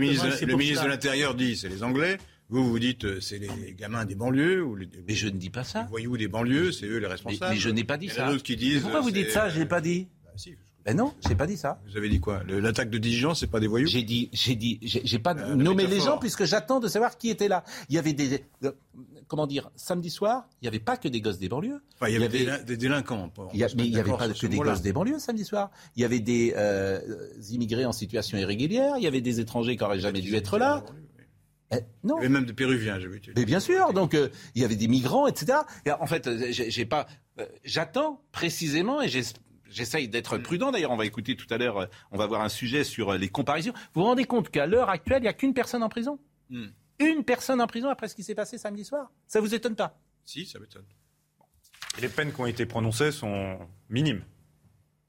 ministre, 0.57 0.81
le 0.83 0.83
de 0.85 0.89
l'Intérieur 0.89 1.35
dit 1.35 1.55
c'est 1.57 1.69
les 1.69 1.83
Anglais. 1.83 2.17
Vous, 2.49 2.69
vous 2.69 2.79
dites 2.79 3.05
euh, 3.05 3.19
c'est 3.21 3.39
les 3.39 3.73
gamins 3.73 4.05
des 4.05 4.15
banlieues 4.15 4.63
ou 4.63 4.75
les, 4.75 4.87
Mais 5.07 5.15
je 5.15 5.25
ne 5.27 5.37
dis 5.37 5.49
pas 5.49 5.61
les 5.61 5.67
ça. 5.67 5.87
voyous 5.89 6.17
des 6.17 6.27
banlieues, 6.27 6.71
c'est 6.71 6.85
eux 6.85 6.95
les 6.97 7.01
Mais, 7.01 7.07
responsables. 7.07 7.53
mais 7.53 7.59
je 7.59 7.69
n'ai 7.69 7.83
pas 7.83 7.97
dit 7.97 8.07
Il 8.07 8.09
y 8.09 8.11
en 8.13 8.15
a 8.15 8.25
ça. 8.27 8.31
d'autres 8.31 8.43
qui 8.43 8.53
Mais 8.53 8.57
disent. 8.57 8.81
pourquoi 8.81 9.01
vous 9.01 9.09
euh, 9.09 9.11
dites 9.11 9.31
ça? 9.31 9.49
Je 9.49 9.59
n'ai 9.59 9.65
pas 9.65 9.81
dit. 9.81 10.07
Bah, 10.23 10.31
si, 10.35 10.55
Ben 10.85 10.95
non, 10.95 11.13
j'ai 11.27 11.35
pas 11.35 11.47
dit 11.47 11.57
ça. 11.57 11.81
vous 11.89 11.97
avez 11.97 12.09
dit 12.09 12.19
quoi? 12.19 12.43
L'attaque 12.47 12.89
de 12.89 12.97
Dijon, 12.97 13.33
c'est 13.33 13.47
pas 13.47 13.59
des 13.61 13.67
voyous? 13.67 13.87
J'ai 13.87 14.03
dit, 14.03 14.29
j'ai 14.33 14.55
dit, 14.55 14.77
j'ai 14.81 15.19
pas 15.19 15.33
Euh, 15.35 15.55
nommé 15.55 15.87
les 15.87 15.99
gens 16.01 16.17
puisque 16.19 16.43
j'attends 16.43 16.79
de 16.81 16.87
savoir 16.89 17.17
qui 17.17 17.29
était 17.29 17.47
là. 17.47 17.63
Il 17.89 17.95
y 17.95 17.97
avait 17.97 18.13
des, 18.13 18.43
comment 19.27 19.47
dire, 19.47 19.69
samedi 19.75 20.09
soir, 20.09 20.47
il 20.61 20.65
n'y 20.65 20.67
avait 20.67 20.79
pas 20.79 20.97
que 20.97 21.07
des 21.07 21.21
gosses 21.21 21.39
des 21.39 21.49
banlieues. 21.49 21.81
Enfin, 21.95 22.07
il 22.09 22.13
y 22.13 22.23
avait, 22.23 22.39
il 22.39 22.45
y 22.45 22.49
avait- 22.49 22.63
des, 22.63 22.77
délinquants. 22.77 23.31
Il 23.53 23.59
y 23.59 23.63
a- 23.63 23.67
mais 23.75 23.85
il 23.85 23.91
n'y 23.91 23.99
avait 23.99 24.11
pas 24.11 24.29
que 24.29 24.47
des 24.47 24.57
gosses 24.57 24.81
des 24.81 24.93
banlieues 24.93 25.19
samedi 25.19 25.45
soir. 25.45 25.71
Il 25.95 26.01
y 26.01 26.05
avait 26.05 26.19
des 26.19 26.53
euh, 26.55 26.99
immigrés 27.49 27.85
en 27.85 27.91
situation 27.91 28.37
irrégulière, 28.37 28.95
il 28.97 29.03
y 29.03 29.07
avait 29.07 29.21
des 29.21 29.39
étrangers 29.39 29.75
qui 29.77 29.83
n'auraient 29.83 29.99
jamais 29.99 30.21
dû 30.21 30.35
être 30.35 30.57
là. 30.57 30.83
Eh, 31.71 31.77
non. 32.03 32.15
Il 32.17 32.23
y 32.23 32.25
avait 32.25 32.29
même 32.29 32.45
des 32.45 32.53
Péruviens, 32.53 32.99
j'ai 32.99 33.07
vu. 33.07 33.19
Mais 33.35 33.45
bien 33.45 33.59
sûr, 33.59 33.93
donc 33.93 34.13
euh, 34.13 34.29
il 34.53 34.61
y 34.61 34.65
avait 34.65 34.75
des 34.75 34.87
migrants, 34.87 35.25
etc. 35.25 35.59
Et 35.85 35.91
en 35.91 36.05
fait, 36.05 36.27
euh, 36.27 36.47
j'ai 36.51 36.69
j'ai 36.69 36.85
pas, 36.85 37.07
euh, 37.39 37.45
j'attends 37.63 38.21
précisément 38.31 39.01
et 39.01 39.07
j'es- 39.07 39.33
j'essaye 39.71 40.07
d'être 40.07 40.37
prudent. 40.37 40.71
D'ailleurs, 40.71 40.91
on 40.91 40.97
va 40.97 41.05
écouter 41.07 41.35
tout 41.35 41.47
à 41.51 41.57
l'heure, 41.57 41.77
euh, 41.79 41.85
on 42.11 42.17
va 42.17 42.27
voir 42.27 42.41
un 42.41 42.49
sujet 42.49 42.83
sur 42.83 43.13
euh, 43.13 43.17
les 43.17 43.29
comparaisons. 43.29 43.73
Vous 43.95 44.01
vous 44.01 44.03
rendez 44.03 44.25
compte 44.25 44.49
qu'à 44.49 44.67
l'heure 44.67 44.89
actuelle, 44.89 45.19
il 45.19 45.23
n'y 45.23 45.27
a 45.29 45.33
qu'une 45.33 45.55
personne 45.55 45.81
en 45.81 45.89
prison? 45.89 46.19
Hmm. 46.51 46.67
Une 47.11 47.23
personne 47.23 47.61
en 47.61 47.67
prison 47.67 47.89
après 47.89 48.07
ce 48.07 48.15
qui 48.15 48.23
s'est 48.23 48.35
passé 48.35 48.57
samedi 48.57 48.83
soir 48.85 49.11
Ça 49.27 49.39
vous 49.41 49.53
étonne 49.53 49.75
pas? 49.75 49.97
Si, 50.25 50.45
ça 50.45 50.59
m'étonne. 50.59 50.85
Les 52.01 52.09
peines 52.09 52.31
qui 52.33 52.41
ont 52.41 52.45
été 52.45 52.65
prononcées 52.65 53.11
sont 53.11 53.59
minimes. 53.89 54.23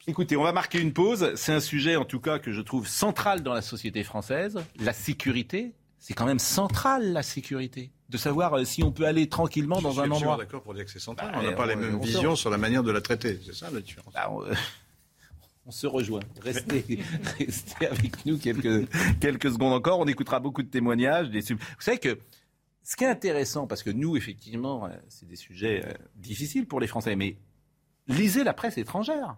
Écoutez, 0.06 0.36
on 0.36 0.42
va 0.42 0.52
marquer 0.52 0.80
une 0.80 0.92
pause. 0.92 1.32
C'est 1.34 1.52
un 1.52 1.60
sujet, 1.60 1.96
en 1.96 2.04
tout 2.04 2.20
cas, 2.20 2.38
que 2.38 2.52
je 2.52 2.60
trouve 2.60 2.86
central 2.86 3.42
dans 3.42 3.54
la 3.54 3.62
société 3.62 4.02
française. 4.04 4.58
La 4.80 4.92
sécurité, 4.92 5.72
c'est 5.98 6.12
quand 6.12 6.26
même 6.26 6.38
central, 6.38 7.12
la 7.14 7.22
sécurité. 7.22 7.90
De 8.10 8.18
savoir 8.18 8.52
euh, 8.54 8.64
si 8.64 8.82
on 8.82 8.92
peut 8.92 9.06
aller 9.06 9.30
tranquillement 9.30 9.80
dans 9.80 9.92
suis 9.92 10.00
un 10.02 10.10
endroit. 10.10 10.36
d'accord 10.36 10.62
pour 10.62 10.74
dire 10.74 10.84
que 10.84 10.90
c'est 10.90 10.98
central. 10.98 11.32
Bah, 11.32 11.38
on 11.40 11.42
n'a 11.42 11.52
pas 11.52 11.64
on- 11.64 11.68
les 11.68 11.76
mêmes 11.76 11.94
on 11.94 12.00
visions 12.00 12.36
sur 12.36 12.50
la 12.50 12.58
manière 12.58 12.82
de 12.82 12.90
la 12.90 13.00
traiter. 13.00 13.40
C'est 13.46 13.54
ça 13.54 13.70
la 13.70 13.80
différence. 13.80 14.12
Bah, 14.12 14.28
on, 14.30 14.42
euh, 14.44 14.52
on 15.66 15.70
se 15.70 15.86
rejoint. 15.86 16.20
Restez, 16.42 16.84
restez 17.38 17.86
avec 17.86 18.24
nous 18.26 18.38
quelques, 18.38 18.88
quelques 19.20 19.50
secondes 19.52 19.72
encore. 19.72 19.98
On 20.00 20.06
écoutera 20.06 20.40
beaucoup 20.40 20.62
de 20.62 20.68
témoignages. 20.68 21.30
des 21.30 21.40
sub- 21.42 21.58
Vous 21.58 21.64
savez 21.82 21.98
que 21.98 22.18
Ce 22.82 22.96
qui 22.96 23.04
est 23.04 23.08
intéressant, 23.08 23.66
parce 23.66 23.82
que 23.82 23.90
nous, 23.90 24.16
effectivement, 24.16 24.86
euh, 24.86 24.90
c'est 25.08 25.26
des 25.26 25.36
sujets 25.36 25.84
euh, 25.86 25.92
difficiles 26.16 26.66
pour 26.66 26.80
les 26.80 26.86
Français, 26.86 27.16
mais 27.16 27.36
lisez 28.08 28.44
la 28.44 28.52
presse 28.52 28.76
étrangère. 28.78 29.36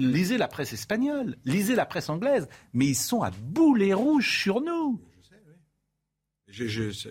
Lisez 0.00 0.38
la 0.38 0.46
presse 0.46 0.72
espagnole, 0.72 1.36
lisez 1.44 1.74
la 1.74 1.84
presse 1.84 2.08
anglaise, 2.08 2.46
mais 2.72 2.86
ils 2.86 2.94
sont 2.94 3.22
à 3.22 3.30
boulet 3.32 3.92
rouge 3.94 4.30
sur 4.42 4.60
nous. 4.60 5.00
Je, 6.46 6.66
je- 6.68 6.90
je- 6.90 7.08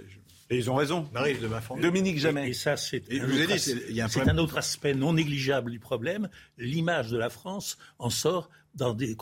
Et 0.49 0.57
ils 0.57 0.69
ont 0.71 0.75
raison. 0.75 1.09
m'arrive 1.13 1.41
de 1.41 1.47
m'informer. 1.47 1.81
Dominique 1.81 2.19
Jamais. 2.19 2.49
Et 2.49 2.53
ça, 2.53 2.77
c'est 2.77 3.03
un, 3.11 4.37
autre 4.37 4.53
as- 4.53 4.57
un 4.57 4.59
aspect 4.59 4.93
non 4.93 5.13
négligeable 5.13 5.71
du 5.71 5.79
problème. 5.79 6.29
L'image 6.57 7.09
de 7.11 7.17
la 7.17 7.29
France 7.29 7.77
en 7.99 8.09
sort 8.09 8.49
dans 8.75 8.93
des 8.93 9.15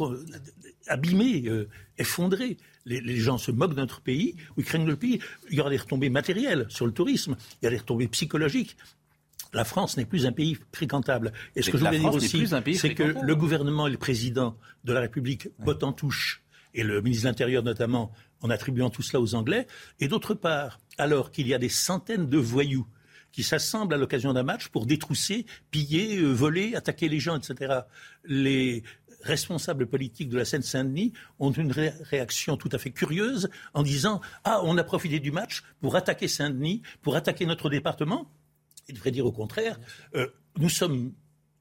abîmée, 0.87 1.43
euh, 1.47 1.67
effondrée. 1.97 2.57
Les, 2.85 3.01
les 3.01 3.15
gens 3.17 3.37
se 3.37 3.51
moquent 3.51 3.73
de 3.73 3.79
notre 3.79 4.01
pays, 4.01 4.35
ou 4.55 4.61
ils 4.61 4.65
craignent 4.65 4.85
le 4.85 4.95
pays. 4.97 5.19
Il 5.49 5.55
y 5.57 5.61
aura 5.61 5.69
des 5.69 5.77
retombées 5.77 6.09
matérielles 6.09 6.65
sur 6.69 6.85
le 6.85 6.91
tourisme, 6.91 7.35
il 7.61 7.65
y 7.65 7.67
a 7.67 7.71
des 7.71 7.77
retombées 7.77 8.07
psychologiques. 8.09 8.77
La 9.53 9.63
France 9.63 9.95
n'est 9.97 10.05
plus 10.05 10.25
un 10.25 10.31
pays 10.33 10.57
fréquentable. 10.73 11.31
Et 11.55 11.61
ce 11.61 11.71
que 11.71 11.77
je 11.77 11.83
la 11.83 11.89
voulais 11.91 12.01
dire 12.01 12.13
aussi, 12.13 12.45
c'est 12.77 12.93
que 12.93 13.03
le 13.21 13.35
gouvernement 13.35 13.87
et 13.87 13.91
le 13.91 13.97
président 13.97 14.57
de 14.83 14.91
la 14.93 14.99
République 14.99 15.47
bottent 15.59 15.83
en 15.83 15.93
touche, 15.93 16.43
et 16.73 16.83
le 16.83 17.01
ministre 17.01 17.23
de 17.23 17.29
l'Intérieur 17.29 17.63
notamment, 17.63 18.11
en 18.41 18.49
attribuant 18.49 18.89
tout 18.89 19.01
cela 19.01 19.21
aux 19.21 19.33
Anglais. 19.33 19.65
Et 20.01 20.07
d'autre 20.09 20.33
part, 20.33 20.79
alors 20.97 21.31
qu'il 21.31 21.47
y 21.47 21.53
a 21.53 21.57
des 21.57 21.69
centaines 21.69 22.27
de 22.29 22.37
voyous 22.37 22.87
qui 23.31 23.43
s'assemblent 23.43 23.93
à 23.93 23.97
l'occasion 23.97 24.31
d'un 24.33 24.43
match 24.43 24.69
pour 24.69 24.85
détrousser, 24.85 25.45
piller, 25.69 26.17
euh, 26.17 26.31
voler, 26.31 26.73
attaquer 26.75 27.09
les 27.09 27.19
gens, 27.19 27.37
etc. 27.37 27.79
Les 28.23 28.83
responsables 29.21 29.87
politiques 29.87 30.29
de 30.29 30.37
la 30.37 30.45
Seine-Saint-Denis 30.45 31.11
ont 31.39 31.51
une 31.51 31.71
ré- 31.71 31.93
réaction 32.01 32.55
tout 32.57 32.69
à 32.71 32.77
fait 32.77 32.91
curieuse 32.91 33.49
en 33.73 33.83
disant 33.83 34.21
Ah, 34.43 34.61
on 34.63 34.77
a 34.77 34.83
profité 34.83 35.19
du 35.19 35.31
match 35.31 35.63
pour 35.81 35.95
attaquer 35.95 36.27
Saint-Denis, 36.27 36.81
pour 37.01 37.15
attaquer 37.15 37.45
notre 37.45 37.69
département. 37.69 38.31
Il 38.87 38.95
devrait 38.95 39.11
dire 39.11 39.25
au 39.25 39.31
contraire, 39.31 39.79
euh, 40.15 40.27
nous 40.57 40.69
sommes 40.69 41.11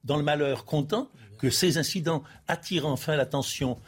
dans 0.05 0.17
le 0.19 0.23
malheur 0.23 0.65
contents 0.67 1.11
que 1.39 1.51
ces 1.51 1.79
incidents 1.79 2.23
attirent 2.47 2.87
enfin 2.87 3.17
l'attention 3.17 3.79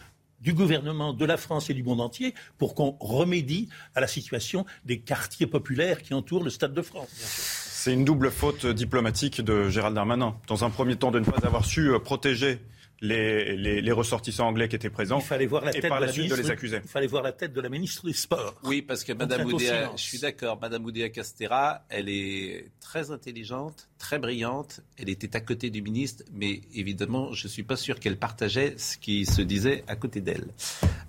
du 0.40 0.52
gouvernement, 0.52 1.12
de 1.12 1.24
la 1.24 1.36
France 1.36 1.70
et 1.70 1.74
du 1.74 1.82
monde 1.82 2.00
entier 2.00 2.34
pour 2.58 2.74
qu'on 2.74 2.96
remédie 3.00 3.68
à 3.94 4.00
la 4.00 4.06
situation 4.06 4.66
des 4.84 5.00
quartiers 5.00 5.46
populaires 5.46 6.02
qui 6.02 6.14
entourent 6.14 6.44
le 6.44 6.50
Stade 6.50 6.74
de 6.74 6.82
France. 6.82 7.08
C'est 7.12 7.92
une 7.92 8.04
double 8.04 8.30
faute 8.30 8.66
diplomatique 8.66 9.40
de 9.40 9.68
Gérald 9.68 9.94
Darmanin. 9.94 10.36
Dans 10.48 10.64
un 10.64 10.70
premier 10.70 10.96
temps, 10.96 11.10
de 11.10 11.20
ne 11.20 11.24
pas 11.24 11.46
avoir 11.46 11.64
su 11.64 11.92
euh, 11.92 11.98
protéger 11.98 12.58
les, 13.00 13.56
les- 13.56 13.80
les 13.82 13.92
ressortissants 13.92 14.46
anglais 14.48 14.68
qui 14.68 14.76
étaient 14.76 14.88
présents. 14.90 15.18
Il 15.18 15.24
fallait 15.24 15.46
voir 15.46 15.64
la 15.64 15.76
et 15.76 15.80
tête 15.80 15.88
par 15.88 15.98
de 15.98 16.02
la 16.02 16.06
la 16.06 16.12
suite 16.12 16.24
de 16.24 16.30
ministre, 16.30 16.46
les 16.48 16.50
accuser. 16.52 16.80
Il 16.82 16.88
fallait 16.88 17.06
voir 17.06 17.22
la 17.22 17.32
tête 17.32 17.52
de 17.52 17.60
la 17.60 17.68
ministre 17.68 18.06
des 18.06 18.12
Sports. 18.12 18.54
Oui, 18.64 18.80
parce 18.82 19.04
que 19.04 19.12
Madame 19.12 19.46
Oudéa, 19.46 19.92
je 19.96 20.02
suis 20.02 20.18
d'accord, 20.18 20.58
Madame 20.60 20.84
Oudéa 20.84 21.08
Castera, 21.10 21.84
elle 21.88 22.08
est 22.08 22.70
très 22.80 23.10
intelligente, 23.10 23.88
très 23.98 24.18
brillante, 24.18 24.80
elle 24.98 25.08
était 25.10 25.36
à 25.36 25.40
côté 25.40 25.70
du 25.70 25.82
ministre, 25.82 26.24
mais 26.32 26.62
évidemment, 26.74 27.32
je 27.32 27.46
ne 27.46 27.50
suis 27.50 27.62
pas 27.64 27.76
sûr 27.76 28.00
qu'elle 28.00 28.16
partageait 28.18 28.74
ce 28.78 28.96
qui 28.96 29.26
se 29.26 29.42
disait 29.42 29.84
à 29.88 29.96
côté 29.96 30.20
d'elle. 30.20 30.46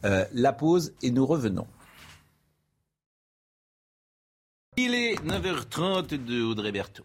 Euh, 0.06 0.26
la 0.34 0.54
pause 0.54 0.94
et 1.02 1.12
nous 1.12 1.26
revenons. 1.26 1.68
Il 4.78 4.94
est 4.94 5.16
9h30 5.26 6.24
de 6.24 6.44
Audrey 6.44 6.72
Berthaud. 6.72 7.04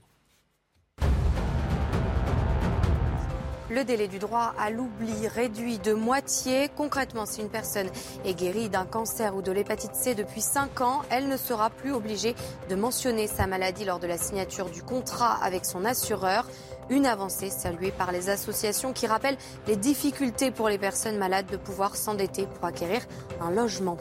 Le 3.72 3.85
délai 3.85 4.06
du 4.06 4.18
droit 4.18 4.52
à 4.58 4.68
l'oubli 4.68 5.26
réduit 5.28 5.78
de 5.78 5.94
moitié. 5.94 6.68
Concrètement, 6.76 7.24
si 7.24 7.40
une 7.40 7.48
personne 7.48 7.88
est 8.26 8.35
guérie 8.35 8.68
d'un 8.68 8.85
cancer 8.85 9.35
ou 9.35 9.40
de 9.40 9.50
l'hépatite 9.50 9.94
C 9.94 10.14
depuis 10.14 10.42
5 10.42 10.82
ans, 10.82 11.00
elle 11.08 11.26
ne 11.26 11.38
sera 11.38 11.70
plus 11.70 11.90
obligée 11.90 12.35
de 12.68 12.74
mentionner 12.74 13.26
sa 13.26 13.46
maladie 13.46 13.87
lors 13.87 13.98
de 13.98 14.06
la 14.06 14.18
signature 14.18 14.68
du 14.68 14.82
contrat 14.82 15.38
avec 15.42 15.64
son 15.64 15.87
assureur. 15.87 16.46
Une 16.90 17.06
avancée 17.06 17.48
saluée 17.48 17.92
par 17.92 18.12
les 18.12 18.28
associations 18.28 18.92
qui 18.92 19.06
rappellent 19.06 19.38
les 19.66 19.76
difficultés 19.76 20.50
pour 20.50 20.68
les 20.68 20.76
personnes 20.76 21.16
malades 21.16 21.46
de 21.50 21.56
pouvoir 21.56 21.96
s'endetter 21.96 22.46
pour 22.46 22.66
acquérir 22.66 23.00
un 23.40 23.50
logement. 23.50 23.96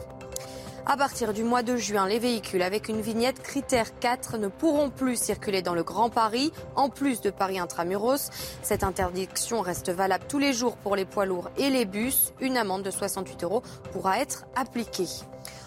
À 0.84 0.96
partir 0.96 1.32
du 1.32 1.44
mois 1.44 1.62
de 1.62 1.76
juin, 1.76 2.08
les 2.08 2.18
véhicules 2.18 2.60
avec 2.60 2.88
une 2.88 3.00
vignette 3.00 3.40
critère 3.40 3.96
4 4.00 4.36
ne 4.36 4.48
pourront 4.48 4.90
plus 4.90 5.16
circuler 5.16 5.62
dans 5.62 5.74
le 5.74 5.84
Grand 5.84 6.10
Paris, 6.10 6.52
en 6.74 6.88
plus 6.88 7.20
de 7.20 7.30
Paris 7.30 7.60
intramuros. 7.60 8.30
Cette 8.62 8.82
interdiction 8.82 9.60
reste 9.60 9.90
valable 9.90 10.24
tous 10.28 10.40
les 10.40 10.52
jours 10.52 10.76
pour 10.76 10.96
les 10.96 11.04
poids 11.04 11.24
lourds 11.24 11.50
et 11.56 11.70
les 11.70 11.84
bus. 11.84 12.32
Une 12.40 12.56
amende 12.56 12.82
de 12.82 12.90
68 12.90 13.44
euros 13.44 13.62
pourra 13.92 14.18
être 14.18 14.44
appliquée. 14.56 15.06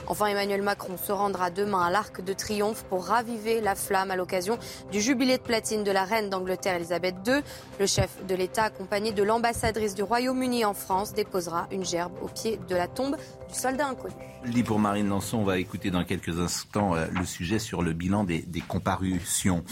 Enfin, 0.08 0.28
Emmanuel 0.28 0.62
Macron 0.62 0.98
se 0.98 1.12
rendra 1.12 1.50
demain 1.50 1.82
à 1.82 1.89
l'Arc 1.89 2.24
de 2.24 2.34
Triomphe 2.34 2.84
pour 2.84 3.06
raviver 3.06 3.60
la 3.60 3.74
flamme 3.74 4.12
à 4.12 4.15
l'occasion 4.15 4.60
du 4.91 5.02
jubilé 5.02 5.38
de 5.38 5.41
platine 5.41 5.84
de 5.84 5.91
la 5.91 6.04
reine 6.04 6.30
d'Angleterre 6.30 6.76
Elisabeth 6.76 7.15
II. 7.26 7.41
Le 7.80 7.88
chef 7.88 8.24
de 8.28 8.36
l'État, 8.36 8.65
accompagné 8.65 9.13
de 9.13 9.24
l'ambassadrice 9.24 9.96
du 9.96 10.04
Royaume-Uni 10.04 10.63
en 10.63 10.74
France, 10.74 11.13
déposera 11.13 11.68
une 11.72 11.84
gerbe 11.84 12.13
au 12.22 12.28
pied 12.28 12.60
de 12.70 12.76
la 12.76 12.88
tombe 12.88 13.18
du 13.48 13.54
soldat 13.54 13.88
inconnu. 13.88 14.13
Lit 14.46 14.63
pour 14.63 14.78
Marine 14.78 15.10
Lançon, 15.10 15.39
on 15.39 15.44
va 15.44 15.58
écouter 15.58 15.89
dans 15.89 16.04
quelques 16.04 16.39
instants 16.39 16.96
euh, 16.96 17.08
le 17.12 17.26
sujet 17.26 17.58
sur 17.58 17.82
le 17.82 17.94
bilan 17.94 18.24
des 18.24 18.44
comparutions. 18.68 19.63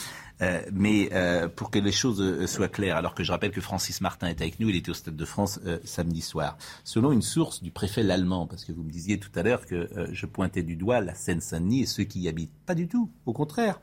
Euh, 0.42 0.62
mais 0.72 1.10
euh, 1.14 1.48
pour 1.48 1.70
que 1.70 1.80
les 1.80 1.92
choses 1.92 2.22
euh, 2.22 2.48
soient 2.48 2.68
claires, 2.68 2.98
alors 2.98 3.14
que 3.14 3.24
je 3.24 3.32
rappelle 3.32 3.52
que 3.52 3.62
Francis 3.62 4.02
Martin 4.02 4.28
est 4.28 4.42
avec 4.42 4.60
nous, 4.60 4.70
il 4.70 4.76
était 4.76 4.90
au 4.90 4.96
Stade 4.96 5.16
de 5.16 5.26
France 5.26 5.60
samedi 5.84 6.22
soir. 6.22 6.58
Selon 6.84 7.12
une 7.12 7.22
source 7.22 7.62
du 7.62 7.72
préfet 7.72 8.04
l'allemand, 8.04 8.48
parce 8.48 8.66
que 8.66 8.72
vous 8.72 8.84
me 8.84 8.92
disiez 8.92 9.20
tout 9.20 9.32
à 9.36 9.44
l'heure 9.44 9.66
que 9.66 9.90
je 10.12 10.26
pointais 10.26 10.64
du 10.64 10.76
doigt 10.76 11.02
la 11.02 11.14
Seine-Saint-Denis 11.14 11.84
et 11.84 11.86
ceux 11.86 12.04
qui 12.04 12.20
y 12.22 12.28
habitent. 12.28 12.52
Pas 12.66 12.76
du 12.76 12.88
tout, 12.88 13.12
au 13.26 13.34
contraire. 13.34 13.80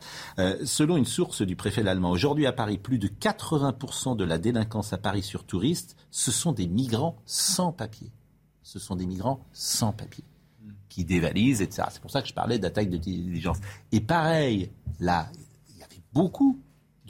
Selon 0.65 0.97
une 0.97 1.07
source 1.07 1.43
du 1.43 1.57
préfet 1.57 1.83
l'allemand, 1.83 2.11
aujourd'hui 2.11 2.47
à 2.47 2.53
Paris, 2.53 2.79
plus 2.79 2.99
de 2.99 3.09
80% 3.09 4.17
de 4.17 4.25
la 4.25 4.39
délinquance 4.39 4.93
à 4.93 4.99
Paris 4.99 5.23
sur 5.23 5.45
touristes, 5.45 5.97
ce 6.11 6.31
sont 6.31 6.53
des 6.53 6.67
migrants 6.67 7.17
sans 7.27 7.73
papier. 7.73 8.11
Ce 8.63 8.79
sont 8.79 8.97
des 8.97 9.07
migrants 9.07 9.45
sans 9.53 9.93
papier 9.93 10.25
qui 10.89 11.05
dévalisent, 11.05 11.63
etc. 11.63 11.89
C'est 11.91 12.03
pour 12.03 12.11
ça 12.11 12.21
que 12.21 12.29
je 12.29 12.35
parlais 12.35 12.59
d'attaque 12.59 12.91
de 12.91 12.97
diligence. 12.97 13.59
Et 13.93 14.01
pareil, 14.01 14.71
là, 14.99 15.29
beaucoup 16.13 16.61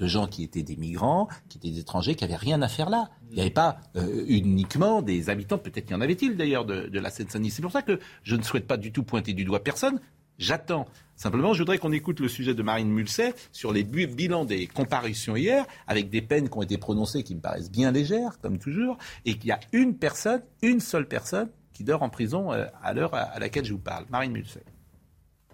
de 0.01 0.07
gens 0.07 0.27
qui 0.27 0.43
étaient 0.43 0.63
des 0.63 0.77
migrants, 0.77 1.29
qui 1.49 1.59
étaient 1.59 1.71
des 1.71 1.81
étrangers, 1.81 2.15
qui 2.15 2.25
n'avaient 2.25 2.37
rien 2.37 2.63
à 2.63 2.69
faire 2.69 2.91
là. 2.91 3.11
Il 3.31 3.35
n'y 3.35 3.41
avait 3.43 3.51
pas 3.51 3.79
euh, 3.97 4.25
uniquement 4.27 5.03
des 5.03 5.31
habitants, 5.31 5.59
peut-être 5.59 5.85
qu'il 5.85 5.95
y 5.95 5.99
en 5.99 6.01
avait-il 6.01 6.37
d'ailleurs, 6.37 6.65
de, 6.65 6.99
la 6.99 7.11
Seine-Saint-Denis. 7.11 7.51
C'est 7.51 7.63
pour 7.63 7.73
ça 7.73 7.83
que 7.83 8.01
je 8.23 8.37
ne 8.37 8.43
souhaite 8.43 8.67
pas 8.67 8.79
du 8.79 8.93
tout 8.93 9.03
pointer 9.03 9.35
du 9.35 9.45
doigt 9.45 9.63
personne. 9.63 10.01
J'attends. 10.39 10.87
Simplement, 11.17 11.53
je 11.53 11.59
voudrais 11.59 11.77
qu'on 11.77 11.93
écoute 11.93 12.19
le 12.21 12.29
sujet 12.29 12.55
de 12.55 12.63
Marine 12.63 12.89
Mulset 12.89 13.35
sur 13.53 13.75
les 13.75 13.85
bilans 13.85 14.47
des 14.47 14.67
comparutions 14.67 15.37
hier, 15.37 15.67
avec 15.87 16.09
des 16.09 16.23
peines 16.23 16.49
qui 16.49 16.57
ont 16.57 16.63
été 16.63 16.79
prononcées 16.79 17.23
qui 17.23 17.35
me 17.35 17.41
paraissent 17.41 17.71
bien 17.71 17.93
légères, 17.93 18.41
comme 18.41 18.59
toujours, 18.59 18.97
et 19.27 19.35
qu'il 19.35 19.49
y 19.49 19.53
a 19.53 19.61
une 19.73 19.97
personne, 19.97 20.41
une 20.63 20.81
seule 20.81 21.07
personne, 21.07 21.51
qui 21.75 21.85
dort 21.85 22.03
en 22.03 22.09
prison 22.09 22.53
euh, 22.53 22.65
à 22.83 22.95
l'heure 22.95 23.15
à, 23.15 23.21
à 23.21 23.39
laquelle 23.39 23.67
je 23.67 23.75
vous 23.75 23.79
parle. 23.79 24.07
Marine 24.09 24.33
Mulset. 24.33 24.65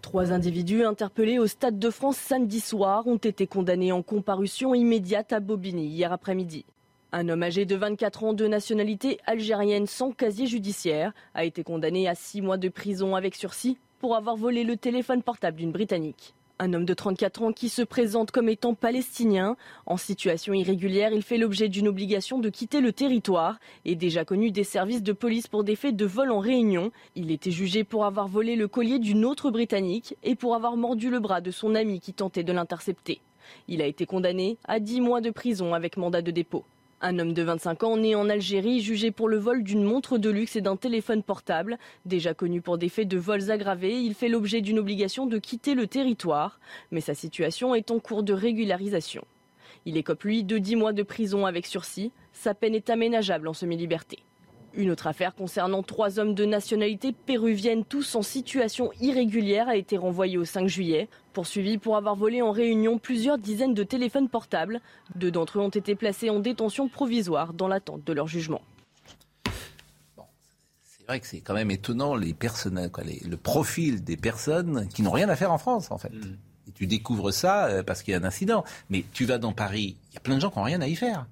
Trois 0.03 0.33
individus 0.33 0.85
interpellés 0.85 1.39
au 1.39 1.47
Stade 1.47 1.79
de 1.79 1.91
France 1.91 2.17
samedi 2.17 2.61
soir 2.61 3.07
ont 3.07 3.17
été 3.17 3.47
condamnés 3.47 3.93
en 3.93 4.03
comparution 4.03 4.75
immédiate 4.75 5.33
à 5.33 5.41
Bobigny 5.41 5.87
hier 5.87 6.13
après-midi. 6.13 6.65
Un 7.13 7.29
homme 7.29 7.43
âgé 7.43 7.65
de 7.65 7.77
24 7.77 8.25
ans 8.25 8.33
de 8.33 8.47
nationalité 8.47 9.19
algérienne 9.27 9.87
sans 9.87 10.13
casier 10.13 10.47
judiciaire 10.47 11.13
a 11.35 11.45
été 11.45 11.65
condamné 11.65 12.09
à 12.09 12.15
six 12.15 12.43
mois 12.43 12.57
de 12.57 12.69
prison 12.69 13.17
avec 13.17 13.35
sursis 13.35 13.79
pour 14.01 14.17
avoir 14.17 14.37
volé 14.37 14.65
le 14.65 14.77
téléphone 14.77 15.23
portable 15.23 15.57
d'une 15.57 15.73
Britannique. 15.73 16.35
Un 16.59 16.73
homme 16.73 16.87
de 16.87 16.95
34 16.95 17.43
ans 17.43 17.53
qui 17.53 17.69
se 17.69 17.83
présente 17.83 18.31
comme 18.31 18.49
étant 18.49 18.73
palestinien. 18.73 19.59
En 19.85 19.99
situation 19.99 20.55
irrégulière, 20.55 21.13
il 21.13 21.23
fait 21.23 21.37
l'objet 21.37 21.69
d'une 21.69 21.87
obligation 21.87 22.39
de 22.39 22.49
quitter 22.49 22.81
le 22.81 22.95
territoire 22.95 23.59
et 23.85 23.95
déjà 23.95 24.25
connu 24.25 24.51
des 24.51 24.65
services 24.65 25.03
de 25.03 25.13
police 25.13 25.49
pour 25.49 25.65
des 25.65 25.77
faits 25.77 25.97
de 25.97 26.07
vol 26.07 26.31
en 26.31 26.39
réunion. 26.39 26.93
Il 27.15 27.31
était 27.31 27.51
jugé 27.51 27.85
pour 27.85 28.07
avoir 28.07 28.27
volé 28.27 28.57
le 28.57 28.69
collier 28.69 28.99
d'une 28.99 29.27
autre 29.27 29.51
Britannique 29.51 30.17
et 30.23 30.35
pour 30.35 30.55
avoir 30.55 30.79
mordu 30.79 31.11
le 31.11 31.21
bras 31.21 31.43
de 31.43 31.51
son 31.51 31.75
ami 31.75 32.01
qui 32.01 32.15
tentait 32.15 32.43
de 32.43 32.55
l'intercepter. 32.55 33.21
Il 33.69 33.83
a 33.83 33.87
été 33.87 34.07
condamné 34.07 34.57
à 34.65 34.81
10 34.81 35.03
mois 35.03 35.21
de 35.21 35.29
prison 35.29 35.75
avec 35.75 35.99
mandat 35.99 36.23
de 36.23 36.31
dépôt. 36.31 36.65
Un 37.03 37.19
homme 37.19 37.35
de 37.35 37.43
25 37.43 37.83
ans 37.83 37.97
né 37.99 38.15
en 38.15 38.31
Algérie 38.31 38.81
jugé 38.81 39.11
pour 39.11 39.29
le 39.29 39.37
vol 39.37 39.63
d'une 39.63 39.85
montre 39.85 40.17
de 40.17 40.31
luxe 40.31 40.57
et 40.57 40.63
d'un 40.63 40.77
téléphone 40.77 41.23
portable. 41.23 41.77
Déjà 42.07 42.33
connu 42.33 42.63
pour 42.63 42.79
des 42.79 42.89
faits 42.89 43.07
de 43.07 43.19
vols 43.19 43.51
aggravés, 43.51 44.01
il 44.01 44.15
fait 44.15 44.31
l'objet 44.31 44.63
d'une 44.63 44.79
obligation 44.79 45.27
de 45.27 45.37
quitter 45.37 45.75
le 45.75 45.87
territoire, 45.87 46.59
mais 46.91 47.03
sa 47.03 47.15
situation 47.15 47.75
est 47.75 47.91
en 47.91 47.99
cours 47.99 48.23
de 48.23 48.33
régularisation. 48.33 49.27
Il 49.85 49.99
écope 49.99 50.25
lui 50.25 50.43
de 50.43 50.57
10 50.57 50.77
mois 50.77 50.95
de 50.95 51.03
prison 51.03 51.45
avec 51.45 51.67
sursis. 51.67 52.13
Sa 52.33 52.55
peine 52.55 52.75
est 52.75 52.89
aménageable 52.89 53.49
en 53.49 53.53
semi-liberté. 53.53 54.21
Une 54.73 54.91
autre 54.91 55.07
affaire 55.07 55.35
concernant 55.35 55.83
trois 55.83 56.19
hommes 56.19 56.35
de 56.35 56.45
nationalité 56.47 57.13
péruvienne, 57.13 57.85
tous 57.85 58.15
en 58.15 58.23
situation 58.23 58.91
irrégulière, 59.01 59.69
a 59.69 59.77
été 59.77 59.97
renvoyée 59.99 60.39
au 60.39 60.45
5 60.45 60.67
juillet, 60.67 61.09
poursuivis 61.41 61.77
pour 61.77 61.99
avoir 61.99 62.17
volé 62.17 62.41
en 62.41 62.51
réunion 62.51 62.97
plusieurs 62.99 63.37
dizaines 63.37 63.75
de 63.75 63.83
téléphones 63.83 64.31
portables. 64.31 64.81
Deux 65.17 65.31
d'entre 65.31 65.59
eux 65.59 65.61
ont 65.61 65.69
été 65.69 65.95
placés 65.95 66.31
en 66.31 66.39
détention 66.41 66.89
provisoire 66.89 67.53
dans 67.53 67.69
l'attente 67.69 68.03
de 68.05 68.13
leur 68.15 68.27
jugement. 68.27 68.63
C'est 70.83 71.05
vrai 71.07 71.21
que 71.21 71.27
c'est 71.27 71.41
quand 71.43 71.53
même 71.53 71.71
étonnant 71.71 72.15
les 72.17 72.33
personnes, 72.33 72.91
quoi, 72.91 73.05
les- 73.05 73.21
le 73.21 73.37
profil 73.37 74.03
des 74.03 74.17
personnes 74.17 74.89
qui 74.89 75.03
n'ont 75.03 75.11
rien 75.11 75.29
à 75.29 75.37
faire 75.37 75.53
en 75.53 75.59
France, 75.59 75.91
en 75.91 75.99
fait. 75.99 76.11
Et 76.69 76.73
tu 76.73 76.87
découvres 76.87 77.33
ça 77.35 77.67
euh, 77.67 77.83
parce 77.83 78.03
qu'il 78.03 78.13
y 78.13 78.15
a 78.15 78.19
un 78.19 78.25
incident. 78.25 78.65
Mais 78.89 79.05
tu 79.13 79.27
vas 79.27 79.37
dans 79.37 79.53
Paris, 79.53 79.99
il 80.11 80.15
y 80.15 80.17
a 80.17 80.21
plein 80.21 80.37
de 80.37 80.41
gens 80.41 80.51
qui 80.51 80.59
n'ont 80.59 80.65
rien 80.65 80.81
à 80.81 80.89
y 80.89 80.97
faire. 80.97 81.27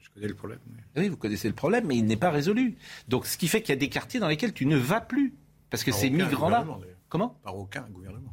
Je 0.00 0.08
connais 0.14 0.28
le 0.28 0.34
problème. 0.34 0.60
Oui, 0.96 1.08
vous 1.08 1.16
connaissez 1.16 1.48
le 1.48 1.54
problème, 1.56 1.86
mais 1.88 1.96
il 1.96 2.04
n'est 2.06 2.16
pas 2.16 2.30
résolu. 2.30 2.78
Donc, 3.08 3.26
ce 3.26 3.36
qui 3.36 3.48
fait 3.48 3.62
qu'il 3.62 3.70
y 3.74 3.76
a 3.76 3.80
des 3.80 3.88
quartiers 3.88 4.20
dans 4.20 4.28
lesquels 4.28 4.52
tu 4.54 4.64
ne 4.64 4.76
vas 4.76 5.00
plus. 5.00 5.34
Parce 5.70 5.82
que 5.82 5.90
Par 5.90 5.98
ces 5.98 6.08
migrants-là. 6.10 6.64
Comment? 7.08 7.36
Par 7.42 7.56
aucun 7.58 7.82
gouvernement. 7.90 8.32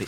Mais- 0.00 0.06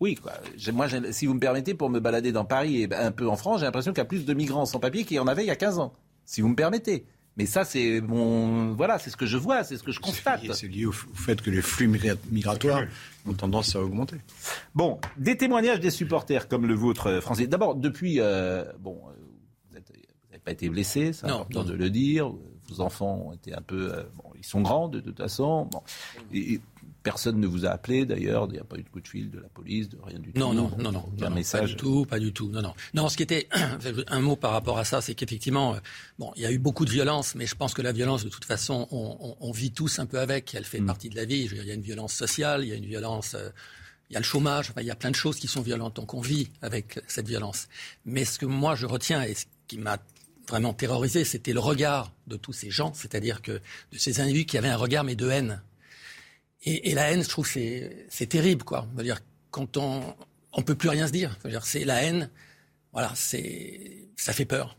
Oui, 0.00 0.14
quoi. 0.14 0.32
Moi, 0.72 0.86
si 1.12 1.26
vous 1.26 1.34
me 1.34 1.40
permettez, 1.40 1.74
pour 1.74 1.90
me 1.90 2.00
balader 2.00 2.32
dans 2.32 2.44
Paris 2.44 2.82
et 2.82 2.94
un 2.94 3.10
peu 3.12 3.28
en 3.28 3.36
France, 3.36 3.60
j'ai 3.60 3.66
l'impression 3.66 3.92
qu'il 3.92 3.98
y 3.98 4.02
a 4.02 4.06
plus 4.06 4.24
de 4.24 4.34
migrants 4.34 4.66
sans 4.66 4.80
papier 4.80 5.04
qu'il 5.04 5.16
y 5.16 5.20
en 5.20 5.26
avait 5.26 5.44
il 5.44 5.48
y 5.48 5.50
a 5.50 5.56
15 5.56 5.78
ans. 5.78 5.92
Si 6.24 6.40
vous 6.40 6.48
me 6.48 6.56
permettez. 6.56 7.06
Mais 7.36 7.46
ça, 7.46 7.64
c'est 7.64 8.00
mon. 8.00 8.72
Voilà, 8.72 8.98
c'est 8.98 9.10
ce 9.10 9.16
que 9.16 9.24
je 9.26 9.36
vois, 9.36 9.62
c'est 9.62 9.76
ce 9.76 9.84
que 9.84 9.92
je 9.92 10.00
constate. 10.00 10.40
C'est 10.54 10.66
lié 10.66 10.86
au, 10.86 10.90
au 10.90 11.14
fait 11.14 11.40
que 11.40 11.50
les 11.50 11.62
flux 11.62 11.86
migra- 11.86 12.16
migratoires 12.32 12.82
ont 13.26 13.32
tendance 13.32 13.76
à 13.76 13.80
augmenter. 13.80 14.16
Bon, 14.74 14.98
des 15.16 15.36
témoignages 15.36 15.78
des 15.78 15.90
supporters 15.92 16.48
comme 16.48 16.66
le 16.66 16.74
vôtre, 16.74 17.06
euh, 17.06 17.20
français. 17.20 17.46
D'abord, 17.46 17.76
depuis. 17.76 18.16
euh, 18.18 18.64
bon, 18.80 19.00
euh, 19.06 19.12
vous 19.70 19.74
n'avez 19.76 20.40
pas 20.44 20.50
été 20.50 20.68
blessé, 20.68 21.12
c'est 21.12 21.26
important 21.26 21.60
non. 21.60 21.66
de 21.70 21.74
le 21.74 21.90
dire. 21.90 22.28
Vos 22.70 22.80
enfants 22.80 23.26
ont 23.28 23.32
été 23.32 23.54
un 23.54 23.62
peu. 23.62 23.92
euh, 23.94 24.02
bon, 24.16 24.24
ils 24.36 24.44
sont 24.44 24.60
grands, 24.60 24.88
de, 24.88 24.98
toute 25.00 25.18
façon. 25.18 25.66
Bon. 25.70 25.82
Et 26.34 26.60
personne 27.10 27.40
ne 27.40 27.46
vous 27.46 27.64
a 27.64 27.70
appelé, 27.70 28.04
d'ailleurs. 28.04 28.46
Il 28.48 28.52
n'y 28.52 28.58
a 28.58 28.64
pas 28.64 28.76
eu 28.76 28.82
de 28.82 28.88
coup 28.88 29.00
de 29.00 29.08
fil 29.08 29.30
de 29.30 29.38
la 29.40 29.48
police, 29.48 29.88
de 29.88 29.96
rien 30.04 30.18
du 30.18 30.30
Non, 30.36 30.50
tout. 30.50 30.54
non, 30.56 30.70
non, 30.78 30.92
non, 30.92 30.92
non, 30.92 31.12
non, 31.18 31.30
message. 31.34 31.60
pas 31.60 31.66
du 31.68 31.76
tout, 31.76 32.04
pas 32.06 32.18
du 32.18 32.32
tout, 32.32 32.50
non, 32.50 32.60
non. 32.62 32.74
Non, 32.94 33.08
ce 33.08 33.16
qui 33.16 33.22
était, 33.22 33.48
un 34.08 34.20
mot 34.20 34.36
par 34.36 34.52
rapport 34.52 34.78
à 34.78 34.84
ça, 34.84 35.00
c'est 35.00 35.14
qu'effectivement, 35.14 35.74
euh, 35.74 35.78
bon, 36.18 36.32
il 36.36 36.42
y 36.42 36.46
a 36.46 36.52
eu 36.52 36.58
beaucoup 36.58 36.84
de 36.84 36.90
violence, 36.90 37.34
mais 37.34 37.46
je 37.46 37.54
pense 37.54 37.72
que 37.74 37.82
la 37.82 37.92
violence, 37.92 38.24
de 38.24 38.28
toute 38.28 38.44
façon, 38.44 38.86
on, 38.90 39.16
on- 39.20 39.36
on 39.40 39.52
vit 39.52 39.70
tous 39.72 39.98
un 39.98 40.06
peu 40.06 40.18
avec, 40.20 40.54
elle 40.54 40.62
Mm. 40.62 40.66
fait 40.66 40.80
partie 40.82 41.08
de 41.08 41.16
la 41.16 41.24
vie. 41.24 41.48
Il 41.50 41.64
y 41.66 41.70
a 41.70 41.74
une 41.74 41.82
violence 41.82 42.12
sociale, 42.12 42.62
il 42.64 42.68
y 42.68 42.72
a 42.72 42.76
une 42.76 42.86
violence, 42.86 43.34
euh, 43.34 43.48
il 44.10 44.14
y 44.14 44.16
a 44.16 44.20
le 44.20 44.24
chômage, 44.24 44.70
enfin, 44.70 44.80
il 44.82 44.86
y 44.86 44.90
a 44.90 44.96
plein 44.96 45.10
de 45.10 45.16
choses 45.16 45.36
qui 45.38 45.48
sont 45.48 45.62
violentes, 45.62 45.96
donc 45.96 46.14
on 46.14 46.20
vit 46.20 46.48
avec 46.62 47.00
cette 47.08 47.28
violence. 47.28 47.68
Mais 48.04 48.24
ce 48.24 48.38
que 48.38 48.46
moi 48.46 48.74
je 48.74 48.86
retiens 48.86 49.22
et 49.22 49.34
ce 49.34 49.44
qui 49.66 49.78
m'a 49.78 49.98
vraiment 50.48 50.72
terrorisé, 50.72 51.24
c'était 51.24 51.52
le 51.52 51.60
regard 51.60 52.10
de 52.26 52.36
tous 52.36 52.54
ces 52.54 52.70
gens, 52.70 52.92
c'est-à-dire 52.94 53.42
que 53.42 53.52
de 53.92 53.98
ces 53.98 54.20
individus 54.20 54.46
qui 54.46 54.56
avaient 54.56 54.68
un 54.70 54.76
regard 54.78 55.04
mais 55.04 55.14
de 55.14 55.28
haine. 55.28 55.60
Et, 56.64 56.94
la 56.94 57.12
haine, 57.12 57.22
je 57.22 57.28
trouve, 57.28 57.46
c'est 57.48 58.26
terrible, 58.28 58.64
quoi. 58.64 58.86
Dire, 58.96 59.20
quand 59.50 59.76
on 59.76 60.02
on 60.52 60.62
peut 60.62 60.74
plus 60.74 60.88
rien 60.88 61.06
se 61.06 61.12
dire. 61.12 61.38
C'est 61.62 61.84
la 61.84 62.02
haine. 62.02 62.30
Voilà, 62.92 63.12
c'est 63.14 64.08
ça 64.16 64.32
fait 64.32 64.44
peur. 64.44 64.76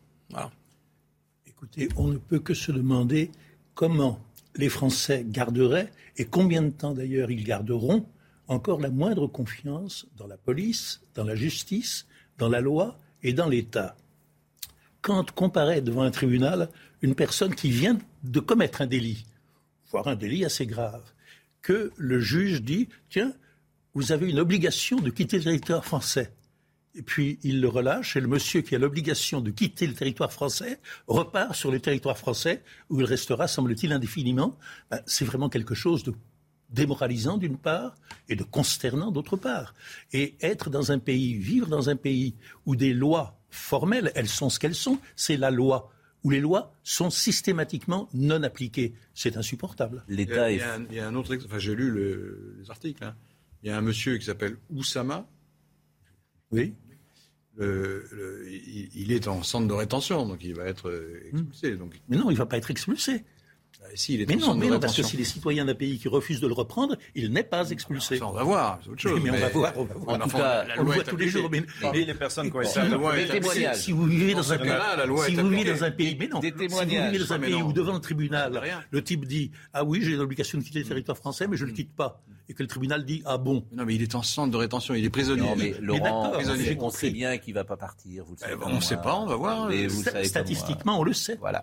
Écoutez, 1.47 1.89
on 1.95 2.07
ne 2.07 2.17
peut 2.17 2.39
que 2.39 2.53
se 2.53 2.71
demander 2.71 3.31
comment 3.75 4.19
les 4.55 4.69
Français 4.69 5.25
garderaient, 5.25 5.91
et 6.17 6.25
combien 6.25 6.61
de 6.61 6.69
temps 6.69 6.93
d'ailleurs 6.93 7.31
ils 7.31 7.43
garderont, 7.43 8.05
encore 8.47 8.81
la 8.81 8.89
moindre 8.89 9.27
confiance 9.27 10.07
dans 10.17 10.27
la 10.27 10.37
police, 10.37 11.01
dans 11.15 11.23
la 11.23 11.35
justice, 11.35 12.05
dans 12.37 12.49
la 12.49 12.59
loi 12.59 12.97
et 13.23 13.31
dans 13.31 13.47
l'État. 13.47 13.95
Quand 15.01 15.31
comparaît 15.31 15.81
devant 15.81 16.01
un 16.01 16.11
tribunal 16.11 16.69
une 17.01 17.15
personne 17.15 17.55
qui 17.55 17.69
vient 17.69 17.97
de 18.23 18.39
commettre 18.41 18.81
un 18.81 18.87
délit, 18.87 19.25
voire 19.91 20.07
un 20.09 20.15
délit 20.15 20.43
assez 20.43 20.65
grave, 20.65 21.03
que 21.61 21.91
le 21.97 22.19
juge 22.19 22.61
dit, 22.61 22.89
tiens, 23.09 23.33
vous 23.93 24.11
avez 24.11 24.29
une 24.29 24.39
obligation 24.39 24.97
de 24.99 25.09
quitter 25.09 25.37
le 25.37 25.43
territoire 25.43 25.83
français. 25.83 26.33
Et 26.95 27.01
puis 27.01 27.39
il 27.43 27.61
le 27.61 27.67
relâche 27.67 28.15
et 28.15 28.19
le 28.19 28.27
monsieur 28.27 28.61
qui 28.61 28.75
a 28.75 28.79
l'obligation 28.79 29.41
de 29.41 29.51
quitter 29.51 29.87
le 29.87 29.93
territoire 29.93 30.33
français 30.33 30.79
repart 31.07 31.55
sur 31.55 31.71
le 31.71 31.79
territoire 31.79 32.17
français 32.17 32.63
où 32.89 32.99
il 32.99 33.05
restera, 33.05 33.47
semble-t-il, 33.47 33.93
indéfiniment. 33.93 34.57
Ben, 34.89 35.01
c'est 35.05 35.25
vraiment 35.25 35.49
quelque 35.49 35.75
chose 35.75 36.03
de 36.03 36.13
démoralisant 36.71 37.37
d'une 37.37 37.57
part 37.57 37.95
et 38.27 38.35
de 38.35 38.43
consternant 38.43 39.11
d'autre 39.11 39.37
part. 39.37 39.75
Et 40.13 40.35
être 40.41 40.69
dans 40.69 40.91
un 40.91 40.99
pays, 40.99 41.33
vivre 41.35 41.67
dans 41.67 41.89
un 41.89 41.95
pays 41.95 42.35
où 42.65 42.75
des 42.75 42.93
lois 42.93 43.39
formelles, 43.49 44.11
elles 44.15 44.27
sont 44.27 44.49
ce 44.49 44.59
qu'elles 44.59 44.75
sont, 44.75 44.99
c'est 45.15 45.37
la 45.37 45.51
loi, 45.51 45.91
où 46.23 46.29
les 46.29 46.39
lois 46.41 46.73
sont 46.83 47.09
systématiquement 47.09 48.09
non 48.13 48.43
appliquées. 48.43 48.93
C'est 49.13 49.37
insupportable. 49.37 50.03
Il 50.09 50.19
y, 50.19 50.33
a, 50.33 50.51
il 50.51 50.57
y 50.57 50.61
a 50.61 50.73
un, 50.75 50.85
il 50.89 50.95
y 50.95 50.99
a 50.99 51.07
un 51.07 51.15
autre. 51.15 51.35
Enfin, 51.45 51.59
j'ai 51.59 51.75
lu 51.75 51.89
le- 51.91 52.55
les 52.61 52.69
articles. 52.69 53.03
hein. 53.03 53.15
Il 53.63 53.69
y 53.69 53.71
a 53.71 53.77
un 53.77 53.81
monsieur 53.81 54.17
qui 54.17 54.25
s'appelle 54.25 54.57
Oussama. 54.69 55.27
Oui. 56.51 56.73
Le- 57.57 58.05
le- 58.11 58.47
il, 58.49 58.89
il 58.95 59.11
est 59.11 59.27
en 59.27 59.43
centre 59.43 59.67
de 59.67 59.73
rétention, 59.73 60.25
donc 60.27 60.43
il 60.43 60.55
va 60.55 60.65
être 60.65 60.89
euh, 60.89 61.21
expulsé. 61.31 61.75
Donc, 61.75 61.99
Mais 62.07 62.15
non, 62.17 62.29
il 62.29 62.33
ne 62.33 62.37
va 62.39 62.45
pas 62.45 62.57
être 62.57 62.71
expulsé. 62.71 63.25
Ah, 63.81 63.85
si, 63.95 64.15
il 64.15 64.21
est 64.21 64.25
Mais 64.27 64.35
non, 64.35 64.55
mais 64.55 64.67
non, 64.67 64.79
parce 64.79 64.95
que 64.95 65.03
si 65.03 65.15
les 65.15 65.23
citoyens 65.23 65.65
d'un 65.65 65.73
pays 65.73 65.97
qui 65.97 66.07
refusent 66.09 66.41
de 66.41 66.47
le 66.47 66.53
reprendre, 66.53 66.97
il 67.15 67.31
n'est 67.31 67.43
pas 67.43 67.69
expulsé. 67.69 68.17
Ça, 68.17 68.27
on 68.27 68.33
va 68.33 68.43
voir, 68.43 68.79
c'est 68.83 68.89
autre 68.89 69.01
chose. 69.01 69.19
Mais, 69.23 69.29
on 69.29 69.33
mais- 69.33 69.39
va 69.39 69.49
voir, 69.49 69.73
on 69.77 69.83
va 69.83 69.93
voir. 69.95 70.15
En 70.15 70.19
tout 70.27 70.37
cas, 70.37 70.65
la 70.65 70.79
on 70.79 70.83
le 70.83 70.91
voit 70.91 71.03
tous 71.03 71.15
les 71.17 71.29
jours. 71.29 71.49
Mais, 71.49 71.63
les 71.93 72.13
personnes 72.13 72.51
qui 72.51 72.57
ont 72.57 72.61
été 72.61 72.77
la 72.79 72.85
loi 72.89 73.17
est 73.17 73.73
si- 73.75 73.91
vous 73.91 74.05
vivez 74.05 74.33
Dans 74.33 74.53
un 74.53 74.57
pays, 74.57 74.71
si 75.25 75.35
vous 75.35 75.49
vivez 75.49 75.63
dans 75.71 75.83
un 75.83 75.91
pays, 75.91 76.17
mais 76.19 76.27
non, 76.27 76.41
si 76.41 76.49
vous 76.51 76.79
vivez 76.85 77.19
dans 77.19 77.33
un 77.33 77.39
pays 77.39 77.61
où 77.61 77.73
devant 77.73 77.93
le 77.93 78.01
tribunal, 78.01 78.61
le 78.91 79.03
type 79.03 79.25
dit 79.25 79.51
ah 79.73 79.83
oui 79.83 80.01
j'ai 80.03 80.15
l'obligation 80.15 80.57
de 80.57 80.63
quitter 80.63 80.79
le 80.79 80.85
territoire 80.85 81.17
français, 81.17 81.47
mais 81.47 81.57
je 81.57 81.63
ne 81.65 81.69
le 81.69 81.75
quitte 81.75 81.95
pas, 81.95 82.21
et 82.49 82.53
que 82.53 82.63
le 82.63 82.67
tribunal 82.67 83.05
dit 83.05 83.21
ah 83.25 83.37
bon. 83.37 83.63
Non, 83.71 83.85
mais 83.85 83.93
il 83.95 84.01
est 84.01 84.15
en 84.15 84.23
centre 84.23 84.51
de 84.51 84.57
rétention, 84.57 84.95
il 84.95 85.05
est 85.05 85.09
prisonnier. 85.09 85.41
Non, 85.43 85.55
mais 85.55 85.75
Laurent, 85.79 86.29
on 86.29 86.31
prisonnier. 86.33 86.77
on 86.81 86.89
sait 86.89 87.11
bien 87.11 87.37
qu'il 87.37 87.53
va 87.53 87.63
pas 87.63 87.77
partir. 87.77 88.25
Vous 88.25 88.33
le 88.33 88.37
savez 88.39 88.53
Eh 88.55 88.59
ben, 88.59 88.65
on 88.67 88.71
moi. 88.71 88.81
sait 88.81 88.97
pas, 88.97 89.15
on 89.15 89.25
va 89.27 89.35
voir. 89.35 89.67
Mais 89.69 89.85
vous 89.87 89.97
le 89.99 90.01
Sta- 90.01 90.11
savez 90.11 90.13
comme 90.23 90.25
Statistiquement, 90.29 90.99
on 90.99 91.03
le 91.03 91.13
sait. 91.13 91.35
Voilà. 91.39 91.61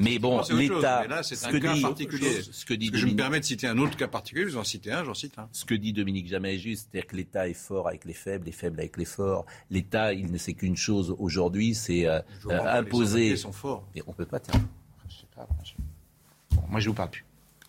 Mais 0.00 0.18
bon, 0.18 0.40
l'État, 0.50 1.04
mais 1.08 1.22
c'est 1.22 1.36
ce 1.36 1.46
un 1.46 1.52
que 1.52 1.56
cas 1.58 1.72
dit- 1.74 1.82
particulier. 1.82 2.42
ce 2.50 2.64
que 2.64 2.74
dit 2.74 2.90
je 2.92 3.06
me 3.06 3.14
permets 3.14 3.40
de 3.40 3.44
citer 3.44 3.66
un 3.68 3.78
autre 3.78 3.96
cas 3.96 4.08
particulier, 4.08 4.44
vous 4.44 4.56
en 4.56 4.64
citez 4.64 4.90
un, 4.92 5.04
j'en 5.04 5.14
cite 5.14 5.38
un. 5.38 5.48
ce 5.52 5.64
que 5.64 5.74
dit 5.74 5.92
Dominique 5.92 6.26
Jamais 6.28 6.56
est 6.56 6.58
juste, 6.58 6.88
c'est-à-dire 6.90 7.08
que 7.08 7.16
l'État 7.16 7.48
est 7.48 7.54
fort 7.54 7.86
avec 7.88 8.04
les 8.04 8.12
faibles, 8.12 8.46
les 8.46 8.52
faibles 8.52 8.80
avec 8.80 8.96
les 8.96 9.04
forts. 9.04 9.46
L'État, 9.70 10.12
il 10.12 10.32
ne 10.32 10.38
sait 10.38 10.54
qu'une 10.54 10.76
chose 10.76 11.14
aujourd'hui, 11.18 11.74
c'est 11.74 12.06
euh, 12.06 12.18
euh, 12.18 12.22
les 12.48 12.54
imposer. 12.54 13.06
sans-papiers 13.06 13.36
sont 13.36 13.52
forts. 13.52 13.86
Mais 13.94 14.02
on 14.06 14.12
peut 14.12 14.26
pas. 14.26 14.40
tiens, 14.40 14.60
je 15.08 15.14
sais 15.14 15.26
pas, 15.34 15.46
moi, 15.48 16.78
je- 16.80 16.80
je 16.84 16.88
vous 16.88 16.94
parle 16.94 17.10
plus. 17.10 17.24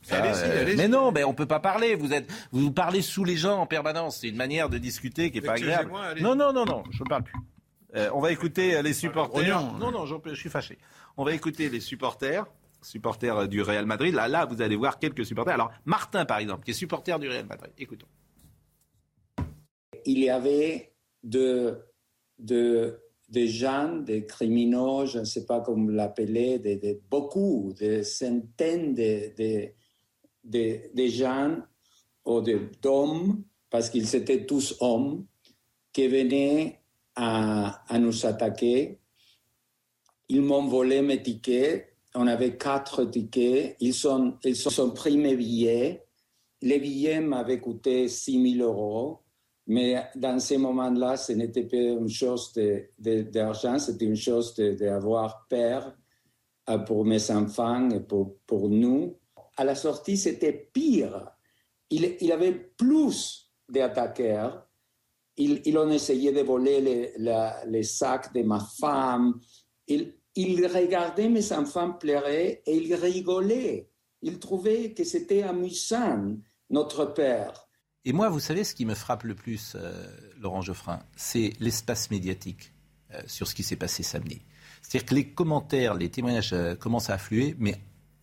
Ça, 0.06 0.22
Allez-y, 0.22 0.44
euh, 0.50 0.62
allez-y. 0.62 0.78
mais 0.78 0.88
non, 0.88 1.12
mais 1.12 1.24
on 1.24 1.34
peut 1.34 1.48
pas 1.48 1.60
parler. 1.60 1.96
Vous 1.96 2.14
êtes, 2.14 2.30
vous 2.52 2.72
parlez 2.72 3.02
sous 3.02 3.24
les 3.26 3.36
gens 3.36 3.58
en 3.60 3.66
permanence. 3.66 4.20
C'est 4.22 4.28
une 4.30 4.36
manière 4.36 4.70
de 4.70 4.78
discuter 4.78 5.32
qui 5.32 5.40
est 5.40 5.42
pas 5.42 5.54
agréable. 5.54 5.92
Non, 6.22 6.36
non, 6.36 6.54
non, 6.54 6.64
non, 6.66 6.84
je 6.92 7.04
ne 7.04 7.10
parle 7.10 7.24
plus. 7.24 7.34
Euh, 7.96 8.10
on 8.14 8.20
va 8.20 8.32
écouter 8.32 8.76
euh, 8.76 8.82
les 8.82 8.94
supporters. 8.94 9.62
Non, 9.80 9.90
non, 9.92 10.06
je 10.06 10.36
suis 10.36 10.50
fâché. 10.50 10.78
On 11.18 11.24
va 11.24 11.34
écouter 11.34 11.70
les 11.70 11.80
supporters, 11.80 12.46
supporters 12.82 13.38
euh, 13.38 13.48
du 13.48 13.62
Real 13.62 13.86
Madrid. 13.86 14.14
Là, 14.14 14.28
là, 14.28 14.46
vous 14.46 14.62
allez 14.62 14.76
voir 14.76 15.00
quelques 15.00 15.26
supporters. 15.26 15.54
Alors, 15.56 15.72
Martin, 15.86 16.26
par 16.26 16.38
exemple, 16.40 16.66
qui 16.66 16.72
est 16.72 16.76
supporter 16.76 17.18
du 17.20 17.28
Real 17.30 17.46
Madrid. 17.46 17.72
Écoutons. 17.78 18.08
il 20.06 20.20
y 20.20 20.30
avait 20.30 20.92
de, 21.24 21.80
de, 22.38 23.00
des 23.30 23.48
gens, 23.48 23.96
des 23.96 24.26
criminels, 24.26 25.08
je 25.08 25.20
ne 25.20 25.24
sais 25.26 25.46
pas 25.46 25.62
comment 25.62 25.90
l'appeler, 25.90 26.60
de, 26.60 26.76
de- 26.76 27.00
beaucoup, 27.10 27.74
des 27.80 28.04
centaines 28.04 28.94
de, 28.94 29.70
de, 30.46 30.60
de, 30.94 31.04
de 31.04 31.08
gens 31.08 31.58
ou 32.26 32.42
d'hommes, 32.82 33.44
parce 33.70 33.90
qu'ils 33.90 34.16
étaient 34.16 34.46
tous 34.46 34.76
hommes, 34.80 35.26
qui 35.92 36.08
venaient 36.08 36.82
à, 37.16 37.98
nous 38.00 38.26
attaquer. 38.26 39.00
Ils 40.28 40.42
m'ont 40.42 40.68
volé 40.68 41.02
mes 41.02 41.22
tickets. 41.22 41.96
On 42.14 42.28
avait 42.28 42.58
quatre 42.58 43.06
tickets. 43.06 43.78
Ils 43.80 43.94
sont, 43.94 44.38
ils 44.44 44.56
sont 44.56 44.92
pris 44.92 45.18
mes 45.18 45.36
billets. 45.36 46.06
Les 46.62 46.80
billets 46.80 47.22
m'avaient 47.22 47.60
coûté 47.60 48.08
6 48.08 48.58
000 48.58 48.70
euros. 48.70 49.20
Mais 49.68 50.04
dans 50.16 50.40
ces 50.40 50.58
moments-là, 50.58 51.18
ce 51.18 51.34
n'était 51.34 51.64
pas 51.64 51.78
une 51.78 52.10
chose 52.10 52.54
d'argent, 53.00 53.80
c'était 53.80 54.06
une 54.06 54.16
chose 54.16 54.54
d'avoir 54.56 55.48
peur 55.48 55.96
euh, 56.70 56.78
pour 56.80 57.04
mes 57.04 57.32
enfants 57.32 57.90
et 57.90 58.00
pour, 58.00 58.36
pour 58.46 58.70
nous. 58.70 59.18
À 59.58 59.64
la 59.64 59.76
sortie, 59.76 60.18
c'était 60.18 60.70
pire. 60.74 61.32
Il, 61.90 62.18
il 62.20 62.32
avait 62.32 62.54
plus 62.54 63.52
d'attaqueurs. 63.70 64.68
Ils, 65.38 65.62
ils 65.66 65.78
ont 65.78 65.90
essayé 65.90 66.32
de 66.32 66.42
voler 66.42 66.82
les, 67.18 67.84
sacs 67.84 68.34
de 68.34 68.44
ma 68.44 68.60
femme. 68.60 69.40
Ils 69.88 70.68
regardaient 70.68 71.30
mes 71.30 71.52
enfants 71.52 71.94
pleurer 71.94 72.62
et 72.66 72.78
ils 72.78 72.96
rigolaient. 72.96 73.90
Ils 74.22 74.40
trouvaient 74.40 74.94
que 74.94 75.04
c'était 75.04 75.44
amusant, 75.44 76.38
notre 76.70 77.06
père. 77.06 77.68
Et 78.06 78.14
moi, 78.14 78.30
vous 78.30 78.40
savez, 78.40 78.64
ce 78.64 78.76
qui 78.76 78.86
me 78.86 78.94
frappe 78.94 79.24
le 79.24 79.36
plus, 79.36 79.74
euh, 79.76 80.08
Laurent 80.40 80.62
Geoffrin, 80.62 81.00
c'est 81.16 81.54
l'espace 81.60 82.12
médiatique 82.12 82.72
euh, 83.14 83.22
sur 83.26 83.48
ce 83.48 83.56
qui 83.56 83.64
s'est 83.64 83.76
passé 83.76 84.04
samedi. 84.04 84.42
C'est-à-dire 84.82 85.06
que 85.08 85.16
les 85.16 85.30
commentaires, 85.32 85.96
les 85.96 86.10
témoignages 86.10 86.54
euh, 86.54 86.76
commencent 86.76 87.10
à 87.10 87.16
affluer, 87.16 87.56
mais 87.58 87.76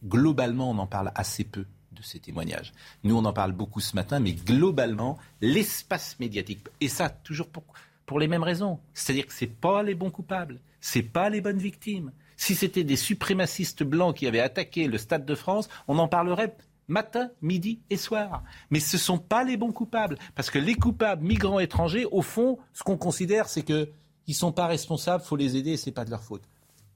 globalement, 0.04 0.70
on 0.70 0.78
en 0.78 0.86
parle 0.86 1.12
assez 1.14 1.44
peu 1.44 1.66
de 1.92 2.02
ces 2.02 2.18
témoignages. 2.18 2.72
Nous, 3.04 3.16
on 3.16 3.24
en 3.24 3.32
parle 3.32 3.52
beaucoup 3.52 3.80
ce 3.80 3.94
matin, 3.94 4.20
mais 4.20 4.32
globalement, 4.32 5.18
l'espace 5.40 6.18
médiatique, 6.20 6.66
et 6.80 6.88
ça, 6.88 7.08
toujours 7.10 7.48
pour, 7.48 7.64
pour 8.06 8.18
les 8.18 8.28
mêmes 8.28 8.42
raisons. 8.42 8.80
C'est-à-dire 8.94 9.26
que 9.26 9.32
ce 9.32 9.44
pas 9.44 9.82
les 9.82 9.94
bons 9.94 10.10
coupables, 10.10 10.60
c'est 10.80 11.02
pas 11.02 11.30
les 11.30 11.40
bonnes 11.40 11.58
victimes. 11.58 12.12
Si 12.36 12.54
c'était 12.54 12.84
des 12.84 12.96
suprémacistes 12.96 13.84
blancs 13.84 14.16
qui 14.16 14.26
avaient 14.26 14.40
attaqué 14.40 14.88
le 14.88 14.98
Stade 14.98 15.24
de 15.24 15.34
France, 15.34 15.68
on 15.86 15.98
en 15.98 16.08
parlerait 16.08 16.56
matin, 16.88 17.30
midi 17.40 17.80
et 17.90 17.96
soir. 17.96 18.42
Mais 18.70 18.80
ce 18.80 18.96
ne 18.96 19.00
sont 19.00 19.18
pas 19.18 19.44
les 19.44 19.56
bons 19.56 19.72
coupables. 19.72 20.18
Parce 20.34 20.50
que 20.50 20.58
les 20.58 20.74
coupables 20.74 21.24
migrants 21.24 21.60
étrangers, 21.60 22.06
au 22.10 22.22
fond, 22.22 22.58
ce 22.72 22.82
qu'on 22.82 22.96
considère, 22.96 23.48
c'est 23.48 23.62
qu'ils 23.62 23.88
ne 24.28 24.34
sont 24.34 24.52
pas 24.52 24.66
responsables, 24.66 25.22
faut 25.22 25.36
les 25.36 25.56
aider 25.56 25.76
ce 25.76 25.86
n'est 25.86 25.94
pas 25.94 26.04
de 26.04 26.10
leur 26.10 26.22
faute. 26.22 26.42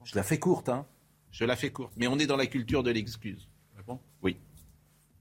Je 0.03 0.15
la 0.15 0.23
fais 0.23 0.39
courte, 0.39 0.69
hein. 0.69 0.85
Je 1.37 1.45
la 1.45 1.55
fais 1.55 1.69
courte. 1.69 1.93
Mais 1.97 2.07
on 2.07 2.17
est 2.17 2.25
dans 2.25 2.35
la 2.37 2.47
culture 2.47 2.81
de 2.83 2.89
l'excuse. 2.91 3.47
Oui. 4.23 4.35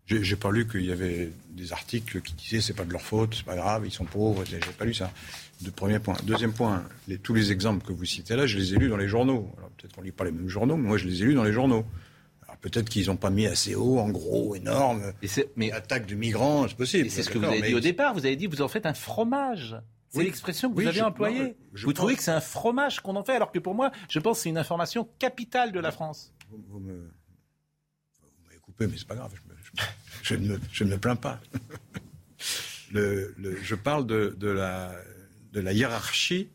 J'ai 0.06 0.36
pas 0.36 0.50
lu 0.52 0.66
qu'il 0.68 0.84
y 0.86 0.92
avait 0.92 1.30
des 1.50 1.72
articles 1.72 2.20
qui 2.22 2.32
disaient 2.34 2.60
c'est 2.60 2.74
pas 2.74 2.84
de 2.84 2.92
leur 2.92 3.02
faute, 3.02 3.34
c'est 3.34 3.44
pas 3.44 3.56
grave, 3.56 3.82
ils 3.84 3.90
sont 3.92 4.04
pauvres. 4.04 4.44
J'ai 4.44 4.58
pas 4.78 4.84
lu 4.84 4.94
ça. 4.94 5.10
De 5.62 5.70
premier 5.70 5.98
point. 5.98 6.16
Deuxième 6.24 6.52
point, 6.52 6.84
les- 7.08 7.18
tous 7.18 7.34
les 7.34 7.50
exemples 7.50 7.84
que 7.84 7.92
vous 7.92 8.04
citez 8.04 8.36
là, 8.36 8.46
je 8.46 8.56
les 8.56 8.72
ai 8.74 8.76
lus 8.76 8.88
dans 8.88 8.96
les 8.96 9.08
journaux. 9.08 9.50
Alors 9.58 9.70
peut-être 9.70 9.94
qu'on 9.94 10.02
lit 10.02 10.12
pas 10.12 10.24
les 10.24 10.30
mêmes 10.30 10.48
journaux, 10.48 10.76
mais 10.76 10.86
moi 10.88 10.96
je 10.96 11.06
les 11.08 11.22
ai 11.22 11.26
lus 11.26 11.34
dans 11.34 11.42
les 11.44 11.52
journaux. 11.52 11.84
Alors 12.44 12.56
peut-être 12.58 12.88
qu'ils 12.88 13.06
n'ont 13.08 13.16
pas 13.16 13.30
mis 13.30 13.46
assez 13.46 13.74
haut, 13.74 13.98
en 13.98 14.08
gros, 14.08 14.54
énorme. 14.54 15.12
mais 15.56 15.72
attaque 15.72 16.06
de 16.06 16.14
migrants, 16.14 16.66
c'est 16.68 16.76
possible. 16.76 17.10
C'est 17.10 17.22
ce 17.24 17.30
que 17.30 17.38
vous 17.38 17.44
avez 17.44 17.60
mais- 17.60 17.68
dit 17.68 17.74
au 17.74 17.80
départ. 17.80 18.14
Vous 18.14 18.24
avez 18.24 18.36
dit 18.36 18.46
vous 18.46 18.62
en 18.62 18.68
faites 18.68 18.86
un 18.86 18.94
fromage. 18.94 19.76
C'est 20.16 20.20
Oui. 20.20 20.26
l'expression 20.26 20.70
que 20.70 20.76
Oui, 20.76 20.84
vous 20.84 20.88
avez 20.88 20.98
je- 20.98 21.04
employée. 21.04 21.42
non, 21.42 21.54
vous 21.84 21.92
trouvez 21.92 22.16
que 22.16 22.22
c'est 22.22 22.30
un 22.30 22.40
fromage 22.40 23.00
qu'on 23.00 23.16
en 23.16 23.24
fait, 23.24 23.34
alors 23.34 23.52
que 23.52 23.58
pour 23.58 23.74
moi, 23.74 23.90
je 24.08 24.18
pense 24.18 24.38
que 24.38 24.42
c'est 24.44 24.48
une 24.50 24.58
information 24.58 25.08
capitale 25.18 25.72
de 25.72 25.80
la 25.80 25.90
France. 25.92 26.32
Vous, 26.50 26.64
vous 26.68 26.80
me, 26.80 26.94
vous 26.94 28.28
m'avez 28.46 28.58
coupé, 28.60 28.86
mais 28.86 28.96
c'est 28.96 29.06
pas 29.08 29.14
grave. 29.16 29.32
Je, 29.34 29.48
me- 29.48 29.56
je 29.62 29.72
me- 29.72 29.86
je 30.22 30.34
ne, 30.34 30.48
me, 30.54 30.60
je 30.72 30.84
ne 30.84 30.90
me 30.90 30.98
plains 30.98 31.16
pas. 31.16 31.40
Le- 32.92 33.34
le- 33.36 33.56
je 33.62 33.74
parle 33.74 34.06
de, 34.06 34.36
de 34.38 34.48
la, 34.48 34.92
de 35.52 35.60
la 35.60 35.72
hiérarchie 35.72 36.50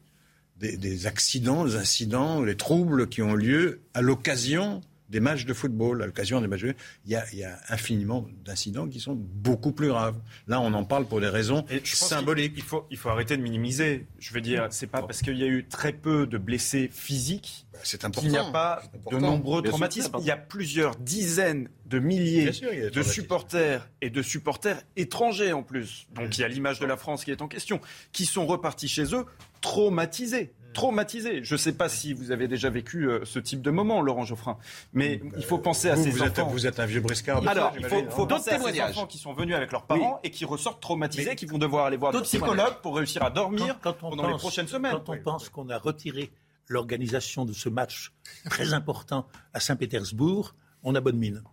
des, 0.57 0.78
des 0.78 1.05
accidents, 1.07 1.66
des 1.66 1.76
incidents, 1.76 2.41
les 2.41 2.55
troubles 2.55 3.09
qui 3.09 3.22
ont 3.22 3.34
lieu 3.36 3.82
à 3.93 4.01
l'occasion 4.01 4.82
des 5.12 5.20
matchs 5.20 5.45
de 5.45 5.53
football, 5.53 6.01
à 6.01 6.05
l'occasion 6.05 6.41
des 6.41 6.47
matchs 6.47 6.62
de... 6.62 6.74
Il 7.05 7.12
y 7.12 7.16
a, 7.16 7.26
il 7.34 7.39
y 7.39 7.43
a 7.43 7.59
infiniment 7.70 8.26
d'incidents 8.45 8.88
qui 8.88 8.99
sont 8.99 9.14
beaucoup 9.16 9.74
plus 9.74 9.89
graves. 9.89 10.18
Là, 10.47 10.62
on 10.62 10.74
en 10.74 10.86
parle 10.86 11.05
pour 11.05 11.20
des 11.20 11.28
raisons 11.28 11.66
Et 11.70 11.82
je 11.84 11.97
pense 11.97 12.09
symboliques. 12.09 12.53
Il 12.55 12.64
faut, 12.64 12.88
il 12.89 12.97
faut 12.97 13.09
arrêter 13.09 13.36
de 13.38 13.41
minimiser. 13.41 14.07
Je 14.20 14.34
veux 14.34 14.41
dire, 14.41 14.68
c'est 14.72 14.88
pas 14.88 15.01
parce 15.01 15.22
qu'il 15.22 15.38
y 15.38 15.43
a 15.43 15.47
eu 15.47 15.66
très 15.68 15.91
peu 15.91 16.26
de 16.26 16.38
blessés 16.38 16.89
physiques 16.91 17.68
Bah, 17.74 17.80
c'est 17.84 17.99
qu'il 18.12 18.30
n'y 18.30 18.38
a 18.38 18.39
important. 18.39 18.51
pas 18.51 18.82
de 18.93 18.97
important. 18.99 19.20
nombreux 19.20 19.62
Bien 19.62 19.72
traumatismes. 19.72 20.07
important. 20.07 20.26
Il 20.26 20.28
y 20.28 20.32
a 20.32 20.38
plusieurs 20.38 20.95
dizaines 20.95 21.68
de 21.86 21.99
milliers 21.99 22.53
sûr, 22.53 22.74
il 22.74 22.89
de 22.89 23.03
supporters 23.03 23.89
et 24.01 24.09
de 24.09 24.22
supporters 24.22 24.82
étrangers 24.95 25.51
en 25.51 25.62
plus. 25.62 26.07
Donc 26.16 26.38
il 26.38 26.41
y 26.41 26.43
a 26.45 26.47
l'image 26.47 26.80
de 26.80 26.86
la 26.86 26.95
France 26.95 27.26
qui 27.26 27.32
est 27.32 27.41
en 27.41 27.49
question, 27.49 27.82
qui 28.14 28.26
sont 28.26 28.45
repartis 28.45 28.88
chez 28.88 29.14
eux 29.14 29.26
traumatisés. 29.59 30.53
Traumatisés. 30.74 31.44
Je 31.44 31.54
ne 31.56 31.58
sais 31.58 31.74
pas 31.74 31.90
si 31.90 32.14
vous 32.14 32.32
avez 32.32 32.48
déjà 32.48 32.70
vécu 32.70 33.10
euh, 33.10 33.26
ce 33.26 33.40
type 33.40 33.62
de 33.62 33.72
moment, 33.72 34.02
Laurent 34.02 34.26
Geoffrin, 34.26 34.58
mais 34.94 35.22
il 35.38 35.44
faut 35.44 35.58
penser 35.58 35.90
à 35.90 35.96
ces 35.96 36.10
vous 36.10 36.24
êtes, 36.24 36.40
enfants. 36.40 36.50
vous 36.50 36.66
êtes 36.68 36.80
un 36.80 36.86
vieux 36.86 37.02
briscard. 37.02 37.42
de 37.42 37.48
Alors, 37.48 37.72
ça, 37.74 37.80
il 37.80 37.86
faut, 38.10 38.24
hein. 38.24 38.28
penser 38.28 38.52
à 38.52 38.60
ces 38.60 38.82
enfants 38.82 39.06
qui 39.08 39.18
sont 39.18 39.34
venus 39.34 39.56
avec 39.56 39.72
leurs 39.72 39.84
parents 39.86 40.20
et 40.24 40.32
qui 40.32 40.46
ressortent 40.46 40.82
traumatisés, 40.82 41.30
Mais- 41.32 41.36
qui 41.36 41.46
vont 41.46 41.58
devoir 41.58 41.86
aller 41.86 41.98
voir 41.98 42.12
des 42.12 42.18
D'autres 42.20 42.30
psychologues 42.30 42.82
pour 42.82 42.96
réussir 42.98 43.24
à 43.24 43.30
dormir 43.30 43.78
Quand- 43.82 43.92
quand 44.00 44.08
on 44.08 44.10
pendant 44.12 44.28
les 44.30 44.38
prochaines 44.38 44.68
semaines. 44.68 44.94
Quand 45.06 45.10
on 45.14 45.18
pense 45.18 45.50
qu'on 45.50 45.70
a 45.70 45.78
retiré 45.78 46.32
l'organisation 46.68 47.44
de 47.46 47.54
ce 47.54 47.68
match 47.70 48.12
très 48.50 48.74
important 48.74 49.28
à 49.54 49.60
Saint-Pétersbourg, 49.60 50.56
on 50.84 50.96
a 50.96 51.02
bonne 51.02 51.18
mine. 51.18 51.44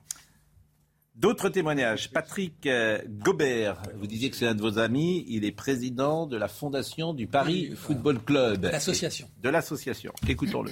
D'autres 1.19 1.49
témoignages. 1.49 2.12
Patrick 2.12 2.64
euh, 2.66 3.01
Gobert, 3.09 3.83
vous 3.97 4.07
disiez 4.07 4.31
que 4.31 4.37
c'est 4.37 4.47
un 4.47 4.55
de 4.55 4.61
vos 4.62 4.79
amis. 4.79 5.25
Il 5.29 5.45
est 5.45 5.51
président 5.51 6.27
de 6.27 6.37
la 6.37 6.47
fondation 6.47 7.12
du 7.12 7.27
Paris 7.27 7.73
Football 7.75 8.23
Club. 8.23 8.62
L'association. 8.64 9.29
De 9.43 9.49
l'association. 9.49 10.12
Écoutons-le. 10.29 10.71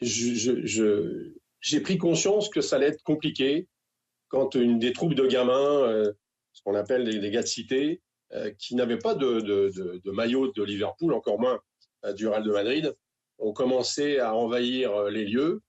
je- 0.00 0.34
je- 0.34 0.66
je- 0.66 1.32
j'ai 1.60 1.80
pris 1.80 1.96
conscience 1.96 2.48
que 2.48 2.60
ça 2.60 2.74
allait 2.76 2.88
être 2.88 3.02
compliqué 3.04 3.68
quand 4.28 4.56
une 4.56 4.78
des 4.80 4.92
troupes 4.92 5.14
de 5.14 5.26
gamins, 5.28 5.52
euh, 5.82 6.10
ce 6.54 6.62
qu'on 6.64 6.74
appelle 6.74 7.04
les, 7.04 7.20
les 7.20 7.30
gars 7.30 7.42
de 7.42 7.46
cité, 7.46 8.00
euh, 8.32 8.50
qui 8.58 8.74
n'avaient 8.74 8.98
pas 8.98 9.14
de, 9.14 9.40
de- 9.40 9.70
de- 9.76 10.00
de 10.04 10.10
maillot 10.10 10.50
de 10.52 10.62
Liverpool, 10.64 11.12
encore 11.12 11.38
moins 11.38 11.60
euh, 12.04 12.12
du 12.14 12.26
Real 12.26 12.42
de 12.42 12.50
Madrid, 12.50 12.92
ont 13.38 13.52
commencé 13.52 14.18
à 14.18 14.34
envahir 14.34 14.90
euh, 14.92 15.10
les 15.10 15.24
lieux 15.24 15.60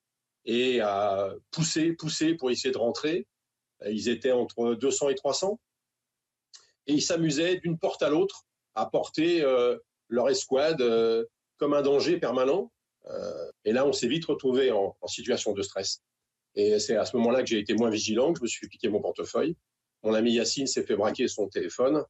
et 0.46 0.82
à 0.82 1.34
pousser, 1.52 1.94
pousser 1.94 2.36
pour 2.36 2.52
essayer 2.52 2.72
de 2.72 2.78
rentrer. 2.78 3.28
Euh, 3.84 3.92
Ils 3.92 4.10
étaient 4.10 4.32
entre 4.32 4.76
200 4.76 5.10
et 5.10 5.16
300 5.16 5.60
et 6.88 6.94
ils 6.94 7.02
s'amusaient 7.02 7.58
d'une 7.58 7.78
porte 7.78 8.04
à 8.04 8.10
l'autre 8.10 8.44
à 8.76 8.86
porter 8.88 9.42
euh, 9.44 9.78
leur 10.10 10.30
escouade 10.30 10.82
euh, 10.82 11.26
comme 11.58 11.74
un 11.74 11.82
danger 11.82 12.18
permanent. 12.18 12.72
Et 13.66 13.74
là, 13.74 13.86
on 13.86 13.92
s'est 13.92 14.08
vite 14.08 14.24
retrouvé 14.26 14.72
en, 14.72 14.96
en 15.02 15.08
situation 15.08 15.52
de 15.52 15.62
stress. 15.62 16.02
Et 16.56 16.80
c'est 16.80 16.96
à 16.96 17.06
ce 17.06 17.18
moment-là 17.18 17.42
que 17.42 17.48
j'ai 17.48 17.60
été 17.60 17.74
moins 17.74 17.90
vigilant, 17.90 18.32
que 18.32 18.40
je 18.40 18.44
me 18.44 18.48
suis 18.48 18.70
piqué 18.70 18.88
mon 18.88 19.02
portefeuille. 19.02 19.58
Mon 20.04 20.14
ami 20.14 20.32
Yacine 20.34 20.68
s'est 20.68 20.84
fait 20.84 20.96
braquer 20.96 21.28
son 21.28 21.50
téléphone. 21.50 22.06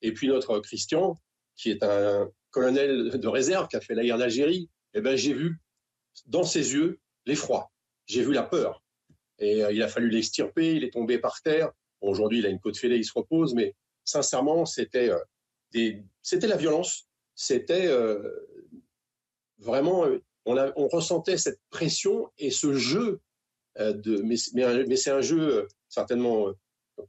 Et 0.00 0.12
puis 0.12 0.28
notre 0.28 0.58
Christian, 0.60 1.18
qui 1.54 1.70
est 1.70 1.82
un 1.82 2.30
colonel 2.50 3.18
de 3.18 3.28
réserve 3.28 3.68
qui 3.68 3.76
a 3.76 3.80
fait 3.80 3.94
la 3.94 4.04
guerre 4.04 4.16
d'Algérie, 4.16 4.70
eh 4.94 5.02
ben, 5.02 5.16
j'ai 5.16 5.34
vu 5.34 5.60
dans 6.26 6.44
ses 6.44 6.72
yeux 6.72 6.98
l'effroi. 7.26 7.70
J'ai 8.08 8.22
vu 8.22 8.32
la 8.32 8.42
peur. 8.42 8.82
Et 9.38 9.62
euh, 9.62 9.70
il 9.72 9.82
a 9.82 9.88
fallu 9.88 10.08
l'extirper. 10.10 10.74
Il 10.74 10.84
est 10.84 10.92
tombé 10.92 11.18
par 11.18 11.40
terre. 11.42 11.70
Aujourd'hui, 12.00 12.38
il 12.38 12.46
a 12.46 12.48
une 12.48 12.58
côte 12.58 12.76
fêlée, 12.76 12.96
il 12.96 13.04
se 13.04 13.12
repose. 13.14 13.54
Mais 13.54 13.74
sincèrement, 14.04 14.66
c'était 14.66 15.10
euh, 15.10 15.18
des- 15.72 16.02
la 16.42 16.56
violence. 16.56 17.08
C'était 17.34 17.86
euh, 17.86 18.18
vraiment, 19.58 20.06
on, 20.44 20.88
ressentait 20.88 21.36
cette 21.36 21.60
pression 21.70 22.30
et 22.36 22.50
ce 22.50 22.74
jeu 22.74 23.20
mais, 24.24 24.36
c'est 24.96 25.10
un 25.10 25.20
jeu 25.20 25.68
certainement, 25.88 26.48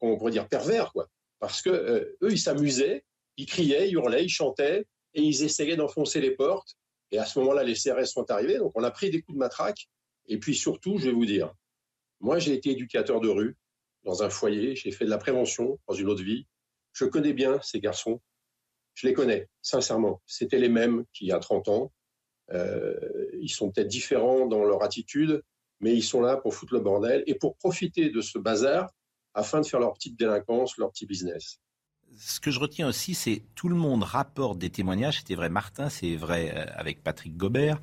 on 0.02 0.18
pourrait 0.18 0.32
dire, 0.32 0.48
pervers, 0.48 0.92
quoi. 0.92 1.10
Parce 1.40 1.64
que 1.64 2.16
eux, 2.22 2.32
ils 2.32 2.38
s'amusaient, 2.38 3.04
ils 3.38 3.48
criaient, 3.48 3.90
ils 3.90 3.94
hurlaient, 3.94 4.24
ils 4.24 4.30
chantaient 4.30 4.86
et 5.16 5.22
ils 5.24 5.44
essayaient 5.44 5.78
d'enfoncer 5.78 6.22
les 6.22 6.32
portes. 6.32 6.76
Et 7.12 7.18
à 7.18 7.26
ce 7.26 7.40
moment-là, 7.40 7.64
les 7.64 7.74
CRS 7.74 8.06
sont 8.06 8.30
arrivés, 8.30 8.58
donc 8.60 8.72
on 8.76 8.84
a 8.84 8.92
pris 8.92 9.10
des 9.10 9.22
coups 9.22 9.36
de 9.36 9.40
matraque. 9.40 9.88
Et 10.30 10.38
puis 10.38 10.56
surtout, 10.56 10.98
je 10.98 11.08
vais 11.08 11.12
vous 11.12 11.26
dire, 11.26 11.54
moi, 12.22 12.40
j'ai 12.40 12.54
été 12.54 12.72
éducateur 12.72 13.20
de 13.20 13.30
rue 13.30 13.58
dans 14.04 14.24
un 14.24 14.30
foyer, 14.30 14.76
j'ai 14.76 14.92
fait 14.92 15.06
de 15.06 15.10
la 15.10 15.18
prévention 15.18 15.80
dans 15.88 15.94
une 15.94 16.08
autre 16.08 16.24
vie. 16.24 16.48
Je 16.94 17.06
connais 17.06 17.34
bien 17.34 17.60
ces 17.62 17.80
garçons. 17.80 18.22
Je 18.94 19.08
les 19.08 19.14
connais, 19.14 19.50
sincèrement. 19.62 20.22
C'était 20.26 20.60
les 20.60 20.70
mêmes 20.70 21.04
qu'il 21.14 21.28
y 21.28 21.32
a 21.32 21.40
30 21.40 21.68
ans. 21.68 21.92
Euh, 22.52 22.96
ils 23.42 23.50
sont 23.50 23.72
peut-être 23.72 23.88
différents 23.88 24.48
dans 24.48 24.64
leur 24.64 24.84
attitude, 24.84 25.44
mais 25.80 25.94
ils 25.94 26.04
sont 26.04 26.22
là 26.22 26.38
pour 26.38 26.54
foutre 26.54 26.74
le 26.74 26.80
bordel 26.80 27.24
et 27.28 27.36
pour 27.36 27.58
profiter 27.58 28.10
de 28.10 28.22
ce 28.22 28.38
bazar 28.38 28.90
afin 29.34 29.62
de 29.62 29.66
faire 29.66 29.80
leur 29.80 29.94
petite 29.94 30.18
délinquance, 30.18 30.78
leur 30.78 30.92
petit 30.92 31.06
business. 31.06 31.60
Ce 32.18 32.40
que 32.40 32.52
je 32.52 32.60
retiens 32.60 32.88
aussi, 32.88 33.14
c'est 33.14 33.44
tout 33.56 33.70
le 33.70 33.76
monde 33.76 34.04
rapporte 34.04 34.60
des 34.60 34.70
témoignages, 34.70 35.20
c'était 35.20 35.36
vrai 35.36 35.50
Martin, 35.50 35.90
c'est 35.90 36.16
vrai 36.16 36.52
euh, 36.54 36.66
avec 36.76 37.04
Patrick 37.04 37.38
Gobert, 37.38 37.80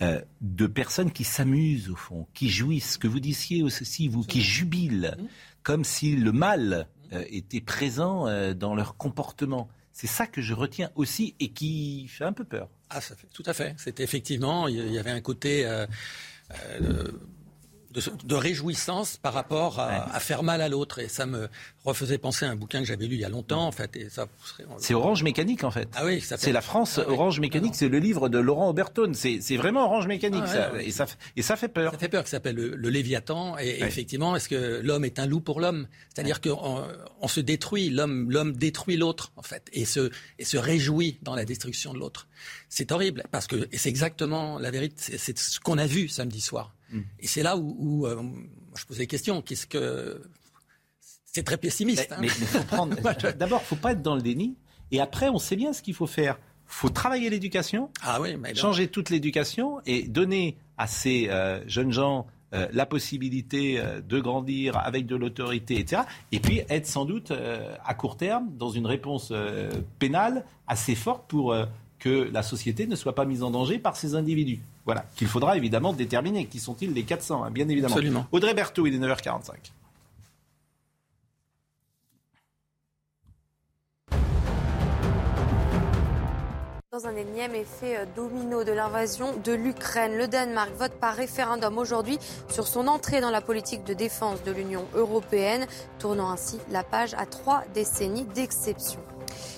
euh, 0.00 0.20
de 0.40 0.66
personnes 0.66 1.10
qui 1.10 1.24
s'amusent 1.24 1.90
au 1.90 1.96
fond, 1.96 2.26
qui 2.34 2.48
jouissent, 2.48 2.98
que 2.98 3.08
vous 3.08 3.20
disiez 3.20 3.62
aussi, 3.62 4.08
vous, 4.08 4.22
qui 4.22 4.42
jubilent, 4.42 5.16
comme 5.62 5.84
si 5.84 6.16
le 6.16 6.32
mal 6.32 6.86
euh, 7.12 7.24
était 7.30 7.62
présent 7.62 8.28
euh, 8.28 8.52
dans 8.52 8.74
leur 8.74 8.96
comportement. 8.96 9.68
C'est 9.92 10.06
ça 10.06 10.26
que 10.26 10.42
je 10.42 10.52
retiens 10.52 10.90
aussi 10.94 11.34
et 11.40 11.48
qui 11.48 12.06
fait 12.06 12.24
un 12.24 12.34
peu 12.34 12.44
peur. 12.44 12.68
Ah, 12.90 13.00
ça 13.00 13.16
fait, 13.16 13.26
tout 13.32 13.42
à 13.46 13.54
fait. 13.54 13.74
C'était 13.78 14.02
effectivement, 14.02 14.68
il 14.68 14.92
y 14.92 14.98
avait 14.98 15.10
un 15.10 15.22
côté 15.22 15.64
euh, 15.64 15.86
de, 18.00 18.26
de 18.26 18.34
réjouissance 18.34 19.16
par 19.16 19.32
rapport 19.34 19.80
à, 19.80 20.14
à 20.14 20.20
faire 20.20 20.42
mal 20.42 20.60
à 20.60 20.68
l'autre. 20.68 20.98
Et 20.98 21.08
ça 21.08 21.26
me 21.26 21.48
refaisait 21.84 22.18
penser 22.18 22.44
à 22.46 22.50
un 22.50 22.56
bouquin 22.56 22.80
que 22.80 22.86
j'avais 22.86 23.06
lu 23.06 23.14
il 23.16 23.20
y 23.20 23.24
a 23.24 23.28
longtemps, 23.28 23.66
en 23.66 23.72
fait. 23.72 23.96
Et 23.96 24.08
ça, 24.08 24.26
C'est 24.78 24.94
Orange 24.94 25.22
Mécanique 25.22 25.64
en 25.64 25.70
fait. 25.70 25.88
Ah 25.94 26.04
oui, 26.04 26.20
C'est 26.20 26.52
la 26.52 26.60
France, 26.60 26.98
Ah 26.98 27.04
oui. 27.08 27.14
Orange 27.14 27.40
Mécanique, 27.40 27.74
c'est 27.74 27.88
le 27.88 27.98
livre 27.98 28.28
de 28.28 28.38
Laurent 28.38 28.68
Oberton. 28.70 29.12
C'est 29.14 29.56
vraiment 29.56 29.84
Orange 29.84 30.06
Mécanique, 30.06 30.42
Ah 30.44 30.46
ça. 30.46 30.70
ouais, 30.72 30.78
ouais. 30.78 30.86
Et, 30.88 30.90
ça, 30.90 31.06
et 31.36 31.42
ça 31.42 31.56
fait 31.56 31.68
peur. 31.68 31.92
Ça 31.92 31.98
fait 31.98 32.08
peur, 32.08 32.24
qui 32.24 32.30
s'appelle 32.30 32.56
le, 32.56 32.76
le 32.76 32.88
Léviathan. 32.90 33.56
Et 33.58 33.82
effectivement, 33.82 34.36
est-ce 34.36 34.48
que 34.48 34.80
l'homme 34.82 35.04
est 35.04 35.18
un 35.18 35.26
loup 35.26 35.40
pour 35.40 35.60
l'homme? 35.60 35.86
C'est-à-dire 36.14 36.40
qu'on 36.40 36.84
on 37.20 37.28
se 37.28 37.40
détruit, 37.40 37.90
l'homme, 37.90 38.30
l'homme 38.30 38.52
détruit 38.56 38.96
l'autre, 38.96 39.32
en 39.36 39.42
fait, 39.42 39.64
et 39.72 39.84
se, 39.84 40.10
et 40.38 40.44
se 40.44 40.56
réjouit 40.56 41.18
dans 41.22 41.34
la 41.34 41.44
destruction 41.44 41.92
de 41.92 41.98
l'autre. 41.98 42.28
C'est 42.68 42.92
horrible, 42.92 43.24
parce 43.30 43.46
que 43.46 43.68
et 43.72 43.78
c'est 43.78 43.88
exactement 43.88 44.58
la 44.58 44.70
vérité, 44.70 45.16
c'est 45.18 45.38
ce 45.38 45.60
qu'on 45.60 45.78
a 45.78 45.86
vu 45.86 46.08
samedi 46.08 46.40
soir. 46.40 46.74
Et 47.20 47.26
c'est 47.26 47.42
là 47.42 47.56
où, 47.56 47.76
où, 47.78 48.06
euh, 48.06 48.22
je 48.76 48.84
pose 48.84 48.98
des 48.98 49.06
questions. 49.06 49.42
Qu'est-ce 49.42 49.66
que 49.66 50.22
c'est 51.24 51.42
très 51.42 51.56
pessimiste. 51.58 52.10
hein. 52.12 52.16
Mais, 52.20 52.28
mais 52.40 52.46
faut 52.46 52.62
prendre. 52.64 52.96
D'abord, 53.38 53.62
faut 53.62 53.76
pas 53.76 53.92
être 53.92 54.02
dans 54.02 54.14
le 54.16 54.22
déni. 54.22 54.56
Et 54.90 55.00
après, 55.00 55.28
on 55.28 55.38
sait 55.38 55.56
bien 55.56 55.72
ce 55.72 55.82
qu'il 55.82 55.94
faut 55.94 56.06
faire. 56.06 56.38
faut 56.66 56.88
travailler 56.88 57.28
l'éducation, 57.30 57.90
Ah 58.02 58.20
oui, 58.20 58.36
mais 58.36 58.54
changer 58.54 58.88
toute 58.88 59.10
l'éducation 59.10 59.80
et 59.86 60.02
donner 60.08 60.56
à 60.78 60.86
ces 60.86 61.28
euh, 61.28 61.60
jeunes 61.68 61.92
gens 61.92 62.26
euh, 62.54 62.66
la 62.72 62.86
possibilité 62.86 63.78
euh, 63.78 64.00
de 64.00 64.18
grandir 64.20 64.78
avec 64.78 65.04
de 65.04 65.14
l'autorité, 65.16 65.78
etc. 65.78 66.02
Et 66.32 66.40
puis 66.40 66.62
être 66.70 66.86
sans 66.86 67.04
doute 67.04 67.32
à 67.84 67.94
court 67.94 68.16
terme 68.16 68.48
dans 68.56 68.70
une 68.70 68.86
réponse 68.86 69.32
pénale 69.98 70.44
assez 70.66 70.94
forte 70.94 71.28
pour 71.28 71.54
que 71.98 72.30
la 72.32 72.42
société 72.42 72.86
ne 72.86 72.96
soit 72.96 73.14
pas 73.14 73.24
mise 73.26 73.42
en 73.42 73.50
danger 73.50 73.78
par 73.78 73.96
ces 73.96 74.14
individus. 74.14 74.60
Voilà, 74.88 75.04
qu'il 75.16 75.28
faudra 75.28 75.54
évidemment 75.54 75.92
déterminer. 75.92 76.46
Qui 76.46 76.58
sont-ils 76.58 76.94
les 76.94 77.02
400, 77.02 77.44
hein, 77.44 77.50
bien 77.50 77.68
évidemment. 77.68 78.26
Audrey 78.32 78.54
Berthaud, 78.54 78.86
il 78.86 78.94
est 78.94 78.98
9h45. 78.98 79.50
Dans 86.90 87.06
un 87.06 87.16
énième 87.16 87.54
effet 87.54 87.98
euh, 87.98 88.06
domino 88.16 88.64
de 88.64 88.72
l'invasion 88.72 89.36
de 89.44 89.52
l'Ukraine, 89.52 90.16
le 90.16 90.26
Danemark 90.26 90.70
vote 90.78 90.94
par 90.98 91.14
référendum 91.14 91.76
aujourd'hui 91.76 92.18
sur 92.48 92.66
son 92.66 92.88
entrée 92.88 93.20
dans 93.20 93.30
la 93.30 93.42
politique 93.42 93.84
de 93.84 93.92
défense 93.92 94.42
de 94.42 94.52
l'Union 94.52 94.86
européenne, 94.94 95.66
tournant 95.98 96.30
ainsi 96.30 96.58
la 96.70 96.82
page 96.82 97.12
à 97.12 97.26
trois 97.26 97.62
décennies 97.74 98.24
d'exception 98.24 99.00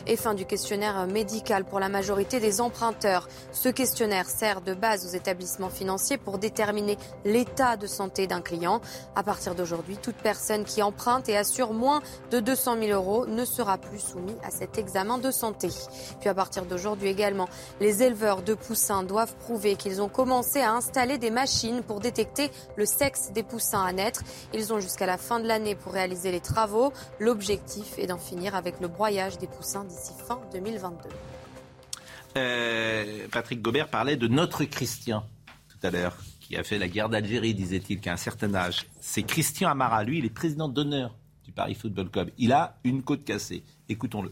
et 0.06 0.16
fin 0.16 0.34
du 0.34 0.46
questionnaire 0.46 1.06
médical 1.06 1.64
pour 1.64 1.80
la 1.80 1.88
majorité 1.88 2.40
des 2.40 2.60
emprunteurs. 2.60 3.28
Ce 3.52 3.68
questionnaire 3.68 4.28
sert 4.28 4.60
de 4.60 4.74
base 4.74 5.06
aux 5.06 5.16
établissements 5.16 5.70
financiers 5.70 6.18
pour 6.18 6.38
déterminer 6.38 6.96
l'état 7.24 7.76
de 7.76 7.86
santé 7.86 8.26
d'un 8.26 8.40
client. 8.40 8.80
À 9.16 9.22
partir 9.22 9.54
d'aujourd'hui, 9.54 9.96
toute 9.96 10.16
personne 10.16 10.64
qui 10.64 10.82
emprunte 10.82 11.28
et 11.28 11.36
assure 11.36 11.72
moins 11.72 12.00
de 12.30 12.40
200 12.40 12.76
000 12.80 12.92
euros 12.92 13.26
ne 13.26 13.44
sera 13.44 13.78
plus 13.78 13.98
soumise 14.00 14.36
à 14.42 14.50
cet 14.50 14.78
examen 14.78 15.18
de 15.18 15.30
santé. 15.30 15.68
Puis 16.20 16.28
à 16.28 16.34
partir 16.34 16.64
d'aujourd'hui 16.64 17.08
également, 17.08 17.48
les 17.80 18.02
éleveurs 18.02 18.42
de 18.42 18.54
poussins 18.54 19.02
doivent 19.02 19.34
prouver 19.36 19.76
qu'ils 19.76 20.02
ont 20.02 20.08
commencé 20.08 20.60
à 20.60 20.72
installer 20.72 21.18
des 21.18 21.30
machines 21.30 21.82
pour 21.82 22.00
détecter 22.00 22.50
le 22.76 22.86
sexe 22.86 23.30
des 23.32 23.42
poussins 23.42 23.84
à 23.84 23.92
naître. 23.92 24.22
Ils 24.52 24.72
ont 24.72 24.80
jusqu'à 24.80 25.06
la 25.06 25.18
fin 25.18 25.40
de 25.40 25.46
l'année 25.46 25.74
pour 25.74 25.92
réaliser 25.92 26.30
les 26.30 26.40
travaux. 26.40 26.92
L'objectif 27.18 27.98
est 27.98 28.06
d'en 28.06 28.18
finir 28.18 28.54
avec 28.54 28.80
le 28.80 28.88
broyage 28.88 29.38
des 29.38 29.46
poussins 29.46 29.84
d'ici 29.90 30.12
fin 30.26 30.40
2022. 30.52 31.08
Euh, 32.36 33.26
Patrick 33.30 33.60
Gobert 33.60 33.88
parlait 33.88 34.16
de 34.16 34.28
notre 34.28 34.64
Christian 34.64 35.24
tout 35.68 35.86
à 35.86 35.90
l'heure, 35.90 36.16
qui 36.40 36.56
a 36.56 36.62
fait 36.62 36.78
la 36.78 36.88
guerre 36.88 37.08
d'Algérie, 37.08 37.54
disait-il, 37.54 38.00
qu'à 38.00 38.12
un 38.12 38.16
certain 38.16 38.54
âge. 38.54 38.86
C'est 39.00 39.22
Christian 39.22 39.70
Amara, 39.70 40.04
lui, 40.04 40.18
il 40.18 40.26
est 40.26 40.34
président 40.34 40.68
d'honneur 40.68 41.16
du 41.44 41.52
Paris 41.52 41.74
Football 41.74 42.10
Club. 42.10 42.30
Il 42.38 42.52
a 42.52 42.78
une 42.84 43.02
côte 43.02 43.24
cassée. 43.24 43.62
Écoutons-le. 43.88 44.30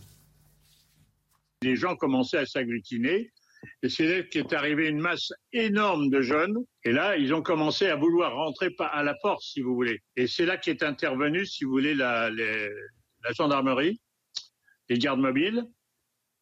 Les 1.63 1.75
gens 1.75 1.97
commençaient 1.97 2.39
à 2.39 2.47
s'agglutiner. 2.47 3.33
Et 3.83 3.89
c'est 3.89 4.07
là 4.07 4.23
qu'est 4.23 4.53
arrivée 4.53 4.89
une 4.89 5.01
masse 5.01 5.33
énorme 5.53 6.11
de 6.11 6.21
jeunes. 6.21 6.59
Et 6.85 6.93
là, 6.93 7.17
ils 7.17 7.35
ont 7.35 7.43
commencé 7.43 7.89
à 7.89 7.97
vouloir 7.97 8.35
rentrer 8.35 8.75
à 8.79 9.03
la 9.03 9.17
force, 9.21 9.53
si 9.53 9.61
vous 9.61 9.75
voulez. 9.75 10.01
Et 10.17 10.29
c'est 10.29 10.47
là 10.47 10.57
qu'est 10.57 10.85
intervenue, 10.85 11.45
si 11.45 11.65
vous 11.65 11.73
voulez, 11.73 11.95
la, 11.95 12.31
les, 12.31 12.69
la 13.25 13.33
gendarmerie, 13.33 14.01
les 14.89 14.99
gardes 14.99 15.21
mobiles. 15.21 15.65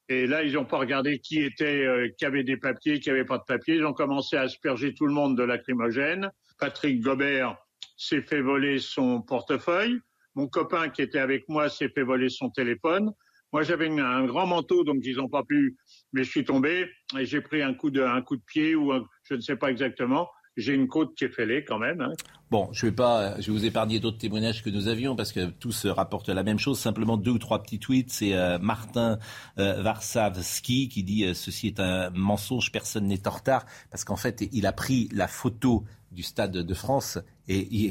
Et 0.08 0.26
là, 0.26 0.44
ils 0.44 0.52
n'ont 0.52 0.64
pas 0.64 0.78
regardé 0.78 1.18
qui 1.18 1.40
était, 1.42 1.84
euh, 1.84 2.08
qui 2.16 2.24
avait 2.24 2.44
des 2.44 2.56
papiers, 2.56 3.00
qui 3.00 3.10
avait 3.10 3.24
pas 3.24 3.38
de 3.38 3.44
papiers. 3.44 3.76
Ils 3.76 3.84
ont 3.84 3.92
commencé 3.92 4.36
à 4.36 4.42
asperger 4.42 4.94
tout 4.94 5.06
le 5.06 5.12
monde 5.12 5.36
de 5.36 5.42
lacrymogène. 5.42 6.30
Patrick 6.58 7.00
Gobert 7.00 7.56
s'est 7.96 8.22
fait 8.22 8.40
voler 8.40 8.78
son 8.78 9.20
portefeuille. 9.20 9.98
Mon 10.34 10.46
copain 10.46 10.90
qui 10.90 11.02
était 11.02 11.18
avec 11.18 11.48
moi 11.48 11.68
s'est 11.68 11.88
fait 11.88 12.02
voler 12.02 12.28
son 12.28 12.50
téléphone. 12.50 13.10
Moi, 13.52 13.62
j'avais 13.62 13.88
un 13.88 14.26
grand 14.26 14.46
manteau, 14.46 14.84
donc 14.84 14.98
ils 15.02 15.16
n'ont 15.16 15.28
pas 15.28 15.42
pu, 15.42 15.76
mais 16.12 16.24
je 16.24 16.30
suis 16.30 16.44
tombé 16.44 16.90
et 17.18 17.24
j'ai 17.24 17.40
pris 17.40 17.62
un 17.62 17.74
coup 17.74 17.90
de, 17.90 18.02
un 18.02 18.20
coup 18.20 18.36
de 18.36 18.42
pied 18.42 18.74
ou 18.74 18.92
je 19.24 19.34
ne 19.34 19.40
sais 19.40 19.56
pas 19.56 19.70
exactement. 19.70 20.28
J'ai 20.56 20.74
une 20.74 20.88
côte 20.88 21.14
qui 21.16 21.24
est 21.24 21.30
fêlée 21.30 21.64
quand 21.64 21.78
même. 21.78 22.00
Hein. 22.00 22.12
Bon, 22.48 22.68
je 22.72 22.86
vais 22.86 22.92
pas, 22.92 23.40
je 23.40 23.50
vais 23.50 23.58
vous 23.58 23.64
épargner 23.64 23.98
d'autres 23.98 24.18
témoignages 24.18 24.62
que 24.62 24.70
nous 24.70 24.86
avions 24.86 25.16
parce 25.16 25.32
que 25.32 25.46
tous 25.46 25.86
rapportent 25.86 26.28
la 26.28 26.44
même 26.44 26.60
chose. 26.60 26.78
Simplement 26.78 27.16
deux 27.16 27.32
ou 27.32 27.38
trois 27.38 27.60
petits 27.60 27.80
tweets. 27.80 28.10
C'est 28.10 28.34
euh, 28.34 28.58
Martin 28.60 29.18
euh, 29.58 29.82
Varsavski 29.82 30.88
qui 30.88 31.02
dit 31.02 31.24
euh, 31.24 31.34
ceci 31.34 31.66
est 31.66 31.80
un 31.80 32.10
mensonge, 32.10 32.70
personne 32.70 33.06
n'est 33.06 33.26
en 33.26 33.32
retard 33.32 33.66
parce 33.90 34.04
qu'en 34.04 34.16
fait 34.16 34.48
il 34.52 34.66
a 34.66 34.72
pris 34.72 35.08
la 35.12 35.26
photo 35.26 35.84
du 36.12 36.22
stade 36.22 36.52
de 36.52 36.74
France 36.74 37.18
et, 37.48 37.58
et, 37.58 37.86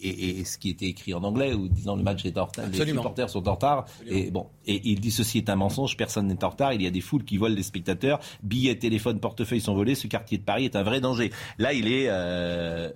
et, 0.00 0.40
et, 0.40 0.44
ce 0.44 0.56
qui 0.56 0.70
était 0.70 0.86
écrit 0.86 1.12
en 1.12 1.22
anglais 1.24 1.52
ou 1.52 1.68
disant 1.68 1.94
le 1.94 2.02
match 2.02 2.24
est 2.24 2.38
en 2.38 2.46
retard, 2.46 2.66
les 2.68 2.86
supporters 2.86 3.28
sont 3.28 3.46
en 3.46 3.52
retard. 3.52 3.84
Et 4.06 4.30
bon, 4.30 4.46
et 4.66 4.80
il 4.84 5.00
dit 5.00 5.10
ceci 5.10 5.38
est 5.38 5.50
un 5.50 5.56
mensonge, 5.56 5.96
personne 5.96 6.26
n'est 6.26 6.42
en 6.42 6.48
retard. 6.48 6.72
Il 6.72 6.80
y 6.80 6.86
a 6.86 6.90
des 6.90 7.02
foules 7.02 7.24
qui 7.24 7.36
volent 7.36 7.54
les 7.54 7.62
spectateurs, 7.62 8.20
billets, 8.42 8.78
téléphones, 8.78 9.20
portefeuilles 9.20 9.60
sont 9.60 9.74
volés. 9.74 9.94
Ce 9.94 10.06
quartier 10.06 10.38
de 10.38 10.42
Paris 10.42 10.64
est 10.64 10.76
un 10.76 10.82
vrai 10.82 11.00
danger. 11.00 11.32
Là, 11.58 11.74
il 11.74 11.86
est 11.86 12.06
euh, 12.08 12.90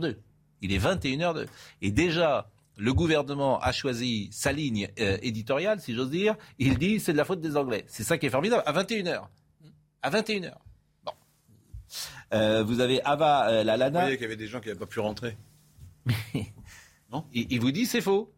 21h02. 0.00 0.16
Il 0.62 0.72
est 0.72 0.78
21h02. 0.78 1.46
Et 1.82 1.90
déjà, 1.90 2.50
le 2.76 2.92
gouvernement 2.92 3.60
a 3.60 3.72
choisi 3.72 4.28
sa 4.32 4.52
ligne 4.52 4.88
euh, 5.00 5.18
éditoriale, 5.22 5.80
si 5.80 5.94
j'ose 5.94 6.10
dire. 6.10 6.36
Il 6.58 6.78
dit 6.78 7.00
c'est 7.00 7.12
de 7.12 7.16
la 7.16 7.24
faute 7.24 7.40
des 7.40 7.56
Anglais. 7.56 7.84
C'est 7.86 8.04
ça 8.04 8.18
qui 8.18 8.26
est 8.26 8.30
formidable. 8.30 8.62
À 8.66 8.72
21h. 8.72 9.22
À 10.02 10.10
21h. 10.10 10.52
Euh, 12.32 12.62
vous 12.62 12.80
avez 12.80 13.02
Ava 13.02 13.48
euh, 13.48 13.64
la 13.64 13.76
Lana. 13.76 14.00
Vous 14.00 14.04
voyez 14.04 14.16
qu'il 14.16 14.24
y 14.24 14.26
avait 14.26 14.36
des 14.36 14.46
gens 14.46 14.60
qui 14.60 14.68
n'avaient 14.68 14.78
pas 14.78 14.86
pu 14.86 15.00
rentrer. 15.00 15.36
non 17.12 17.24
il, 17.32 17.46
il, 17.50 17.60
vous 17.60 17.72
dit 17.72 17.86
c'est 17.86 18.00
faux. 18.00 18.32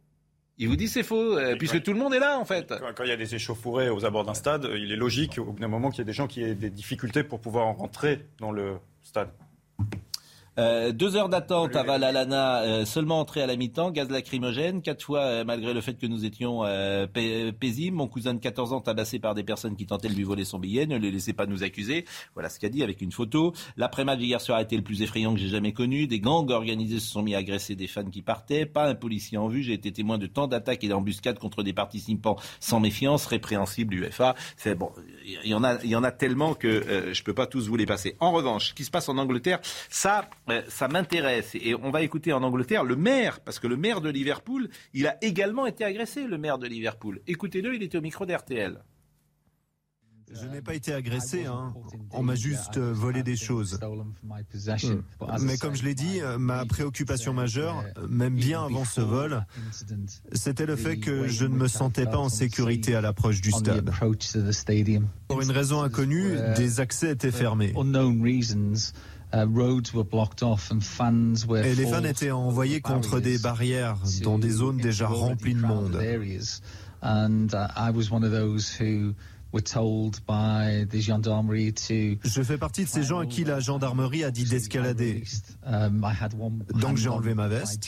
Il 0.58 0.68
vous 0.68 0.76
dit 0.76 0.88
c'est 0.88 1.02
faux, 1.02 1.36
euh, 1.36 1.56
puisque 1.56 1.76
quand, 1.76 1.82
tout 1.82 1.92
le 1.92 1.98
monde 1.98 2.14
est 2.14 2.18
là 2.18 2.38
en 2.38 2.44
fait. 2.44 2.68
Quand, 2.68 2.94
quand 2.94 3.04
il 3.04 3.10
y 3.10 3.12
a 3.12 3.16
des 3.16 3.34
échauffourées 3.34 3.90
aux 3.90 4.04
abords 4.04 4.24
d'un 4.24 4.34
stade, 4.34 4.68
il 4.74 4.92
est 4.92 4.96
logique 4.96 5.38
au 5.38 5.44
bout 5.44 5.58
d'un 5.58 5.68
moment 5.68 5.90
qu'il 5.90 5.98
y 5.98 6.02
ait 6.02 6.06
des 6.06 6.12
gens 6.12 6.26
qui 6.26 6.42
aient 6.42 6.54
des 6.54 6.70
difficultés 6.70 7.22
pour 7.22 7.40
pouvoir 7.40 7.66
rentrer 7.76 8.26
dans 8.38 8.50
le 8.50 8.78
stade. 9.02 9.30
Euh, 10.58 10.92
deux 10.92 11.16
heures 11.16 11.30
d'attente 11.30 11.74
à 11.76 11.82
Valalana, 11.82 12.60
euh, 12.62 12.84
seulement 12.84 13.20
entrée 13.20 13.40
à 13.40 13.46
la 13.46 13.56
mi-temps, 13.56 13.90
gaz 13.90 14.10
lacrymogène, 14.10 14.82
quatre 14.82 15.02
fois 15.02 15.20
euh, 15.20 15.44
malgré 15.44 15.72
le 15.72 15.80
fait 15.80 15.94
que 15.94 16.06
nous 16.06 16.26
étions 16.26 16.62
euh, 16.64 17.06
paisibles. 17.06 17.96
Mon 17.96 18.06
cousin 18.06 18.34
de 18.34 18.38
14 18.38 18.74
ans 18.74 18.82
tabassé 18.82 19.18
par 19.18 19.34
des 19.34 19.44
personnes 19.44 19.76
qui 19.76 19.86
tentaient 19.86 20.08
de 20.08 20.14
lui 20.14 20.24
voler 20.24 20.44
son 20.44 20.58
billet, 20.58 20.84
ne 20.84 20.98
les 20.98 21.10
laissez 21.10 21.32
pas 21.32 21.46
nous 21.46 21.62
accuser. 21.62 22.04
Voilà 22.34 22.50
ce 22.50 22.60
qu'a 22.60 22.68
dit 22.68 22.82
avec 22.82 23.00
une 23.00 23.12
photo. 23.12 23.54
L'après-match 23.78 24.18
d'hier 24.18 24.42
soir 24.42 24.58
a 24.58 24.62
été 24.62 24.76
le 24.76 24.82
plus 24.82 25.00
effrayant 25.00 25.32
que 25.32 25.40
j'ai 25.40 25.48
jamais 25.48 25.72
connu. 25.72 26.06
Des 26.06 26.20
gangs 26.20 26.50
organisés 26.50 27.00
se 27.00 27.08
sont 27.08 27.22
mis 27.22 27.34
à 27.34 27.38
agresser 27.38 27.74
des 27.74 27.86
fans 27.86 28.04
qui 28.04 28.20
partaient. 28.20 28.66
Pas 28.66 28.86
un 28.86 28.94
policier 28.94 29.38
en 29.38 29.48
vue. 29.48 29.62
J'ai 29.62 29.72
été 29.72 29.90
témoin 29.90 30.18
de 30.18 30.26
tant 30.26 30.48
d'attaques 30.48 30.84
et 30.84 30.88
d'embuscades 30.88 31.38
contre 31.38 31.62
des 31.62 31.72
participants 31.72 32.36
sans 32.60 32.78
méfiance, 32.78 33.24
répréhensible 33.24 33.94
UEFA. 33.94 34.34
C'est 34.58 34.74
bon, 34.74 34.90
il 35.24 35.48
y 35.48 35.54
en 35.54 35.64
a, 35.64 35.82
y 35.82 35.96
en 35.96 36.04
a 36.04 36.10
tellement 36.10 36.52
que 36.52 36.68
euh, 36.68 37.14
je 37.14 37.22
peux 37.22 37.34
pas 37.34 37.46
tous 37.46 37.68
vous 37.68 37.76
les 37.76 37.86
passer. 37.86 38.16
En 38.20 38.32
revanche, 38.32 38.68
ce 38.68 38.74
qui 38.74 38.84
se 38.84 38.90
passe 38.90 39.08
en 39.08 39.16
Angleterre, 39.16 39.60
ça 39.88 40.28
ça 40.68 40.88
m'intéresse. 40.88 41.54
Et 41.54 41.74
on 41.74 41.90
va 41.90 42.02
écouter 42.02 42.32
en 42.32 42.42
Angleterre 42.42 42.84
le 42.84 42.96
maire, 42.96 43.40
parce 43.40 43.58
que 43.58 43.66
le 43.66 43.76
maire 43.76 44.00
de 44.00 44.10
Liverpool, 44.10 44.68
il 44.94 45.06
a 45.06 45.16
également 45.22 45.66
été 45.66 45.84
agressé, 45.84 46.26
le 46.26 46.38
maire 46.38 46.58
de 46.58 46.66
Liverpool. 46.66 47.20
Écoutez-le, 47.26 47.74
il 47.74 47.82
était 47.82 47.98
au 47.98 48.02
micro 48.02 48.26
d'RTL. 48.26 48.82
Je 50.34 50.46
n'ai 50.46 50.62
pas 50.62 50.74
été 50.74 50.94
agressé, 50.94 51.44
hein. 51.44 51.74
on 52.12 52.22
m'a 52.22 52.34
juste 52.34 52.78
volé 52.78 53.22
des 53.22 53.36
choses. 53.36 53.78
Mais 55.42 55.58
comme 55.58 55.74
je 55.74 55.84
l'ai 55.84 55.94
dit, 55.94 56.20
ma 56.38 56.64
préoccupation 56.64 57.34
majeure, 57.34 57.84
même 58.08 58.34
bien 58.34 58.64
avant 58.64 58.84
ce 58.84 59.00
vol, 59.00 59.44
c'était 60.32 60.66
le 60.66 60.76
fait 60.76 60.96
que 60.98 61.28
je 61.28 61.44
ne 61.44 61.54
me 61.54 61.68
sentais 61.68 62.06
pas 62.06 62.18
en 62.18 62.28
sécurité 62.28 62.94
à 62.94 63.00
l'approche 63.00 63.40
du 63.40 63.50
stade. 63.50 63.90
Pour 65.28 65.42
une 65.42 65.50
raison 65.50 65.82
inconnue, 65.82 66.36
des 66.56 66.80
accès 66.80 67.10
étaient 67.10 67.30
fermés. 67.30 67.72
Et 71.64 71.74
les 71.74 71.86
fans 71.86 72.04
étaient 72.04 72.30
envoyés 72.30 72.80
contre 72.80 73.18
des 73.20 73.38
barrières 73.38 73.96
dans 74.22 74.38
des 74.38 74.50
zones 74.50 74.76
déjà 74.76 75.06
remplies 75.08 75.54
de 75.54 75.60
monde. 75.60 75.98
Je 82.24 82.42
fais 82.42 82.56
partie 82.58 82.84
de 82.84 82.88
ces 82.88 83.02
gens 83.02 83.18
à 83.18 83.26
qui 83.26 83.44
la 83.44 83.60
gendarmerie 83.60 84.24
a 84.24 84.30
dit 84.30 84.44
d'escalader. 84.44 85.24
Donc 86.80 86.96
j'ai 86.96 87.08
enlevé 87.08 87.34
ma 87.34 87.48
veste, 87.48 87.82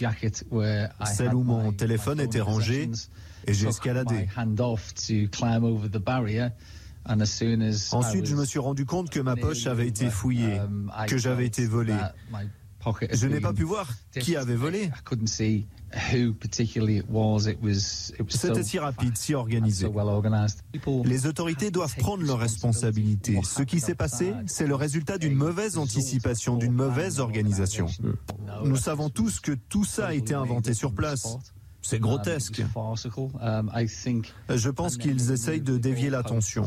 celle 1.07 1.35
où 1.35 1.43
mon 1.43 1.73
téléphone 1.73 2.21
était 2.21 2.41
rangé, 2.41 2.91
et 3.47 3.55
j'ai 3.55 3.69
escaladé. 3.69 4.29
Ensuite, 7.93 8.27
je 8.27 8.35
me 8.35 8.45
suis 8.45 8.59
rendu 8.59 8.87
compte 8.87 9.11
que 9.11 9.21
ma 9.21 9.37
poche 9.37 9.67
avait 9.67 9.89
été 9.89 10.11
fouillée, 10.11 10.61
que 11.09 11.19
j'avais 11.19 11.47
été 11.47 11.67
volé. 11.67 11.95
Je 13.13 13.27
n'ai 13.27 13.41
pas 13.41 13.53
pu 13.53 13.63
voir 13.63 13.89
qui 14.21 14.37
avait 14.37 14.57
volé. 14.57 14.91
C'était 18.29 18.63
si 18.63 18.79
rapide, 18.79 19.17
si 19.17 19.35
organisé. 19.35 19.89
Les 21.05 21.27
autorités 21.27 21.71
doivent 21.71 21.97
prendre 21.97 22.25
leurs 22.25 22.39
responsabilités. 22.39 23.41
Ce 23.45 23.63
qui 23.63 23.81
s'est 23.81 23.95
passé, 23.95 24.35
c'est 24.47 24.67
le 24.67 24.75
résultat 24.75 25.19
d'une 25.19 25.35
mauvaise 25.35 25.79
anticipation, 25.79 26.57
d'une 26.57 26.73
mauvaise 26.73 27.21
organisation. 27.21 27.87
Nous 28.65 28.77
savons 28.77 29.09
tous 29.09 29.41
que 29.41 29.53
tout 29.53 29.85
ça 29.85 30.09
a 30.09 30.15
été 30.15 30.35
inventé 30.35 30.75
sur 30.75 30.93
place. 30.95 31.39
C'est 31.85 32.01
grotesque. 32.01 32.63
Je 34.49 34.71
pense 34.71 34.97
qu'ils 34.97 35.31
essayent 35.31 35.61
de 35.61 35.77
dévier 35.77 36.11
l'attention. 36.11 36.65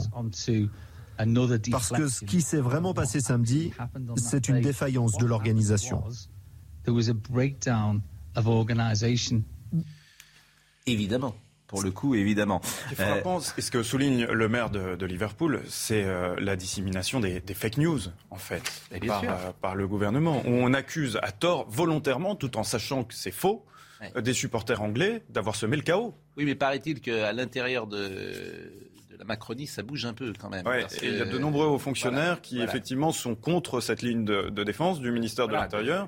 Parce 1.71 1.89
que 1.89 2.07
ce 2.07 2.23
qui 2.23 2.41
s'est 2.41 2.61
vraiment 2.61 2.93
passé 2.93 3.19
samedi, 3.19 3.73
c'est 4.15 4.47
une 4.47 4.61
défaillance 4.61 5.17
de 5.17 5.25
l'organisation. 5.25 6.03
Évidemment. 10.85 11.35
Pour 11.65 11.83
le 11.83 11.91
coup, 11.91 12.15
évidemment. 12.15 12.61
Ce 12.63 12.95
qui 12.95 13.01
est 13.01 13.05
frappant, 13.05 13.39
et 13.57 13.61
ce 13.61 13.71
que 13.71 13.83
souligne 13.83 14.25
le 14.25 14.47
maire 14.47 14.69
de, 14.69 14.95
de 14.95 15.05
Liverpool, 15.05 15.61
c'est 15.67 16.05
euh, 16.05 16.33
la 16.39 16.55
dissémination 16.55 17.19
des, 17.19 17.41
des, 17.41 17.53
fake 17.53 17.77
news, 17.77 17.99
en 18.29 18.37
fait, 18.37 18.63
par, 19.05 19.21
euh, 19.23 19.51
par, 19.59 19.75
le 19.75 19.85
gouvernement. 19.85 20.43
Où 20.45 20.51
on 20.51 20.73
accuse 20.73 21.19
à 21.21 21.33
tort, 21.33 21.67
volontairement, 21.69 22.35
tout 22.35 22.55
en 22.55 22.63
sachant 22.63 23.03
que 23.03 23.13
c'est 23.13 23.31
faux, 23.31 23.65
ouais. 24.01 24.21
des 24.21 24.33
supporters 24.33 24.81
anglais 24.81 25.23
d'avoir 25.29 25.55
semé 25.55 25.75
le 25.75 25.83
chaos. 25.83 26.13
Oui, 26.37 26.45
mais 26.45 26.55
paraît-il 26.55 27.01
qu'à 27.01 27.33
l'intérieur 27.33 27.87
de, 27.87 27.99
la 29.17 29.25
Macronie, 29.25 29.65
ça 29.67 29.81
bouge 29.81 30.05
un 30.05 30.13
peu 30.13 30.31
quand 30.39 30.49
même. 30.49 30.65
Ouais, 30.67 30.81
parce 30.81 31.01
et 31.01 31.07
il 31.07 31.17
y 31.17 31.21
a 31.21 31.25
de 31.25 31.37
nombreux 31.39 31.65
hauts 31.65 31.79
fonctionnaires 31.79 32.23
Voilà, 32.23 32.35
qui 32.41 32.55
voilà. 32.57 32.69
effectivement 32.69 33.11
sont 33.11 33.33
contre 33.35 33.81
cette 33.81 34.01
ligne 34.03 34.25
de, 34.25 34.49
de 34.49 34.63
défense 34.63 34.99
du 35.01 35.11
ministère 35.11 35.47
de 35.47 35.53
l'Intérieur, 35.53 36.07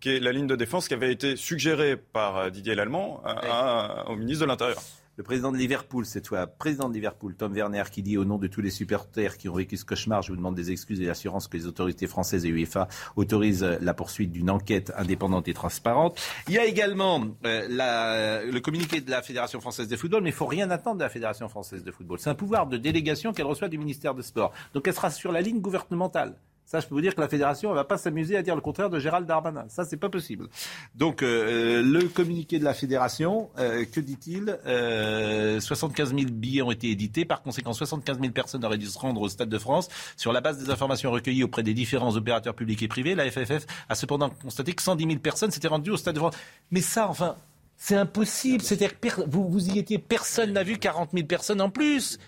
qui 0.00 0.10
est 0.10 0.20
la 0.20 0.32
ligne 0.32 0.46
de 0.46 0.56
défense 0.56 0.86
qui 0.86 0.94
avait 0.94 1.10
été 1.12 1.36
suggérée 1.36 1.96
par 1.96 2.36
euh, 2.36 2.50
Didier 2.50 2.74
Lallemand 2.74 3.22
à- 3.24 4.02
à- 4.04 4.08
au 4.10 4.16
ministre 4.16 4.44
de 4.44 4.48
l'Intérieur. 4.48 4.82
Le 5.20 5.24
président 5.24 5.52
de 5.52 5.58
Liverpool, 5.58 6.06
cette 6.06 6.28
fois, 6.28 6.46
président 6.46 6.88
de 6.88 6.94
Liverpool, 6.94 7.34
Tom 7.36 7.52
Werner, 7.52 7.82
qui 7.92 8.00
dit 8.02 8.16
au 8.16 8.24
nom 8.24 8.38
de 8.38 8.46
tous 8.46 8.62
les 8.62 8.70
supporters 8.70 9.36
qui 9.36 9.50
ont 9.50 9.54
vécu 9.54 9.76
ce 9.76 9.84
cauchemar, 9.84 10.22
je 10.22 10.30
vous 10.32 10.36
demande 10.36 10.54
des 10.54 10.70
excuses 10.70 10.98
et 11.02 11.04
l'assurance 11.04 11.46
que 11.46 11.58
les 11.58 11.66
autorités 11.66 12.06
françaises 12.06 12.46
et 12.46 12.48
UEFA 12.48 12.88
autorisent 13.16 13.62
la 13.82 13.92
poursuite 13.92 14.32
d'une 14.32 14.48
enquête 14.48 14.90
indépendante 14.96 15.46
et 15.46 15.52
transparente. 15.52 16.18
Il 16.48 16.54
y 16.54 16.58
a 16.58 16.64
également 16.64 17.22
euh, 17.44 17.66
la- 17.68 18.42
le 18.46 18.60
communiqué 18.60 19.02
de 19.02 19.10
la 19.10 19.20
Fédération 19.20 19.60
française 19.60 19.88
de 19.88 19.96
football, 19.96 20.22
mais 20.22 20.30
il 20.30 20.34
faut 20.34 20.46
rien 20.46 20.70
attendre 20.70 20.96
de 20.96 21.02
la 21.04 21.10
Fédération 21.10 21.50
française 21.50 21.84
de 21.84 21.90
football. 21.92 22.18
C'est 22.18 22.30
un 22.30 22.34
pouvoir 22.34 22.66
de 22.66 22.78
délégation 22.78 23.34
qu'elle 23.34 23.44
reçoit 23.44 23.68
du 23.68 23.76
ministère 23.76 24.14
des 24.14 24.22
Sports. 24.22 24.54
Donc 24.72 24.88
elle 24.88 24.94
sera 24.94 25.10
sur 25.10 25.32
la 25.32 25.42
ligne 25.42 25.60
gouvernementale. 25.60 26.36
Ça, 26.70 26.78
je 26.78 26.86
peux 26.86 26.94
vous 26.94 27.00
dire 27.00 27.16
que 27.16 27.20
la 27.20 27.26
fédération 27.26 27.70
ne 27.70 27.74
va 27.74 27.82
pas 27.82 27.98
s'amuser 27.98 28.36
à 28.36 28.42
dire 28.42 28.54
le 28.54 28.60
contraire 28.60 28.90
de 28.90 29.00
Gérald 29.00 29.26
Darmanin. 29.26 29.64
Ça, 29.68 29.84
c'est 29.84 29.96
pas 29.96 30.08
possible. 30.08 30.46
Donc, 30.94 31.20
euh, 31.20 31.82
le 31.82 32.06
communiqué 32.06 32.60
de 32.60 32.64
la 32.64 32.74
fédération, 32.74 33.50
euh, 33.58 33.84
que 33.84 33.98
dit-il 33.98 34.56
euh, 34.66 35.58
75 35.58 36.14
000 36.14 36.30
billets 36.30 36.62
ont 36.62 36.70
été 36.70 36.88
édités. 36.88 37.24
Par 37.24 37.42
conséquent, 37.42 37.72
75 37.72 38.20
000 38.20 38.32
personnes 38.32 38.64
auraient 38.64 38.78
dû 38.78 38.86
se 38.86 39.00
rendre 39.00 39.20
au 39.20 39.28
Stade 39.28 39.48
de 39.48 39.58
France. 39.58 39.88
Sur 40.16 40.32
la 40.32 40.40
base 40.40 40.58
des 40.58 40.70
informations 40.70 41.10
recueillies 41.10 41.42
auprès 41.42 41.64
des 41.64 41.74
différents 41.74 42.14
opérateurs 42.14 42.54
publics 42.54 42.84
et 42.84 42.88
privés, 42.88 43.16
la 43.16 43.28
FFF 43.28 43.66
a 43.88 43.96
cependant 43.96 44.30
constaté 44.30 44.72
que 44.72 44.82
110 44.82 45.06
000 45.06 45.18
personnes 45.18 45.50
s'étaient 45.50 45.66
rendues 45.66 45.90
au 45.90 45.96
Stade 45.96 46.14
de 46.14 46.20
France. 46.20 46.36
Mais 46.70 46.82
ça, 46.82 47.08
enfin, 47.08 47.34
c'est 47.76 47.96
impossible. 47.96 48.62
C'est-à-dire 48.62 49.00
que 49.00 49.28
vous, 49.28 49.48
vous 49.48 49.70
y 49.70 49.80
étiez, 49.80 49.98
personne 49.98 50.52
n'a 50.52 50.62
vu 50.62 50.78
40 50.78 51.10
000 51.14 51.26
personnes 51.26 51.62
en 51.62 51.70
plus. 51.70 52.20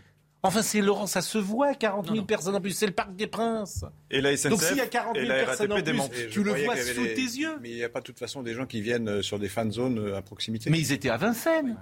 Enfin, 0.44 0.62
c'est 0.62 0.80
Laurent, 0.80 1.06
ça 1.06 1.22
se 1.22 1.38
voit, 1.38 1.74
40 1.74 2.10
000 2.12 2.24
personnes 2.24 2.56
en 2.56 2.60
plus. 2.60 2.72
C'est 2.72 2.86
le 2.86 2.92
Parc 2.92 3.14
des 3.14 3.28
Princes. 3.28 3.84
Et 4.10 4.20
la 4.20 4.36
SNCF 4.36 4.50
Donc 4.50 4.62
s'il 4.62 4.76
y 4.76 4.80
a 4.80 4.86
40 4.86 5.16
et 5.16 5.20
000 5.20 5.28
la 5.32 5.44
personnes 5.44 5.72
en 5.72 5.76
plus, 6.08 6.28
tu 6.30 6.42
le 6.42 6.50
vois 6.64 6.76
sous 6.76 7.02
des- 7.02 7.14
tes 7.14 7.20
yeux. 7.20 7.58
Mais 7.60 7.70
il 7.70 7.76
n'y 7.76 7.84
a 7.84 7.88
pas 7.88 8.00
de 8.00 8.04
toute 8.06 8.18
façon 8.18 8.42
des 8.42 8.52
gens 8.54 8.66
qui 8.66 8.80
viennent 8.80 9.08
euh, 9.08 9.22
sur 9.22 9.38
des 9.38 9.48
fan 9.48 9.70
zones 9.70 9.98
euh, 9.98 10.16
à 10.16 10.22
proximité. 10.22 10.68
Mais 10.68 10.80
ils 10.80 10.90
étaient 10.92 11.10
à 11.10 11.16
Vincennes. 11.16 11.76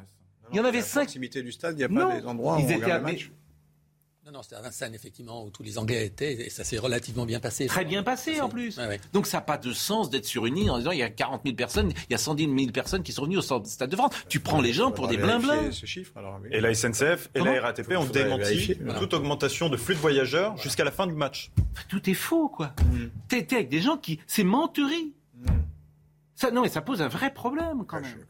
Il 0.52 0.56
y 0.56 0.60
en 0.60 0.64
avait 0.64 0.80
À 0.80 0.82
cinq. 0.82 1.00
proximité 1.02 1.42
du 1.42 1.52
stade, 1.52 1.74
il 1.76 1.78
n'y 1.78 1.84
a 1.84 1.88
Non, 1.88 2.08
pas 2.08 2.20
des 2.20 2.26
endroits 2.26 2.56
où 2.56 2.58
ils 2.58 2.64
on 2.64 2.68
étaient 2.68 2.74
regarde 2.84 2.92
à- 3.04 3.06
le 3.06 3.12
match. 3.14 3.30
Non, 4.26 4.32
non, 4.32 4.42
c'était 4.42 4.56
à 4.56 4.60
Vincennes, 4.60 4.94
effectivement, 4.94 5.46
où 5.46 5.50
tous 5.50 5.62
les 5.62 5.78
Anglais 5.78 6.04
étaient, 6.04 6.46
et 6.46 6.50
ça 6.50 6.62
s'est 6.62 6.76
relativement 6.76 7.24
bien 7.24 7.40
passé. 7.40 7.64
Très 7.66 7.86
bien 7.86 8.02
passé 8.02 8.42
en 8.42 8.50
plus. 8.50 8.76
Ouais, 8.76 8.86
ouais. 8.86 9.00
Donc 9.14 9.26
ça 9.26 9.38
n'a 9.38 9.42
pas 9.42 9.56
de 9.56 9.72
sens 9.72 10.10
d'être 10.10 10.26
sur 10.26 10.44
une 10.44 10.56
ligne 10.56 10.70
en 10.70 10.76
disant 10.76 10.90
il 10.90 10.98
y 10.98 11.02
a 11.02 11.08
40 11.08 11.40
000 11.42 11.56
personnes, 11.56 11.90
il 11.90 12.12
y 12.12 12.14
a 12.14 12.18
110 12.18 12.44
000 12.44 12.70
personnes 12.70 13.02
qui 13.02 13.12
sont 13.12 13.24
venues 13.24 13.38
au 13.38 13.40
Stade 13.40 13.88
de 13.88 13.96
France. 13.96 14.12
Tu 14.28 14.40
prends 14.40 14.60
les 14.60 14.74
gens 14.74 14.92
pour 14.92 15.08
des 15.08 15.16
blins. 15.16 15.40
ce 15.72 15.86
chiffre, 15.86 16.12
alors, 16.16 16.38
oui. 16.42 16.50
Et 16.52 16.60
la 16.60 16.74
SNCF 16.74 17.30
et 17.34 17.38
Comment 17.38 17.52
la 17.52 17.62
RATP 17.62 17.92
ont 17.92 18.04
démenti 18.04 18.76
toute 18.98 19.14
augmentation 19.14 19.70
de 19.70 19.78
flux 19.78 19.94
de 19.94 20.00
voyageurs 20.00 20.54
jusqu'à 20.58 20.84
la 20.84 20.90
fin 20.90 21.06
du 21.06 21.14
match. 21.14 21.50
Tout 21.88 22.10
est 22.10 22.14
faux 22.14 22.50
quoi. 22.50 22.74
T'es 23.28 23.46
t'es 23.46 23.56
avec 23.56 23.68
des 23.70 23.80
gens 23.80 23.96
qui... 23.96 24.20
C'est 24.26 24.44
menterie. 24.44 25.14
Ça, 26.34 26.50
non 26.50 26.62
mais 26.62 26.68
ça 26.68 26.82
pose 26.82 27.00
un 27.00 27.08
vrai 27.08 27.32
problème 27.32 27.84
quand 27.86 28.00
même. 28.00 28.26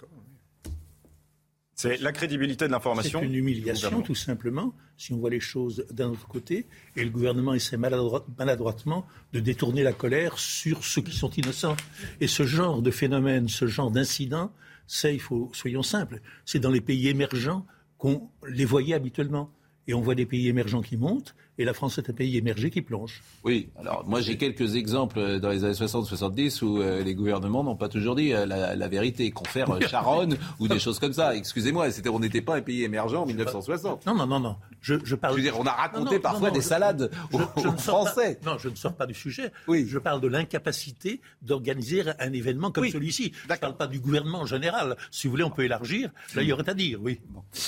C'est 1.82 1.96
la 2.02 2.12
crédibilité 2.12 2.66
de 2.66 2.72
l'information. 2.72 3.20
C'est 3.20 3.26
une 3.26 3.34
humiliation, 3.34 4.02
tout 4.02 4.14
simplement, 4.14 4.74
si 4.98 5.14
on 5.14 5.16
voit 5.16 5.30
les 5.30 5.40
choses 5.40 5.86
d'un 5.90 6.10
autre 6.10 6.28
côté. 6.28 6.66
Et 6.94 7.02
le 7.04 7.08
gouvernement 7.10 7.54
essaie 7.54 7.78
maladroit- 7.78 8.26
maladroitement 8.38 9.06
de 9.32 9.40
détourner 9.40 9.82
la 9.82 9.94
colère 9.94 10.38
sur 10.38 10.84
ceux 10.84 11.00
qui 11.00 11.16
sont 11.16 11.30
innocents. 11.30 11.76
Et 12.20 12.26
ce 12.26 12.42
genre 12.42 12.82
de 12.82 12.90
phénomène, 12.90 13.48
ce 13.48 13.66
genre 13.66 13.90
d'incident, 13.90 14.52
c'est, 14.86 15.14
il 15.14 15.20
faut, 15.20 15.48
soyons 15.54 15.82
simples, 15.82 16.20
c'est 16.44 16.58
dans 16.58 16.70
les 16.70 16.82
pays 16.82 17.08
émergents 17.08 17.64
qu'on 17.96 18.28
les 18.46 18.66
voyait 18.66 18.94
habituellement. 18.94 19.50
Et 19.88 19.94
on 19.94 20.00
voit 20.02 20.14
des 20.14 20.26
pays 20.26 20.46
émergents 20.48 20.82
qui 20.82 20.96
montent, 20.96 21.34
et 21.58 21.64
la 21.64 21.72
France 21.74 21.98
est 21.98 22.08
un 22.08 22.12
pays 22.12 22.36
émergé 22.36 22.70
qui 22.70 22.80
plonge. 22.80 23.22
Oui, 23.44 23.70
alors 23.78 24.04
moi 24.06 24.20
j'ai 24.20 24.36
quelques 24.36 24.76
exemples 24.76 25.18
euh, 25.18 25.38
dans 25.40 25.48
les 25.50 25.64
années 25.64 25.74
60-70 25.74 26.62
où 26.64 26.80
euh, 26.80 27.02
les 27.02 27.14
gouvernements 27.14 27.64
n'ont 27.64 27.76
pas 27.76 27.88
toujours 27.88 28.14
dit 28.14 28.32
euh, 28.32 28.46
la, 28.46 28.76
la 28.76 28.88
vérité, 28.88 29.30
confère 29.30 29.70
euh, 29.70 29.80
Charonne 29.80 30.36
ou 30.60 30.68
des 30.68 30.78
choses 30.78 30.98
comme 30.98 31.12
ça. 31.12 31.34
Excusez-moi, 31.34 31.90
c'était- 31.90 32.08
on 32.10 32.20
n'était 32.20 32.42
pas 32.42 32.56
un 32.56 32.60
pays 32.62 32.84
émergent 32.84 33.22
en 33.22 33.26
1960. 33.26 34.06
Non, 34.06 34.14
non, 34.14 34.26
non, 34.26 34.38
non. 34.40 34.56
Je, 34.82 34.94
je 35.04 35.14
parle. 35.14 35.32
Je 35.34 35.36
veux 35.38 35.42
dire, 35.42 35.58
on 35.58 35.64
a 35.66 35.72
raconté 35.72 36.04
Non, 36.04 36.12
non, 36.12 36.20
parfois 36.20 36.40
non, 36.40 36.46
non, 36.48 36.52
des 36.54 36.60
je- 36.60 36.66
salades 36.68 37.10
je- 37.30 37.36
aux, 37.36 37.40
je 37.56 37.62
aux 37.68 37.70
ne 37.72 37.76
pas- 37.76 37.82
Français. 37.82 38.38
non, 38.44 38.58
je 38.58 38.68
ne 38.68 38.74
sors 38.74 38.94
pas 38.94 39.06
du 39.06 39.14
sujet. 39.14 39.52
Oui. 39.68 39.86
Je 39.88 39.98
parle 39.98 40.20
de 40.20 40.28
l'incapacité 40.28 41.20
d'organiser 41.42 42.04
un 42.18 42.32
événement 42.32 42.70
comme 42.70 42.82
Oui. 42.84 42.90
celui-ci. 42.90 43.32
Je 43.48 43.52
ne 43.52 43.58
parle 43.58 43.76
pas 43.76 43.86
du 43.86 44.00
gouvernement 44.00 44.40
en 44.40 44.46
général. 44.46 44.96
Si 45.10 45.26
vous 45.26 45.32
voulez, 45.32 45.44
on 45.44 45.50
peut 45.50 45.64
élargir. 45.64 46.10
Là, 46.34 46.42
il 46.42 46.48
y 46.48 46.52
aurait 46.52 46.68
à 46.68 46.74
dire, 46.74 46.98
oui. 47.02 47.20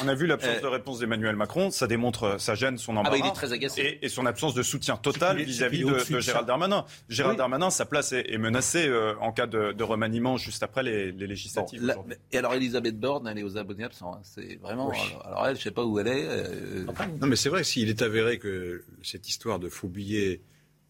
On 0.04 0.08
a 0.08 0.14
vu 0.14 0.26
l'absence 0.26 0.56
Euh, 0.58 0.60
de 0.62 0.66
réponse 0.66 0.98
d'Emmanuel 0.98 1.36
Macron, 1.36 1.70
ça 1.70 1.86
démontre, 1.86 2.22
euh, 2.24 2.38
ça 2.38 2.54
gêne 2.54 2.78
son 2.78 2.94
bah, 2.94 3.00
embarras. 3.00 3.16
il 3.18 3.26
est 3.26 3.32
très 3.32 3.52
agacé. 3.52 3.80
Et, 4.02 4.06
et 4.06 4.08
son 4.08 4.26
absence 4.26 4.54
de 4.54 4.62
soutien 4.62 4.96
total 4.96 5.38
vis-à-vis 5.42 5.84
de, 5.84 6.20
Gérald. 6.20 6.46
Darmanin. 6.46 6.84
Gérald 7.08 7.34
Oui. 7.34 7.38
Darmanin, 7.38 7.70
sa 7.70 7.84
place 7.86 8.12
est, 8.12 8.32
est 8.32 8.38
menacée 8.38 8.86
euh, 8.88 9.14
en 9.20 9.32
cas 9.32 9.46
de, 9.46 9.72
de 9.72 9.84
remaniement 9.84 10.36
juste 10.36 10.62
après 10.62 10.82
les, 10.82 11.12
législatives. 11.12 11.94
et 12.32 12.38
alors 12.38 12.54
Elisabeth 12.54 12.98
Borne, 12.98 13.26
elle 13.28 13.38
est 13.38 13.42
aux 13.42 13.56
abonnés 13.56 13.84
absents. 13.84 14.14
hein. 14.14 14.20
C'est 14.22 14.58
vraiment. 14.62 14.88
Oui. 14.90 14.96
Alors, 15.10 15.26
alors 15.26 15.46
elle, 15.48 15.56
je 15.56 15.62
sais 15.62 15.70
pas 15.70 15.84
où 15.84 15.98
elle 15.98 16.08
est. 16.08 16.26
euh, 16.28 16.84
Non, 17.20 17.26
mais 17.26 17.36
c'est 17.36 17.48
vrai, 17.48 17.64
s'il 17.64 17.88
est 17.88 18.02
avéré 18.02 18.38
que 18.38 18.84
cette 19.02 19.28
histoire 19.28 19.58
de 19.58 19.68
faux 19.68 19.88
billets 19.88 20.40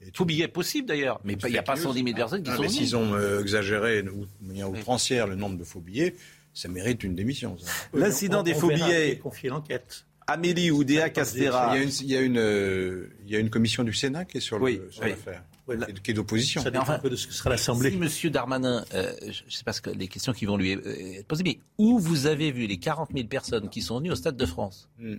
est 0.01 0.11
Tout 0.13 0.25
billet 0.25 0.49
possible 0.49 0.89
d'ailleurs, 0.89 1.21
mais 1.25 1.35
il 1.35 1.51
n'y 1.51 1.59
a 1.59 1.63
pas 1.63 1.77
110 1.77 2.03
000 2.03 2.17
personnes 2.17 2.43
qui 2.43 2.51
Ah, 2.51 2.57
sont 2.57 2.63
mais 2.63 2.69
s'ils 2.69 2.97
ont 2.97 3.15
euh, 3.15 3.41
exagéré 3.41 4.03
ou- 4.03 4.27
de 4.41 4.47
manière 4.49 4.69
outrancière 4.71 5.27
le 5.29 5.37
nombre 5.37 5.57
de 5.59 5.65
faux 5.65 5.81
billets, 5.81 6.15
ça 6.55 6.69
mérite 6.69 7.05
une 7.05 7.15
démission. 7.15 7.57
L'incident 7.95 8.43
des 8.43 8.55
on 8.55 8.59
faux 8.59 8.69
billets. 8.69 9.19
confié 9.23 9.49
l'enquête. 9.49 10.05
Amélie 10.27 10.71
Oudéa 10.71 11.07
Il 11.07 11.11
y 11.11 11.13
Castera. 11.13 11.71
a 11.73 11.77
une, 11.79 11.89
il 11.89 12.07
y 12.07 12.17
a 12.17 12.21
une, 12.21 12.39
euh, 12.39 13.09
il 13.25 13.31
y 13.33 13.37
a 13.37 13.39
une 13.39 13.51
commission 13.51 13.83
du 13.85 13.93
Sénat 13.93 14.25
qui 14.25 14.39
est 14.39 14.41
sur 14.41 14.59
le- 14.59 14.65
Oui, 14.65 14.81
sur 14.91 15.03
oui. 15.03 15.11
l'affaire, 15.11 15.43
Oui. 15.69 15.77
qui 16.03 16.11
est- 16.13 16.15
d'opposition. 16.15 16.63
Ça 16.63 16.71
dépend 16.71 16.83
enfin, 16.83 16.95
un 16.95 16.99
peu 17.01 17.11
de 17.11 17.17
ce 17.17 17.27
que 17.27 17.33
sera 17.35 17.51
l'Assemblée. 17.51 17.91
Si 17.91 17.97
Monsieur 17.97 18.31
Darmanin, 18.31 18.85
euh, 18.95 19.13
je 19.23 19.27
ne 19.45 19.51
sais 19.51 19.65
pas 19.65 19.73
ce 19.73 19.81
que 19.81 19.91
les 19.91 20.07
questions 20.09 20.33
qui 20.33 20.47
vont 20.47 20.57
lui 20.57 20.71
être 20.73 21.27
posées, 21.27 21.43
mais 21.45 21.59
où 21.79 21.99
vous 21.99 22.27
avez 22.27 22.51
vu 22.53 22.67
les 22.67 22.79
40 22.79 23.11
000 23.15 23.27
personnes 23.29 23.69
qui 23.69 23.83
sont 23.83 23.99
venues 23.99 24.13
au 24.13 24.17
Stade 24.17 24.37
de 24.37 24.47
France 24.47 24.89
Hmm. 24.99 25.17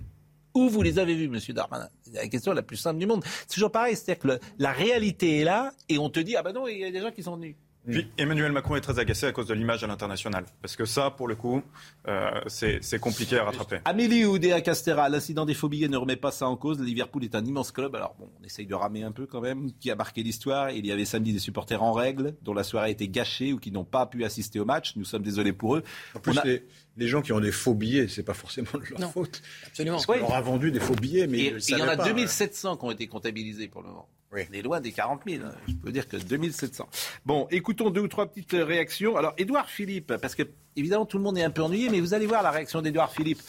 Où 0.54 0.70
vous 0.70 0.82
les 0.82 1.00
avez 1.00 1.16
vues, 1.16 1.28
Monsieur 1.30 1.54
Darmanin? 1.54 1.90
C'est 2.04 2.14
la 2.14 2.28
question 2.28 2.54
la 2.54 2.62
plus 2.62 2.78
simple 2.78 3.00
du 3.00 3.06
monde. 3.08 3.24
C'est 3.48 3.56
toujours 3.56 3.72
pareil, 3.72 3.96
c'est-à-dire 3.96 4.20
que 4.22 4.28
le- 4.28 4.40
la 4.60 4.72
réalité 4.72 5.40
est 5.40 5.44
là 5.44 5.72
et 5.90 5.98
on 5.98 6.10
te 6.10 6.20
dit 6.20 6.36
ah 6.36 6.44
ben 6.44 6.54
non, 6.54 6.68
il 6.68 6.78
y 6.80 6.86
a 6.86 6.92
des 6.92 7.02
gens 7.02 7.12
qui 7.12 7.24
sont 7.24 7.36
venus. 7.36 7.56
Puis 7.86 8.08
Emmanuel 8.18 8.54
Macron 8.54 8.78
est 8.78 8.82
très 8.82 8.98
agacé 8.98 9.26
à 9.26 9.34
cause 9.34 9.48
de 9.48 9.54
l'image 9.54 9.84
à 9.84 9.88
l'international. 9.88 10.46
Parce 10.62 10.78
que 10.78 10.86
ça, 10.86 11.12
pour 11.12 11.28
le 11.28 11.36
coup, 11.36 11.62
euh, 12.08 12.30
c'est 12.48 12.80
compliqué 12.98 13.38
à 13.38 13.44
rattraper. 13.44 13.80
Amélie 13.84 14.24
Oudéa 14.24 14.62
Castera, 14.62 15.10
l'incident 15.10 15.46
des 15.46 15.54
faux 15.54 15.68
billets 15.68 15.90
ne 15.90 15.98
remet 15.98 16.16
pas 16.16 16.32
ça 16.32 16.48
en 16.48 16.56
cause. 16.56 16.80
Liverpool 16.80 17.26
est 17.26 17.36
un 17.36 17.44
immense 17.44 17.74
club. 17.74 17.94
Alors 17.98 18.16
bon, 18.18 18.30
on 18.40 18.44
essaye 18.46 18.68
de 18.68 18.74
ramer 18.74 19.04
un 19.04 19.12
peu 19.12 19.26
quand 19.26 19.42
même, 19.42 19.70
qui 19.82 19.92
a 19.92 19.96
marqué 19.98 20.24
l'histoire? 20.24 20.72
Il 20.72 20.86
y 20.86 20.94
avait 20.94 21.04
samedi 21.04 21.34
des 21.34 21.40
supporters 21.40 21.84
en 21.84 21.92
règle, 21.92 22.36
dont 22.42 22.54
la 22.54 22.64
soirée 22.64 22.88
a 22.88 22.90
été 22.90 23.10
gâchée 23.10 23.52
ou 23.52 23.60
qui 23.60 23.70
n'ont 23.70 23.84
pas 23.84 24.06
pu 24.06 24.24
assister 24.24 24.62
au 24.62 24.66
match. 24.66 24.96
Nous 24.96 25.04
sommes 25.04 25.24
désolés 25.24 25.52
pour 25.52 25.76
eux. 25.76 25.84
En 26.16 26.20
plus, 26.22 26.32
On 26.32 26.38
a- 26.38 26.46
les, 26.46 26.64
les 26.98 27.08
gens 27.08 27.22
qui 27.22 27.32
ont 27.34 27.40
des 27.40 27.52
faux 27.52 27.74
billets, 27.74 28.08
c'est 28.08 28.24
pas 28.24 28.34
forcément 28.34 28.70
de 28.74 28.86
leur 28.92 29.00
Non. 29.00 29.10
faute. 29.12 29.42
Absolument. 29.68 29.96
Parce 29.98 30.06
qu'on 30.06 30.18
leur 30.18 30.34
a 30.34 30.42
vendu 30.42 30.72
des 30.72 30.80
faux 30.80 30.96
billets, 30.96 31.28
mais 31.28 31.38
Et 31.40 31.42
ils 31.42 31.48
et 31.48 31.52
le 31.52 31.60
il 31.70 31.78
y 31.78 31.82
en 31.82 31.88
a 31.88 31.98
pas. 31.98 32.06
2700 32.06 32.78
qui 32.78 32.86
ont 32.86 32.92
été 32.92 33.08
comptabilisés 33.08 33.68
pour 33.68 33.82
le 33.82 33.88
moment. 33.90 34.08
Oui. 34.32 34.42
On 34.50 34.54
est 34.54 34.62
loin 34.64 34.82
des 34.82 34.92
40 34.92 35.22
000. 35.28 35.44
hein. 35.46 35.52
Je 35.68 35.74
peux 35.76 35.92
dire 35.92 36.08
que 36.08 36.18
2700. 36.18 36.88
Bon, 37.26 37.48
écoutons 37.52 37.90
deux 37.92 38.02
ou 38.02 38.08
trois 38.08 38.26
petites 38.28 38.54
euh, 38.56 38.66
réactions. 38.66 39.16
Alors, 39.16 39.34
Édouard 39.38 39.70
Philippe, 39.70 40.16
parce 40.18 40.34
que 40.36 40.44
évidemment 40.76 41.06
tout 41.06 41.18
le 41.18 41.24
monde 41.24 41.38
est 41.38 41.44
un 41.44 41.52
peu 41.52 41.62
ennuyé, 41.62 41.90
mais 41.90 42.00
vous 42.00 42.14
allez 42.16 42.26
voir 42.26 42.42
la 42.42 42.50
réaction 42.52 42.82
d'Édouard 42.82 43.12
Philippe. 43.12 43.42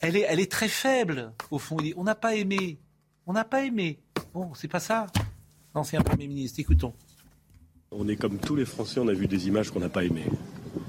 Elle 0.00 0.16
est, 0.16 0.24
elle 0.28 0.40
est 0.40 0.50
très 0.50 0.68
faible, 0.68 1.32
au 1.50 1.58
fond. 1.58 1.76
Il 1.80 1.84
dit, 1.84 1.94
on 1.96 2.04
n'a 2.04 2.14
pas 2.14 2.34
aimé. 2.34 2.78
On 3.26 3.32
n'a 3.34 3.44
pas 3.44 3.64
aimé. 3.64 3.98
Bon, 4.32 4.52
c'est 4.54 4.68
pas 4.68 4.80
ça. 4.80 5.06
L'ancien 5.74 6.00
Premier 6.00 6.26
ministre, 6.28 6.60
écoutons. 6.60 6.94
On 7.90 8.08
est 8.08 8.16
comme 8.16 8.38
tous 8.38 8.56
les 8.56 8.64
Français, 8.64 9.00
on 9.00 9.08
a 9.08 9.12
vu 9.12 9.26
des 9.26 9.48
images 9.48 9.70
qu'on 9.70 9.80
n'a 9.80 9.88
pas 9.88 10.04
aimées, 10.04 10.24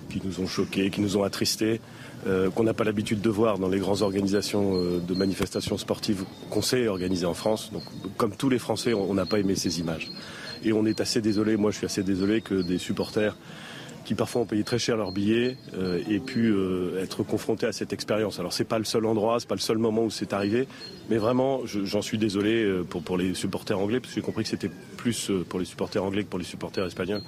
qui 0.10 0.22
nous 0.24 0.40
ont 0.40 0.48
choqués, 0.48 0.90
qui 0.90 1.02
nous 1.02 1.18
ont 1.18 1.24
attristés, 1.24 1.80
euh, 2.26 2.50
qu'on 2.50 2.64
n'a 2.64 2.74
pas 2.74 2.84
l'habitude 2.84 3.22
de 3.22 3.30
voir 3.30 3.60
dans 3.60 3.70
les 3.70 3.80
grandes 3.80 4.02
organisations 4.02 4.76
euh, 4.76 5.00
de 5.00 5.14
manifestations 5.14 5.78
sportives 5.78 6.24
qu'on 6.50 6.62
sait 6.62 6.88
organiser 6.88 7.26
en 7.26 7.34
France. 7.34 7.72
Donc, 7.72 7.84
comme 8.18 8.36
tous 8.36 8.50
les 8.50 8.60
Français, 8.60 8.94
on 8.94 9.14
n'a 9.14 9.26
pas 9.26 9.40
aimé 9.40 9.56
ces 9.56 9.80
images. 9.80 10.10
Et 10.64 10.74
on 10.74 10.86
est 10.86 11.00
assez 11.02 11.22
désolé, 11.22 11.56
moi 11.58 11.70
je 11.72 11.78
suis 11.78 11.86
assez 11.86 12.04
désolé 12.04 12.42
que 12.42 12.56
des 12.62 12.80
supporters 12.80 13.36
qui 14.06 14.16
parfois 14.16 14.42
ont 14.42 14.46
payé 14.46 14.64
très 14.64 14.80
cher 14.80 14.96
leurs 14.96 15.12
billets 15.12 15.58
euh, 15.78 16.02
aient 16.10 16.20
pu 16.22 16.48
euh, 16.48 17.04
être 17.04 17.24
confrontés 17.24 17.66
à 17.68 17.74
cette 17.74 17.92
expérience. 17.92 18.40
Alors 18.40 18.54
c'est 18.54 18.64
pas 18.64 18.80
le 18.80 18.86
seul 18.86 19.06
endroit, 19.06 19.38
c'est 19.40 19.50
pas 19.50 19.56
le 19.56 19.60
seul 19.62 19.78
moment 19.78 20.06
où 20.06 20.10
c'est 20.10 20.32
arrivé, 20.32 20.66
mais 21.10 21.18
vraiment 21.18 21.66
je- 21.66 21.84
j'en 21.84 22.02
suis 22.02 22.18
désolé 22.18 22.82
pour, 22.90 23.18
les 23.18 23.34
supporters 23.34 23.78
anglais, 23.78 24.00
parce 24.00 24.14
que 24.14 24.22
j'ai 24.22 24.26
compris 24.26 24.44
que 24.44 24.50
c'était 24.50 24.72
plus 24.96 25.30
pour 25.50 25.60
les 25.60 25.66
supporters 25.66 26.04
anglais 26.04 26.24
que 26.24 26.30
pour 26.30 26.40
les 26.40 26.46
supporters 26.46 26.86
espagnols 26.88 27.22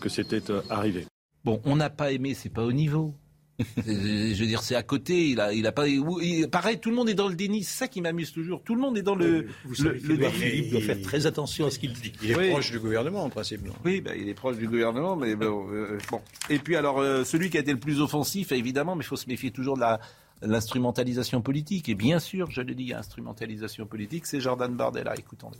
que 0.00 0.10
c'était 0.10 0.42
arrivé. 0.68 1.06
Bon, 1.46 1.60
on 1.64 1.76
n'a 1.76 1.88
pas 1.88 2.12
aimé, 2.12 2.34
c'est 2.34 2.50
pas 2.50 2.64
au 2.64 2.72
niveau. 2.72 3.14
C'est- 3.58 4.34
Je 4.34 4.40
veux 4.40 4.46
dire, 4.46 4.60
c'est 4.62 4.74
à 4.74 4.82
côté. 4.82 5.28
Il 5.30 5.40
a, 5.40 5.52
il 5.54 5.66
a 5.66 5.72
pas. 5.72 5.88
il- 5.88 6.46
pareil, 6.52 6.78
tout 6.78 6.90
le 6.90 6.96
monde 6.96 7.08
est 7.08 7.14
dans 7.14 7.28
le 7.28 7.34
déni. 7.34 7.62
C'est 7.64 7.78
ça 7.78 7.88
qui 7.88 8.02
m'amuse 8.02 8.30
toujours. 8.32 8.62
Tout 8.62 8.74
le 8.74 8.82
monde 8.82 8.98
est 8.98 9.02
dans 9.02 9.14
le. 9.14 9.46
Vous 9.64 9.70
le- 9.70 9.74
savez 9.76 10.00
le 10.00 10.08
qu'Édouard 10.08 10.32
déni. 10.32 10.42
Philippe 10.44 10.70
doit 10.72 10.80
faire 10.82 11.00
très 11.00 11.24
attention 11.26 11.64
à 11.66 11.70
ce 11.70 11.78
qu'il 11.78 11.94
dit. 11.94 12.12
Il 12.22 12.32
est 12.32 12.36
Oui. 12.36 12.50
proche 12.50 12.70
du 12.70 12.78
gouvernement, 12.80 13.24
en 13.24 13.30
principe. 13.30 13.64
non 13.64 13.72
Oui, 13.84 14.02
bah, 14.02 14.10
il 14.14 14.28
est 14.28 14.34
proche 14.34 14.58
du 14.58 14.66
gouvernement, 14.68 15.16
mais 15.16 15.36
bon. 15.36 15.68
euh, 15.72 15.96
bon. 16.10 16.20
Et 16.50 16.58
puis 16.58 16.76
alors, 16.76 16.98
euh, 16.98 17.24
celui 17.24 17.48
qui 17.48 17.56
a 17.56 17.60
été 17.60 17.72
le 17.72 17.78
plus 17.80 18.02
offensif, 18.02 18.52
évidemment, 18.52 18.94
mais 18.94 19.04
il 19.04 19.06
faut 19.06 19.16
se 19.16 19.28
méfier 19.28 19.50
toujours 19.52 19.76
de 19.76 19.80
la 19.80 20.00
l'instrumentalisation 20.42 21.40
politique. 21.40 21.88
Et 21.88 21.94
bien 21.94 22.18
sûr, 22.18 22.50
je 22.50 22.60
le 22.60 22.74
dis, 22.74 22.92
instrumentalisation 22.92 23.86
politique, 23.86 24.26
c'est 24.26 24.40
Jordan 24.40 24.74
Bardella. 24.74 25.14
Écoutons-le. 25.16 25.56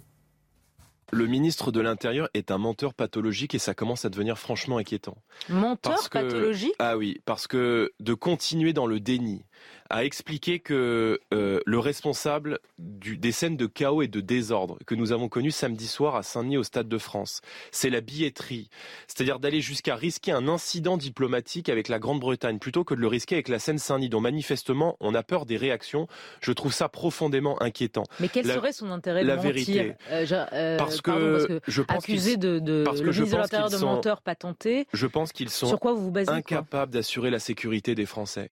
Le 1.13 1.27
ministre 1.27 1.71
de 1.71 1.81
l'Intérieur 1.81 2.29
est 2.35 2.51
un 2.51 2.59
menteur 2.59 2.93
pathologique 2.93 3.55
et 3.55 3.59
ça 3.61 3.75
commence 3.75 4.05
à 4.05 4.09
devenir 4.11 4.39
franchement 4.39 4.79
inquiétant. 4.79 5.17
Menteur 5.49 6.11
que- 6.11 6.19
pathologique? 6.19 6.75
Ah 6.79 6.97
oui, 6.97 7.21
parce 7.25 7.47
que 7.47 7.93
de 8.01 8.15
continuer 8.15 8.73
dans 8.73 8.87
le 8.87 8.99
déni, 8.99 9.45
à 9.91 10.05
expliquer 10.05 10.59
que 10.61 11.21
euh, 11.35 11.61
le 11.65 11.79
responsable 11.79 12.59
du- 12.79 13.17
des 13.17 13.33
scènes 13.33 13.57
de 13.57 13.67
chaos 13.67 14.03
et 14.03 14.09
de 14.09 14.21
désordre 14.21 14.79
que 14.87 14.95
nous 14.95 15.13
avons 15.13 15.29
connues 15.29 15.51
samedi 15.51 15.87
soir 15.87 16.17
à 16.17 16.23
Saint-Denis 16.23 16.57
au 16.59 16.63
Stade 16.63 16.89
de 16.89 16.99
France, 16.99 17.41
c'est 17.71 17.91
la 17.91 18.01
billetterie. 18.01 18.69
C'est-à-dire 19.07 19.39
d'aller 19.39 19.61
jusqu'à 19.61 19.97
risquer 19.97 20.33
un 20.33 20.49
incident 20.49 20.97
diplomatique 20.97 21.69
avec 21.69 21.89
la 21.89 21.99
Grande-Bretagne 21.99 22.59
plutôt 22.59 22.85
que 22.85 22.95
de 22.95 23.01
le 23.01 23.07
risquer 23.07 23.37
avec 23.37 23.49
la 23.49 23.59
Seine-Saint-Denis, 23.59 24.09
dont 24.09 24.21
manifestement 24.21 24.97
on 25.01 25.15
a 25.15 25.23
peur 25.23 25.47
des 25.47 25.57
réactions. 25.57 26.07
Je 26.41 26.53
trouve 26.53 26.73
ça 26.73 26.89
profondément 26.89 27.61
inquiétant. 27.63 28.05
Mais 28.21 28.29
quel 28.29 28.47
La- 28.47 28.55
serait 28.55 28.73
son 28.73 28.91
intérêt 28.91 29.23
de 29.23 29.29
la 29.29 29.37
mentir 29.37 29.53
vérité. 29.53 29.95
Euh, 30.11 30.27
euh, 30.53 30.77
Parce 30.77 31.01
que 31.01 31.11
pardon, 31.11 31.33
parce 31.33 31.47
que 31.47 31.61
je 31.69 31.83
pense 31.83 31.99
accusé 32.05 32.37
de, 32.37 32.59
de 32.59 32.83
parce 32.85 33.01
que 33.01 33.07
le 33.07 33.13
je 33.13 33.21
ministre 33.21 33.37
de 33.39 33.43
l'Intérieur 33.43 33.71
de 33.71 33.77
sont- 33.77 33.87
menteur 33.87 34.23
patenté. 34.23 34.87
Je 34.93 35.07
pense 35.07 35.33
qu'ils 35.33 35.51
sont 35.51 35.67
Sur 35.67 35.81
quoi 35.81 35.93
vous 35.93 36.03
vous 36.05 36.11
basez, 36.11 36.31
incapables 36.31 36.93
d'assurer 36.93 37.31
la 37.31 37.39
sécurité 37.39 37.95
des 37.95 38.07
Français. 38.07 38.51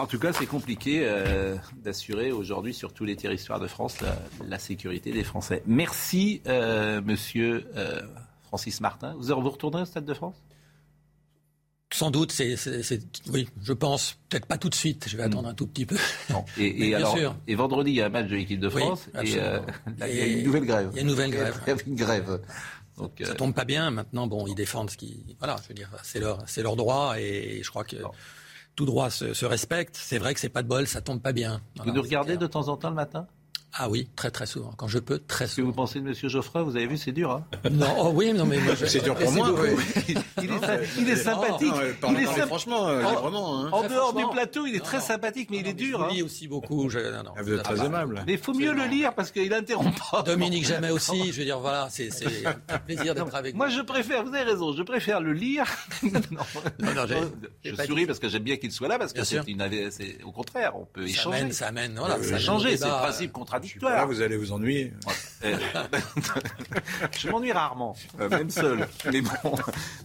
En 0.00 0.06
tout 0.06 0.18
cas, 0.18 0.32
c'est 0.32 0.46
compliqué 0.46 1.00
euh, 1.04 1.56
d'assurer 1.82 2.32
aujourd'hui 2.32 2.72
sur 2.72 2.92
tous 2.92 3.04
les 3.04 3.16
territoires 3.16 3.60
de 3.60 3.66
France 3.66 4.00
la, 4.00 4.16
la 4.46 4.58
sécurité 4.58 5.12
des 5.12 5.24
Français. 5.24 5.62
Merci, 5.66 6.40
euh, 6.46 7.02
monsieur 7.02 7.66
euh, 7.76 8.00
Francis 8.44 8.80
Martin. 8.80 9.14
Vous, 9.18 9.34
vous 9.40 9.50
retournerez 9.50 9.82
au 9.82 9.86
Stade 9.86 10.06
de 10.06 10.14
France? 10.14 10.36
Sans 11.92 12.10
doute, 12.12 12.30
c'est, 12.30 12.54
oui, 13.32 13.48
je 13.62 13.72
pense, 13.72 14.16
peut-être 14.28 14.46
pas 14.46 14.56
tout 14.58 14.68
de 14.68 14.74
suite, 14.76 15.06
je 15.08 15.16
vais 15.16 15.24
attendre 15.24 15.48
un 15.48 15.54
tout 15.54 15.66
petit 15.66 15.84
peu. 15.86 15.96
Et, 16.56 16.68
et 16.68 16.72
bien 16.88 16.98
alors, 16.98 17.16
sûr. 17.16 17.34
et 17.48 17.54
vendredi, 17.56 17.90
il 17.90 17.96
y 17.96 18.00
a 18.00 18.06
un 18.06 18.10
match 18.10 18.28
de 18.28 18.36
l'équipe 18.36 18.60
de 18.60 18.68
Oui, 18.68 18.80
France. 18.80 19.08
et 19.14 19.18
absolument. 19.18 19.46
euh, 19.48 20.06
il 20.08 20.14
y 20.16 20.20
a 20.20 20.26
Et 20.26 20.32
une 20.38 20.44
nouvelle 20.44 20.64
grève. 20.66 20.88
il 20.92 20.96
y 20.96 20.98
a 21.00 21.02
une 21.02 21.08
nouvelle 21.08 21.30
grève. 21.30 21.60
Il 21.66 21.70
y 21.70 21.72
a 21.72 21.76
une 21.88 21.94
grève. 21.96 22.40
Donc, 22.96 23.12
Ça 23.20 23.30
euh, 23.32 23.34
tombe 23.34 23.54
pas 23.54 23.64
bien. 23.64 23.90
Maintenant, 23.90 24.28
bon, 24.28 24.46
ils 24.46 24.54
défendent 24.54 24.88
ce 24.90 24.96
qui, 24.96 25.36
voilà, 25.40 25.56
je 25.64 25.68
veux 25.68 25.74
dire, 25.74 25.90
c'est 26.04 26.20
leur, 26.20 26.42
c'est 26.46 26.62
leur 26.62 26.76
droit 26.76 27.14
et 27.18 27.60
je 27.64 27.68
crois 27.70 27.82
que 27.84 27.96
tout 28.80 28.86
droit 28.86 29.10
se, 29.10 29.34
se 29.34 29.44
respecte. 29.44 29.94
C'est 29.94 30.16
vrai 30.16 30.32
que 30.32 30.40
c'est 30.40 30.48
pas 30.48 30.62
de 30.62 30.68
bol, 30.68 30.86
ça 30.86 31.02
tombe 31.02 31.20
pas 31.20 31.34
bien. 31.34 31.60
vous 31.84 31.92
nous 31.92 32.00
regardez 32.00 32.38
de 32.38 32.46
temps 32.46 32.68
en 32.68 32.78
temps 32.78 32.88
le 32.88 32.94
matin? 32.94 33.26
Ah 33.72 33.88
oui, 33.88 34.08
très 34.16 34.30
très 34.30 34.46
souvent. 34.46 34.72
Quand 34.76 34.88
je 34.88 34.98
peux, 34.98 35.18
très 35.20 35.46
Ce 35.46 35.56
que 35.56 35.62
vous 35.62 35.72
pensez 35.72 36.00
de 36.00 36.04
Monsieur 36.04 36.28
Geoffroy, 36.28 36.62
vous 36.64 36.74
avez 36.76 36.86
vu, 36.86 36.96
c'est 36.96 37.12
dur. 37.12 37.30
Hein 37.30 37.44
Non, 37.70 37.94
oh 37.98 38.10
oui, 38.12 38.32
non 38.32 38.44
mais 38.44 38.58
je- 38.76 38.84
C'est 38.86 39.00
dur 39.02 39.14
pour 39.14 39.30
moi, 39.30 39.52
oui. 39.52 39.70
il, 40.42 40.50
est, 40.50 40.88
il 40.98 41.08
est 41.08 41.16
sympathique. 41.16 41.68
Non, 41.68 41.78
euh, 41.80 41.92
parlons- 42.00 42.18
il 42.18 42.24
est 42.24 42.26
symp- 42.26 42.46
franchement, 42.46 42.88
euh, 42.88 43.04
en, 43.04 43.64
hein. 43.64 43.68
en 43.72 43.82
dehors 43.88 44.12
du 44.12 44.24
plateau, 44.32 44.66
il 44.66 44.74
est 44.74 44.84
très 44.84 45.00
sympathique, 45.00 45.48
mais 45.50 45.58
il 45.58 45.68
est 45.68 45.72
dur. 45.74 46.00
Je 46.00 46.04
hein. 46.04 46.08
lis 46.12 46.22
aussi 46.22 46.48
beaucoup. 46.48 46.90
je- 46.90 46.98
non, 46.98 47.22
non, 47.22 47.32
Ah, 47.36 47.42
vous 47.42 47.52
êtes 47.52 47.62
très 47.62 47.84
aimable. 47.84 48.24
Mais 48.26 48.32
il 48.32 48.38
faut 48.38 48.54
mieux 48.54 48.72
le 48.72 48.84
lire 48.86 49.14
parce 49.14 49.30
qu'il 49.30 49.52
interrompt 49.54 49.98
pas. 50.10 50.22
Dominique 50.22 50.66
Jamais 50.66 50.90
aussi. 50.90 51.32
Je 51.32 51.38
veux 51.38 51.44
dire, 51.44 51.60
voilà, 51.60 51.88
c'est, 51.90 52.10
un 52.68 52.78
plaisir 52.78 53.14
d'être 53.14 53.34
avec 53.34 53.54
Moi, 53.54 53.68
je 53.68 53.80
préfère, 53.82 54.24
vous 54.24 54.34
avez 54.34 54.50
raison, 54.50 54.72
je 54.72 54.82
préfère 54.82 55.20
le 55.20 55.32
lire. 55.32 55.66
non, 56.02 56.40
Non, 56.80 57.06
je 57.64 57.74
souris 57.86 58.06
parce 58.06 58.18
que 58.18 58.28
j'aime 58.28 58.42
bien 58.42 58.56
qu'il 58.56 58.72
soit 58.72 58.88
là, 58.88 58.98
parce 58.98 59.12
que 59.12 59.22
c'est 59.24 59.46
une, 59.46 59.62
au 60.24 60.32
contraire, 60.32 60.72
on 60.76 60.84
peut 60.86 61.06
Ça 61.06 61.08
échanger. 61.12 61.38
amène, 61.38 61.52
ça 61.52 61.66
amène, 61.68 61.94
voilà, 61.96 62.16
Ça 62.22 62.30
ça 62.30 62.38
changer, 62.38 62.76
c'est 62.76 62.84
le 62.86 62.90
principe 62.90 63.32
Voilà, 63.32 63.59
contradictoire. 63.60 64.06
vous 64.06 64.20
allez 64.22 64.36
vous 64.36 64.52
ennuyer. 64.52 64.92
Je 67.18 67.28
m'ennuie 67.28 67.52
rarement, 67.52 67.96
euh, 68.20 68.28
même 68.28 68.50
seul. 68.50 68.86
Mais 69.12 69.20
bon, 69.20 69.30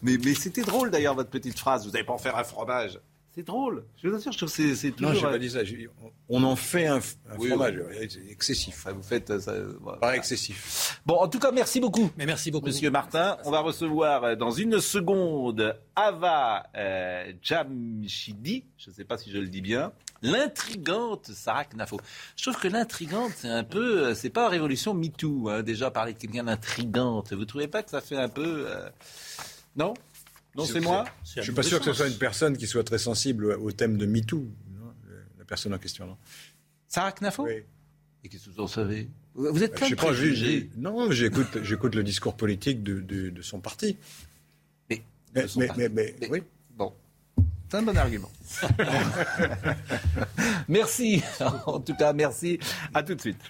mais, 0.02 0.18
mais 0.24 0.34
c'était 0.34 0.62
drôle 0.64 0.92
d'ailleurs 0.92 1.16
votre 1.16 1.30
petite 1.30 1.58
phrase. 1.60 1.86
Vous 1.86 1.92
n'allez 1.92 2.06
pas 2.06 2.14
en 2.14 2.18
faire 2.18 2.38
un 2.38 2.44
fromage. 2.44 3.00
C'est 3.34 3.44
drôle. 3.46 3.84
Je 4.02 4.08
vous 4.08 4.16
assure, 4.16 4.32
je 4.32 4.38
trouve 4.38 4.50
que 4.56 4.76
c'est, 4.76 4.92
toujours. 4.92 5.12
Non, 5.12 5.20
j'ai 5.20 5.26
euh, 5.26 5.32
pas 5.32 5.38
dit 5.38 5.50
ça. 5.50 5.66
J'ai- 5.66 5.90
On 6.30 6.42
en 6.44 6.56
fait 6.56 6.88
un, 6.88 7.00
un 7.00 7.38
Oui, 7.38 7.50
fromage. 7.50 7.76
oui. 7.90 8.08
C'est 8.10 8.32
excessif. 8.32 8.76
Enfin, 8.78 8.94
vous 8.94 9.04
faites 9.04 9.30
euh, 9.30 9.42
ça. 9.42 9.54
voilà. 9.82 9.98
Pas 10.00 10.16
excessif. 10.16 11.02
Bon, 11.06 11.16
en 11.16 11.28
tout 11.28 11.40
cas, 11.40 11.52
merci 11.52 11.82
beaucoup. 11.82 12.10
Mais 12.18 12.26
merci 12.26 12.50
beaucoup. 12.50 12.68
Monsieur 12.68 12.90
Martin, 12.92 13.38
on 13.44 13.52
va 13.52 13.60
recevoir 13.60 14.38
dans 14.38 14.52
une 14.52 14.80
seconde 14.80 15.78
Ava 15.98 16.68
euh, 16.78 17.34
Jamshidi, 17.42 18.64
je 18.78 18.90
ne 18.90 18.96
sais 18.96 19.04
pas 19.04 19.18
si 19.18 19.32
je 19.32 19.38
le 19.38 19.48
dis 19.48 19.62
bien, 19.62 19.92
l'intrigante 20.32 21.32
Sarah 21.34 21.66
Knafo. 21.66 22.00
Je 22.36 22.44
trouve 22.44 22.60
que 22.62 22.68
l'intrigante, 22.68 23.32
c'est 23.38 23.50
un 23.50 23.64
peu, 23.64 24.08
euh, 24.08 24.16
c'est 24.16 24.30
pas 24.30 24.50
révolution 24.50 24.94
MeToo, 24.94 25.50
hein, 25.50 25.64
déjà 25.64 25.92
parler 25.92 26.14
de 26.14 26.18
quelqu'un 26.20 26.44
d'intrigante. 26.44 27.34
Vous 27.34 27.46
trouvez 27.46 27.68
pas 27.68 27.84
que 27.84 27.90
ça 27.92 28.02
fait 28.02 28.18
un 28.18 28.30
peu, 28.30 28.66
euh, 28.68 28.90
non? 29.76 29.94
Non, 30.56 30.64
c'est 30.66 30.80
moi? 30.80 31.04
Je 31.36 31.42
suis 31.42 31.52
pas 31.52 31.64
sûr 31.64 31.80
que 31.80 31.86
ce 31.86 31.94
soit 31.94 32.08
une 32.08 32.18
personne 32.18 32.56
qui 32.58 32.66
soit 32.68 32.84
très 32.84 32.98
sensible 32.98 33.52
au 33.54 33.72
thème 33.72 33.98
de 33.98 34.06
MeToo. 34.06 34.46
La 35.38 35.46
personne 35.46 35.74
en 35.74 35.78
question. 35.78 36.08
Non? 36.08 36.18
Sarah 36.88 37.12
Knafo 37.12 37.44
Oui. 37.46 37.64
Et 38.24 38.30
qu'est-ce 38.30 38.46
que 38.46 38.50
vous 38.52 38.62
en 38.62 38.68
savez? 38.68 39.08
Vous 39.36 39.62
êtes 39.64 39.74
Je 39.74 39.78
plein 39.78 39.90
de 39.90 39.96
pas, 39.96 40.02
j'ai- 40.14 40.14
préjugés. 40.16 40.36
j'ai- 40.46 40.70
non, 40.78 41.12
j'écoute, 41.12 41.62
j'écoute 41.62 41.94
le 41.94 42.04
discours 42.04 42.36
politique 42.38 42.82
de, 42.84 43.00
de- 43.02 43.30
de 43.30 43.42
son 43.42 43.60
parti. 43.60 43.98
Mais, 44.90 45.04
Mais, 45.36 45.44
de 45.44 45.48
son 45.48 45.60
mais- 45.60 45.68
parti. 45.68 45.82
mais- 45.82 45.90
mais- 45.90 46.16
Mais- 46.22 46.30
oui. 46.32 46.44
C'est 47.70 47.78
un 47.78 47.82
bon 47.82 47.98
argument. 47.98 48.32
merci. 50.68 51.24
En 51.66 51.80
tout 51.80 51.96
cas, 51.96 52.14
merci. 52.14 52.60
À 52.94 53.04
tout 53.04 53.16
de 53.16 53.22
suite. 53.22 53.42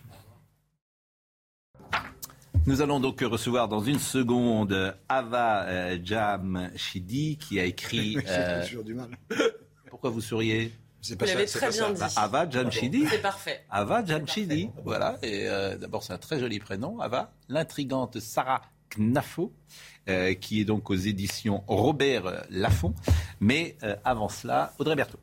Nous 2.66 2.82
allons 2.82 3.00
donc 3.00 3.20
recevoir 3.22 3.68
dans 3.68 3.82
une 3.82 4.00
seconde 4.00 4.96
Ava 5.08 5.66
euh, 5.66 6.00
Jamshidi 6.04 7.38
qui 7.38 7.60
a 7.60 7.66
écrit. 7.66 8.18
euh, 8.28 8.62
J'ai 8.64 8.70
toujours 8.70 8.84
du 8.84 8.96
mal. 8.96 9.10
pourquoi 9.90 10.10
vous 10.10 10.22
souriez? 10.22 10.74
C'est 11.02 11.16
pas 11.16 11.26
Vous 11.26 11.32
l'avez 11.34 11.46
très 11.46 11.70
bien 11.70 11.96
ça. 11.96 12.08
dit. 12.08 12.16
Bah, 12.16 12.22
Ava 12.24 12.50
Jamshidi. 12.50 13.06
C'est 13.08 13.22
parfait. 13.22 13.64
Ava 13.70 14.04
Jamshidi, 14.04 14.72
voilà. 14.84 15.20
Et 15.22 15.48
euh, 15.48 15.78
d'abord, 15.78 16.02
c'est 16.02 16.14
un 16.14 16.18
très 16.18 16.40
joli 16.40 16.58
prénom, 16.58 17.00
Ava. 17.00 17.32
L'intrigante 17.50 18.20
Sarah 18.20 18.62
Knafo, 18.98 19.54
euh, 20.10 20.34
qui 20.34 20.62
est 20.62 20.66
donc 20.66 20.90
aux 20.90 20.96
éditions 20.96 21.64
Robert 21.68 22.46
Laffont. 22.50 22.94
Mais 23.40 23.76
euh, 23.84 23.96
avant 24.04 24.30
cela, 24.30 24.74
Audrey 24.80 24.96
Berthaud. 24.96 25.20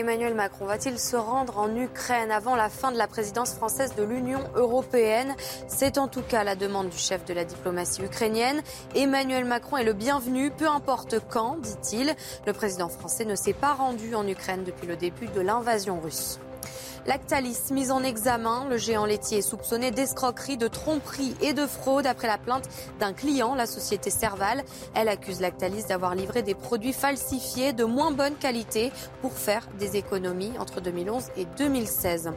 Emmanuel 0.00 0.34
Macron 0.34 0.64
va-t-il 0.64 0.98
se 0.98 1.14
rendre 1.14 1.58
en 1.58 1.76
Ukraine 1.76 2.30
avant 2.30 2.56
la 2.56 2.70
fin 2.70 2.90
de 2.90 2.96
la 2.96 3.06
présidence 3.06 3.52
française 3.52 3.94
de 3.96 4.02
l'Union 4.02 4.40
européenne? 4.54 5.34
C'est 5.68 5.98
en 5.98 6.08
tout 6.08 6.22
cas 6.22 6.42
la 6.42 6.56
demande 6.56 6.88
du 6.88 6.96
chef 6.96 7.26
de 7.26 7.34
la 7.34 7.44
diplomatie 7.44 8.02
ukrainienne. 8.02 8.62
Emmanuel 8.94 9.44
Macron 9.44 9.76
est 9.76 9.84
le 9.84 9.92
bienvenu, 9.92 10.50
peu 10.52 10.68
importe 10.68 11.16
quand, 11.28 11.58
dit-il. 11.60 12.14
Le 12.46 12.52
président 12.54 12.88
français 12.88 13.26
ne 13.26 13.34
s'est 13.34 13.52
pas 13.52 13.74
rendu 13.74 14.14
en 14.14 14.26
Ukraine 14.26 14.64
depuis 14.64 14.86
le 14.86 14.96
début 14.96 15.26
de 15.26 15.40
l'invasion 15.40 16.00
russe. 16.00 16.38
Lactalis, 17.06 17.70
mis 17.72 17.90
en 17.90 18.02
examen, 18.02 18.66
le 18.68 18.76
géant 18.76 19.06
laitier 19.06 19.38
est 19.38 19.42
soupçonné 19.42 19.90
d'escroquerie, 19.90 20.58
de 20.58 20.68
tromperie 20.68 21.34
et 21.40 21.54
de 21.54 21.66
fraude 21.66 22.06
après 22.06 22.26
la 22.26 22.36
plainte 22.36 22.68
d'un 22.98 23.14
client, 23.14 23.54
la 23.54 23.66
société 23.66 24.10
Serval. 24.10 24.62
Elle 24.94 25.08
accuse 25.08 25.40
Lactalis 25.40 25.84
d'avoir 25.84 26.14
livré 26.14 26.42
des 26.42 26.54
produits 26.54 26.92
falsifiés 26.92 27.72
de 27.72 27.84
moins 27.84 28.12
bonne 28.12 28.34
qualité 28.34 28.92
pour 29.22 29.32
faire 29.32 29.66
des 29.78 29.96
économies 29.96 30.52
entre 30.58 30.80
2011 30.80 31.24
et 31.36 31.46
2016. 31.56 32.32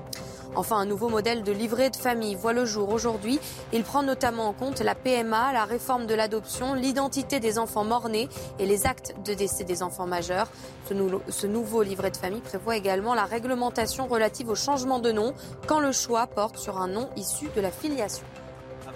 Enfin, 0.56 0.78
un 0.78 0.86
nouveau 0.86 1.10
modèle 1.10 1.44
de 1.44 1.52
livret 1.52 1.90
de 1.90 1.96
famille 1.96 2.36
voit 2.36 2.54
le 2.54 2.66
jour 2.66 2.90
aujourd'hui. 2.90 3.40
Il 3.72 3.84
prend 3.84 4.04
notamment 4.04 4.48
en 4.48 4.54
compte 4.54 4.82
la 4.82 4.94
PMA, 4.96 5.52
la 5.52 5.66
réforme 5.66 6.06
de 6.06 6.14
l'adoption, 6.14 6.74
l'identité 6.76 7.40
des 7.40 7.58
enfants 7.58 7.84
morts-nés 7.84 8.30
et 8.60 8.66
les 8.66 8.86
actes 8.86 9.16
de 9.26 9.34
décès 9.34 9.64
des 9.64 9.82
enfants 9.82 10.06
majeurs. 10.06 10.48
Ce, 10.88 10.94
nou- 10.94 11.22
ce 11.30 11.48
nouveau 11.48 11.82
livret 11.82 12.12
de 12.12 12.18
famille 12.18 12.42
prévoit 12.42 12.76
également 12.76 13.16
la 13.16 13.26
réglementation 13.26 14.06
relative 14.08 14.50
au 14.50 14.56
changement 14.56 15.00
de 15.00 15.12
nom 15.12 15.34
quand 15.68 15.80
le 15.80 15.92
choix 15.92 16.28
porte 16.28 16.58
sur 16.58 16.78
un 16.80 16.88
nom 16.88 17.10
issu 17.16 17.48
de 17.56 17.62
la 17.62 17.72
filiation. 17.72 18.24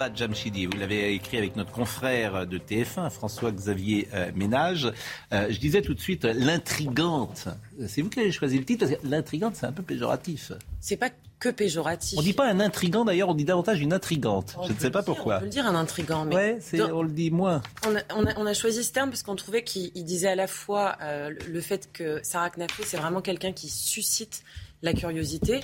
Ava 0.00 0.14
Jamshidi, 0.14 0.66
vous 0.66 0.76
l'avez 0.78 1.12
écrit 1.12 1.38
avec 1.38 1.56
notre 1.56 1.72
confrère 1.72 2.46
de 2.46 2.56
TF1, 2.58 3.10
François-Xavier 3.10 4.06
euh, 4.14 4.30
Ménage. 4.36 4.92
Euh, 5.32 5.48
je 5.50 5.58
disais 5.58 5.82
tout 5.82 5.92
de 5.94 5.98
suite, 6.00 6.24
euh, 6.24 6.32
l'intrigante. 6.36 7.48
C'est 7.88 8.02
vous 8.02 8.08
qui 8.08 8.20
avez 8.20 8.30
choisi 8.30 8.58
le 8.58 8.64
titre, 8.64 8.86
parce 8.86 9.00
que 9.00 9.06
l'intrigante, 9.08 9.56
c'est 9.56 9.66
un 9.66 9.72
peu 9.72 9.82
péjoratif. 9.82 10.52
C'est 10.80 10.96
pas 10.96 11.10
que 11.40 11.48
péjoratif. 11.48 12.16
On 12.16 12.22
dit 12.22 12.32
pas 12.32 12.48
un 12.48 12.60
intrigant 12.60 13.04
d'ailleurs, 13.04 13.28
on 13.30 13.34
dit 13.34 13.44
davantage 13.44 13.80
une 13.80 13.92
intrigante. 13.92 14.54
On 14.58 14.64
Je 14.68 14.72
ne 14.72 14.78
sais 14.78 14.90
pas 14.90 15.00
dire, 15.02 15.06
pourquoi. 15.14 15.36
On 15.36 15.38
peut 15.40 15.44
le 15.46 15.50
dire 15.50 15.66
un 15.66 15.74
intrigant, 15.74 16.24
mais 16.24 16.34
Ouais, 16.36 16.58
dans- 16.78 16.90
on 16.98 17.02
le 17.02 17.10
dit 17.10 17.32
moins. 17.32 17.60
on, 17.86 17.96
a, 17.96 18.00
on 18.14 18.24
a- 18.26 18.38
on 18.38 18.46
a 18.46 18.54
choisi 18.54 18.84
ce 18.84 18.92
terme 18.92 19.10
parce 19.10 19.24
qu'on 19.24 19.36
trouvait 19.36 19.64
qu'il 19.64 19.90
il 19.96 20.04
disait 20.04 20.28
à 20.28 20.34
la 20.36 20.46
fois 20.46 20.96
euh, 21.02 21.30
le- 21.30 21.52
le 21.52 21.60
fait 21.60 21.90
que 21.92 22.20
Sarah 22.22 22.50
Knafé, 22.50 22.84
c'est 22.86 22.96
vraiment 22.98 23.20
quelqu'un 23.20 23.52
qui 23.52 23.68
suscite 23.68 24.42
la 24.82 24.92
curiosité 24.92 25.60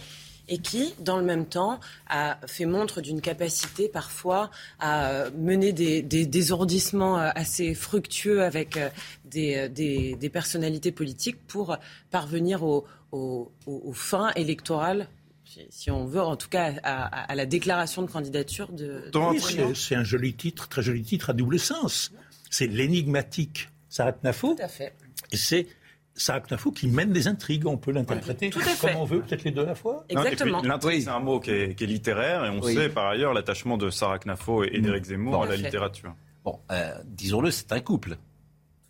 et 0.49 0.59
qui, 0.59 0.95
dans 1.01 1.17
le 1.17 1.25
même 1.25 1.47
temps, 1.47 1.81
a 2.09 2.39
fait 2.47 2.67
montre 2.67 3.01
d'une 3.01 3.21
capacité 3.21 3.89
parfois 3.89 4.51
à 4.79 5.09
euh, 5.11 5.31
mener 5.37 5.73
des, 5.73 6.03
des 6.03 6.27
euh, 7.19 7.31
assez 7.35 7.75
fructueux 7.75 8.43
avec 8.43 8.77
euh, 8.77 8.89
des, 9.25 9.69
des- 9.69 10.17
des 10.17 10.29
personnalités 10.29 10.93
politiques 10.93 11.39
pour 11.47 11.77
parvenir 12.11 12.63
au- 12.63 12.85
au- 13.13 13.51
au- 13.67 13.83
aux 13.87 13.93
fins 13.93 14.33
électorales 14.37 15.09
si- 15.71 15.91
on 15.91 16.05
veut, 16.05 16.21
en 16.21 16.37
tout 16.37 16.49
cas 16.49 16.73
à, 16.83 17.05
à- 17.05 17.33
à 17.33 17.35
la 17.35 17.47
déclaration 17.47 18.03
de 18.03 18.11
candidature 18.11 18.73
de. 18.73 19.09
de 19.33 19.39
c'est- 19.75 19.95
un 19.95 20.05
joli 20.05 20.35
titre, 20.35 20.69
très 20.69 20.83
joli 20.83 21.03
titre 21.03 21.31
à 21.31 21.33
double 21.33 21.59
sens. 21.59 22.13
C'est 22.51 22.67
l'énigmatique 22.67 23.69
Sarah 23.89 24.13
Knafo 24.13 24.55
Tout 24.55 24.63
à 24.63 24.69
fait. 24.69 24.93
Et 25.33 25.37
c'est 25.37 25.67
Sarah 26.15 26.41
Knafou 26.41 26.71
qui 26.71 26.87
mène 26.89 27.13
des 27.13 27.27
intrigues. 27.29 27.67
On 27.67 27.77
peut 27.77 27.91
l'interpréter 27.91 28.51
Tout 28.51 28.61
à 28.61 28.63
fait. 28.65 28.89
comme 28.93 29.01
on 29.01 29.05
veut, 29.05 29.21
peut-être 29.23 29.45
les 29.45 29.51
deux 29.51 29.63
à 29.63 29.67
la 29.67 29.75
fois. 29.75 30.05
Exactement. 30.09 30.63
L'intrigue, 30.63 31.03
c'est 31.03 31.09
un 31.11 31.21
mot 31.21 31.41
qui 31.41 31.51
est, 31.51 31.75
qui 31.75 31.85
est 31.85 31.87
littéraire, 31.89 32.45
et 32.45 32.51
on 32.51 32.61
Oui. 32.61 32.75
sait 32.75 32.89
par 32.89 33.07
ailleurs 33.09 33.35
l'attachement 33.35 33.77
de 33.77 33.91
Sarah 33.91 34.19
Knafo 34.19 34.65
et, 34.65 34.81
d'Éric 34.81 35.05
Zemmour 35.07 35.33
Bon. 35.33 35.43
à 35.43 35.47
la 35.47 35.57
fait. 35.57 35.63
littérature. 35.63 36.15
Bon, 36.45 36.61
euh, 36.71 36.93
disons-le, 37.05 37.51
c'est 37.51 37.73
un 37.73 37.81
couple. 37.81 38.17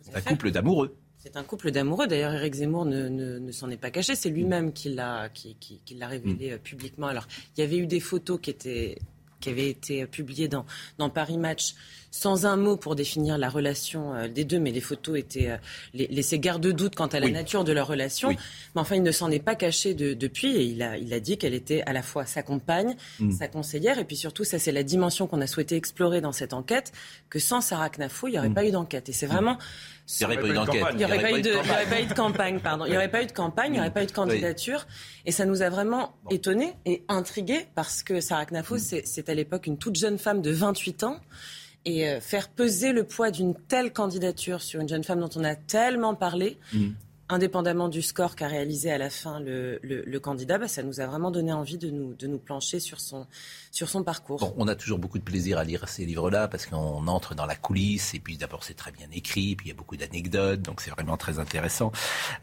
C'est 0.01 0.15
un 0.15 0.21
fait. 0.21 0.29
couple 0.29 0.51
d'amoureux. 0.51 0.95
C'est 1.17 1.37
un 1.37 1.43
couple 1.43 1.71
d'amoureux. 1.71 2.05
D'ailleurs, 2.05 2.33
Éric 2.35 2.53
Zemmour 2.53 2.85
ne, 2.85 3.09
ne- 3.09 3.39
ne 3.39 3.51
s'en 3.51 3.71
est 3.71 3.77
pas 3.77 3.89
caché. 3.89 4.13
C'est 4.13 4.29
lui-même 4.29 4.71
qui 4.73 4.93
l'a 4.93 5.29
qui, 5.29 5.55
qui- 5.59 5.81
qui 5.83 5.95
l'a 5.95 6.07
révélé 6.07 6.51
euh, 6.51 6.57
publiquement. 6.59 7.07
Alors, 7.07 7.25
il 7.57 7.61
y 7.61 7.63
avait 7.63 7.77
eu 7.77 7.87
des 7.87 7.99
photos 7.99 8.39
qui 8.39 8.51
étaient 8.51 8.99
qui 9.39 9.49
avaient 9.49 9.69
été 9.69 10.05
publiées 10.07 10.47
dans, 10.47 10.65
dans 10.97 11.09
Paris 11.09 11.37
Match 11.37 11.75
sans 12.17 12.45
un 12.45 12.55
mot 12.55 12.77
pour 12.77 12.95
définir 12.95 13.37
la 13.37 13.49
relation 13.49 14.13
euh, 14.15 14.27
des 14.29 14.45
deux, 14.45 14.57
mais 14.57 14.71
les 14.71 14.79
photos 14.79 15.17
étaient 15.19 15.49
euh, 15.51 15.57
laissaient 15.93 16.39
garde-doute 16.39 16.95
quant 16.95 17.07
à 17.07 17.19
la 17.19 17.25
Oui. 17.25 17.33
nature 17.33 17.65
de 17.65 17.73
leur 17.73 17.87
relation. 17.87 18.29
Oui. 18.29 18.37
Mais 18.73 18.79
enfin, 18.81 18.95
il 18.95 19.03
ne 19.03 19.11
s'en 19.11 19.29
est 19.31 19.39
pas 19.43 19.55
caché 19.55 19.93
de- 19.93 20.13
depuis 20.13 20.55
et 20.55 20.63
il 20.63 20.81
a, 20.81 20.97
il 20.97 21.13
a 21.13 21.19
dit 21.19 21.37
qu'elle 21.37 21.53
était 21.53 21.81
à 21.85 21.91
la 21.91 22.01
fois 22.01 22.25
sa 22.25 22.41
compagne, 22.41 22.95
Mm. 23.19 23.31
sa 23.31 23.49
conseillère, 23.49 23.99
et 23.99 24.05
puis 24.05 24.15
surtout, 24.15 24.45
ça 24.45 24.59
c'est 24.59 24.71
la 24.71 24.83
dimension 24.83 25.27
qu'on 25.27 25.41
a 25.41 25.47
souhaité 25.47 25.75
explorer 25.75 26.21
dans 26.21 26.31
cette 26.31 26.53
enquête, 26.53 26.93
que 27.29 27.37
sans 27.39 27.59
Sarah 27.59 27.89
Knafou, 27.89 28.27
il 28.29 28.31
n'y 28.31 28.39
aurait 28.39 28.49
pas 28.49 28.63
eu 28.65 28.71
d'enquête. 28.71 29.09
Et 29.09 29.13
c'est 29.13 29.25
vraiment... 29.27 29.57
Il 30.21 30.27
n'y 30.27 30.33
aurait 30.33 30.41
pas 30.41 30.47
eu 30.47 30.53
d'enquête. 30.53 30.83
Il 30.91 30.97
n'y 30.97 31.03
aurait, 31.05 31.19
pas 31.21 31.31
eu 31.31 31.41
de- 31.41 31.49
il 31.49 31.53
campagne. 31.55 31.71
aurait 31.73 31.85
pas 31.89 32.01
eu 32.01 32.05
de 32.05 32.13
campagne, 32.13 32.59
pardon. 32.59 32.85
Il 32.85 32.91
n'y 32.91 32.95
aurait 32.97 33.11
pas 33.11 33.23
eu 33.23 33.25
de 33.25 33.31
campagne, 33.31 33.71
il 33.71 33.73
n'y 33.73 33.79
aurait 33.79 33.91
pas 33.93 34.03
eu 34.03 34.05
de 34.07 34.11
candidature. 34.11 34.85
Et 35.25 35.31
ça 35.31 35.45
nous 35.45 35.63
a 35.63 35.69
vraiment 35.69 36.15
étonnés 36.29 36.75
et 36.85 37.03
intrigués 37.09 37.65
parce 37.75 38.03
que 38.03 38.21
Sarah 38.21 38.45
Knafou, 38.45 38.77
c'est 38.77 39.27
à 39.29 39.33
l'époque 39.33 39.67
une 39.67 39.77
toute 39.77 39.95
jeune 39.97 40.17
femme 40.19 40.41
de 40.41 40.51
28 40.51 41.03
ans. 41.03 41.19
Et 41.85 42.07
euh, 42.09 42.19
faire 42.19 42.49
peser 42.49 42.91
le 42.93 43.03
poids 43.03 43.29
d'une 43.31 43.53
telle 43.53 43.93
candidature 43.93 44.61
sur 44.61 44.81
une 44.81 44.89
jeune 44.89 45.03
femme 45.03 45.19
dont 45.19 45.29
on 45.35 45.43
a 45.43 45.55
tellement 45.55 46.15
parlé, 46.15 46.57
Mm. 46.73 46.89
indépendamment 47.29 47.89
du 47.89 48.01
score 48.03 48.35
qu'a 48.35 48.47
réalisé 48.47 48.91
à 48.91 48.97
la 48.99 49.09
fin 49.09 49.39
le, 49.39 49.79
le- 49.81 50.03
le 50.05 50.19
candidat, 50.19 50.57
bah, 50.59 50.67
ça 50.67 50.83
nous 50.83 50.99
a 50.99 51.07
vraiment 51.07 51.31
donné 51.31 51.51
envie 51.53 51.77
de 51.79 51.89
nous, 51.89 52.13
de 52.13 52.27
nous 52.27 52.37
plancher 52.37 52.79
sur 52.79 52.99
son, 52.99 53.25
sur 53.71 53.89
son 53.89 54.03
parcours. 54.03 54.39
Bon, 54.39 54.53
on 54.57 54.67
a 54.67 54.75
toujours 54.75 54.99
beaucoup 54.99 55.17
de 55.17 55.23
plaisir 55.23 55.57
à 55.57 55.63
lire 55.63 55.87
ces 55.89 56.05
livres-là 56.05 56.47
parce 56.47 56.65
qu'on 56.67 57.07
entre 57.07 57.33
dans 57.33 57.45
la 57.47 57.55
coulisse 57.55 58.13
et 58.13 58.19
puis 58.19 58.37
d'abord 58.37 58.63
c'est 58.63 58.75
très 58.75 58.91
bien 58.91 59.07
écrit, 59.11 59.55
puis 59.55 59.67
il 59.67 59.69
y 59.69 59.71
a 59.71 59.75
beaucoup 59.75 59.97
d'anecdotes, 59.97 60.61
donc 60.61 60.81
c'est 60.81 60.91
vraiment 60.91 61.17
très 61.17 61.39
intéressant. 61.39 61.91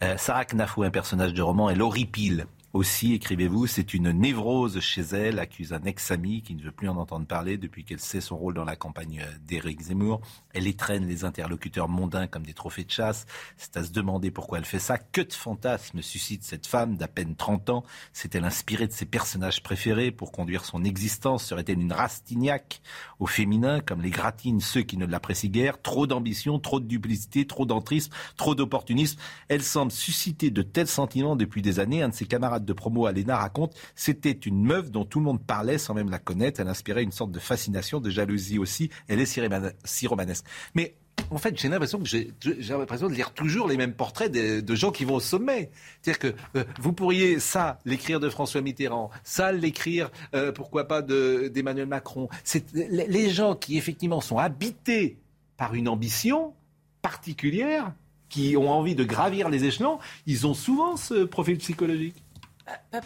Euh, 0.02 0.16
Sarah 0.18 0.44
Knafou, 0.46 0.82
un 0.82 0.90
personnage 0.90 1.32
de 1.34 1.42
roman, 1.42 1.70
elle 1.70 1.82
horripile. 1.82 2.46
Aussi, 2.72 3.12
écrivez-vous, 3.12 3.66
c'est 3.66 3.92
une 3.92 4.12
névrose 4.12 4.80
chez 4.80 5.02
elle, 5.02 5.38
accuse 5.38 5.74
un 5.74 5.82
ex-ami 5.82 6.40
qui 6.40 6.54
ne 6.54 6.62
veut 6.62 6.72
plus 6.72 6.88
en 6.88 6.96
entendre 6.96 7.26
parler 7.26 7.58
depuis 7.58 7.84
qu'elle 7.84 8.00
sait 8.00 8.22
son 8.22 8.38
rôle 8.38 8.54
dans 8.54 8.64
la 8.64 8.76
campagne 8.76 9.26
d'Éric 9.46 9.82
Zemmour. 9.82 10.22
Elle 10.54 10.66
étreigne 10.66 11.06
les 11.06 11.26
interlocuteurs 11.26 11.90
mondains 11.90 12.26
comme 12.26 12.46
des 12.46 12.54
trophées 12.54 12.84
de 12.84 12.90
chasse. 12.90 13.26
C'est 13.58 13.76
à 13.76 13.84
se 13.84 13.92
demander 13.92 14.30
pourquoi 14.30 14.56
elle 14.56 14.64
fait 14.64 14.78
ça. 14.78 14.96
Que 14.96 15.20
de 15.20 15.34
fantasmes 15.34 16.00
suscite 16.00 16.44
cette 16.44 16.66
femme 16.66 16.96
d'à 16.96 17.08
peine 17.08 17.36
30 17.36 17.68
ans 17.68 17.84
S'est-elle 18.14 18.44
inspirée 18.44 18.86
de 18.86 18.92
ses 18.92 19.04
personnages 19.04 19.62
préférés 19.62 20.10
pour 20.10 20.32
conduire 20.32 20.64
son 20.64 20.82
existence? 20.82 21.44
Serait-elle 21.44 21.78
une 21.78 21.92
Rastignac 21.92 22.80
au 23.20 23.26
féminin, 23.26 23.80
comme 23.80 24.00
les 24.00 24.08
gratines 24.08 24.62
ceux 24.62 24.80
qui 24.80 24.96
ne 24.96 25.04
l'apprécient 25.04 25.50
guère 25.50 25.82
Trop 25.82 26.06
d'ambition, 26.06 26.58
trop 26.58 26.80
de 26.80 26.86
duplicité, 26.86 27.46
trop 27.46 27.66
d'entrisme, 27.66 28.14
trop 28.38 28.54
d'opportunisme. 28.54 29.20
Elle 29.48 29.62
semble 29.62 29.92
susciter 29.92 30.50
de 30.50 30.62
tels 30.62 30.88
sentiments 30.88 31.36
depuis 31.36 31.60
des 31.60 31.78
années. 31.78 32.00
Un 32.00 32.08
de 32.08 32.14
ses 32.14 32.24
camarades 32.24 32.61
de 32.64 32.72
promo 32.72 33.06
à 33.06 33.12
l'ENA 33.12 33.36
raconte 33.36 33.74
c'était 33.94 34.30
une 34.32 34.62
meuf 34.64 34.90
dont 34.90 35.04
tout 35.04 35.18
le 35.18 35.24
monde 35.24 35.42
parlait 35.42 35.78
sans 35.78 35.94
même 35.94 36.10
la 36.10 36.18
connaître. 36.18 36.60
Elle 36.60 36.68
inspirait 36.68 37.02
une 37.02 37.12
sorte 37.12 37.30
de 37.32 37.38
fascination, 37.38 38.00
de 38.00 38.10
jalousie 38.10 38.58
aussi. 38.58 38.90
Elle 39.08 39.20
est 39.20 39.26
si, 39.26 39.40
romane- 39.40 39.72
si 39.84 40.06
romanesque. 40.06 40.44
Mais 40.74 40.94
en 41.30 41.38
fait, 41.38 41.58
j'ai 41.58 41.68
l'impression 41.68 42.00
que 42.02 42.72
l'impression 42.72 43.08
de 43.08 43.14
lire 43.14 43.32
toujours 43.32 43.68
les 43.68 43.76
mêmes 43.76 43.92
portraits 43.94 44.30
de, 44.32 44.74
gens 44.74 44.90
qui 44.90 45.04
vont 45.04 45.14
au 45.16 45.20
sommet. 45.20 45.70
C'est-à-dire 46.00 46.18
que 46.18 46.58
euh, 46.58 46.64
vous 46.80 46.92
pourriez 46.92 47.38
ça 47.38 47.78
l'écrire 47.84 48.18
de 48.20 48.28
François 48.28 48.60
Mitterrand, 48.60 49.10
ça 49.24 49.52
l'écrire, 49.52 50.10
euh, 50.34 50.52
pourquoi 50.52 50.88
pas 50.88 51.00
de- 51.02 51.50
d'Emmanuel 51.52 51.86
Macron. 51.86 52.28
C'est 52.44 52.64
les 52.74 53.30
gens 53.30 53.54
qui 53.54 53.76
effectivement 53.78 54.20
sont 54.20 54.38
habités 54.38 55.18
par 55.56 55.74
une 55.74 55.88
ambition 55.88 56.54
particulière, 57.02 57.92
qui 58.28 58.56
ont 58.56 58.70
envie 58.70 58.94
de 58.94 59.04
gravir 59.04 59.50
les 59.50 59.64
échelons, 59.64 59.98
ils 60.26 60.46
ont 60.46 60.54
souvent 60.54 60.96
ce 60.96 61.24
profil 61.24 61.58
psychologique. 61.58 62.22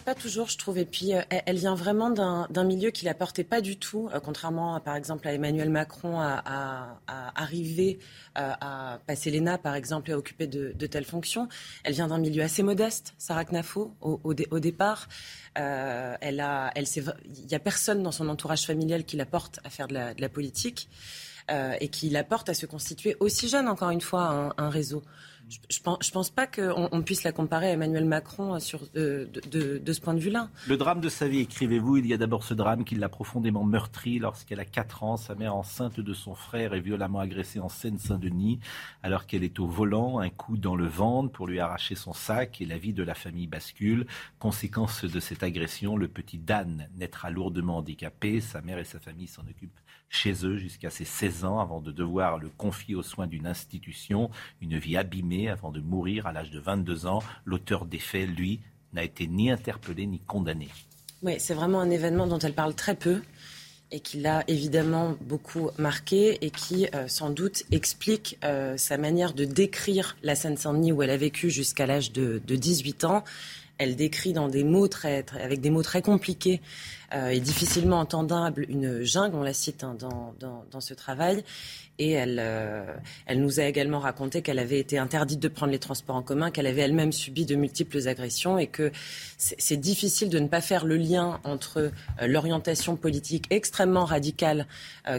Pas, 0.05 0.13
toujours, 0.13 0.49
je 0.49 0.57
trouve. 0.57 0.77
Et 0.77 0.85
puis, 0.85 1.15
euh, 1.15 1.21
elle, 1.29 1.57
vient 1.57 1.73
vraiment 1.73 2.09
d'un 2.11 2.63
milieu 2.63 2.91
qui 2.91 3.05
la 3.05 3.13
portait 3.13 3.43
pas 3.43 3.59
du 3.59 3.77
tout, 3.77 4.09
euh, 4.13 4.19
contrairement, 4.19 4.79
par 4.79 4.95
exemple, 4.95 5.27
à 5.27 5.33
Emmanuel 5.33 5.69
Macron, 5.69 6.19
à, 6.19 6.43
à- 7.07 7.41
arriver 7.41 7.97
euh, 8.37 8.51
à 8.61 8.99
passer 9.07 9.31
l'ENA, 9.31 9.57
par 9.57 9.75
exemple, 9.75 10.11
et 10.11 10.13
à 10.13 10.17
occuper 10.17 10.45
de, 10.45 10.87
telles 10.87 11.05
fonctions. 11.05 11.47
Elle 11.83 11.93
vient 11.93 12.07
d'un 12.07 12.19
milieu 12.19 12.43
assez 12.43 12.61
modeste, 12.63 13.15
Sarah 13.17 13.45
Knafo, 13.45 13.95
au, 14.01 14.19
au 14.23 14.33
dé- 14.33 14.47
au 14.51 14.59
départ. 14.59 15.07
Elle 15.55 16.39
a, 16.39 16.71
elle 16.75 16.85
il 17.25 17.51
y 17.51 17.55
a 17.55 17.59
personne 17.59 18.03
dans 18.03 18.11
son 18.11 18.29
entourage 18.29 18.65
familial 18.65 19.05
qui 19.05 19.17
la 19.17 19.25
porte 19.25 19.59
à 19.63 19.71
faire 19.71 19.87
de 19.87 19.95
la, 19.95 20.29
politique 20.29 20.87
et 21.49 21.87
qui 21.87 22.09
la 22.09 22.23
porte 22.23 22.49
à 22.49 22.53
se 22.53 22.67
constituer 22.67 23.17
aussi 23.19 23.49
jeune, 23.49 23.67
encore 23.67 23.89
une 23.89 24.01
fois, 24.01 24.53
un 24.55 24.69
réseau. 24.69 25.03
Je, 25.49 25.59
je 25.69 26.11
pense, 26.11 26.29
pas 26.29 26.45
qu'on 26.45 26.89
on 26.91 27.01
puisse 27.01 27.23
la 27.23 27.31
comparer 27.31 27.67
à 27.67 27.71
Emmanuel 27.71 28.05
Macron 28.05 28.55
euh, 28.55 28.59
sur, 28.59 28.81
euh, 28.95 29.25
de 29.25 29.93
ce 29.93 30.01
point 30.01 30.13
de 30.13 30.19
vue-là. 30.19 30.49
Le 30.67 30.75
drame 30.75 30.99
de 30.99 31.09
sa 31.09 31.27
vie, 31.27 31.39
écrivez-vous, 31.39 31.97
il 31.97 32.07
y 32.07 32.13
a 32.13 32.17
d'abord 32.17 32.43
ce 32.43 32.53
drame 32.53 32.83
qui 32.83 32.95
l'a 32.95 33.07
profondément 33.07 33.63
meurtri 33.63 34.19
lorsqu'elle 34.19 34.59
a 34.59 34.65
4 34.65 35.03
ans. 35.03 35.17
Sa 35.17 35.35
mère 35.35 35.55
enceinte 35.55 35.99
de 35.99 36.13
son 36.13 36.35
frère 36.35 36.73
est 36.73 36.81
violemment 36.81 37.19
agressée 37.19 37.59
en 37.59 37.69
Seine-Saint-Denis 37.69 38.59
alors 39.03 39.25
qu'elle 39.25 39.43
est 39.43 39.59
au 39.59 39.67
volant, 39.67 40.19
un 40.19 40.29
coup 40.29 40.57
dans 40.57 40.75
le 40.75 40.87
ventre 40.87 41.31
pour 41.31 41.47
lui 41.47 41.59
arracher 41.59 41.95
son 41.95 42.13
sac 42.13 42.59
et 42.61 42.65
la 42.65 42.77
vie 42.77 42.93
de 42.93 43.03
la 43.03 43.13
famille 43.13 43.47
bascule. 43.47 44.05
Conséquence 44.39 45.05
de 45.05 45.19
cette 45.19 45.43
agression, 45.43 45.95
le 45.95 46.07
petit 46.07 46.37
Dan 46.37 46.89
naîtra 46.97 47.29
lourdement 47.29 47.77
handicapé. 47.77 48.41
Sa 48.41 48.61
mère 48.61 48.79
et 48.79 48.83
sa 48.83 48.99
famille 48.99 49.27
s'en 49.27 49.43
occupent 49.43 49.79
chez 50.09 50.45
eux 50.45 50.57
jusqu'à 50.57 50.89
ses 50.89 51.05
16 51.05 51.45
ans 51.45 51.59
avant 51.59 51.81
de 51.81 51.91
devoir 51.91 52.37
le 52.37 52.49
confier 52.49 52.95
aux 52.95 53.03
soins 53.03 53.27
d'une 53.27 53.47
institution. 53.47 54.29
Une 54.61 54.77
vie 54.77 54.97
abîmée 54.97 55.49
avant 55.49 55.71
de 55.71 55.81
mourir 55.81 56.27
à 56.27 56.31
l'âge 56.31 56.51
de 56.51 56.59
22 56.59 57.05
ans. 57.05 57.21
L'auteur 57.45 57.85
des 57.85 57.99
faits, 57.99 58.29
lui, 58.29 58.59
n'a 58.93 59.03
été 59.03 59.27
ni 59.27 59.51
interpellé 59.51 60.05
ni 60.05 60.19
condamné. 60.19 60.69
Oui, 61.23 61.35
c'est 61.39 61.53
vraiment 61.53 61.81
un 61.81 61.89
événement 61.89 62.27
dont 62.27 62.39
elle 62.39 62.53
parle 62.53 62.73
très 62.73 62.95
peu 62.95 63.21
et 63.91 63.99
qui 64.01 64.19
l'a 64.19 64.43
évidemment 64.47 65.15
beaucoup 65.21 65.69
marqué 65.77 66.45
et 66.45 66.51
qui 66.51 66.87
euh, 66.93 67.07
sans 67.07 67.29
doute 67.29 67.63
explique 67.71 68.37
euh, 68.43 68.75
sa 68.77 68.97
manière 68.97 69.33
de 69.33 69.45
décrire 69.45 70.17
la 70.23 70.35
Seine-Saint-Denis 70.35 70.91
où 70.91 71.01
elle 71.03 71.09
a 71.09 71.17
vécu 71.17 71.49
jusqu'à 71.49 71.85
l'âge 71.85 72.11
de, 72.11 72.41
de 72.45 72.55
18 72.55 73.05
ans. 73.05 73.23
Elle 73.77 73.95
décrit 73.95 74.33
dans 74.33 74.47
des 74.47 74.63
mots 74.63 74.87
très, 74.87 75.25
avec 75.41 75.61
des 75.61 75.69
mots 75.69 75.83
très 75.83 76.01
compliqués 76.01 76.61
euh, 77.13 77.29
et 77.29 77.39
difficilement 77.39 77.99
entendables 77.99 78.65
une 78.67 79.01
jungle, 79.03 79.35
on 79.35 79.43
la 79.43 79.53
cite 79.53 79.83
hein, 79.85 79.95
dans, 79.97 80.33
dans, 80.39 80.81
ce 80.81 80.93
travail. 80.93 81.43
Et 81.99 82.11
elle, 82.11 82.37
euh, 82.39 82.83
elle 83.25 83.41
nous 83.41 83.59
a 83.59 83.63
également 83.63 83.99
raconté 83.99 84.41
qu'elle 84.41 84.59
avait 84.59 84.79
été 84.79 84.97
interdite 84.97 85.39
de 85.39 85.47
prendre 85.47 85.71
les 85.71 85.79
transports 85.79 86.17
en 86.17 86.21
commun, 86.21 86.51
qu'elle 86.51 86.67
avait 86.67 86.81
elle-même 86.81 87.13
subi 87.13 87.45
de 87.45 87.55
multiples 87.55 88.07
agressions 88.07 88.57
et 88.57 88.67
que 88.67 88.91
c'est 89.37 89.77
difficile 89.77 90.29
de 90.29 90.39
ne 90.39 90.47
pas 90.47 90.61
faire 90.61 90.85
le 90.85 90.97
lien 90.97 91.39
entre 91.45 91.91
euh, 92.21 92.27
l'orientation 92.27 92.97
politique 92.97 93.45
extrêmement 93.49 94.05
radicale 94.05 94.67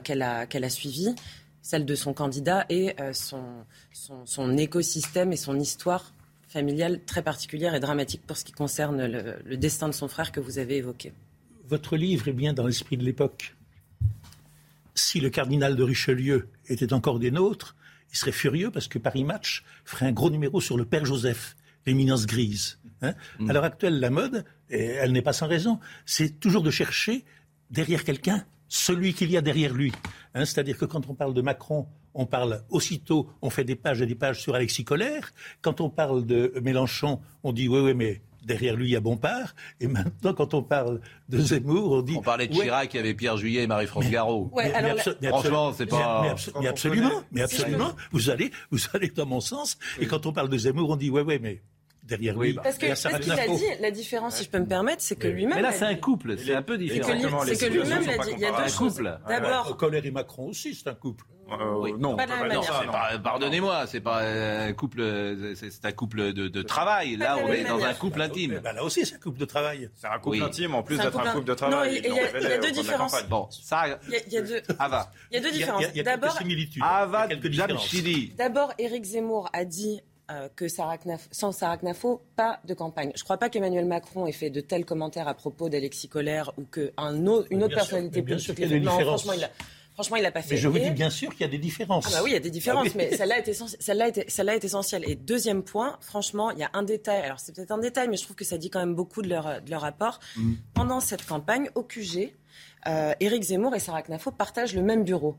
qu'elle 0.04 0.22
a, 0.22 0.46
qu'elle 0.46 0.64
a 0.64 0.70
suivie, 0.70 1.14
celle 1.62 1.86
de 1.86 1.94
son 1.94 2.12
candidat, 2.12 2.66
et 2.68 2.94
son, 3.12 3.42
son 4.24 4.56
écosystème 4.56 5.32
et 5.32 5.36
son 5.36 5.58
histoire 5.58 6.12
familiale 6.48 7.00
très 7.04 7.22
particulière 7.22 7.74
et 7.74 7.80
dramatique 7.80 8.22
pour 8.26 8.36
ce 8.36 8.44
qui 8.44 8.52
concerne 8.52 9.06
le, 9.06 9.36
le 9.44 9.56
destin 9.56 9.88
de 9.88 9.92
son 9.94 10.08
frère 10.08 10.32
que 10.32 10.40
vous 10.40 10.58
avez 10.58 10.76
évoqué. 10.78 11.12
Votre 11.66 11.96
livre 11.96 12.28
est 12.28 12.32
bien 12.32 12.52
dans 12.54 12.66
l'esprit 12.66 12.96
de 12.96 13.04
l'époque. 13.04 13.54
Si 14.94 15.20
le 15.20 15.30
cardinal 15.30 15.76
de 15.76 15.82
Richelieu 15.82 16.48
était 16.66 16.92
encore 16.92 17.18
des 17.18 17.30
nôtres, 17.30 17.76
il 18.10 18.16
serait 18.16 18.32
furieux 18.32 18.70
parce 18.70 18.88
que 18.88 18.98
Paris 18.98 19.24
Match 19.24 19.64
ferait 19.84 20.06
un 20.06 20.12
gros 20.12 20.30
numéro 20.30 20.60
sur 20.60 20.76
le 20.78 20.84
père 20.84 21.04
Joseph, 21.04 21.56
l'éminence 21.86 22.26
grise. 22.26 22.78
hein. 23.02 23.14
À 23.48 23.52
l'heure 23.52 23.64
actuelle, 23.64 24.00
la 24.00 24.10
mode, 24.10 24.44
et 24.70 24.82
elle 24.84 25.12
n'est 25.12 25.22
pas 25.22 25.32
sans 25.34 25.46
raison, 25.46 25.78
c'est 26.06 26.40
toujours 26.40 26.62
de 26.62 26.70
chercher 26.70 27.24
derrière 27.70 28.02
quelqu'un 28.04 28.44
celui 28.68 29.14
qu'il 29.14 29.30
y 29.30 29.36
a 29.36 29.40
derrière 29.42 29.72
lui. 29.74 29.92
Hein, 30.34 30.44
C'est-à-dire 30.46 30.76
que 30.78 30.84
quand 30.86 31.08
on 31.08 31.14
parle 31.14 31.34
de 31.34 31.42
Macron, 31.42 31.86
on 32.18 32.26
parle 32.26 32.62
aussitôt, 32.68 33.28
on 33.40 33.48
fait 33.48 33.64
des 33.64 33.76
pages 33.76 34.02
et 34.02 34.06
des 34.06 34.14
pages 34.16 34.40
sur 34.42 34.54
Alexis 34.54 34.84
Colère. 34.84 35.32
Quand 35.62 35.80
on 35.80 35.88
parle 35.88 36.26
de 36.26 36.52
Mélenchon, 36.62 37.20
on 37.44 37.52
dit 37.52 37.68
oui, 37.68 37.78
oui, 37.80 37.94
mais 37.94 38.20
derrière 38.44 38.74
lui, 38.76 38.88
il 38.88 38.92
y 38.92 38.96
a 38.96 39.00
Bompard. 39.00 39.54
Et 39.80 39.86
maintenant, 39.86 40.34
quand 40.34 40.52
on 40.54 40.62
parle 40.62 41.00
de 41.28 41.38
Zemmour, 41.38 41.92
on 41.92 42.02
dit... 42.02 42.16
On 42.16 42.22
parlait 42.22 42.48
de 42.48 42.54
ouais, 42.54 42.64
Chirac, 42.64 42.92
il 42.94 42.96
y 42.96 43.00
avait 43.00 43.14
Pierre 43.14 43.36
Juillet 43.36 43.62
et 43.62 43.66
Marie-France 43.66 44.08
Garot. 44.10 44.50
Ouais, 44.52 44.68
mais 44.68 44.74
alors 44.74 44.96
abso- 44.98 45.16
mais 45.20 45.28
Franchement, 45.28 45.72
c'est 45.72 45.86
pas- 45.86 46.22
Mais, 46.22 46.28
mais 46.28 46.34
abso- 46.34 46.60
mais 46.60 46.66
absolument, 46.68 47.22
mais 47.30 47.42
absolument. 47.42 47.92
Vous 48.10 48.30
allez, 48.30 48.50
vous 48.70 48.80
allez 48.94 49.08
dans 49.08 49.26
mon 49.26 49.40
sens. 49.40 49.78
Et 50.00 50.06
quand 50.06 50.26
on 50.26 50.32
parle 50.32 50.48
de 50.48 50.58
Zemmour, 50.58 50.90
on 50.90 50.96
dit 50.96 51.10
ouais, 51.10 51.22
ouais, 51.22 51.38
mais 51.38 51.62
derrière 52.08 52.36
Oui, 52.36 52.48
lui. 52.48 52.52
bah. 52.54 52.62
Parce 52.64 52.78
que 52.78 52.86
il 52.86 52.88
y 52.88 52.92
a 53.32 53.44
qu'il 53.44 53.56
dit, 53.56 53.64
la 53.80 53.90
différence, 53.90 54.36
si 54.36 54.44
je 54.44 54.50
peux 54.50 54.58
me 54.58 54.66
permettre, 54.66 55.02
c'est 55.02 55.16
que 55.16 55.28
lui-même. 55.28 55.56
Mais 55.56 55.62
là, 55.62 55.72
c'est 55.72 55.84
un 55.84 55.94
couple, 55.94 56.36
c'est 56.38 56.54
un 56.54 56.62
peu 56.62 56.78
différent. 56.78 57.08
c'est 57.46 57.58
que 57.58 57.72
lui-même 57.72 58.04
l'a 58.06 58.18
dit. 58.18 58.30
Il 58.32 58.38
y 58.40 58.44
a 58.46 58.50
deux 58.50 58.56
Un 58.56 58.68
choses. 58.68 58.96
couple. 58.96 59.18
D'abord, 59.28 59.76
Colère 59.76 60.04
et 60.04 60.10
Macron 60.10 60.48
aussi, 60.48 60.74
c'est 60.74 60.88
un 60.88 60.94
couple. 60.94 61.24
Oui. 61.80 61.94
non, 61.98 62.14
pas- 62.14 62.26
pardonnez-moi, 63.22 63.86
c'est 63.86 64.02
pas 64.02 64.20
un 64.20 64.72
couple, 64.74 65.00
euh, 65.00 65.54
c'est 65.54 65.84
un 65.84 65.92
couple 65.92 66.34
de, 66.34 66.48
de 66.48 66.62
travail. 66.62 67.16
Là, 67.16 67.38
on 67.42 67.48
est 67.50 67.64
dans 67.64 67.82
un 67.82 67.94
couple 67.94 68.20
intime. 68.20 68.54
Eh 68.58 68.60
ben, 68.60 68.72
là 68.74 68.84
aussi, 68.84 69.06
c'est 69.06 69.14
un 69.14 69.18
couple 69.18 69.38
de 69.38 69.44
travail. 69.46 69.88
C'est 69.94 70.08
un 70.08 70.18
couple 70.18 70.36
Oui. 70.36 70.42
intime 70.42 70.74
en 70.74 70.82
plus 70.82 71.00
un 71.00 71.04
d'être 71.04 71.18
un 71.18 71.32
couple 71.32 71.46
de 71.46 71.54
travail. 71.54 71.78
Non, 71.78 71.84
il 71.90 71.94
y 71.94 71.96
a- 71.96 72.00
Ils 72.00 72.10
l'ont 72.10 72.16
il 72.16 72.18
y 72.18 72.20
a- 72.20 72.26
révélé 72.26 72.44
il 72.44 72.50
y 72.50 72.52
a 72.52 72.58
au 72.58 72.60
deux 72.60 72.70
différences. 72.72 73.24
Bon, 73.30 73.48
ça, 73.50 73.84
il 73.86 74.12
y 74.12 74.16
a- 74.16 74.20
il 74.26 74.32
y 74.32 74.36
a 74.36 74.42
deux. 74.42 74.62
Ava. 74.78 75.10
Il 75.30 75.34
y 75.34 75.38
a 75.38 75.40
deux 75.42 75.50
différences. 75.52 75.84
D'abord, 76.04 76.32
similitudes. 76.36 76.82
Ava. 76.84 77.28
D'abord, 78.36 78.72
Éric 78.78 79.04
Zemmour 79.04 79.48
a 79.52 79.64
dit 79.64 80.00
euh, 80.30 80.48
que 80.54 80.68
Sarah 80.68 80.96
Knaf- 80.98 81.28
sans 81.30 81.52
Sarah 81.52 81.76
Knafo, 81.78 82.22
pas 82.36 82.60
de 82.64 82.74
campagne. 82.74 83.12
Je 83.14 83.20
ne 83.20 83.24
crois 83.24 83.38
pas 83.38 83.48
qu'Emmanuel 83.48 83.86
Macron 83.86 84.26
ait 84.26 84.32
fait 84.32 84.50
de 84.50 84.60
tels 84.60 84.84
commentaires 84.84 85.28
à 85.28 85.34
propos 85.34 85.68
d'Alexis 85.68 86.08
Colère 86.08 86.52
ou 86.58 86.64
qu'une 86.64 87.28
autre, 87.28 87.46
une 87.50 87.60
Mais 87.60 87.68
personnalité 87.68 88.22
mais 88.22 88.28
politique 88.34 88.58
Non, 88.60 88.66
différences. 88.92 89.22
franchement, 89.22 89.32
il 89.32 89.44
a, 89.44 89.50
franchement, 89.94 90.16
il 90.16 90.22
l'a 90.22 90.30
pas 90.30 90.42
fait. 90.42 90.54
Mais 90.54 90.60
je 90.60 90.68
vous 90.68 90.78
dis 90.78 90.90
bien 90.90 91.10
sûr 91.10 91.30
qu'il 91.30 91.40
y 91.40 91.44
a 91.44 91.48
des 91.48 91.58
différences. 91.58 92.06
Ah 92.08 92.18
bah 92.18 92.20
oui, 92.22 92.30
il 92.30 92.34
y 92.34 92.36
a 92.36 92.40
des 92.40 92.50
différences, 92.50 92.88
Ah 92.88 92.90
oui. 92.96 93.04
mais 93.10 93.16
celle-là 93.16 93.38
est, 93.38 93.48
essentie- 93.48 93.76
celle-là 93.80 94.08
est- 94.56 94.64
essentielle. 94.64 95.04
Et 95.08 95.14
deuxième 95.16 95.62
point, 95.62 95.96
franchement, 96.00 96.50
il 96.50 96.58
y 96.58 96.62
a 96.62 96.70
un 96.74 96.82
détail. 96.82 97.22
Alors 97.22 97.40
c'est 97.40 97.54
peut-être 97.54 97.72
un 97.72 97.78
détail, 97.78 98.08
mais 98.08 98.16
je 98.16 98.24
trouve 98.24 98.36
que 98.36 98.44
ça 98.44 98.58
dit 98.58 98.70
quand 98.70 98.80
même 98.80 98.94
beaucoup 98.94 99.22
de 99.22 99.28
leur, 99.28 99.62
de 99.62 99.70
leur 99.70 99.80
rapport. 99.80 100.20
Mm. 100.36 100.54
Pendant 100.74 101.00
cette 101.00 101.24
campagne, 101.26 101.70
au 101.74 101.82
QG, 101.82 102.32
euh, 102.86 103.12
Éric 103.20 103.42
Zemmour 103.44 103.74
et 103.74 103.80
Sarah 103.80 104.02
Knafo 104.02 104.30
partagent 104.30 104.74
le 104.74 104.82
même 104.82 105.04
bureau. 105.04 105.36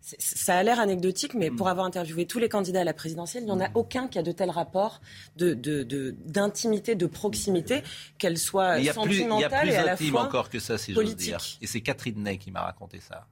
Ça 0.00 0.56
a 0.56 0.62
l'air 0.62 0.78
anecdotique, 0.78 1.34
mais 1.34 1.50
pour 1.50 1.68
avoir 1.68 1.84
interviewé 1.84 2.26
tous 2.26 2.38
les 2.38 2.48
candidats 2.48 2.82
à 2.82 2.84
la 2.84 2.92
présidentielle, 2.94 3.42
il 3.42 3.46
n'y 3.46 3.52
en 3.52 3.60
a 3.60 3.68
aucun 3.74 4.06
qui 4.06 4.18
a 4.18 4.22
de 4.22 4.30
tels 4.30 4.50
rapports 4.50 5.00
de, 5.36 5.52
de, 5.54 5.82
de- 5.82 6.14
d'intimité, 6.24 6.94
de 6.94 7.06
proximité, 7.06 7.82
qu'elle 8.18 8.38
soit 8.38 8.76
Mais 8.76 8.82
Il 8.82 8.84
y 8.84 8.88
a 8.90 8.92
plus, 8.94 9.00
il 9.14 9.18
y 9.18 9.22
a 9.22 9.28
sentimentale 9.28 9.60
plus 9.62 9.70
et 9.72 9.76
à 9.76 9.84
la 9.84 9.92
intime 9.94 10.10
fois 10.12 10.22
encore 10.22 10.48
que 10.48 10.60
ça, 10.60 10.78
si 10.78 10.94
j'ose 10.94 11.16
dire. 11.16 11.38
Et 11.60 11.66
c'est 11.66 11.80
Catherine 11.80 12.22
Ney 12.22 12.38
qui 12.38 12.50
m'a 12.52 12.62
raconté 12.62 13.00
ça. 13.00 13.26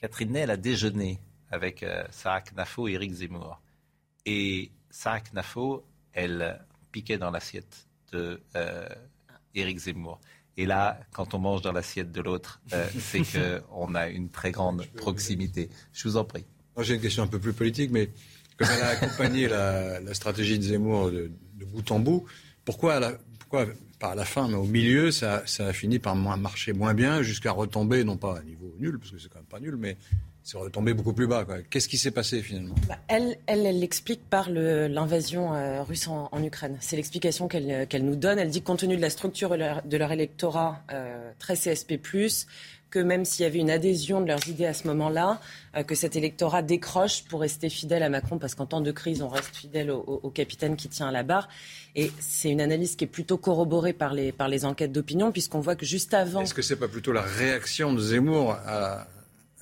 Catherine 0.00 0.32
Ney, 0.32 0.40
elle 0.40 0.50
a 0.50 0.56
déjeuné 0.56 1.18
avec 1.50 1.82
euh, 1.82 2.04
Sarah 2.10 2.40
Knafo 2.40 2.88
et 2.88 2.92
Éric 2.92 3.12
Zemmour. 3.12 3.60
Et 4.24 4.70
Sarah 4.90 5.20
Knafo, 5.20 5.84
elle 6.14 6.58
piquait 6.90 7.18
dans 7.18 7.30
l'assiette 7.30 7.86
de 8.12 8.40
euh, 8.56 8.88
Éric 9.54 9.78
Zemmour. 9.78 10.20
Et 10.56 10.66
là, 10.66 11.00
quand 11.12 11.34
on 11.34 11.38
mange 11.38 11.62
dans 11.62 11.72
l'assiette 11.72 12.12
de 12.12 12.20
l'autre, 12.20 12.60
euh, 12.72 12.86
c'est 12.98 13.22
qu'on 13.22 13.94
a 13.94 14.08
une 14.08 14.28
très 14.30 14.52
grande 14.52 14.84
proximité. 14.96 15.68
Je 15.92 16.06
vous 16.08 16.16
en 16.16 16.24
prie. 16.24 16.44
Moi, 16.76 16.84
j'ai 16.84 16.94
une 16.94 17.00
question 17.00 17.22
un 17.22 17.26
peu 17.28 17.38
plus 17.38 17.52
politique, 17.52 17.90
mais 17.90 18.10
comme 18.56 18.68
elle 18.76 18.82
a 18.82 18.88
accompagné 18.88 19.48
la, 19.48 20.00
la 20.00 20.14
stratégie 20.14 20.58
de 20.58 20.64
Zemmour 20.64 21.10
de, 21.10 21.30
de 21.54 21.64
bout 21.64 21.90
en 21.90 21.98
bout, 21.98 22.24
pourquoi, 22.64 23.00
la- 23.00 23.18
pourquoi 23.38 23.66
pas 23.98 24.12
à 24.12 24.14
la 24.14 24.24
fin, 24.24 24.48
mais 24.48 24.54
au 24.54 24.64
milieu, 24.64 25.10
ça, 25.10 25.42
ça 25.46 25.66
a 25.68 25.72
fini 25.72 25.98
par 25.98 26.14
moins, 26.16 26.36
marcher 26.36 26.72
moins 26.72 26.94
bien 26.94 27.22
jusqu'à 27.22 27.52
retomber, 27.52 28.04
non 28.04 28.16
pas 28.16 28.38
à 28.38 28.42
niveau 28.42 28.74
nul, 28.78 28.98
parce 28.98 29.10
que 29.12 29.18
c'est 29.18 29.28
quand 29.28 29.38
même 29.40 29.46
pas 29.46 29.60
nul, 29.60 29.76
mais 29.76 29.96
c'est 30.46 30.58
retombé 30.58 30.92
beaucoup 30.92 31.14
plus 31.14 31.26
bas. 31.26 31.46
Qu'est-ce 31.70 31.88
qui 31.88 31.96
s'est 31.96 32.10
passé 32.10 32.42
finalement 32.42 32.74
Bah, 32.86 32.98
elle, 33.08 33.36
l'explique 33.48 34.28
par 34.28 34.50
l'invasion 34.50 35.54
euh, 35.54 35.82
russe 35.82 36.06
en, 36.06 36.28
en 36.30 36.42
Ukraine. 36.44 36.76
C'est 36.80 36.96
l'explication 36.96 37.48
qu'elle 37.48 37.70
euh, 37.70 37.86
qu'elle 37.86 38.04
nous 38.04 38.14
donne. 38.16 38.38
Elle 38.38 38.50
dit 38.50 38.60
que 38.60 38.66
compte 38.66 38.80
tenu 38.80 38.96
de 38.96 39.00
la 39.00 39.08
structure 39.10 39.50
de 39.50 39.96
leur, 39.96 40.12
électorat 40.12 40.82
euh, 40.92 41.30
très 41.38 41.54
CSP+, 41.56 41.98
que 42.90 42.98
même 42.98 43.24
s'il 43.24 43.42
y 43.42 43.46
avait 43.46 43.58
une 43.58 43.70
adhésion 43.70 44.20
de 44.20 44.26
leurs 44.28 44.46
idées 44.46 44.66
à 44.66 44.74
ce 44.74 44.86
moment-là, 44.86 45.40
que 45.88 45.94
cet 45.96 46.14
électorat 46.14 46.62
décroche 46.62 47.24
pour 47.24 47.40
rester 47.40 47.68
fidèle 47.68 48.04
à 48.04 48.08
Macron, 48.08 48.38
parce 48.38 48.54
qu'en 48.54 48.66
temps 48.66 48.80
de 48.82 48.92
crise, 48.92 49.20
on 49.22 49.28
reste 49.28 49.56
fidèle 49.56 49.90
au, 49.90 49.98
au- 50.06 50.20
au 50.22 50.30
capitaine 50.30 50.76
qui 50.76 50.88
tient 50.88 51.08
à 51.08 51.10
la 51.10 51.24
barre. 51.24 51.48
Et 51.96 52.12
c'est 52.20 52.50
une 52.50 52.60
analyse 52.60 52.94
qui 52.94 53.02
est 53.04 53.08
plutôt 53.08 53.36
corroborée 53.36 53.94
par 53.94 54.12
les, 54.14 54.30
par 54.30 54.46
les 54.48 54.64
enquêtes 54.64 54.92
d'opinion, 54.92 55.32
puisqu'on 55.32 55.58
voit 55.58 55.74
que 55.74 55.84
juste 55.86 56.14
avant... 56.14 56.42
Est-ce 56.42 56.54
que 56.54 56.62
c'est 56.62 56.76
pas 56.76 56.86
plutôt 56.86 57.10
la 57.12 57.22
réaction 57.22 57.92
de 57.94 57.98
Zemmour 58.00 58.52
à, 58.52 59.08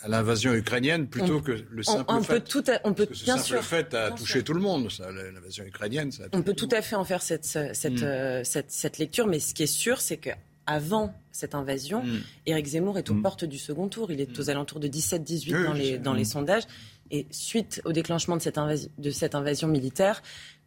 à 0.03 0.09
l'invasion 0.09 0.53
ukrainienne 0.53 1.07
plutôt 1.07 1.37
On- 1.37 1.41
que 1.41 1.53
le 1.53 1.65
on- 1.81 1.83
simple 1.83 2.05
on 2.09 2.23
fait 2.23 2.35
peut 2.35 2.41
tout 2.41 2.65
à- 2.71 2.81
on 2.85 2.93
peut- 2.93 3.07
Parce 3.07 3.19
que 3.21 3.21
ce 3.21 3.25
bien 3.25 3.37
simple 3.37 3.47
sûr, 3.49 3.63
fait 3.65 3.95
a 3.95 4.11
touché 4.11 4.33
sûr. 4.35 4.45
tout 4.45 4.55
le 4.55 4.61
monde, 4.61 4.89
l'invasion 5.33 5.65
ukrainienne. 5.65 6.11
Ça 6.13 6.25
a 6.25 6.27
On 6.37 6.43
peut 6.43 6.55
tout 6.55 6.69
à 6.73 6.83
fait 6.83 6.97
en 6.97 7.05
faire 7.05 7.23
cette, 7.23 7.45
cette, 7.45 8.01
Mm. 8.01 8.05
euh, 8.05 8.45
cette, 8.45 8.71
cette 8.71 8.99
lecture, 8.99 9.27
mais 9.27 9.39
ce 9.41 9.55
qui 9.55 9.63
est 9.63 9.67
sûr, 9.67 10.01
c'est 10.01 10.17
que 10.17 10.31
avant 10.67 11.15
cette 11.33 11.55
invasion, 11.55 12.03
Mm. 12.05 12.21
Éric 12.47 12.67
Zemmour 12.67 12.99
est 12.99 13.11
aux 13.11 13.15
portes 13.15 13.45
du 13.45 13.59
second 13.59 13.89
tour. 13.89 14.11
Il 14.13 14.21
est 14.21 14.39
aux 14.39 14.51
alentours 14.51 14.81
de 14.81 14.89
17-18 14.89 15.55
Oui, 15.57 15.65
dans, 15.65 15.73
les, 15.73 15.99
dans 15.99 16.15
Mm. 16.15 16.17
les 16.19 16.25
sondages. 16.25 16.63
Et 17.11 17.27
suite 17.31 17.83
au 17.85 17.93
déclenchement 17.93 18.37
de 18.37 18.43
cette, 18.43 18.57
invasi- 18.57 18.89
de 18.97 19.11
cette 19.11 19.35
invasion 19.35 19.69
militaire, 19.69 20.23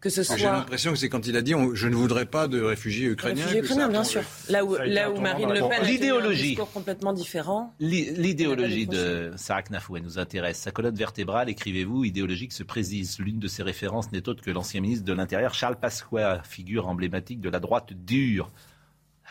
que 0.05 0.23
ce 0.23 0.37
J'ai 0.37 0.45
l'impression 0.45 0.91
que 0.91 0.97
c'est 0.99 1.09
quand 1.09 1.25
il 1.25 1.35
a 1.35 1.41
dit 1.41 1.55
on- 1.55 1.73
je 1.73 1.87
ne 1.87 1.95
voudrais 1.95 2.25
pas 2.27 2.47
de 2.47 2.61
réfugiés 2.61 3.07
ukrainiens. 3.07 3.41
réfugiés 3.41 3.61
ukrainiens, 3.61 3.89
bien 3.89 4.03
sûr. 4.03 4.21
Là 4.49 4.63
où, 4.63 4.75
là 4.75 5.09
où 5.09 5.19
Marine 5.19 5.49
Le 5.49 5.61
Pen 5.61 5.71
a 5.71 5.75
tenu 5.77 5.87
un 5.87 5.91
L'idéologie. 5.91 6.47
discours 6.49 6.71
complètement 6.71 7.11
différent. 7.13 7.73
L'i- 7.79 8.11
L'idéologie 8.15 8.85
de 8.85 9.31
Sarah 9.35 9.63
Knafou, 9.63 9.97
elle 9.97 10.03
nous 10.03 10.19
intéresse. 10.19 10.59
Sa 10.59 10.71
colonne 10.71 10.95
vertébrale, 10.95 11.49
écrivez-vous, 11.49 12.03
idéologique 12.05 12.53
se 12.53 12.61
précise. 12.63 13.17
L'une 13.19 13.39
de 13.39 13.47
ses 13.47 13.63
références 13.63 14.11
n'est 14.11 14.29
autre 14.29 14.43
que 14.43 14.51
l'ancien 14.51 14.81
ministre 14.81 15.05
de 15.05 15.13
l'Intérieur, 15.13 15.53
Charles 15.55 15.77
Pasqua, 15.77 16.41
figure 16.43 16.87
emblématique 16.87 17.41
de 17.41 17.49
la 17.49 17.59
droite 17.59 17.93
dure. 17.93 18.51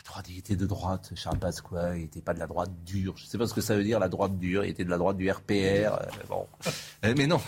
Droite, 0.07 0.27
il 0.29 0.39
était 0.39 0.55
de 0.57 0.67
droite, 0.67 1.13
Charles 1.15 1.39
Pasqua, 1.39 1.97
il 1.97 2.03
n'était 2.03 2.21
pas 2.21 2.35
de 2.35 2.39
la 2.39 2.47
droite 2.47 2.71
dure. 2.85 3.15
Je 3.17 3.25
ne 3.25 3.29
sais 3.29 3.39
pas 3.39 3.47
ce 3.47 3.55
que 3.55 3.63
ça 3.63 3.75
veut 3.75 3.85
dire, 3.85 3.99
la 3.99 4.09
droite 4.11 4.39
dure. 4.39 4.63
Il 4.65 4.71
était 4.71 4.85
de 4.85 4.91
la 4.91 4.99
droite 4.99 5.17
du 5.17 5.31
RPR. 5.31 5.51
euh, 5.53 5.97
bon. 6.29 6.47
Euh, 7.05 7.15
Mais 7.19 7.27
non, 7.27 7.39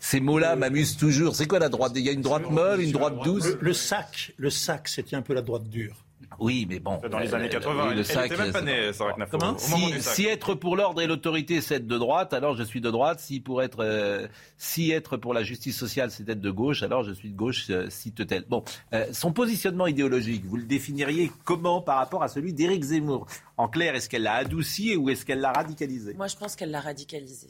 ces 0.00 0.20
mots-là 0.20 0.56
m'amusent 0.56 0.96
toujours. 0.96 1.36
C'est 1.36 1.46
quoi 1.46 1.58
la 1.60 1.68
droite? 1.68 1.92
Il 1.96 2.02
y 2.02 2.08
a 2.08 2.12
une 2.12 2.20
droite 2.20 2.50
molle, 2.50 2.80
une 2.80 2.90
droite 2.92 3.22
douce? 3.22 3.46
Le, 3.46 3.58
le 3.60 3.72
sac, 3.72 4.32
le 4.36 4.50
sac, 4.50 4.88
c'était 4.88 5.14
un 5.14 5.22
peu 5.22 5.34
la 5.34 5.42
droite 5.42 5.64
dure. 5.68 6.04
Oui, 6.38 6.66
mais 6.68 6.78
bon. 6.78 7.00
Dans 7.10 7.18
les 7.18 7.34
années 7.34 7.44
le- 7.44 7.50
80, 7.50 7.90
le 7.94 7.98
elle 7.98 8.04
sac, 8.04 8.38
même 8.38 8.52
pas 8.52 8.60
née, 8.62 8.90
Comment 9.30 9.56
si, 9.58 10.00
si 10.02 10.26
être 10.26 10.54
pour 10.54 10.76
l'ordre 10.76 11.00
et 11.00 11.06
l'autorité, 11.06 11.60
c'est 11.60 11.76
être 11.76 11.86
de 11.86 11.98
droite, 11.98 12.32
alors 12.34 12.54
je 12.56 12.62
suis 12.62 12.80
de 12.80 12.90
droite. 12.90 13.20
Si 13.20 13.40
pour 13.40 13.62
être, 13.62 13.80
euh, 13.80 14.26
si 14.56 14.90
être 14.90 15.16
pour 15.16 15.32
la 15.34 15.42
justice 15.42 15.76
sociale, 15.76 16.10
c'est 16.10 16.28
être 16.28 16.40
de 16.40 16.50
gauche, 16.50 16.82
alors 16.82 17.04
je 17.04 17.12
suis 17.12 17.30
de 17.30 17.36
gauche, 17.36 17.66
euh, 17.70 17.88
cite-t-elle. 17.90 18.44
Bon, 18.48 18.62
euh, 18.92 19.06
son 19.12 19.32
positionnement 19.32 19.86
idéologique, 19.86 20.44
vous 20.44 20.56
le 20.56 20.64
définiriez 20.64 21.30
comment 21.44 21.80
par 21.80 21.96
rapport 21.98 22.22
à 22.22 22.28
celui 22.28 22.52
d'Éric 22.52 22.82
Zemmour? 22.82 23.26
En 23.56 23.68
clair, 23.68 23.94
est-ce 23.94 24.08
qu'elle 24.08 24.22
l'a 24.24 24.34
adouci 24.34 24.96
ou 24.96 25.08
est-ce 25.08 25.24
qu'elle 25.24 25.40
l'a 25.40 25.52
radicalisé? 25.52 26.14
Moi, 26.14 26.26
je 26.26 26.36
pense 26.36 26.56
qu'elle 26.56 26.70
l'a 26.70 26.80
radicalisé. 26.80 27.48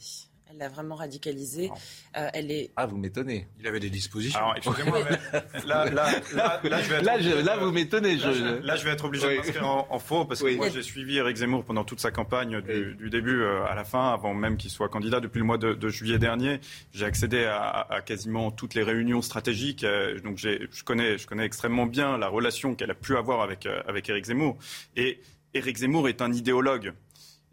Elle 0.49 0.57
l'a 0.59 0.69
vraiment 0.69 0.95
radicalisé. 0.95 1.69
Euh, 2.17 2.29
elle 2.33 2.51
est 2.51 2.71
Ah, 2.75 2.85
vous 2.85 2.97
m'étonnez. 2.97 3.47
Il 3.59 3.67
avait 3.67 3.79
des 3.79 3.89
dispositions. 3.89 4.39
Alors, 4.39 4.55
excusez-moi, 4.55 4.99
mais 5.09 5.39
là, 5.65 5.85
là, 5.89 6.09
là, 6.35 6.61
là, 6.63 6.81
je 6.81 6.89
vais 6.89 6.95
être 6.97 7.03
Là, 7.03 7.19
je- 7.19 7.29
obligé 7.29 7.43
là, 7.43 7.57
de- 7.57 7.65
vous 7.65 7.71
m'étonnez. 7.71 8.15
Là, 8.15 8.31
je- 8.31 8.37
je, 8.39 8.45
là, 8.65 8.75
je 8.75 8.83
vais 8.85 8.91
être 8.91 9.05
obligé 9.05 9.27
Oui. 9.27 9.33
de 9.33 9.37
m'inscrire 9.39 9.67
en, 9.67 9.87
en 9.89 9.99
faux 9.99 10.25
parce 10.25 10.39
que 10.41 10.45
Oui. 10.45 10.55
moi 10.55 10.69
j'ai 10.69 10.81
suivi 10.83 11.17
Eric 11.17 11.35
Zemmour 11.37 11.63
pendant 11.65 11.83
toute 11.83 11.99
sa 11.99 12.11
campagne 12.11 12.61
du, 12.61 12.95
du 12.95 13.09
début 13.09 13.41
euh, 13.41 13.65
à 13.65 13.75
la 13.75 13.83
fin, 13.83 14.13
avant 14.13 14.33
même 14.33 14.57
qu'il 14.57 14.69
soit 14.71 14.89
candidat. 14.89 15.19
Depuis 15.19 15.39
le 15.39 15.45
mois 15.45 15.57
de, 15.57 15.73
de 15.73 15.89
juillet 15.89 16.17
dernier, 16.19 16.59
j'ai 16.93 17.05
accédé 17.05 17.43
à, 17.45 17.81
à 17.89 18.01
quasiment 18.01 18.49
toutes 18.51 18.73
les 18.73 18.83
réunions 18.83 19.21
stratégiques. 19.21 19.83
euh, 19.83 20.19
donc 20.21 20.37
je 20.37 20.83
connais, 20.83 21.17
je 21.17 21.27
connais 21.27 21.45
extrêmement 21.45 21.85
bien 21.85 22.17
la 22.17 22.27
relation 22.29 22.73
qu'elle 22.75 22.91
a 22.91 22.95
pu 22.95 23.15
avoir 23.17 23.41
avec 23.41 23.65
euh, 23.65 23.81
avec 23.87 24.07
Eric 24.09 24.25
Zemmour. 24.25 24.57
Et 24.95 25.19
Eric 25.53 25.77
Zemmour 25.77 26.07
est 26.09 26.21
un 26.21 26.31
idéologue. 26.31 26.93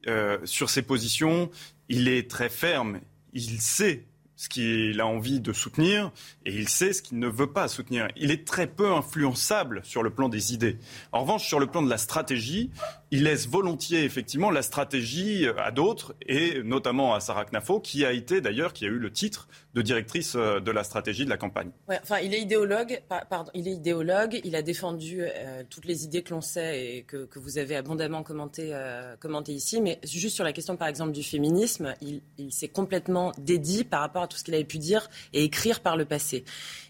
Euh, 0.06 0.36
sur 0.44 0.68
ses 0.68 0.82
positions, 0.82 1.50
il 1.88 2.08
est 2.08 2.30
très 2.30 2.48
ferme. 2.48 3.00
Il 3.32 3.60
sait 3.60 4.06
ce 4.36 4.48
qu'il 4.48 5.00
a 5.00 5.06
envie 5.06 5.40
de 5.40 5.52
soutenir 5.52 6.10
et 6.44 6.54
il 6.54 6.68
sait 6.68 6.92
ce 6.92 7.02
qu'il 7.02 7.18
ne 7.18 7.28
veut 7.28 7.52
pas 7.52 7.68
soutenir. 7.68 8.08
Il 8.16 8.30
est 8.30 8.46
très 8.46 8.66
peu 8.66 8.92
influençable 8.92 9.80
sur 9.84 10.02
le 10.02 10.10
plan 10.10 10.28
des 10.28 10.52
idées. 10.52 10.78
En 11.12 11.20
revanche, 11.22 11.46
sur 11.46 11.60
le 11.60 11.66
plan 11.66 11.82
de 11.82 11.90
la 11.90 11.98
stratégie, 11.98 12.70
il 13.14 13.22
laisse 13.22 13.46
volontiers 13.46 14.02
effectivement 14.02 14.50
la 14.50 14.62
stratégie 14.62 15.46
à 15.56 15.70
d'autres 15.70 16.16
et 16.26 16.64
notamment 16.64 17.14
à 17.14 17.20
Sarah 17.20 17.44
Knafo 17.44 17.78
qui 17.78 18.04
a 18.04 18.10
été 18.10 18.40
d'ailleurs 18.40 18.72
qui 18.72 18.86
a 18.86 18.88
eu 18.88 18.98
le 18.98 19.12
titre 19.12 19.46
de 19.74 19.82
directrice 19.82 20.34
euh, 20.36 20.58
de 20.60 20.70
la 20.70 20.82
stratégie 20.84 21.24
de 21.24 21.30
la 21.30 21.36
campagne. 21.36 21.70
Enfin, 21.88 22.18
il 22.18 22.32
est 22.34 22.40
idéologue. 22.40 23.00
pa- 23.08 23.24
Pardon, 23.28 23.50
il 23.54 23.68
est 23.68 23.72
idéologue. 23.72 24.40
Il 24.44 24.56
a 24.56 24.62
défendu 24.62 25.22
euh, 25.22 25.62
toutes 25.68 25.84
les 25.84 26.04
idées 26.04 26.22
que 26.22 26.30
l'on 26.32 26.40
sait 26.40 26.96
et 26.96 27.02
que, 27.02 27.24
que 27.26 27.38
vous 27.38 27.58
avez 27.58 27.76
abondamment 27.76 28.22
commenté, 28.22 28.70
euh, 28.72 29.16
ici. 29.48 29.80
Mais 29.80 29.98
juste 30.04 30.34
sur 30.34 30.44
la 30.44 30.52
question, 30.52 30.76
par 30.76 30.88
exemple, 30.88 31.12
du 31.12 31.22
féminisme, 31.22 31.94
il, 32.00 32.20
s'est 32.52 32.68
complètement 32.68 33.32
dédié 33.38 33.84
par 33.84 34.00
rapport 34.00 34.22
à 34.22 34.28
tout 34.28 34.36
ce 34.36 34.44
qu'il 34.44 34.54
avait 34.54 34.64
pu 34.64 34.78
dire 34.78 35.08
et 35.32 35.44
écrire 35.44 35.80
par 35.80 35.96
le 35.96 36.04
passé. 36.04 36.44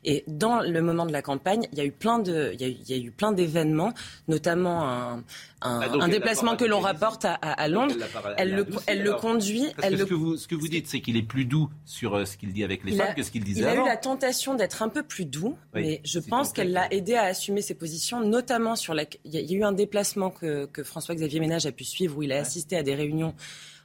Et 0.04 0.24
dans 0.26 0.60
le 0.60 0.80
moment 0.82 1.06
de 1.06 1.12
la 1.12 1.22
campagne, 1.22 1.66
il 1.72 1.78
y 1.78 1.80
a 1.80 1.84
eu 1.84 1.92
plein 1.92 2.18
de, 2.18 2.50
il 2.52 2.88
y 2.88 2.92
a 2.92 2.96
eu 2.98 3.10
plein 3.10 3.32
d'événements, 3.32 3.94
notamment 4.28 4.88
un, 4.88 5.24
un, 5.64 6.00
Ah, 6.00 6.08
déplacement 6.08 6.56
que 6.56 6.64
l'on 6.64 6.80
rapporte 6.80 7.24
à, 7.24 7.34
à- 7.34 7.52
à 7.52 7.68
Londres. 7.68 7.94
Elle 8.36 8.54
le, 8.54 8.66
elle 8.86 9.10
conduit. 9.16 9.64
Parce 9.76 9.88
Elle 9.88 9.94
que 9.94 9.98
le 9.98 10.04
ce, 10.04 10.08
que 10.10 10.14
vous, 10.14 10.36
ce 10.36 10.46
que 10.48 10.54
vous 10.54 10.68
dites, 10.68 10.86
c'est 10.88 11.00
qu'il 11.00 11.16
est 11.16 11.22
plus 11.22 11.44
doux 11.46 11.70
sur 11.84 12.14
euh, 12.14 12.24
ce 12.24 12.36
qu'il 12.36 12.52
dit 12.52 12.62
avec 12.64 12.84
les 12.84 12.92
Il 12.92 12.98
femmes 12.98 13.08
a- 13.10 13.14
que 13.14 13.22
ce 13.22 13.30
qu'il 13.30 13.42
disait 13.44 13.60
Il 13.62 13.66
a 13.66 13.70
avant. 13.72 13.84
eu 13.84 13.88
la 13.88 13.96
tentation 13.96 14.54
d'être 14.54 14.82
un 14.82 14.88
peu 14.88 15.02
plus 15.02 15.24
doux, 15.24 15.56
Oui, 15.74 15.80
mais 15.82 16.00
je 16.04 16.18
pense 16.20 16.52
qu'elle 16.52 16.72
l'a 16.72 16.92
aidé 16.92 17.14
à 17.14 17.22
assumer 17.24 17.62
ses 17.62 17.74
positions, 17.74 18.20
notamment 18.20 18.76
sur 18.76 18.94
la. 18.94 19.04
Il 19.24 19.34
y 19.34 19.38
a, 19.38 19.40
il 19.40 19.50
y 19.50 19.54
a 19.54 19.58
eu 19.58 19.64
un 19.64 19.72
déplacement 19.72 20.30
que, 20.30 20.66
que 20.66 20.82
François-Xavier 20.84 21.40
Ménage 21.40 21.66
a 21.66 21.72
pu 21.72 21.84
suivre 21.84 22.18
où 22.18 22.22
il 22.22 22.32
a 22.32 22.38
assisté 22.40 22.76
à 22.76 22.82
des 22.82 22.94
réunions 22.94 23.34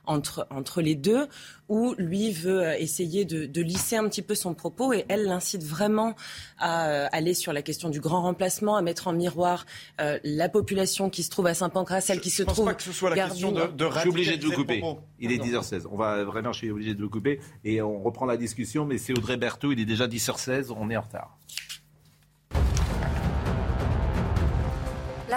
entre, 0.09 0.47
entre 0.49 0.81
les 0.81 0.95
deux, 0.95 1.27
où 1.69 1.93
lui 1.97 2.31
veut 2.31 2.63
euh, 2.63 2.77
essayer 2.77 3.25
de, 3.25 3.45
de 3.45 3.61
lisser 3.61 3.95
un 3.95 4.09
petit 4.09 4.23
peu 4.23 4.33
son 4.33 4.55
propos 4.55 4.91
et 4.91 5.05
elle 5.07 5.25
l'incite 5.25 5.63
vraiment 5.63 6.15
à 6.57 6.89
euh, 6.89 7.07
aller 7.11 7.35
sur 7.35 7.53
la 7.53 7.61
question 7.61 7.89
du 7.89 8.01
grand 8.01 8.23
remplacement, 8.23 8.75
à 8.75 8.81
mettre 8.81 9.07
en 9.07 9.13
miroir 9.13 9.65
euh, 10.01 10.17
la 10.23 10.49
population 10.49 11.09
qui 11.11 11.21
se 11.21 11.29
trouve 11.29 11.45
à 11.45 11.53
Saint-Pancras, 11.53 12.01
celle 12.01 12.21
qui 12.21 12.31
je 12.31 12.37
se 12.37 12.43
pense 12.43 12.55
trouve 12.55 12.65
pas 12.65 12.73
que 12.73 12.83
ce 12.83 12.91
soit 12.91 13.11
la 13.11 13.27
question 13.27 13.51
de, 13.51 13.67
de 13.67 13.89
Je 13.93 13.99
suis 13.99 14.09
obligé 14.09 14.37
de 14.37 14.45
vous 14.45 14.53
couper. 14.53 14.83
Il 15.19 15.31
est 15.31 15.37
10h16. 15.37 15.83
On 15.91 15.97
va 15.97 16.23
vraiment, 16.23 16.51
je 16.53 16.57
suis 16.57 16.71
obligé 16.71 16.95
de 16.95 17.01
vous 17.01 17.09
couper. 17.09 17.39
Et 17.63 17.81
on 17.81 18.01
reprend 18.01 18.25
la 18.25 18.37
discussion, 18.37 18.85
mais 18.85 18.97
c'est 18.97 19.13
Audrey 19.13 19.37
Berthaud. 19.37 19.71
Il 19.71 19.79
est 19.79 19.85
déjà 19.85 20.07
10h16. 20.07 20.73
On 20.75 20.89
est 20.89 20.97
en 20.97 21.01
retard. 21.01 21.37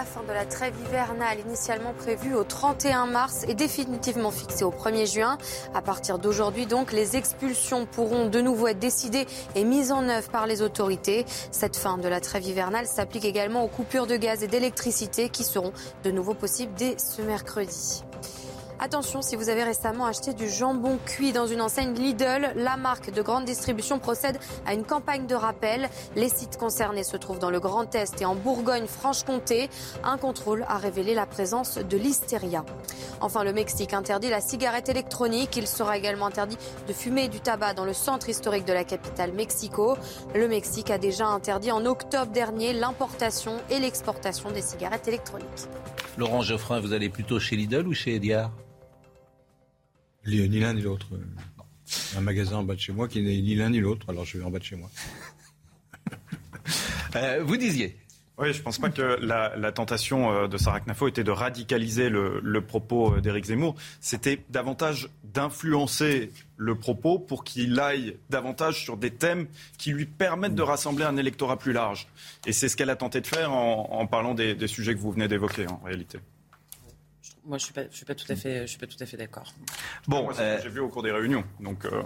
La 0.02 0.08
fin 0.08 0.24
de 0.24 0.32
la 0.32 0.44
trêve 0.44 0.74
hivernale, 0.84 1.38
initialement 1.46 1.92
prévue 1.92 2.34
au 2.34 2.42
31 2.42 3.06
mars, 3.06 3.44
est 3.46 3.54
définitivement 3.54 4.32
fixée 4.32 4.64
au 4.64 4.72
1er 4.72 5.06
juin. 5.06 5.38
À 5.74 5.80
partir 5.80 6.18
d'aujourd'hui, 6.18 6.66
donc, 6.66 6.90
les 6.90 7.16
expulsions 7.16 7.86
pourront 7.86 8.26
de 8.26 8.40
nouveau 8.40 8.66
être 8.66 8.80
décidées 8.80 9.28
et 9.54 9.62
mises 9.62 9.92
en 9.92 10.08
œuvre 10.08 10.28
par 10.28 10.48
les 10.48 10.60
autorités. 10.60 11.24
Cette 11.52 11.76
fin 11.76 11.98
de 11.98 12.08
la 12.08 12.20
trêve 12.20 12.44
hivernale 12.44 12.88
s'applique 12.88 13.24
également 13.24 13.62
aux 13.62 13.68
coupures 13.68 14.08
de 14.08 14.16
gaz 14.16 14.42
et 14.42 14.48
d'électricité 14.48 15.28
qui 15.28 15.44
seront 15.44 15.72
de 16.02 16.10
nouveau 16.10 16.34
possibles 16.34 16.74
dès 16.76 16.98
ce 16.98 17.22
mercredi. 17.22 18.02
Attention, 18.84 19.22
si 19.22 19.36
vous 19.36 19.48
avez 19.48 19.62
récemment 19.62 20.06
acheté 20.06 20.34
du 20.34 20.50
jambon 20.50 20.98
cuit 21.06 21.30
dans 21.30 21.46
une 21.46 21.60
enseigne 21.60 21.94
Lidl, 21.94 22.50
la 22.56 22.76
marque 22.76 23.12
de 23.12 23.22
grande 23.22 23.44
distribution 23.44 24.00
procède 24.00 24.40
à 24.66 24.74
une 24.74 24.82
campagne 24.82 25.28
de 25.28 25.36
rappel. 25.36 25.88
Les 26.16 26.28
sites 26.28 26.56
concernés 26.56 27.04
se 27.04 27.16
trouvent 27.16 27.38
dans 27.38 27.52
le 27.52 27.60
Grand 27.60 27.94
Est 27.94 28.20
et 28.20 28.24
en 28.24 28.34
Bourgogne-Franche-Comté. 28.34 29.70
Un 30.02 30.18
contrôle 30.18 30.66
a 30.68 30.78
révélé 30.78 31.14
la 31.14 31.26
présence 31.26 31.78
de 31.78 31.96
l'hystéria. 31.96 32.64
Enfin, 33.20 33.44
le 33.44 33.52
Mexique 33.52 33.94
interdit 33.94 34.30
la 34.30 34.40
cigarette 34.40 34.88
électronique. 34.88 35.56
Il 35.56 35.68
sera 35.68 35.96
également 35.96 36.26
interdit 36.26 36.58
de 36.88 36.92
fumer 36.92 37.28
du 37.28 37.38
tabac 37.38 37.74
dans 37.74 37.84
le 37.84 37.92
centre 37.92 38.28
historique 38.28 38.64
de 38.64 38.72
la 38.72 38.82
capitale 38.82 39.30
Mexico. 39.30 39.96
Le 40.34 40.48
Mexique 40.48 40.90
a 40.90 40.98
déjà 40.98 41.28
interdit 41.28 41.70
en 41.70 41.86
octobre 41.86 42.32
dernier 42.32 42.72
l'importation 42.72 43.58
et 43.70 43.78
l'exportation 43.78 44.50
des 44.50 44.60
cigarettes 44.60 45.06
électroniques. 45.06 45.68
Laurent 46.18 46.42
Geoffrin, 46.42 46.80
vous 46.80 46.92
allez 46.92 47.08
plutôt 47.08 47.38
chez 47.38 47.54
Lidl 47.54 47.86
ou 47.86 47.94
chez 47.94 48.16
Ediard 48.16 48.50
Ni 50.26 50.48
ni 50.48 50.60
l'un 50.60 50.74
ni 50.74 50.82
l'autre. 50.82 51.06
Un 52.16 52.20
magasin 52.20 52.56
en 52.56 52.62
bas 52.62 52.74
de 52.74 52.80
chez 52.80 52.92
moi 52.92 53.08
qui 53.08 53.20
n'est 53.22 53.40
ni 53.40 53.54
l'un 53.54 53.70
ni 53.70 53.80
l'autre, 53.80 54.08
alors 54.10 54.24
je 54.24 54.38
vais 54.38 54.44
en 54.44 54.50
bas 54.50 54.58
de 54.58 54.64
chez 54.64 54.76
moi. 54.76 54.90
Euh, 57.14 57.42
Vous 57.44 57.58
disiez 57.58 57.94
Oui, 58.38 58.54
je 58.54 58.62
pense 58.62 58.78
pas 58.78 58.88
que 58.88 59.18
la, 59.20 59.54
la 59.56 59.70
tentation 59.72 60.32
euh, 60.32 60.48
de 60.48 60.56
Sarah 60.56 60.80
Knafo 60.80 61.08
était 61.08 61.24
de 61.24 61.30
radicaliser 61.30 62.08
le, 62.08 62.40
le 62.42 62.60
propos 62.62 63.14
euh, 63.16 63.20
d'Éric 63.20 63.44
Zemmour. 63.46 63.74
C'était 64.00 64.42
davantage 64.48 65.10
d'influencer 65.24 66.30
le 66.56 66.74
propos 66.74 67.18
pour 67.18 67.44
qu'il 67.44 67.78
aille 67.78 68.16
davantage 68.30 68.82
sur 68.82 68.96
des 68.96 69.10
thèmes 69.10 69.46
qui 69.76 69.90
lui 69.92 70.06
permettent 70.06 70.54
de 70.54 70.62
rassembler 70.62 71.04
un 71.04 71.16
électorat 71.18 71.58
plus 71.58 71.72
large. 71.72 72.06
Et 72.46 72.52
c'est 72.52 72.70
ce 72.70 72.76
qu'elle 72.78 72.90
a 72.90 72.96
tenté 72.96 73.20
de 73.20 73.26
faire 73.26 73.52
en, 73.52 73.88
en 73.92 74.06
parlant 74.06 74.32
des, 74.34 74.54
des 74.54 74.68
sujets 74.68 74.94
que 74.94 75.00
vous 75.00 75.12
venez 75.12 75.28
d'évoquer, 75.28 75.66
en 75.66 75.80
réalité. 75.84 76.18
Moi, 77.44 77.58
je 77.58 77.64
suis 77.64 77.72
pas, 77.74 77.82
je 77.90 77.96
suis 77.96 78.04
pas 78.04 78.14
tout 78.14 78.30
à 78.30 78.36
fait, 78.36 78.62
je 78.62 78.66
suis 78.66 78.78
pas 78.78 78.86
tout 78.86 78.96
à 79.00 79.06
fait 79.06 79.16
d'accord. 79.16 79.52
Bon, 80.06 80.22
Moi, 80.24 80.34
c'est 80.34 80.52
ce 80.52 80.56
que 80.58 80.68
j'ai 80.68 80.74
vu 80.74 80.80
au 80.80 80.88
cours 80.88 81.02
des 81.02 81.10
réunions. 81.12 81.44
Donc, 81.60 81.84
euh, 81.84 82.02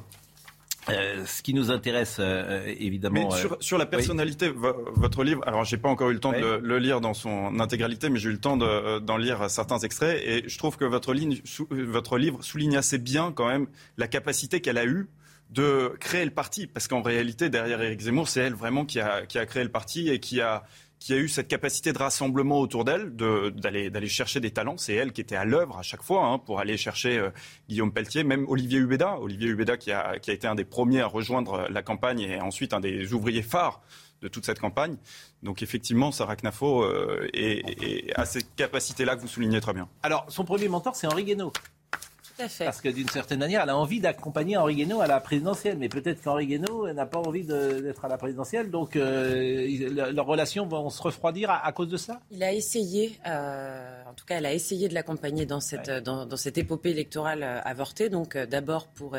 Euh, 0.89 1.27
ce 1.27 1.43
qui 1.43 1.53
nous 1.53 1.73
intéresse, 1.73 2.19
euh, 2.21 2.65
évidemment. 2.79 3.29
Mais 3.29 3.35
euh, 3.45 3.57
sur, 3.59 3.77
la 3.77 3.87
personnalité, 3.87 4.49
vo- 4.51 4.85
votre 4.95 5.25
livre, 5.25 5.43
alors 5.45 5.65
j'ai 5.65 5.79
pas 5.79 5.89
encore 5.89 6.11
eu 6.11 6.15
le 6.15 6.21
temps 6.21 6.31
Oui. 6.31 6.41
de 6.41 6.61
le, 6.63 6.79
lire 6.79 7.01
dans 7.01 7.13
son 7.13 7.59
intégralité, 7.59 8.09
mais 8.09 8.21
j'ai 8.21 8.29
eu 8.29 8.33
le 8.33 8.39
temps 8.39 8.57
de- 8.57 8.65
euh, 8.65 9.01
d'en 9.01 9.17
lire 9.17 9.51
certains 9.51 9.79
extraits, 9.81 10.23
et 10.25 10.49
je 10.49 10.59
trouve 10.59 10.77
que 10.77 10.85
votre, 10.85 11.13
ligne, 11.13 11.41
sou- 11.45 11.67
euh, 11.73 11.85
votre 11.89 12.19
livre 12.19 12.41
souligne 12.45 12.77
assez 12.77 12.99
bien 12.99 13.33
quand 13.33 13.49
même 13.49 13.67
la 13.99 14.07
capacité 14.07 14.61
qu'elle 14.61 14.79
a 14.79 14.85
eue 14.87 15.09
de 15.51 15.93
créer 15.99 16.25
le 16.25 16.31
parti, 16.31 16.69
parce 16.69 16.87
qu'en 16.87 17.03
réalité, 17.03 17.51
derrière 17.51 17.83
Éric 17.83 18.03
Zemmour, 18.03 18.29
c'est 18.29 18.41
elle 18.43 18.55
vraiment 18.55 18.85
qui 18.85 19.01
a, 19.01 19.27
qui 19.27 19.39
a 19.41 19.47
créé 19.47 19.65
le 19.65 19.71
parti 19.71 20.09
et 20.09 20.21
qui 20.21 20.41
a, 20.41 20.63
qui 20.99 21.13
a 21.13 21.17
eu 21.19 21.29
cette 21.29 21.47
capacité 21.49 21.93
de 21.93 21.99
rassemblement 21.99 22.59
autour 22.61 22.85
d'elle, 22.85 23.15
de- 23.15 23.51
d'aller 23.51 24.09
chercher 24.09 24.41
des 24.41 24.51
talents. 24.51 24.77
C'est 24.79 24.95
elle 24.95 25.13
qui 25.13 25.21
était 25.21 25.37
à 25.37 25.45
l'œuvre 25.45 25.79
à 25.79 25.83
chaque 25.83 26.03
fois 26.03 26.27
hein, 26.27 26.39
pour 26.39 26.59
aller 26.59 26.77
chercher 26.77 27.19
euh, 27.19 27.31
Guillaume 27.69 27.93
Pelletier, 27.93 28.25
même 28.25 28.47
Olivier 28.49 28.79
Hubeda. 28.79 29.19
Olivier 29.21 29.49
Hubeda 29.49 29.77
qui 29.77 29.93
a, 29.93 30.17
été 30.17 30.47
un 30.47 30.55
des 30.55 30.65
premiers 30.65 31.03
à 31.03 31.07
rejoindre 31.07 31.69
la 31.71 31.83
campagne 31.83 32.21
et 32.21 32.41
ensuite 32.41 32.73
un 32.73 32.81
des 32.81 33.13
ouvriers 33.13 33.43
phares 33.43 33.83
de 34.23 34.29
toute 34.29 34.47
cette 34.47 34.59
campagne. 34.59 34.97
Donc 35.43 35.63
effectivement, 35.63 36.11
Sarah 36.11 36.37
Knafo 36.37 36.83
euh, 36.83 37.29
est- 37.35 37.83
est- 37.83 38.13
a 38.19 38.25
cette 38.25 38.55
capacité-là 38.57 39.15
que 39.17 39.21
vous 39.21 39.29
soulignez 39.29 39.61
très 39.61 39.75
bien. 39.75 39.89
Alors, 40.03 40.25
son 40.29 40.45
premier 40.45 40.69
mentor, 40.69 40.97
c'est 40.97 41.07
Henri 41.07 41.25
Guénaud. 41.25 41.53
Tout 42.37 42.43
à 42.43 42.49
fait. 42.49 42.65
Parce 42.65 42.81
que 42.81 42.89
d'une 42.89 43.09
certaine 43.09 43.39
manière, 43.39 43.63
elle 43.63 43.71
a 43.71 43.77
envie 43.77 44.01
d'accompagner 44.01 44.57
Henri 44.57 44.77
Guénaud 44.77 45.01
à 45.01 45.07
la 45.07 45.21
présidentielle. 45.21 45.79
Mais 45.79 45.89
peut-être 45.89 46.23
qu'Henri 46.23 46.47
Guénaud 46.47 46.93
n'a 46.93 47.07
pas 47.07 47.19
envie 47.19 47.45
d'être 47.45 48.05
à 48.05 48.09
la 48.09 48.19
présidentielle. 48.19 48.71
Donc, 48.71 48.97
euh, 48.97 50.13
leurs 50.13 50.27
relations 50.27 50.67
vont 50.67 50.91
se 50.91 51.01
refroidir 51.03 51.51
à, 51.51 51.67
à 51.67 51.73
cause 51.73 51.89
de 51.89 51.97
ça? 51.97 52.21
Il 52.31 52.43
a 52.43 52.53
essayé, 52.53 53.19
euh, 53.27 54.03
en 54.09 54.13
tout 54.15 54.25
cas, 54.27 54.37
elle 54.37 54.47
a 54.47 54.53
essayé 54.53 54.89
de 54.89 54.95
l'accompagner 54.95 55.47
dans 55.47 55.61
cette, 55.61 55.91
dans, 55.91 56.27
dans 56.27 56.37
cette 56.37 56.59
épopée 56.59 56.91
électorale 56.91 57.43
euh, 57.43 57.61
avortée. 57.65 58.11
Donc, 58.11 58.37
euh, 58.37 58.45
d'abord 58.45 58.89
pour 58.89 59.17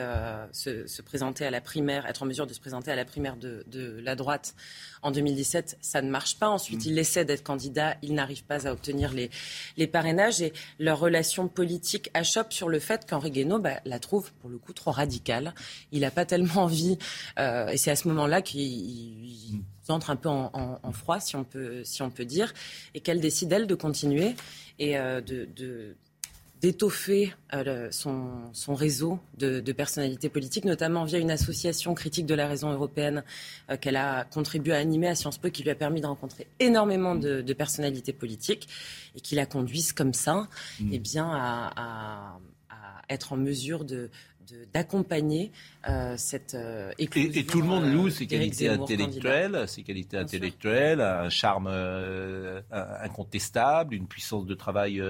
se, 0.52 0.86
se 0.88 1.02
présenter 1.02 1.46
à 1.46 1.52
la 1.52 1.62
primaire, 1.62 2.06
être 2.06 2.24
en 2.24 2.26
mesure 2.26 2.46
de 2.46 2.54
se 2.54 2.60
présenter 2.60 2.92
à 2.92 2.96
la 2.96 3.06
primaire 3.06 3.36
de, 3.36 3.64
de 3.68 4.00
la 4.02 4.16
droite 4.16 4.54
en 5.02 5.12
2017, 5.12 5.78
ça 5.82 6.02
ne 6.02 6.10
marche 6.10 6.38
pas. 6.38 6.50
Ensuite, 6.50 6.86
il 6.86 6.98
essaie 7.00 7.26
d'être 7.26 7.44
candidat, 7.44 7.96
il 8.02 8.14
n'arrive 8.14 8.44
pas 8.44 8.68
à 8.68 8.72
obtenir 8.72 9.14
les, 9.14 9.30
les 9.78 9.88
parrainages 9.88 10.42
et 10.42 10.54
leur 10.80 11.00
relation 11.00 11.48
politique 11.48 12.10
achoppe 12.14 12.54
sur 12.54 12.70
le 12.70 12.80
fait 12.80 13.07
qu'Henri 13.08 13.32
Guénaud 13.32 13.60
bah, 13.60 13.80
la 13.86 13.98
trouve 14.00 14.32
pour 14.42 14.50
le 14.50 14.58
coup 14.60 14.74
trop 14.74 14.92
radicale. 14.92 15.54
Il 15.92 16.02
n'a 16.02 16.12
pas 16.12 16.26
tellement 16.26 16.64
envie, 16.64 16.98
euh, 17.40 17.68
et 17.70 17.78
c'est 17.78 17.90
à 17.92 17.96
ce 17.96 18.08
moment-là 18.10 18.42
qu'il 18.44 18.62
il- 18.62 19.54
il 19.54 19.62
entre 19.90 20.10
un 20.10 20.18
peu 20.18 20.28
en, 20.28 20.50
en- 20.54 20.80
en 20.84 20.92
froid, 20.92 21.20
si 21.22 21.38
on 21.38 21.46
peut, 21.46 21.82
si 21.86 22.02
on 22.02 22.10
peut 22.10 22.26
dire, 22.26 22.54
et 22.94 23.00
qu'elle 23.00 23.22
décide 23.22 23.54
elle 23.54 23.68
de 23.68 23.76
continuer 23.76 24.36
et 24.80 24.98
euh, 25.00 25.22
de, 25.22 25.48
de- 25.56 25.96
d'étoffer 26.60 27.34
euh, 27.54 27.88
son, 27.92 28.32
son 28.52 28.74
réseau 28.74 29.20
de, 29.38 29.60
de 29.60 29.72
personnalités 29.72 30.28
politiques, 30.28 30.66
notamment 30.66 31.06
via 31.06 31.20
une 31.20 31.30
association 31.32 31.94
critique 31.94 32.26
de 32.26 32.34
la 32.34 32.48
raison 32.48 32.72
européenne 32.72 33.24
euh, 33.70 33.78
qu'elle 33.78 33.96
a 33.96 34.26
contribué 34.26 34.74
à 34.74 34.78
animer 34.78 35.08
à 35.08 35.14
Sciences 35.16 35.38
Po, 35.38 35.50
qui 35.52 35.62
lui 35.64 35.70
a 35.70 35.76
permis 35.76 36.02
de 36.02 36.08
rencontrer 36.08 36.48
énormément 36.60 37.14
de, 37.16 37.42
de 37.42 37.54
personnalités 37.54 38.12
politiques 38.12 38.68
et 39.16 39.22
qui 39.22 39.36
la 39.36 39.46
conduisent 39.46 39.94
comme 39.94 40.14
ça, 40.16 40.48
eh 40.92 40.98
bien, 41.00 41.30
à 41.32 42.40
être 43.10 43.34
en 43.34 43.38
mesure 43.38 43.86
de 43.86 44.10
d'accompagner 44.74 45.52
euh, 45.90 46.16
cette 46.18 46.54
euh, 46.54 46.92
Et, 46.98 47.04
éclosion, 47.04 47.32
et 47.34 47.44
tout 47.44 47.62
le 47.62 47.68
monde 47.68 47.86
loue 47.86 48.08
euh, 48.08 48.10
ses 48.10 48.28
qualités 48.28 48.70
intellectuelles, 48.70 49.68
ses 49.68 49.84
qualités 49.84 50.18
intellectuelles, 50.18 51.02
un 51.02 51.30
charme 51.30 51.68
euh, 51.70 52.62
incontestable, 52.72 53.94
une 53.94 54.08
puissance 54.08 54.46
de 54.46 54.54
travail 54.54 55.02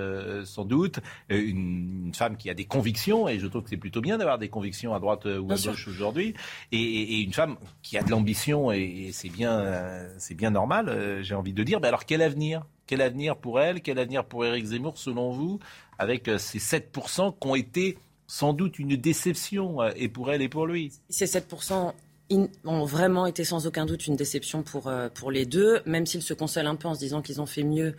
sans 0.45 0.65
doute, 0.65 0.99
une, 1.29 2.07
une 2.07 2.13
femme 2.13 2.37
qui 2.37 2.49
a 2.49 2.53
des 2.53 2.65
convictions, 2.65 3.27
et 3.27 3.39
je 3.39 3.47
trouve 3.47 3.63
que 3.63 3.69
c'est 3.69 3.77
plutôt 3.77 4.01
bien 4.01 4.17
d'avoir 4.17 4.37
des 4.37 4.49
convictions 4.49 4.93
à 4.93 4.99
droite 4.99 5.25
ou 5.25 5.51
à 5.51 5.55
gauche 5.55 5.87
aujourd'hui, 5.87 6.33
et, 6.71 7.21
une 7.21 7.33
femme 7.33 7.57
qui 7.81 7.97
a 7.97 8.03
de 8.03 8.09
l'ambition, 8.09 8.71
et, 8.71 9.07
et 9.07 9.11
c'est 9.11 9.29
bien, 9.29 10.07
c'est 10.17 10.35
bien 10.35 10.51
normal, 10.51 11.19
j'ai 11.21 11.35
envie 11.35 11.53
de 11.53 11.63
dire. 11.63 11.79
Mais 11.79 11.87
alors 11.87 12.05
quel 12.05 12.21
avenir? 12.21 12.65
Quel 12.85 13.01
avenir 13.01 13.35
pour 13.35 13.59
elle? 13.59 13.81
Quel 13.81 13.99
avenir 13.99 14.23
pour 14.23 14.45
Éric 14.45 14.65
Zemmour, 14.65 14.97
selon 14.97 15.31
vous, 15.31 15.59
avec 15.99 16.27
euh, 16.27 16.37
ces 16.37 16.59
7% 16.59 17.33
qui 17.39 17.47
ont 17.47 17.55
été 17.55 17.97
sans 18.27 18.53
doute 18.53 18.77
une 18.79 18.95
déception, 18.97 19.81
euh, 19.81 19.91
et 19.95 20.09
pour 20.09 20.31
elle 20.31 20.41
et 20.41 20.49
pour 20.49 20.67
lui 20.67 20.91
Ces 21.09 21.25
7% 21.25 21.93
in- 22.31 22.47
ont 22.65 22.85
vraiment 22.85 23.25
été 23.25 23.43
sans 23.45 23.67
aucun 23.67 23.85
doute 23.85 24.05
une 24.07 24.15
déception 24.17 24.63
pour, 24.63 24.87
euh, 24.87 25.07
pour 25.09 25.31
les 25.31 25.45
deux, 25.45 25.79
même 25.85 26.05
s'ils 26.05 26.21
se 26.21 26.33
consolent 26.33 26.67
un 26.67 26.75
peu 26.75 26.87
en 26.89 26.93
se 26.93 26.99
disant 26.99 27.21
qu'ils 27.21 27.39
ont 27.41 27.45
fait 27.45 27.63
mieux 27.63 27.95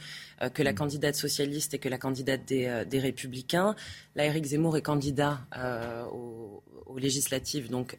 que 0.55 0.63
la 0.63 0.73
candidate 0.73 1.15
socialiste 1.17 1.75
et 1.75 1.79
que 1.79 1.89
la 1.89 1.99
candidate 1.99 2.45
des, 2.47 2.85
des 2.89 2.99
républicains. 3.01 3.75
Là, 4.15 4.27
Éric 4.27 4.45
Zemmour 4.45 4.77
est 4.77 4.83
candidat 4.83 5.41
euh, 5.57 6.05
aux, 6.13 6.63
aux 6.87 6.99
législatives, 6.99 7.71
donc 7.71 7.99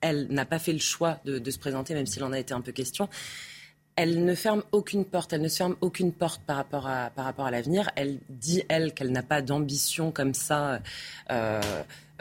elle 0.00 0.26
n'a 0.30 0.44
pas 0.44 0.58
fait 0.58 0.72
le 0.72 0.78
choix 0.78 1.18
de, 1.24 1.38
de 1.38 1.50
se 1.50 1.58
présenter, 1.58 1.94
même 1.94 2.06
s'il 2.06 2.22
en 2.22 2.32
a 2.32 2.38
été 2.38 2.52
un 2.54 2.60
peu 2.60 2.70
question. 2.72 3.08
Elle 3.96 4.24
ne 4.24 4.34
ferme 4.34 4.62
aucune 4.72 5.04
porte, 5.04 5.32
elle 5.34 5.42
ne 5.42 5.48
se 5.48 5.56
ferme 5.58 5.76
aucune 5.82 6.12
porte 6.12 6.40
par 6.46 6.56
rapport 6.56 6.86
à, 6.86 7.10
par 7.10 7.24
rapport 7.26 7.44
à 7.46 7.50
l'avenir. 7.50 7.90
Elle 7.94 8.20
dit, 8.30 8.62
elle, 8.68 8.94
qu'elle 8.94 9.12
n'a 9.12 9.22
pas 9.22 9.42
d'ambition 9.42 10.10
comme 10.12 10.32
ça 10.32 10.80
euh, 11.30 11.60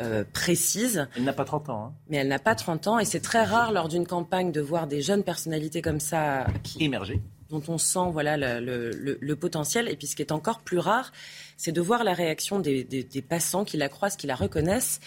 euh, 0.01 0.23
précise. 0.33 1.07
Elle 1.15 1.23
n'a 1.23 1.33
pas 1.33 1.45
30 1.45 1.69
ans. 1.69 1.85
hein. 1.85 1.93
Mais 2.09 2.17
elle 2.17 2.27
n'a 2.27 2.39
pas 2.39 2.55
30 2.55 2.87
ans 2.87 2.99
et 2.99 3.05
c'est 3.05 3.21
très 3.21 3.43
rare 3.43 3.71
lors 3.71 3.87
d'une 3.87 4.05
campagne 4.05 4.51
de 4.51 4.59
voir 4.61 4.87
des 4.87 5.01
jeunes 5.01 5.23
personnalités 5.23 5.81
comme 5.81 5.99
ça 6.01 6.45
qui 6.63 6.83
émerger. 6.83 7.21
dont 7.49 7.63
on 7.67 7.77
sent 7.77 8.09
voilà 8.11 8.35
le, 8.37 8.59
le, 8.59 9.17
le, 9.21 9.35
potentiel. 9.35 9.87
Et 9.87 9.95
puis 9.95 10.07
ce 10.07 10.15
qui 10.15 10.21
est 10.21 10.31
encore 10.33 10.59
plus 10.59 10.79
rare, 10.79 11.11
c'est 11.55 11.71
de 11.71 11.81
voir 11.81 12.03
la 12.03 12.13
réaction 12.13 12.59
des, 12.59 12.83
des, 12.83 13.03
des 13.03 13.21
passants 13.21 13.63
qui 13.63 13.77
la 13.77 13.87
croisent, 13.89 14.17
qui 14.17 14.27
la 14.27 14.35
reconnaissent 14.35 14.99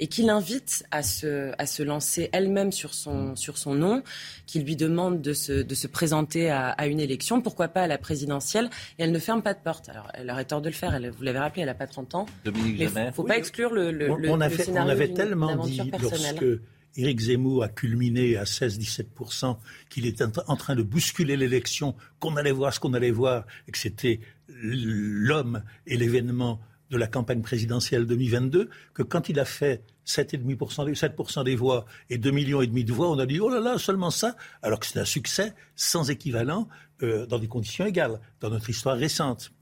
et 0.00 0.06
qui 0.06 0.22
l'invite 0.22 0.84
à 0.90 1.02
se, 1.02 1.52
à 1.58 1.66
se 1.66 1.82
lancer 1.82 2.28
elle-même 2.32 2.72
sur 2.72 2.94
son, 2.94 3.34
sur 3.36 3.58
son 3.58 3.74
nom, 3.74 4.02
qui 4.46 4.60
lui 4.60 4.76
demande 4.76 5.20
de 5.22 5.32
se, 5.32 5.52
de 5.62 5.74
se 5.74 5.86
présenter 5.86 6.50
à, 6.50 6.68
à, 6.70 6.86
une 6.86 7.00
élection, 7.00 7.40
pourquoi 7.40 7.68
pas 7.68 7.82
à 7.82 7.86
la 7.86 7.98
présidentielle, 7.98 8.70
et 8.98 9.02
elle 9.02 9.12
ne 9.12 9.18
ferme 9.18 9.42
pas 9.42 9.54
de 9.54 9.60
porte. 9.62 9.88
Alors, 9.88 10.10
elle 10.14 10.30
aurait 10.30 10.44
tort 10.44 10.60
de 10.62 10.68
le 10.68 10.74
faire, 10.74 10.94
elle, 10.94 11.10
vous 11.10 11.22
l'avez 11.22 11.38
rappelé, 11.40 11.62
elle 11.62 11.68
n'a 11.68 11.74
pas 11.74 11.86
30 11.86 12.14
ans. 12.14 12.26
Dominique 12.44 12.76
Il 12.78 13.04
ne 13.06 13.10
faut 13.12 13.24
pas 13.24 13.36
exclure 13.38 13.72
le, 13.74 13.90
le, 13.90 14.10
on, 14.10 14.18
on, 14.36 14.40
a 14.40 14.48
le 14.48 14.54
fait, 14.54 14.64
scénario 14.64 14.88
on 14.88 14.92
avait 14.92 15.12
tellement 15.12 15.56
dit 15.66 15.82
personnelle. 15.90 16.36
lorsque 16.40 16.60
Éric 16.96 17.20
Zemmour 17.20 17.62
a 17.64 17.68
culminé 17.68 18.36
à 18.36 18.44
16-17%, 18.44 19.56
qu'il 19.88 20.06
était 20.06 20.24
en- 20.24 20.32
en 20.46 20.56
train 20.56 20.74
de 20.74 20.82
bousculer 20.82 21.36
l'élection, 21.36 21.94
qu'on 22.18 22.36
allait 22.36 22.50
voir 22.52 22.72
ce 22.72 22.80
qu'on 22.80 22.94
allait 22.94 23.10
voir, 23.10 23.46
et 23.68 23.72
que 23.72 23.78
c'était 23.78 24.20
l'homme 24.48 25.62
et 25.86 25.96
l'événement 25.96 26.60
de 26.90 26.96
la 26.96 27.06
campagne 27.06 27.42
présidentielle 27.42 28.06
2022, 28.06 28.70
que 28.94 29.02
quand 29.02 29.28
il 29.28 29.38
a 29.40 29.44
fait 29.44 29.82
7,5% 30.06 30.86
des, 30.86 30.92
7% 30.92 31.44
des 31.44 31.56
voix 31.56 31.84
et 32.08 32.18
2 32.18 32.30
millions 32.30 32.62
et 32.62 32.66
demi 32.66 32.84
de 32.84 32.92
voix, 32.92 33.10
on 33.10 33.18
a 33.18 33.26
dit 33.26 33.40
oh 33.40 33.50
là 33.50 33.60
là, 33.60 33.78
seulement 33.78 34.10
ça, 34.10 34.36
alors 34.62 34.80
que 34.80 34.86
c'est 34.86 34.98
un 34.98 35.04
succès 35.04 35.54
sans 35.76 36.10
équivalent 36.10 36.68
euh, 37.02 37.26
dans 37.26 37.38
des 37.38 37.48
conditions 37.48 37.84
égales, 37.86 38.20
dans 38.40 38.50
notre 38.50 38.70
histoire 38.70 38.96
récente. 38.96 39.52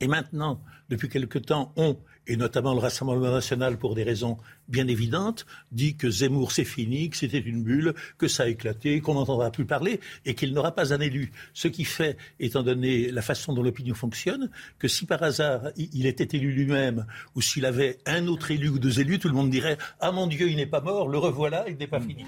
Et 0.00 0.08
maintenant, 0.08 0.60
depuis 0.88 1.08
quelque 1.08 1.38
temps, 1.38 1.72
on, 1.76 1.96
et 2.26 2.36
notamment 2.36 2.74
le 2.74 2.80
Rassemblement 2.80 3.30
national 3.30 3.78
pour 3.78 3.94
des 3.94 4.02
raisons 4.02 4.38
bien 4.68 4.88
évidentes, 4.88 5.46
dit 5.72 5.96
que 5.96 6.10
Zemmour 6.10 6.52
c'est 6.52 6.64
fini, 6.64 7.10
que 7.10 7.16
c'était 7.16 7.38
une 7.38 7.62
bulle, 7.62 7.94
que 8.18 8.28
ça 8.28 8.44
a 8.44 8.48
éclaté, 8.48 9.00
qu'on 9.00 9.14
n'entendra 9.14 9.50
plus 9.50 9.66
parler 9.66 10.00
et 10.24 10.34
qu'il 10.34 10.52
n'aura 10.54 10.74
pas 10.74 10.94
un 10.94 11.00
élu. 11.00 11.32
Ce 11.52 11.68
qui 11.68 11.84
fait, 11.84 12.16
étant 12.40 12.62
donné 12.62 13.10
la 13.10 13.22
façon 13.22 13.52
dont 13.52 13.62
l'opinion 13.62 13.94
fonctionne, 13.94 14.50
que 14.78 14.88
si 14.88 15.06
par 15.06 15.22
hasard 15.22 15.62
il 15.76 16.06
était 16.06 16.36
élu 16.36 16.52
lui-même 16.52 17.06
ou 17.34 17.42
s'il 17.42 17.66
avait 17.66 17.98
un 18.06 18.26
autre 18.26 18.50
élu 18.50 18.68
ou 18.68 18.78
deux 18.78 19.00
élus, 19.00 19.18
tout 19.18 19.28
le 19.28 19.34
monde 19.34 19.50
dirait 19.50 19.78
Ah 20.00 20.12
mon 20.12 20.26
Dieu, 20.26 20.48
il 20.48 20.56
n'est 20.56 20.66
pas 20.66 20.80
mort, 20.80 21.08
le 21.08 21.18
revoilà, 21.18 21.68
il 21.68 21.76
n'est 21.76 21.86
pas 21.86 22.00
fini. 22.00 22.24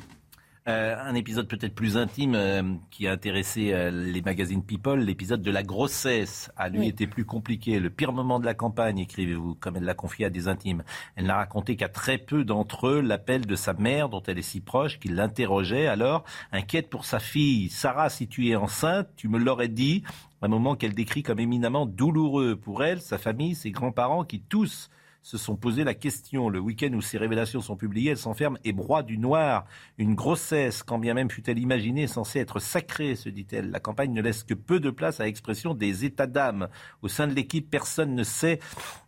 Euh, 0.69 0.97
un 1.01 1.15
épisode 1.15 1.47
peut-être 1.47 1.77
plus 1.77 1.97
intime 1.97 2.35
euh, 2.35 2.75
qui 2.91 3.07
a 3.07 3.13
intéressé 3.13 3.73
euh, 3.73 3.89
les 3.93 4.21
magazines 4.21 4.65
People, 4.65 4.99
l'épisode 4.99 5.41
de 5.41 5.53
la 5.53 5.63
grossesse 5.63 6.51
a 6.57 6.69
lui 6.69 6.81
Oui. 6.81 6.89
été 6.89 7.07
plus 7.07 7.25
compliqué. 7.25 7.79
Le 7.79 7.89
pire 7.89 8.13
moment 8.13 8.41
de 8.41 8.45
la 8.45 8.55
campagne, 8.55 8.99
écrivez-vous, 8.99 9.55
comme 9.55 9.77
elle 9.77 9.85
l'a 9.85 9.95
confié 9.95 10.27
à 10.27 10.31
des 10.31 10.49
intimes. 10.49 10.83
Elle 11.15 11.27
n'a 11.27 11.37
raconté 11.37 11.77
qu'à 11.77 11.89
très 11.89 12.19
peu 12.19 12.43
d'entre 12.43 12.89
eux 12.89 13.01
l'appel 13.01 13.47
de 13.47 13.55
sa 13.55 13.75
mère, 13.75 14.09
dont 14.09 14.25
elle 14.27 14.39
est 14.39 14.43
si 14.43 14.61
proche, 14.61 14.99
qui 14.99 15.07
l'interrogeait 15.07 15.87
alors, 15.87 16.25
inquiète 16.51 16.91
pour 16.91 17.05
sa 17.05 17.21
fille. 17.21 17.69
Sarah, 17.69 18.11
si 18.11 18.27
tu 18.27 18.49
es 18.49 18.57
enceinte, 18.57 19.09
tu 19.17 19.29
me 19.29 19.39
l'aurais 19.39 19.69
dit. 19.69 20.03
Un 20.43 20.49
moment 20.49 20.75
qu'elle 20.75 20.95
décrit 20.95 21.23
comme 21.23 21.39
éminemment 21.39 21.87
douloureux 21.87 22.57
pour 22.57 22.83
elle, 22.83 23.01
sa 23.01 23.19
famille, 23.19 23.55
ses 23.55 23.71
grands-parents, 23.71 24.25
qui 24.25 24.41
tous 24.41 24.91
se 25.27 25.39
sont 25.39 25.57
posé 25.57 25.82
la 25.82 25.94
question. 25.94 26.48
Le 26.48 26.61
week-end 26.61 26.93
où 26.93 27.01
ces 27.01 27.19
révélations 27.19 27.61
sont 27.61 27.74
publiées, 27.74 28.12
elle 28.12 28.16
s'enferme 28.16 28.59
et 28.62 28.73
broie 28.73 29.03
du 29.03 29.19
noir. 29.19 29.66
Une 29.98 30.15
grossesse, 30.15 30.85
quand 30.85 31.01
bien 31.01 31.15
même 31.15 31.32
fut-elle 31.32 31.59
imaginée, 31.59 32.07
censée 32.07 32.39
être 32.39 32.61
sacrée, 32.61 33.16
se 33.16 33.28
dit-elle. 33.28 33.70
La 33.73 33.81
campagne 33.81 34.12
ne 34.12 34.23
laisse 34.23 34.44
que 34.44 34.55
peu 34.55 34.78
de 34.78 34.89
place 34.89 35.19
à 35.19 35.24
l'expression 35.24 35.74
des 35.74 36.05
états 36.05 36.28
d'âme. 36.28 36.69
Au 37.03 37.09
sein 37.09 37.27
de 37.27 37.35
l'équipe, 37.35 37.69
personne 37.69 38.15
ne 38.15 38.23
sait 38.23 38.61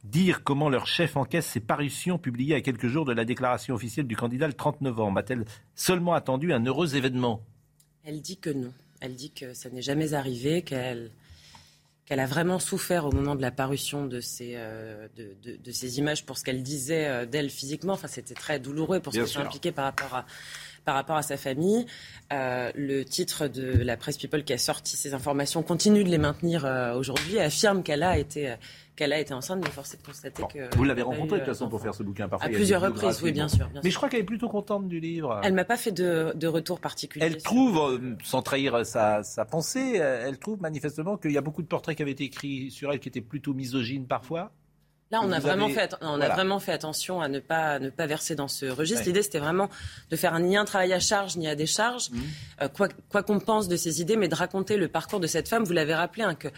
dire 0.02 0.42
comment 0.42 0.68
leur 0.68 0.88
chef 0.88 1.16
encaisse 1.16 1.46
ces 1.46 1.60
parutions 1.60 2.18
publiées 2.18 2.56
à 2.56 2.62
quelques 2.62 2.88
jours 2.88 3.04
de 3.04 3.12
la 3.12 3.24
déclaration 3.24 3.76
officielle 3.76 4.08
du 4.08 4.16
candidat 4.16 4.48
le 4.48 4.54
30 4.54 4.80
novembre. 4.80 5.20
A-t-elle 5.20 5.44
seulement 5.76 6.14
attendu 6.14 6.52
un 6.52 6.66
heureux 6.66 6.96
événement? 6.96 7.42
Elle 8.02 8.22
dit 8.22 8.38
que 8.38 8.50
non. 8.50 8.72
Elle 9.00 9.14
dit 9.14 9.30
que 9.30 9.54
ça 9.54 9.70
n'est 9.70 9.82
jamais 9.82 10.14
arrivé, 10.14 10.62
qu'elle 10.62 11.12
qu'elle 12.08 12.20
a 12.20 12.26
vraiment 12.26 12.58
souffert 12.58 13.04
au 13.04 13.12
moment 13.12 13.34
de 13.34 13.42
la 13.42 13.50
parution 13.50 14.06
de 14.06 14.20
ces, 14.20 14.54
euh, 14.56 15.08
de, 15.16 15.34
de- 15.42 15.56
de 15.62 15.72
ces 15.72 15.98
images 15.98 16.24
pour 16.24 16.38
ce 16.38 16.44
qu'elle 16.44 16.62
disait 16.62 17.06
euh, 17.06 17.26
d'elle 17.26 17.50
physiquement. 17.50 17.92
Enfin, 17.92 18.08
c'était 18.08 18.34
très 18.34 18.58
douloureux 18.58 19.00
pour 19.00 19.12
ce 19.12 19.18
qu'elle 19.24 19.28
impliquée 19.46 19.72
par 19.72 19.84
rapport 19.84 20.14
à, 20.14 20.24
par 20.86 20.94
rapport 20.94 21.16
à 21.16 21.22
sa 21.22 21.36
famille. 21.36 21.84
Euh, 22.32 22.72
le 22.74 23.04
titre 23.04 23.46
de 23.46 23.70
la 23.82 23.96
presse 23.98 24.16
People 24.16 24.42
qui 24.42 24.54
a 24.54 24.58
sorti 24.58 24.96
ces 24.96 25.12
informations 25.12 25.62
continue 25.62 26.02
de 26.02 26.08
les 26.08 26.16
maintenir 26.18 26.64
euh, 26.64 26.94
aujourd'hui, 26.94 27.38
affirme 27.40 27.82
qu'elle 27.82 28.02
a 28.02 28.16
été... 28.18 28.54
euh, 28.98 29.04
qu'elle 29.08 29.12
a 29.12 29.20
été 29.20 29.32
enceinte, 29.34 29.60
mais 29.62 29.70
force 29.70 29.94
est 29.94 29.98
de 29.98 30.06
constater 30.06 30.42
que... 30.52 30.76
Vous 30.76 30.84
l'avez 30.84 31.02
rencontrée 31.02 31.38
de 31.38 31.44
toute 31.44 31.48
euh, 31.48 31.52
façon 31.52 31.68
pour 31.68 31.80
faire 31.80 31.94
ce 31.94 32.02
bouquin. 32.02 32.28
Parfois, 32.28 32.48
À 32.48 32.52
plusieurs 32.52 32.82
reprises, 32.82 33.22
oui, 33.22 33.32
bien 33.32 33.48
sûr, 33.48 33.68
bien 33.68 33.80
Mais 33.84 33.90
je 33.90 33.96
crois 33.96 34.08
qu'elle 34.08 34.20
est 34.20 34.24
plutôt 34.24 34.48
contente 34.48 34.88
du 34.88 35.00
livre. 35.00 35.40
Elle 35.44 35.54
m'a 35.54 35.64
pas 35.64 35.76
fait 35.76 35.92
de, 35.92 36.32
de 36.34 36.46
retour 36.46 36.80
particulier. 36.80 37.24
Elle 37.24 37.42
trouve, 37.42 37.78
euh, 37.78 38.16
sans 38.24 38.42
trahir 38.42 38.84
sa, 38.84 39.22
sa 39.22 39.44
pensée, 39.44 40.00
euh, 40.00 40.26
elle 40.26 40.38
trouve 40.38 40.60
manifestement 40.60 41.16
qu'il 41.16 41.32
y 41.32 41.38
a 41.38 41.42
beaucoup 41.42 41.62
de 41.62 41.68
portraits 41.68 41.96
qui 41.96 42.02
avaient 42.02 42.12
été 42.12 42.24
écrits 42.24 42.70
sur 42.70 42.92
elle 42.92 43.00
qui 43.00 43.08
étaient 43.08 43.20
plutôt 43.20 43.54
misogynes 43.54 44.06
parfois. 44.06 44.52
Là, 45.10 45.20
on 45.22 45.32
a 45.32 45.38
vraiment 45.40 45.64
avez- 45.64 45.74
fait, 45.74 45.96
on 46.02 46.20
a 46.20 46.28
vraiment 46.28 46.58
fait 46.60 46.72
attention 46.72 47.22
à 47.22 47.28
ne 47.28 47.38
pas, 47.38 47.72
à 47.74 47.78
ne 47.78 47.88
pas 47.88 48.06
verser 48.06 48.34
dans 48.34 48.46
ce 48.46 48.66
registre. 48.66 49.00
Ouais. 49.00 49.06
L'idée, 49.06 49.22
c'était 49.22 49.38
vraiment 49.38 49.70
de 50.10 50.16
faire 50.16 50.34
un, 50.34 50.40
ni 50.40 50.54
un 50.54 50.66
travail 50.66 50.92
à 50.92 51.00
charge, 51.00 51.38
ni 51.38 51.48
à 51.48 51.54
décharge, 51.54 52.10
Mmh. 52.10 52.18
euh, 52.62 52.68
quoi 53.08 53.22
qu'on 53.22 53.40
pense 53.40 53.68
de 53.68 53.76
ces 53.76 54.02
idées, 54.02 54.16
mais 54.16 54.28
de 54.28 54.34
raconter 54.34 54.76
le 54.76 54.86
parcours 54.88 55.18
de 55.18 55.26
cette 55.26 55.48
femme. 55.48 55.64
Vous 55.64 55.72
l'avez 55.72 55.94
rappelé, 55.94 56.24
hein, 56.24 56.34
que 56.34 56.48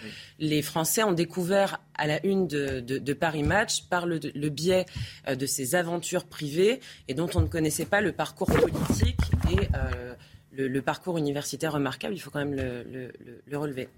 les 0.40 0.62
Français 0.62 1.04
ont 1.04 1.12
découvert 1.12 1.80
à 1.94 2.08
la 2.08 2.24
une 2.26 2.48
de, 2.48 2.80
de- 2.80 2.98
de 2.98 3.12
Paris 3.12 3.44
Match 3.44 3.84
par 3.84 4.04
le, 4.06 4.18
le 4.34 4.48
biais 4.48 4.84
euh, 5.28 5.36
de 5.36 5.46
ses 5.46 5.76
aventures 5.76 6.24
privées 6.24 6.80
et 7.06 7.14
dont 7.14 7.30
on 7.36 7.42
ne 7.42 7.46
connaissait 7.46 7.86
pas 7.86 8.00
le 8.00 8.10
parcours 8.10 8.48
politique 8.48 9.20
et 9.52 9.68
euh, 9.76 10.14
le, 10.50 10.66
le 10.66 10.82
parcours 10.82 11.18
universitaire 11.18 11.72
remarquable. 11.72 12.14
Il 12.14 12.18
faut 12.18 12.30
quand 12.30 12.40
même 12.40 12.54
le, 12.54 12.82
le- 12.82 13.12
le- 13.24 13.42
le 13.46 13.58
relever. 13.58 13.88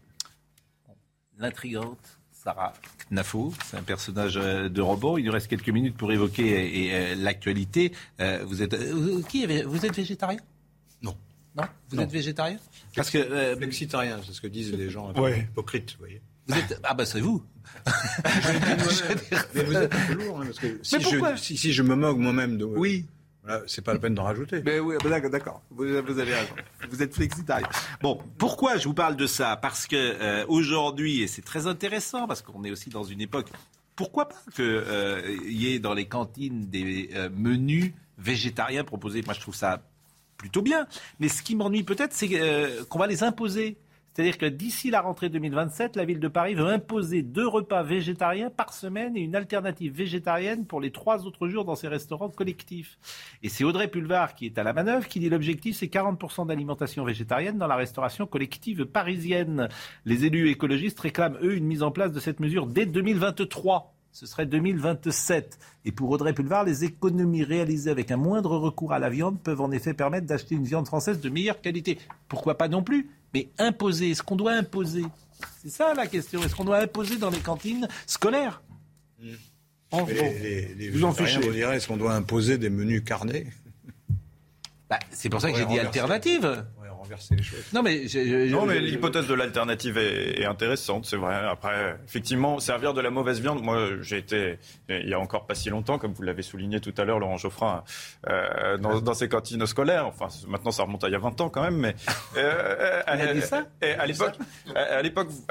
L'intrigante 1.39 2.19
Sarah 2.43 2.73
Knafo, 3.11 3.53
c'est 3.71 3.77
un 3.77 3.83
personnage 3.83 4.37
euh, 4.37 4.69
de 4.69 4.81
robot. 4.81 5.19
Il 5.19 5.25
nous 5.27 5.33
reste 5.33 5.47
quelques 5.47 5.69
minutes 5.69 5.97
pour 5.97 6.11
évoquer 6.13 6.87
et, 6.87 6.93
euh, 6.95 7.15
l'actualité. 7.15 7.93
Euh, 8.21 8.43
vous 8.45 8.63
êtes 8.63 8.75
euh, 8.75 9.23
qui 9.29 9.45
est- 9.45 9.63
vous 9.63 9.87
êtes 9.87 9.95
végétarien? 9.95 10.41
Non. 11.03 11.15
Non? 11.57 11.63
Vous 11.91 11.97
Non. 11.97 12.03
êt 12.03 12.07
végétarien? 12.07 12.59
Parce 12.97 13.11
que 13.11 13.19
euh, 13.19 13.57
Flexitarien, 13.57 14.19
c'est 14.27 14.33
ce 14.33 14.41
que 14.41 14.49
disent 14.49 14.73
les 14.73 14.91
gens 14.91 15.11
un 15.11 15.13
peu 15.13 15.21
Ouais. 15.21 15.41
hypocrites, 15.53 15.93
vous 15.93 15.99
voyez. 16.01 16.21
vous 16.49 16.57
êtes 16.57 16.81
ah 16.83 16.95
bah 16.95 17.07
c'est 17.07 17.21
vous. 17.21 17.45
Mais 19.55 19.63
vous 19.63 19.77
êtes 19.77 19.95
un 19.95 20.07
peu 20.09 20.15
lourd, 20.15 20.41
hein, 20.41 20.45
parce 20.47 20.59
que 20.59 20.81
si, 20.83 20.97
Mais 20.97 21.03
pourquoi? 21.05 21.35
je, 21.37 21.41
si, 21.43 21.57
si 21.57 21.73
je 21.73 21.83
me 21.85 21.95
moque 21.95 22.19
moi-même 22.19 22.59
de... 22.59 22.65
Oui. 22.65 23.07
C'est 23.67 23.83
pas 23.83 23.93
la 23.93 23.99
peine 23.99 24.15
d'en 24.15 24.25
rajouter. 24.25 24.63
Mais 24.65 24.79
oui, 24.79 24.97
d'accord, 25.03 25.31
d'accord. 25.31 25.63
Vous, 25.71 25.85
avez 25.85 26.35
raison. 26.35 26.55
Vous 26.89 27.03
êtes 27.03 27.15
flexitarien. 27.15 27.69
Bon, 28.01 28.21
pourquoi 28.39 28.77
je 28.77 28.87
vous 28.87 28.95
parle 28.95 29.17
de 29.17 29.27
ça? 29.27 29.57
Parce 29.57 29.87
que 29.87 29.97
euh, 29.97 30.45
aujourd'hui, 30.49 31.23
et 31.23 31.27
c'est 31.27 31.43
très 31.43 31.67
intéressant, 31.67 32.27
parce 32.27 32.43
qu'on 32.43 32.65
est 32.65 32.71
aussi 32.71 32.91
dans 32.91 33.05
une 33.05 33.21
époque. 33.21 33.49
Pourquoi 33.97 34.29
pas 34.29 34.43
qu'il 34.55 35.53
y 35.53 35.75
ait 35.75 35.79
dans 35.79 35.95
les 35.95 36.07
cantines 36.07 36.69
des 36.71 37.11
euh, 37.15 37.29
menus 37.35 37.93
végétariens 38.19 38.85
proposés? 38.85 39.23
Moi, 39.25 39.35
je 39.35 39.41
trouve 39.41 39.55
ça 39.55 39.83
plutôt 40.37 40.63
bien. 40.63 40.87
Mais 41.21 41.29
ce 41.29 41.43
qui 41.43 41.57
m'ennuie 41.57 41.83
peut-être, 41.83 42.13
c'est 42.13 42.29
euh, 42.33 42.85
qu'on 42.89 42.99
va 42.99 43.07
les 43.07 43.23
imposer. 43.23 43.77
C'est-à-dire 44.13 44.37
que 44.37 44.47
d'ici 44.47 44.91
la 44.91 45.01
rentrée 45.01 45.31
2027, 45.31 45.97
la 45.97 46.05
ville 46.05 46.21
de 46.21 46.29
Paris 46.29 46.55
veut 46.55 46.67
imposer 46.67 47.23
deux 47.23 47.47
repas 47.47 47.83
végétariens 47.83 48.51
par 48.51 48.75
semaine 48.75 49.17
et 49.17 49.21
une 49.21 49.35
alternative 49.35 49.95
végétarienne 49.95 50.67
pour 50.67 50.83
les 50.83 50.91
trois 50.91 51.25
autres 51.25 51.49
jours 51.49 51.65
dans 51.65 51.77
ses 51.77 51.89
restaurants 51.89 52.29
collectifs. 52.29 52.99
Et 53.43 53.49
c'est 53.49 53.65
Audrey 53.65 53.89
Pulvar 53.89 54.35
qui 54.35 54.45
est 54.45 54.59
à 54.59 54.65
la 54.65 54.75
manœuvre 54.75 55.09
qui 55.09 55.19
dit 55.19 55.31
l'objectif 55.31 55.77
c'est 55.77 55.87
40% 55.87 56.47
d'alimentation 56.47 57.05
végétarienne 57.05 57.57
dans 57.57 57.67
la 57.67 57.77
restauration 57.77 58.27
collective 58.27 58.85
parisienne. 58.85 59.69
Les 60.05 60.27
élus 60.27 60.51
écologistes 60.51 61.01
réclament 61.01 61.39
eux 61.43 61.55
une 61.55 61.65
mise 61.65 61.83
en 61.83 61.91
place 61.91 62.13
de 62.13 62.21
cette 62.21 62.41
mesure 62.41 62.67
dès 62.67 62.85
2023. 62.85 63.95
Ce 64.13 64.27
serait 64.27 64.45
2027. 64.45 65.59
Et 65.87 65.93
pour 65.93 66.11
Audrey 66.11 66.35
Pulvar, 66.35 66.65
les 66.65 66.85
économies 66.85 67.45
réalisées 67.45 67.91
avec 67.91 68.11
un 68.11 68.19
moindre 68.19 68.59
recours 68.59 68.93
à 68.93 68.99
la 68.99 69.09
viande 69.09 69.41
peuvent 69.41 69.63
en 69.63 69.71
effet 69.71 69.95
permettre 69.95 70.27
d'acheter 70.27 70.55
une 70.55 70.65
viande 70.65 70.87
française 70.87 71.23
de 71.23 71.31
meilleure 71.31 71.63
qualité. 71.63 71.99
Pourquoi 72.29 72.59
pas 72.59 72.69
non 72.69 72.83
plus? 72.83 73.09
Mais 73.35 73.49
imposer, 73.59 74.11
est-ce 74.11 74.23
qu'on 74.23 74.37
doit 74.37 74.53
imposer 74.53 75.05
C'est 75.63 75.71
ça 75.71 75.95
la 75.95 76.07
question. 76.07 76.43
Est-ce 76.43 76.55
qu'on 76.55 76.65
doit 76.65 76.79
imposer 76.81 77.17
dans 77.17 77.31
les 77.31 77.39
cantines 77.41 77.89
scolaires 78.07 78.63
Mais 79.21 79.33
bon. 79.91 80.07
les, 80.07 80.39
les, 80.39 80.75
les 80.75 80.91
Vous 80.91 81.05
en 81.05 81.13
fichez. 81.13 81.41
vous 81.41 81.53
est-ce 81.55 81.87
qu'on 81.89 81.97
doit 81.97 82.15
imposer 82.15 82.59
des 82.59 82.71
menus 82.71 83.03
carnés? 83.05 83.47
Bah, 84.91 84.99
C'est 85.11 85.29
pour 85.31 85.41
ça 85.41 85.51
que 85.51 85.57
j'ai 85.59 85.67
dit 85.67 85.79
alternative. 85.79 86.65
Ouais, 87.13 87.19
renverser 87.19 87.35
les 87.37 87.43
choses. 87.43 87.65
Non 87.73 87.83
mais, 87.83 88.03
Non, 88.51 88.67
l'hypothèse 88.67 89.27
de 89.27 89.35
l'alternative 89.35 89.99
est, 89.99 90.41
est 90.41 90.45
intéressante, 90.45 91.07
c'est 91.07 91.17
vrai. 91.17 91.35
Après, 91.35 91.97
effectivement, 92.07 92.59
servir 92.59 92.95
de 92.95 93.01
la 93.01 93.11
mauvaise 93.11 93.41
viande, 93.41 93.63
moi, 93.63 93.89
j'ai 94.01 94.19
été, 94.19 94.59
il 94.89 95.09
y 95.09 95.15
a 95.15 95.21
encore 95.21 95.47
pas 95.47 95.55
si 95.55 95.71
longtemps, 95.71 95.99
comme 95.99 96.13
vous 96.13 96.23
l'avez 96.23 96.43
souligné 96.43 96.81
tout 96.81 96.95
à 96.97 97.05
l'heure, 97.05 97.19
Laurent 97.19 97.37
Geoffrin, 97.37 97.85
euh, 98.29 98.77
dans, 98.79 99.01
dans 99.01 99.15
ces 99.15 99.29
cantines 99.29 99.67
scolaires. 99.67 100.07
Enfin, 100.07 100.29
maintenant, 100.49 100.71
ça 100.71 100.83
remonte 100.85 101.05
à 101.05 101.09
il 101.09 101.13
y 101.13 101.17
a 101.17 101.19
20 101.19 101.41
ans 101.41 101.49
quand 101.49 101.63
même, 101.63 101.77
mais. 101.77 101.95
euh, 102.37 103.03
Il 103.07 103.21
a 103.21 103.25
euh, 103.31 103.35
dit 103.35 103.43
ça? 103.43 103.65
et 103.83 103.93
à 103.93 104.07
l'époque, 104.07 104.35
à 104.75 105.01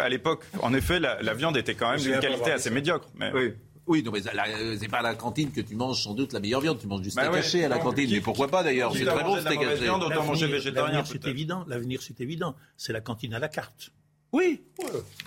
l'époque, 0.09 0.43
à 0.59 0.65
en 0.65 0.73
effet, 0.73 0.99
la, 0.99 1.21
la 1.21 1.33
viande 1.33 1.57
était 1.57 1.75
quand 1.75 1.91
même 1.91 1.99
d'une 1.99 2.19
qualité 2.19 2.51
assez 2.51 2.69
ça. 2.69 2.75
médiocre. 2.75 3.07
Mais... 3.15 3.31
Oui. 3.33 3.53
Oui, 3.87 4.03
non, 4.03 4.11
mais 4.11 4.19
euh, 4.25 4.77
c'est 4.79 4.87
pas 4.87 4.99
à 4.99 5.01
la 5.01 5.15
cantine 5.15 5.51
que 5.51 5.59
tu 5.61 5.75
manges 5.75 6.03
sans 6.03 6.13
doute 6.13 6.33
la 6.33 6.39
meilleure 6.39 6.61
viande. 6.61 6.79
Tu 6.79 6.87
manges 6.87 7.01
du 7.01 7.09
steak 7.09 7.25
Bah 7.25 7.31
ouais. 7.31 7.39
haché 7.39 7.65
à 7.65 7.69
la 7.69 7.79
cantine. 7.79 8.07
qui- 8.07 8.13
mais 8.13 8.21
pourquoi 8.21 8.47
pas 8.47 8.63
d'ailleurs? 8.63 8.95
C'est 8.95 9.05
très 9.05 9.23
bon 9.23 9.39
steak 9.41 9.61
haché. 9.61 9.83
viande, 9.83 10.03
autant 10.03 10.23
manger 10.23 10.41
L'avenir- 10.41 10.49
végétarien, 10.63 10.97
L'avenir, 10.97 11.07
c'est 11.21 11.27
évident. 11.29 11.65
L'avenir, 11.67 12.01
c'est 12.01 12.21
évident. 12.21 12.55
C'est 12.77 12.93
la 12.93 13.01
cantine 13.01 13.33
à 13.33 13.39
la 13.39 13.49
carte. 13.49 13.91
Oui. 14.31 14.61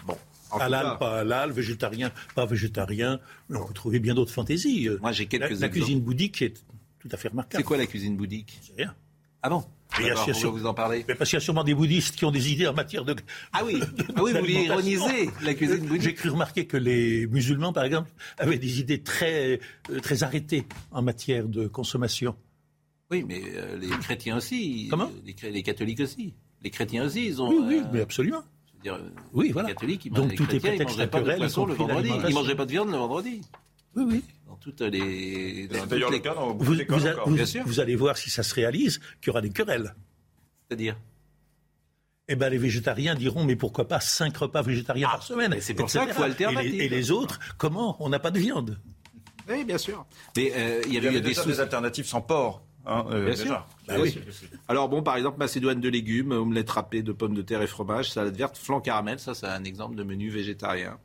Bon. 0.06 0.16
En 0.50 0.58
tout 0.58 0.62
Halal, 0.62 0.98
pas 0.98 1.18
halal, 1.20 1.50
végétarien, 1.50 2.12
pas 2.36 2.46
végétarien. 2.46 3.18
Mais 3.48 3.58
on 3.58 3.66
peut 3.66 3.74
trouver 3.74 3.98
bien 3.98 4.14
d'autres 4.14 4.32
fantaisies. 4.32 4.88
Moi, 5.00 5.10
j'ai 5.10 5.26
quelques 5.26 5.58
La, 5.60 5.68
cuisine 5.68 6.00
bouddhique 6.00 6.40
est 6.42 6.62
tout 7.00 7.08
à 7.10 7.16
fait 7.16 7.28
remarquable. 7.28 7.60
C'est 7.60 7.66
quoi 7.66 7.76
la 7.76 7.86
cuisine 7.86 8.16
bouddhique? 8.16 8.58
C'est 8.62 8.76
rien. 8.76 8.94
Ah 9.42 9.50
bon? 9.50 9.64
Il 10.00 10.06
y 10.06 10.08
a 10.08 10.12
Alors, 10.12 10.24
sûr- 10.24 10.48
on 10.50 10.52
va 10.52 10.58
vous 10.60 10.66
en 10.66 10.74
parler. 10.74 11.04
Mais 11.08 11.14
parce 11.14 11.30
qu'il 11.30 11.36
y 11.36 11.42
a 11.42 11.44
sûrement 11.44 11.64
des 11.64 11.74
bouddhistes 11.74 12.16
qui 12.16 12.24
ont 12.24 12.30
des 12.30 12.52
idées 12.52 12.66
en 12.66 12.74
matière 12.74 13.04
de. 13.04 13.14
Ah 13.52 13.62
oui, 13.64 13.80
ah 13.80 14.22
oui 14.22 14.32
vous 14.32 14.32
d'alimentation. 14.32 15.06
ironiser 15.06 15.30
la 15.42 15.54
cuisine 15.54 15.86
bouddhique. 15.86 16.02
J'ai 16.02 16.14
cru 16.14 16.30
remarquer 16.30 16.66
que 16.66 16.76
les 16.76 17.26
musulmans, 17.26 17.72
par 17.72 17.84
exemple, 17.84 18.10
avaient 18.38 18.58
des 18.58 18.80
idées 18.80 19.02
très, 19.02 19.60
euh, 19.90 20.00
très 20.00 20.22
arrêtées 20.22 20.64
en 20.90 21.02
matière 21.02 21.46
de 21.48 21.66
consommation. 21.66 22.34
Oui, 23.10 23.24
mais 23.26 23.42
euh, 23.56 23.76
les 23.76 23.88
chrétiens 23.88 24.36
aussi. 24.38 24.88
Comment? 24.90 25.10
les, 25.24 25.62
catholiques 25.62 26.00
aussi. 26.00 26.34
Les 26.62 26.70
chrétiens 26.70 27.04
aussi, 27.04 27.26
ils 27.26 27.40
ont. 27.42 27.48
Oui, 27.50 27.58
oui, 27.66 27.80
euh, 27.84 27.88
mais 27.92 28.00
absolument. 28.00 28.42
je 28.66 28.76
veux 28.76 28.82
dire, 28.82 28.94
euh, 28.94 29.10
Oui, 29.32 29.46
les 29.48 29.52
voilà. 29.52 29.68
catholiques, 29.68 30.06
ils 30.06 30.12
Donc, 30.12 30.30
les 30.30 30.36
tout 30.36 30.44
est 30.44 30.46
chrétiens, 30.46 30.72
ils 30.72 30.76
prétexte 30.76 30.96
mangeaient 30.96 31.10
pas 31.10 31.20
de 31.20 31.36
poisson 31.36 31.66
le 31.66 31.74
vendredi. 31.74 32.10
Ils 32.28 32.34
mangeaient 32.34 32.54
pas 32.56 32.66
de 32.66 32.70
viande 32.70 32.90
le 32.90 32.96
vendredi. 32.96 33.40
Oui, 33.96 34.04
oui. 34.08 34.24
Dans 34.54 34.60
toutes 34.60 34.80
les. 34.80 35.66
dans 35.68 35.74
C'est 35.74 35.80
toutes 35.80 35.88
d'ailleurs 35.90 36.10
les- 36.10 36.16
le 36.18 36.22
cas 36.22 36.34
dans 36.34 36.50
beaucoup 36.54 36.64
Vous, 36.64 36.74
vous 36.88 37.06
a- 37.06 37.10
encore. 37.12 37.28
vous- 37.28 37.34
Bien 37.34 37.46
sûr. 37.46 37.62
vous 37.66 37.80
allez 37.80 37.96
voir 37.96 38.16
si 38.16 38.30
ça 38.30 38.42
se 38.42 38.54
réalise 38.54 38.98
qu'il 39.20 39.28
y 39.28 39.30
aura 39.30 39.40
des 39.40 39.50
querelles. 39.50 39.94
C'est-à-dire 40.68 40.96
Eh 42.28 42.36
ben, 42.36 42.48
les 42.48 42.56
végétariens 42.58 43.14
diront, 43.14 43.44
mais 43.44 43.56
pourquoi 43.56 43.86
pas 43.86 44.00
cinq 44.00 44.36
repas 44.38 44.62
végétariens 44.62 45.08
par 45.08 45.22
semaine 45.22 45.50
mais 45.50 45.60
c'est 45.60 45.74
pour 45.74 45.84
etc. 45.84 45.98
ça 45.98 46.04
qu'il 46.06 46.14
faut 46.14 46.60
Et 46.60 46.62
les, 46.62 46.84
et 46.84 46.88
les 46.88 47.10
autres, 47.10 47.38
comment 47.58 47.96
On 48.00 48.08
n'a 48.08 48.18
pas 48.18 48.30
de 48.30 48.38
viande. 48.38 48.78
Oui, 49.48 49.62
bien 49.64 49.76
sûr. 49.76 50.06
Mais 50.36 50.50
euh, 50.54 50.80
il 50.86 50.92
y 50.94 50.96
Il 50.96 51.04
y 51.04 51.06
avait 51.06 51.20
des 51.20 51.60
alternatives 51.60 52.06
sans 52.06 52.22
porc. 52.22 52.62
hein, 52.86 53.04
euh, 53.10 53.26
Bien 53.26 53.36
sûr. 53.36 53.66
Bah 53.86 53.94
Bien 53.96 54.02
oui. 54.04 54.10
sûr. 54.12 54.22
Alors 54.68 54.88
bon, 54.88 55.02
par 55.02 55.16
exemple, 55.16 55.36
macédoine 55.38 55.80
de 55.82 55.88
légumes, 55.90 56.32
omelette 56.32 56.70
râpée 56.70 57.02
de 57.02 57.12
pommes 57.12 57.34
de 57.34 57.42
terre 57.42 57.60
et 57.60 57.66
fromage, 57.66 58.10
salade 58.10 58.34
verte, 58.36 58.56
flan 58.56 58.80
caramel, 58.80 59.18
ça 59.18 59.34
c'est 59.34 59.46
un 59.46 59.64
exemple 59.64 59.94
de 59.96 60.02
menu 60.02 60.30
végétarien. 60.30 60.98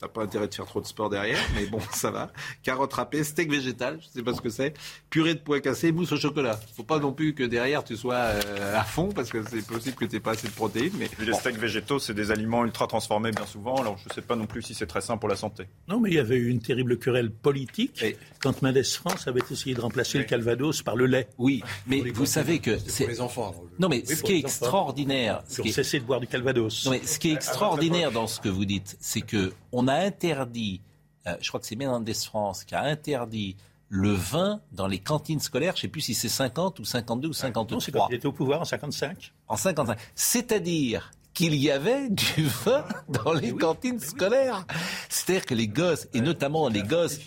T'as 0.00 0.06
pas 0.08 0.22
intérêt 0.22 0.46
de 0.46 0.54
faire 0.54 0.64
trop 0.66 0.80
de 0.80 0.86
sport 0.86 1.10
derrière, 1.10 1.38
mais 1.56 1.66
bon, 1.66 1.80
ça 1.92 2.10
va. 2.12 2.30
Carottes 2.62 2.92
râpées, 2.92 3.24
steak 3.24 3.50
végétal, 3.50 3.98
je 4.00 4.06
sais 4.18 4.22
pas 4.22 4.32
ce 4.32 4.40
que 4.40 4.48
c'est. 4.48 4.74
Purée 5.10 5.34
de 5.34 5.40
pois 5.40 5.60
cassés, 5.60 5.90
mousse 5.90 6.12
au 6.12 6.16
chocolat. 6.16 6.58
Faut 6.76 6.84
pas 6.84 7.00
non 7.00 7.12
plus 7.12 7.34
que 7.34 7.42
derrière 7.42 7.82
tu 7.82 7.96
sois 7.96 8.14
euh, 8.14 8.78
à 8.78 8.84
fond, 8.84 9.08
parce 9.12 9.30
que 9.30 9.42
c'est 9.48 9.66
possible 9.66 9.96
que 9.96 10.04
t'aies 10.04 10.20
pas 10.20 10.32
assez 10.32 10.46
de 10.46 10.52
protéines, 10.52 10.92
mais 10.98 11.08
les 11.18 11.32
steaks 11.32 11.56
végétaux, 11.58 11.98
c'est 11.98 12.14
des 12.14 12.30
aliments 12.30 12.64
ultra 12.64 12.86
transformés 12.86 13.32
bien 13.32 13.46
souvent. 13.46 13.76
Alors 13.76 13.98
je 13.98 14.08
ne 14.08 14.14
sais 14.14 14.22
pas 14.22 14.36
non 14.36 14.46
plus 14.46 14.62
si 14.62 14.74
c'est 14.74 14.86
très 14.86 15.00
sain 15.00 15.16
pour 15.16 15.28
la 15.28 15.34
santé. 15.36 15.64
Non, 15.88 15.98
mais 15.98 16.10
il 16.10 16.14
y 16.14 16.18
avait 16.20 16.36
eu 16.36 16.48
une 16.48 16.60
terrible 16.60 16.98
querelle 16.98 17.30
politique 17.32 18.00
Et- 18.02 18.16
quand 18.40 18.62
Mendes 18.62 18.84
France 18.84 19.26
avait 19.26 19.40
essayé 19.50 19.74
de 19.74 19.80
remplacer 19.80 20.18
le 20.18 20.24
Calvados 20.24 20.82
par 20.82 20.94
le 20.94 21.06
lait. 21.06 21.28
oui, 21.38 21.62
mais 21.88 22.00
vous 22.12 22.24
savez 22.26 22.60
que 22.60 22.78
C'est 22.86 23.04
pour 23.04 23.10
les 23.12 23.20
enfants. 23.20 23.52
non 23.80 23.88
mais 23.88 24.04
Oui, 24.08 24.14
ce 24.14 24.22
qui 24.22 24.32
est 24.34 24.38
extraordinaire, 24.38 25.42
ce 25.48 25.54
Ils 25.56 25.60
ont 25.60 25.62
qui 25.64 25.68
est- 25.70 25.72
cessé 25.72 25.98
de 25.98 26.04
boire 26.04 26.20
du 26.20 26.26
Calvados. 26.28 26.84
Non, 26.84 26.92
mais 26.92 27.02
ce 27.04 27.18
qui 27.18 27.30
est 27.30 27.34
extraordinaire 27.34 28.12
dans 28.12 28.26
ce 28.28 28.38
que 28.40 28.48
vous 28.48 28.64
dites, 28.64 28.96
c'est 29.00 29.22
que 29.22 29.52
on 29.72 29.87
a 29.88 29.94
interdit, 29.94 30.80
euh, 31.26 31.36
je 31.40 31.48
crois 31.48 31.60
que 31.60 31.66
c'est 31.66 31.76
Menendez 31.76 32.14
France 32.14 32.64
qui 32.64 32.74
a 32.74 32.82
interdit 32.82 33.56
le 33.88 34.12
vin 34.12 34.60
dans 34.72 34.86
les 34.86 34.98
cantines 34.98 35.40
scolaires. 35.40 35.74
Je 35.74 35.80
ne 35.80 35.82
sais 35.82 35.88
plus 35.88 36.02
si 36.02 36.14
c'est 36.14 36.28
50 36.28 36.78
ou 36.78 36.84
52 36.84 37.28
ou 37.28 37.30
Non, 37.30 37.32
c'est 37.32 37.40
53. 37.46 37.92
quand 37.92 38.08
il 38.10 38.16
était 38.16 38.26
au 38.26 38.32
pouvoir 38.32 38.60
en 38.60 38.64
55. 38.64 39.32
En 39.48 39.56
55. 39.56 39.98
C'est-à-dire 40.14 41.10
qu'il 41.34 41.54
y 41.54 41.70
avait 41.70 42.08
du 42.10 42.44
vin 42.46 42.84
dans 43.08 43.32
les 43.32 43.54
cantines 43.54 44.00
scolaires. 44.00 44.66
C'est-à-dire 45.08 45.46
que 45.46 45.54
les 45.54 45.68
gosses, 45.68 46.08
et 46.12 46.20
notamment 46.20 46.68
les 46.68 46.82
gosses, 46.82 47.20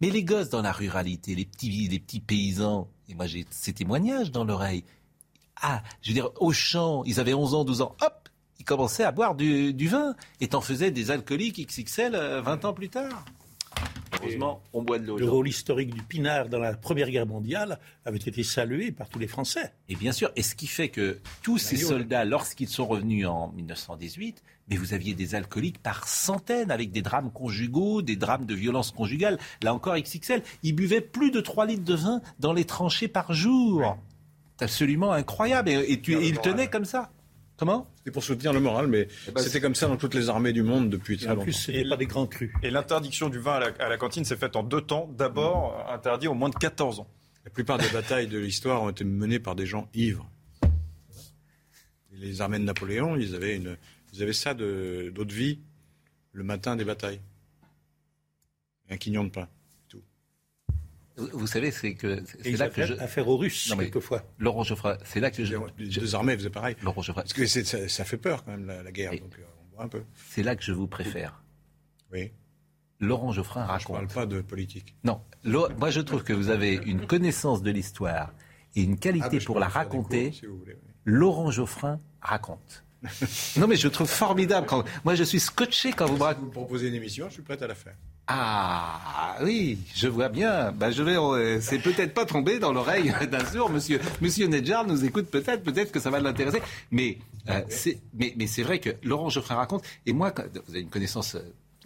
mais 0.00 0.10
les 0.10 0.24
gosses 0.24 0.48
dans 0.50 0.62
la 0.62 0.72
ruralité, 0.72 1.34
les 1.34 1.44
petits, 1.44 1.88
les 1.88 1.98
petits 1.98 2.20
paysans, 2.20 2.88
et 3.08 3.14
moi 3.14 3.26
j'ai 3.26 3.46
ces 3.50 3.72
témoignages 3.72 4.30
dans 4.30 4.44
l'oreille. 4.44 4.84
Ah, 5.62 5.82
je 6.02 6.10
veux 6.10 6.14
dire, 6.14 6.30
au 6.36 6.52
champ, 6.52 7.02
ils 7.04 7.18
avaient 7.18 7.32
11 7.32 7.54
ans, 7.54 7.64
12 7.64 7.80
ans, 7.80 7.96
hop, 8.02 8.25
commençaient 8.66 9.04
à 9.04 9.12
boire 9.12 9.34
du, 9.34 9.72
du 9.72 9.88
vin 9.88 10.14
et 10.40 10.48
t'en 10.48 10.60
faisais 10.60 10.90
des 10.90 11.10
alcooliques 11.10 11.66
XXL 11.66 12.14
euh, 12.14 12.42
20 12.42 12.64
ans 12.66 12.74
plus 12.74 12.90
tard. 12.90 13.24
Heureusement, 14.22 14.62
on 14.72 14.82
boit 14.82 14.98
de 14.98 15.06
l'eau. 15.06 15.18
Le 15.18 15.28
rôle 15.28 15.48
historique 15.48 15.94
du 15.94 16.02
pinard 16.02 16.48
dans 16.48 16.58
la 16.58 16.74
Première 16.74 17.10
Guerre 17.10 17.26
mondiale 17.26 17.78
avait 18.06 18.16
été 18.16 18.42
salué 18.42 18.90
par 18.90 19.08
tous 19.08 19.18
les 19.18 19.26
Français. 19.26 19.72
Et 19.88 19.94
bien 19.96 20.12
sûr, 20.12 20.30
et 20.36 20.42
ce 20.42 20.54
qui 20.54 20.66
fait 20.66 20.88
que 20.88 21.18
tous 21.42 21.58
ces 21.58 21.76
soldats, 21.88 22.24
lorsqu'ils 22.24 22.68
sont 22.68 22.86
revenus 22.86 23.26
en 23.26 23.52
1918, 23.52 24.42
mais 24.70 24.76
vous 24.76 24.94
aviez 24.94 25.12
des 25.14 25.34
alcooliques 25.34 25.82
par 25.82 26.08
centaines, 26.08 26.70
avec 26.70 26.90
des 26.92 27.02
drames 27.02 27.30
conjugaux, 27.30 28.00
des 28.00 28.16
drames 28.16 28.46
de 28.46 28.54
violence 28.54 28.90
conjugale. 28.90 29.38
Là 29.62 29.74
encore, 29.74 29.96
XXL, 29.96 30.42
ils 30.62 30.72
buvaient 30.74 31.00
plus 31.02 31.30
de 31.30 31.40
3 31.40 31.66
litres 31.66 31.84
de 31.84 31.94
vin 31.94 32.20
dans 32.40 32.52
les 32.54 32.64
tranchées 32.64 33.08
par 33.08 33.32
jour. 33.34 33.98
C'est 34.58 34.64
absolument 34.64 35.12
incroyable. 35.12 35.68
Et, 35.68 35.92
et 35.92 36.00
tu- 36.00 36.14
et 36.14 36.28
ils 36.28 36.38
tenaient 36.40 36.68
comme 36.68 36.86
ça. 36.86 37.10
Comment? 37.56 37.90
C'est 38.04 38.10
pour 38.10 38.22
soutenir 38.22 38.52
le 38.52 38.60
moral, 38.60 38.86
mais 38.86 39.08
ben, 39.34 39.42
c'était 39.42 39.60
comme 39.62 39.74
ça 39.74 39.86
dans 39.88 39.96
toutes 39.96 40.12
les 40.14 40.28
armées 40.28 40.52
du 40.52 40.62
monde 40.62 40.90
depuis 40.90 41.16
très 41.16 41.28
en 41.28 41.30
longtemps. 41.30 41.44
plus, 41.44 41.52
ce 41.54 41.70
n'est 41.72 41.88
pas 41.88 41.96
des 41.96 42.06
grands 42.06 42.26
crus. 42.26 42.52
Et 42.62 42.70
l'interdiction 42.70 43.30
du 43.30 43.38
vin 43.38 43.54
à 43.54 43.60
la, 43.60 43.66
à 43.78 43.88
la 43.88 43.96
cantine 43.96 44.24
s'est 44.26 44.36
faite 44.36 44.56
en 44.56 44.62
deux 44.62 44.82
temps. 44.82 45.08
D'abord, 45.16 45.88
interdit 45.90 46.28
aux 46.28 46.34
moins 46.34 46.50
de 46.50 46.54
14 46.56 47.00
ans. 47.00 47.08
La 47.44 47.50
plupart 47.50 47.78
des 47.78 47.88
batailles 47.88 48.26
de 48.26 48.38
l'histoire 48.38 48.82
ont 48.82 48.90
été 48.90 49.04
menées 49.04 49.38
par 49.38 49.54
des 49.54 49.64
gens 49.66 49.88
ivres. 49.94 50.28
Les 52.12 52.40
armées 52.40 52.58
de 52.58 52.64
Napoléon, 52.64 53.16
ils 53.16 53.34
avaient, 53.34 53.56
une, 53.56 53.76
ils 54.12 54.22
avaient 54.22 54.32
ça 54.32 54.52
de- 54.54 55.10
d'eau 55.14 55.24
de 55.24 55.32
vie 55.32 55.60
le 56.32 56.44
matin 56.44 56.76
des 56.76 56.84
batailles. 56.84 57.20
Un 58.90 58.96
quignon 58.98 59.24
de 59.24 59.30
pain. 59.30 59.48
Vous, 61.16 61.46
savez, 61.46 61.70
c'est 61.70 61.94
que 61.94 62.22
c'est 62.42 62.52
là 62.52 62.68
que 62.68 62.84
je. 62.84 62.94
affaire, 62.94 63.26
aux 63.28 63.36
Russes, 63.36 63.68
Non, 63.70 63.76
mais- 63.76 63.84
quelquefois. 63.84 64.22
Laurent 64.38 64.62
Geoffroy, 64.64 64.98
c'est 65.04 65.20
là 65.20 65.30
que 65.30 65.44
je. 65.44 65.56
Deux 65.78 66.14
armées 66.14 66.36
faisaient 66.36 66.50
pareil. 66.50 66.76
Laurent 66.82 67.02
Geoffroy, 67.02 67.22
Parce 67.22 67.32
que 67.32 67.46
ça, 67.46 67.88
ça 67.88 68.04
fait 68.04 68.16
peur 68.18 68.44
quand 68.44 68.50
même 68.52 68.66
la, 68.66 68.82
la 68.82 68.92
guerre. 68.92 69.12
Et- 69.12 69.20
Donc 69.20 69.34
euh, 69.38 69.42
on 69.72 69.76
voit 69.76 69.84
un 69.84 69.88
peu. 69.88 70.02
c'est 70.28 70.42
là 70.42 70.54
que 70.56 70.62
je 70.62 70.72
vous 70.72 70.86
préfère. 70.86 71.42
Oui. 72.12 72.32
Laurent 73.00 73.32
Geoffrin 73.32 73.64
Je 73.66 73.70
raconte. 73.72 73.96
parle 73.96 74.08
pas 74.08 74.26
de 74.26 74.40
politique. 74.40 74.94
Non, 75.04 75.20
Lo- 75.44 75.68
moi 75.78 75.90
je 75.90 76.00
trouve 76.00 76.22
que 76.24 76.32
vous 76.32 76.48
avez 76.48 76.74
une 76.74 77.06
connaissance 77.06 77.62
de 77.62 77.70
l'histoire 77.70 78.32
et 78.74 78.82
une 78.82 78.98
qualité 78.98 79.28
Ah, 79.32 79.38
je 79.38 79.44
pour 79.46 79.58
la 79.58 79.68
raconter. 79.68 80.26
cours, 80.30 80.34
si 80.34 80.46
vous 80.46 80.58
voulez, 80.58 80.74
oui. 80.82 80.90
Laurent 81.04 81.50
Geoffrin 81.50 82.00
raconte. 82.22 82.84
non 83.58 83.66
mais 83.66 83.76
je 83.76 83.88
trouve 83.88 84.08
formidable 84.08 84.66
quand 84.66 84.82
moi 85.04 85.14
je 85.14 85.22
suis 85.24 85.38
scotché 85.40 85.92
quand 85.92 86.06
vous 86.06 86.14
me 86.14 86.18
Si 86.18 86.24
racontez. 86.24 86.40
vous 86.40 86.46
me 86.46 86.52
proposez 86.52 86.88
une 86.88 86.94
émission, 86.94 87.28
je 87.28 87.34
suis 87.34 87.42
prêt 87.42 87.62
à 87.62 87.66
la 87.66 87.74
faire. 87.74 87.94
Ah 88.28 89.36
oui, 89.42 89.78
je 89.94 90.08
vois 90.08 90.28
bien. 90.28 90.72
Ben, 90.72 90.90
je 90.90 91.02
vais, 91.02 91.16
euh, 91.16 91.60
c'est 91.60 91.78
peut-être 91.78 92.12
pas 92.12 92.24
tombé 92.24 92.58
dans 92.58 92.72
l'oreille 92.72 93.12
d'un 93.30 93.44
sourd. 93.44 93.70
Monsieur, 93.70 94.00
Monsieur 94.20 94.46
Nedjar 94.48 94.84
nous 94.86 95.04
écoute 95.04 95.26
peut-être, 95.30 95.62
peut-être 95.62 95.92
que 95.92 96.00
ça 96.00 96.10
va 96.10 96.18
l'intéresser. 96.20 96.60
Mais 96.90 97.18
euh, 97.48 97.60
c'est, 97.68 97.98
mais, 98.14 98.34
mais 98.36 98.46
c'est 98.48 98.62
vrai 98.62 98.80
que 98.80 98.90
Laurent 99.04 99.28
Geoffrin 99.30 99.54
raconte. 99.54 99.84
Et 100.06 100.12
moi, 100.12 100.32
quand- 100.32 100.42
vous 100.66 100.72
avez 100.72 100.80
une 100.80 100.88
connaissance, 100.88 101.36
euh, 101.36 101.40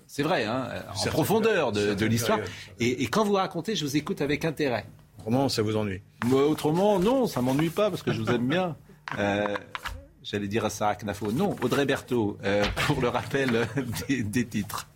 c'est 0.07 0.23
vrai, 0.23 0.45
hein, 0.45 0.69
en 0.97 1.07
profondeur 1.09 1.73
de, 1.73 2.05
l'histoire. 2.07 2.39
Et, 2.81 3.03
et 3.03 3.07
quand 3.09 3.25
vous 3.25 3.35
racontez, 3.35 3.77
je 3.77 3.85
vous 3.85 3.97
écoute 3.97 4.23
avec 4.23 4.45
intérêt. 4.45 4.87
Comment 5.25 5.49
ça 5.51 5.61
vous 5.63 5.77
ennuie 5.77 6.01
Moi, 6.25 6.47
autrement, 6.47 6.99
non, 6.99 7.27
ça 7.27 7.43
m'ennuie 7.43 7.69
pas 7.69 7.91
parce 7.91 8.03
que 8.03 8.13
je 8.13 8.23
vous 8.23 8.31
aime 8.31 8.49
bien. 8.49 8.77
Euh, 9.19 9.57
J'allais 10.23 10.49
dire 10.49 10.65
à 10.65 10.71
Sarah 10.71 10.97
Knafo. 10.97 11.33
Non, 11.33 11.55
Audrey 11.63 11.85
Berthaud, 11.87 12.39
euh, 12.45 12.65
pour 12.87 13.01
le 13.01 13.09
rappel 13.09 13.67
des, 14.09 14.23
des 14.23 14.47
titres. 14.47 14.87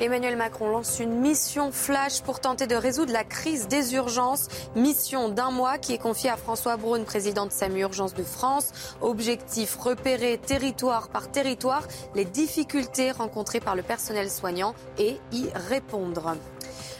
Emmanuel 0.00 0.34
Macron 0.36 0.70
lance 0.70 0.98
une 0.98 1.20
mission 1.20 1.72
flash 1.72 2.22
pour 2.22 2.40
tenter 2.40 2.66
de 2.66 2.74
résoudre 2.74 3.12
la 3.12 3.22
crise 3.22 3.68
des 3.68 3.94
urgences. 3.94 4.48
Mission 4.74 5.28
d'un 5.28 5.50
mois 5.50 5.76
qui 5.76 5.92
est 5.92 5.98
confiée 5.98 6.30
à 6.30 6.38
François 6.38 6.78
Braun, 6.78 7.04
président 7.04 7.44
de 7.44 7.52
SAMU 7.52 7.80
Urgences 7.80 8.14
de 8.14 8.22
France. 8.22 8.72
Objectif 9.02 9.76
repérer 9.76 10.38
territoire 10.38 11.10
par 11.10 11.30
territoire 11.30 11.86
les 12.14 12.24
difficultés 12.24 13.10
rencontrées 13.10 13.60
par 13.60 13.76
le 13.76 13.82
personnel 13.82 14.30
soignant 14.30 14.74
et 14.98 15.18
y 15.32 15.48
répondre. 15.68 16.34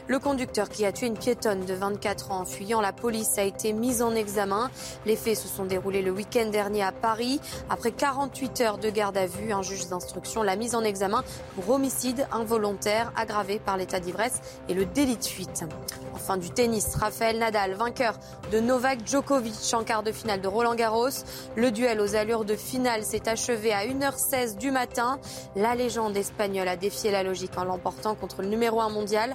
Le 0.09 0.18
conducteur 0.18 0.68
qui 0.68 0.85
a 0.85 0.93
tué 0.93 1.06
une 1.06 1.16
piétonne 1.16 1.64
de 1.64 1.74
24 1.74 2.32
ans 2.32 2.40
en 2.40 2.44
fuyant 2.44 2.81
la 2.81 2.93
police 2.93 3.39
a 3.39 3.43
été 3.43 3.72
mis 3.72 4.02
en 4.02 4.14
examen. 4.14 4.70
Les 5.06 5.16
faits 5.16 5.36
se 5.36 5.48
sont 5.48 5.64
déroulés 5.64 6.02
le 6.02 6.10
week-end 6.10 6.47
dernier 6.47 6.82
à 6.82 6.93
Paris. 6.93 7.40
Après 7.68 7.93
48 7.93 8.60
heures 8.60 8.78
de 8.78 8.90
garde 8.90 9.16
à 9.16 9.27
vue, 9.27 9.52
un 9.52 9.62
juge 9.62 9.89
d'instruction 9.89 10.43
l'a 10.43 10.56
mise 10.56 10.74
en 10.74 10.82
examen 10.82 11.22
pour 11.55 11.70
homicide 11.70 12.27
involontaire 12.32 13.12
aggravé 13.16 13.59
par 13.59 13.77
l'état 13.77 14.01
d'ivresse 14.01 14.40
et 14.68 14.74
le 14.74 14.85
délit 14.85 15.16
de 15.16 15.24
fuite. 15.24 15.64
Enfin 16.14 16.36
du 16.36 16.51
tennis, 16.51 16.97
Raphaël 16.97 17.39
Nadal, 17.39 17.74
vainqueur 17.74 18.14
de 18.52 18.60
Novak 18.60 19.06
Djokovic 19.06 19.74
en 19.74 19.85
quart 19.85 20.02
de 20.02 20.12
finale 20.12 20.40
de 20.40 20.48
Roland 20.48 20.74
Garros. 20.74 21.09
Le 21.56 21.70
duel 21.70 22.01
aux 22.01 22.16
allures 22.16 22.44
de 22.44 22.56
finale 22.56 23.05
s'est 23.05 23.28
achevé 23.28 23.72
à 23.72 23.86
1h16 23.86 24.56
du 24.56 24.70
matin. 24.70 25.18
La 25.56 25.74
légende 25.74 26.16
espagnole 26.16 26.68
a 26.68 26.77
défié 26.77 27.10
la 27.10 27.22
logique 27.22 27.56
en 27.56 27.64
l'emportant 27.64 28.14
contre 28.14 28.43
le 28.43 28.48
numéro 28.48 28.81
1 28.81 28.89
mondial 28.90 29.35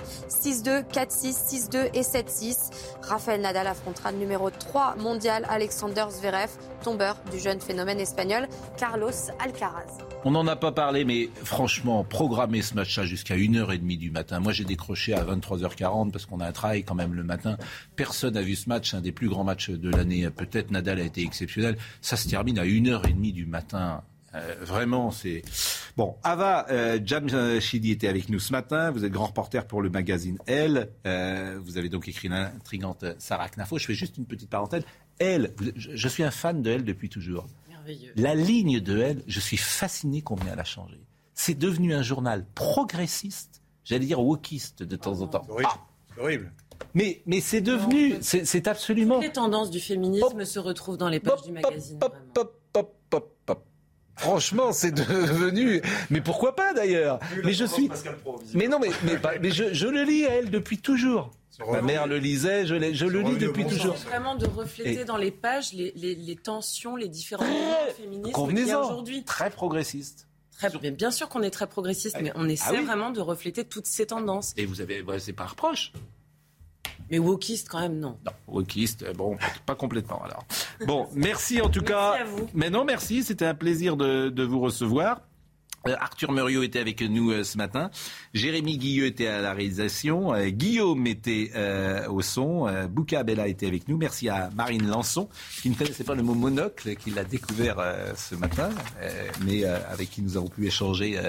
6-2, 0.66 0.84
4-6, 0.92 1.70
6-2 1.70 1.90
et 1.94 2.02
7-6. 2.02 2.72
Raphaël 3.02 3.42
Nadal 3.42 3.68
affrontera 3.68 4.12
le 4.12 4.18
numéro 4.18 4.50
3 4.50 4.96
mondial 4.96 5.46
Alexander 5.48 6.06
Zverev, 6.10 6.50
tombeur 6.84 7.18
du 7.32 7.40
jeune 7.40 7.62
phénomène 7.62 8.00
espagnol 8.00 8.48
Carlos 8.78 9.12
Alcaraz. 9.40 10.00
On 10.24 10.32
n'en 10.32 10.48
a 10.48 10.56
pas 10.56 10.72
parlé, 10.72 11.06
mais 11.06 11.30
franchement, 11.44 12.04
programmer 12.04 12.64
ce 12.64 12.74
match-là 12.74 13.06
jusqu'à 13.06 13.36
1h30 13.36 13.98
du 13.98 14.10
matin. 14.10 14.40
Moi, 14.40 14.54
j'ai 14.54 14.64
décroché 14.64 15.14
à 15.14 15.24
23h40 15.24 16.12
parce 16.12 16.26
qu'on 16.26 16.40
a 16.40 16.48
un 16.48 16.52
travail 16.52 16.84
quand 16.84 16.96
même 16.96 17.14
le 17.14 17.24
matin. 17.24 17.58
Personne 17.96 18.34
n'a 18.34 18.42
vu 18.42 18.56
ce 18.56 18.68
match, 18.68 18.96
un 18.96 19.02
des 19.02 19.12
plus 19.12 19.30
grands 19.30 19.44
matchs 19.44 19.70
de 19.70 19.90
l'année. 19.92 20.28
Peut-être 20.32 20.72
Nadal 20.72 21.00
a 21.00 21.04
été 21.04 21.22
exceptionnel. 21.22 21.78
Ça 22.02 22.18
se 22.18 22.28
termine 22.28 22.58
à 22.58 22.66
1h30 22.66 23.34
du 23.34 23.46
matin. 23.46 24.02
Euh, 24.36 24.56
vraiment, 24.62 25.12
c'est 25.12 25.44
bon. 25.96 26.16
Ava 26.24 26.68
euh, 26.70 27.00
Jamshidi 27.04 27.92
était 27.92 28.08
avec 28.08 28.30
nous 28.30 28.40
ce 28.40 28.52
matin. 28.52 28.92
Vous 28.92 29.06
êtes 29.06 29.12
grand 29.12 29.28
reporter 29.28 29.66
pour 29.66 29.82
le 29.82 29.90
magazine 29.90 30.38
Elle. 30.46 30.90
Euh, 31.06 31.60
vous 31.64 31.78
avez 31.78 31.90
donc 31.90 32.08
écrit 32.08 32.28
l'intrigante 32.28 33.06
Sarah 33.18 33.50
Knafo. 33.50 33.78
Je 33.78 33.86
fais 33.86 33.94
juste 33.94 34.18
une 34.18 34.26
petite 34.26 34.50
parenthèse. 34.50 34.84
Elle, 35.20 35.54
je 35.78 36.08
suis 36.08 36.24
un 36.24 36.32
fan 36.32 36.62
de 36.62 36.70
Elle 36.70 36.84
depuis 36.84 37.10
toujours. 37.10 37.48
La 38.16 38.36
ligne 38.36 38.80
de 38.80 39.00
Elle, 39.00 39.24
je 39.28 39.40
suis 39.40 39.58
fasciné 39.58 40.22
combien 40.22 40.54
elle 40.54 40.60
a 40.60 40.66
changé. 40.66 41.00
C'est 41.34 41.58
devenu 41.58 41.94
un 41.94 42.02
journal 42.02 42.46
progressiste, 42.56 43.62
j'allais 43.84 44.06
dire 44.06 44.20
wokiste 44.22 44.84
de 44.84 44.96
temps 44.96 45.22
en 45.22 45.28
temps. 45.28 45.46
Ah. 45.64 45.78
C'est 46.14 46.22
horrible. 46.22 46.52
Mais, 46.94 47.22
mais 47.26 47.42
c'est 47.42 47.62
devenu, 47.62 48.16
c'est 48.22 48.68
absolument. 48.68 49.20
Les 49.20 49.32
tendances 49.32 49.70
du 49.70 49.80
féminisme 49.80 50.44
se 50.44 50.60
retrouvent 50.60 50.98
dans 50.98 51.10
les 51.10 51.20
pages 51.20 51.44
du 51.44 51.52
magazine. 51.52 52.00
Franchement, 54.18 54.72
c'est 54.72 54.92
devenu. 54.92 55.82
Mais 56.10 56.22
pourquoi 56.22 56.56
pas 56.56 56.74
d'ailleurs 56.74 57.20
Mais 57.44 57.54
je 57.54 57.66
suis. 57.66 57.90
Mais 58.54 58.68
non, 58.68 58.80
mais, 58.80 58.90
mais, 59.04 59.20
mais 59.42 59.52
je, 59.52 59.74
je, 59.74 59.88
le 59.88 60.04
lis 60.04 60.26
à 60.26 60.36
elle 60.36 60.50
depuis 60.50 60.78
toujours. 60.78 61.32
Ma 61.72 61.82
mère 61.82 62.08
le 62.08 62.18
lisait, 62.18 62.66
je, 62.66 62.94
je 62.94 63.06
le 63.06 63.22
lis 63.22 63.38
depuis 63.38 63.66
toujours. 63.66 63.98
C'est 63.98 64.10
vraiment 64.10 64.36
de 64.36 64.46
refléter 64.46 65.02
Et... 65.02 65.06
dans 65.06 65.18
les 65.18 65.32
pages 65.32 65.72
les, 65.74 65.94
les, 65.96 66.16
les, 66.16 66.36
tensions, 66.36 66.96
les 66.96 67.08
différents 67.08 67.46
mouvements 67.46 67.94
féministes 67.96 68.36
qu'il 68.36 68.68
y 68.68 68.72
a 68.72 68.82
aujourd'hui. 68.82 69.24
Très 69.24 69.50
progressiste. 69.50 70.28
Très, 70.58 70.70
bien, 70.70 70.92
bien 70.92 71.12
sûr 71.12 71.28
qu'on 71.28 71.44
est 71.44 71.52
très 71.52 71.68
progressiste, 71.68 72.18
mais 72.22 72.32
on 72.36 72.48
essaie 72.48 72.68
ah 72.70 72.80
oui. 72.80 72.86
vraiment 72.86 73.12
de 73.12 73.20
refléter 73.20 73.66
toutes 73.66 73.88
ces 73.88 74.06
tendances. 74.06 74.54
Et 74.56 74.66
vous 74.66 74.80
avez, 74.80 75.04
c'est 75.20 75.34
pas 75.34 75.44
un 75.44 75.48
reproche. 75.48 75.92
Mais 77.12 77.20
wokiste, 77.20 77.70
quand 77.70 77.80
même, 77.80 78.00
non. 78.00 78.18
Non, 78.26 78.32
wokiste, 78.48 79.06
bon, 79.16 79.38
pas 79.66 79.76
complètement 79.76 80.22
alors. 80.24 80.46
Bon, 80.86 81.08
merci 81.14 81.62
en 81.62 81.70
tout 81.70 81.82
merci 81.82 81.94
cas. 81.94 82.12
À 82.22 82.24
vous. 82.24 82.50
Mais 82.54 82.70
non, 82.70 82.86
merci, 82.86 83.24
c'était 83.24 83.46
un 83.46 83.56
plaisir 83.56 83.98
de, 83.98 84.30
de 84.30 84.44
vous 84.44 84.60
recevoir. 84.60 85.22
Euh, 85.88 85.96
Arthur 86.00 86.32
Muriot 86.32 86.64
était 86.64 86.80
avec 86.80 87.02
nous 87.02 87.32
euh, 87.32 87.44
ce 87.44 87.58
matin. 87.58 87.92
Jérémy 88.34 88.78
Guilleux 88.78 89.06
était 89.06 89.28
à 89.28 89.42
la 89.42 89.54
réalisation. 89.54 90.34
Euh, 90.34 90.48
Guillaume 90.48 91.06
était 91.06 91.52
euh, 91.56 92.08
au 92.10 92.22
son. 92.22 92.68
Bouka 92.90 93.24
Bella 93.24 93.48
était 93.48 93.68
avec 93.68 93.88
nous. 93.88 93.98
Merci 93.98 94.30
à 94.30 94.50
Marine 94.56 94.88
Lançon, 94.88 95.30
qui 95.62 95.70
ne 95.70 95.76
connaissait 95.76 96.04
pas 96.04 96.16
le 96.16 96.24
mot 96.24 96.34
monocle, 96.34 96.96
qui 96.96 97.12
l'a 97.12 97.24
découvert 97.24 97.78
ce 98.16 98.36
matin, 98.36 98.70
mais 99.46 99.64
avec 99.66 100.10
qui 100.10 100.22
nous 100.22 100.38
avons 100.38 100.48
pu 100.48 100.66
échanger 100.66 101.20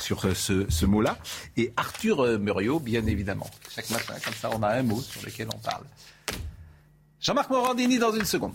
sur 0.00 0.36
ce, 0.36 0.68
ce 0.68 0.86
mot-là. 0.86 1.18
Et 1.56 1.72
Arthur 1.76 2.38
Muriot, 2.38 2.80
bien 2.80 3.06
évidemment. 3.06 3.50
Chaque 3.74 3.90
matin, 3.90 4.14
comme 4.24 4.34
ça, 4.34 4.50
on 4.52 4.62
a 4.62 4.68
un 4.68 4.82
mot 4.82 5.00
sur 5.00 5.22
lequel 5.24 5.48
on 5.54 5.58
parle. 5.58 5.84
Jean-Marc 7.20 7.50
Morandini 7.50 7.98
dans 7.98 8.12
une 8.12 8.24
seconde. 8.26 8.54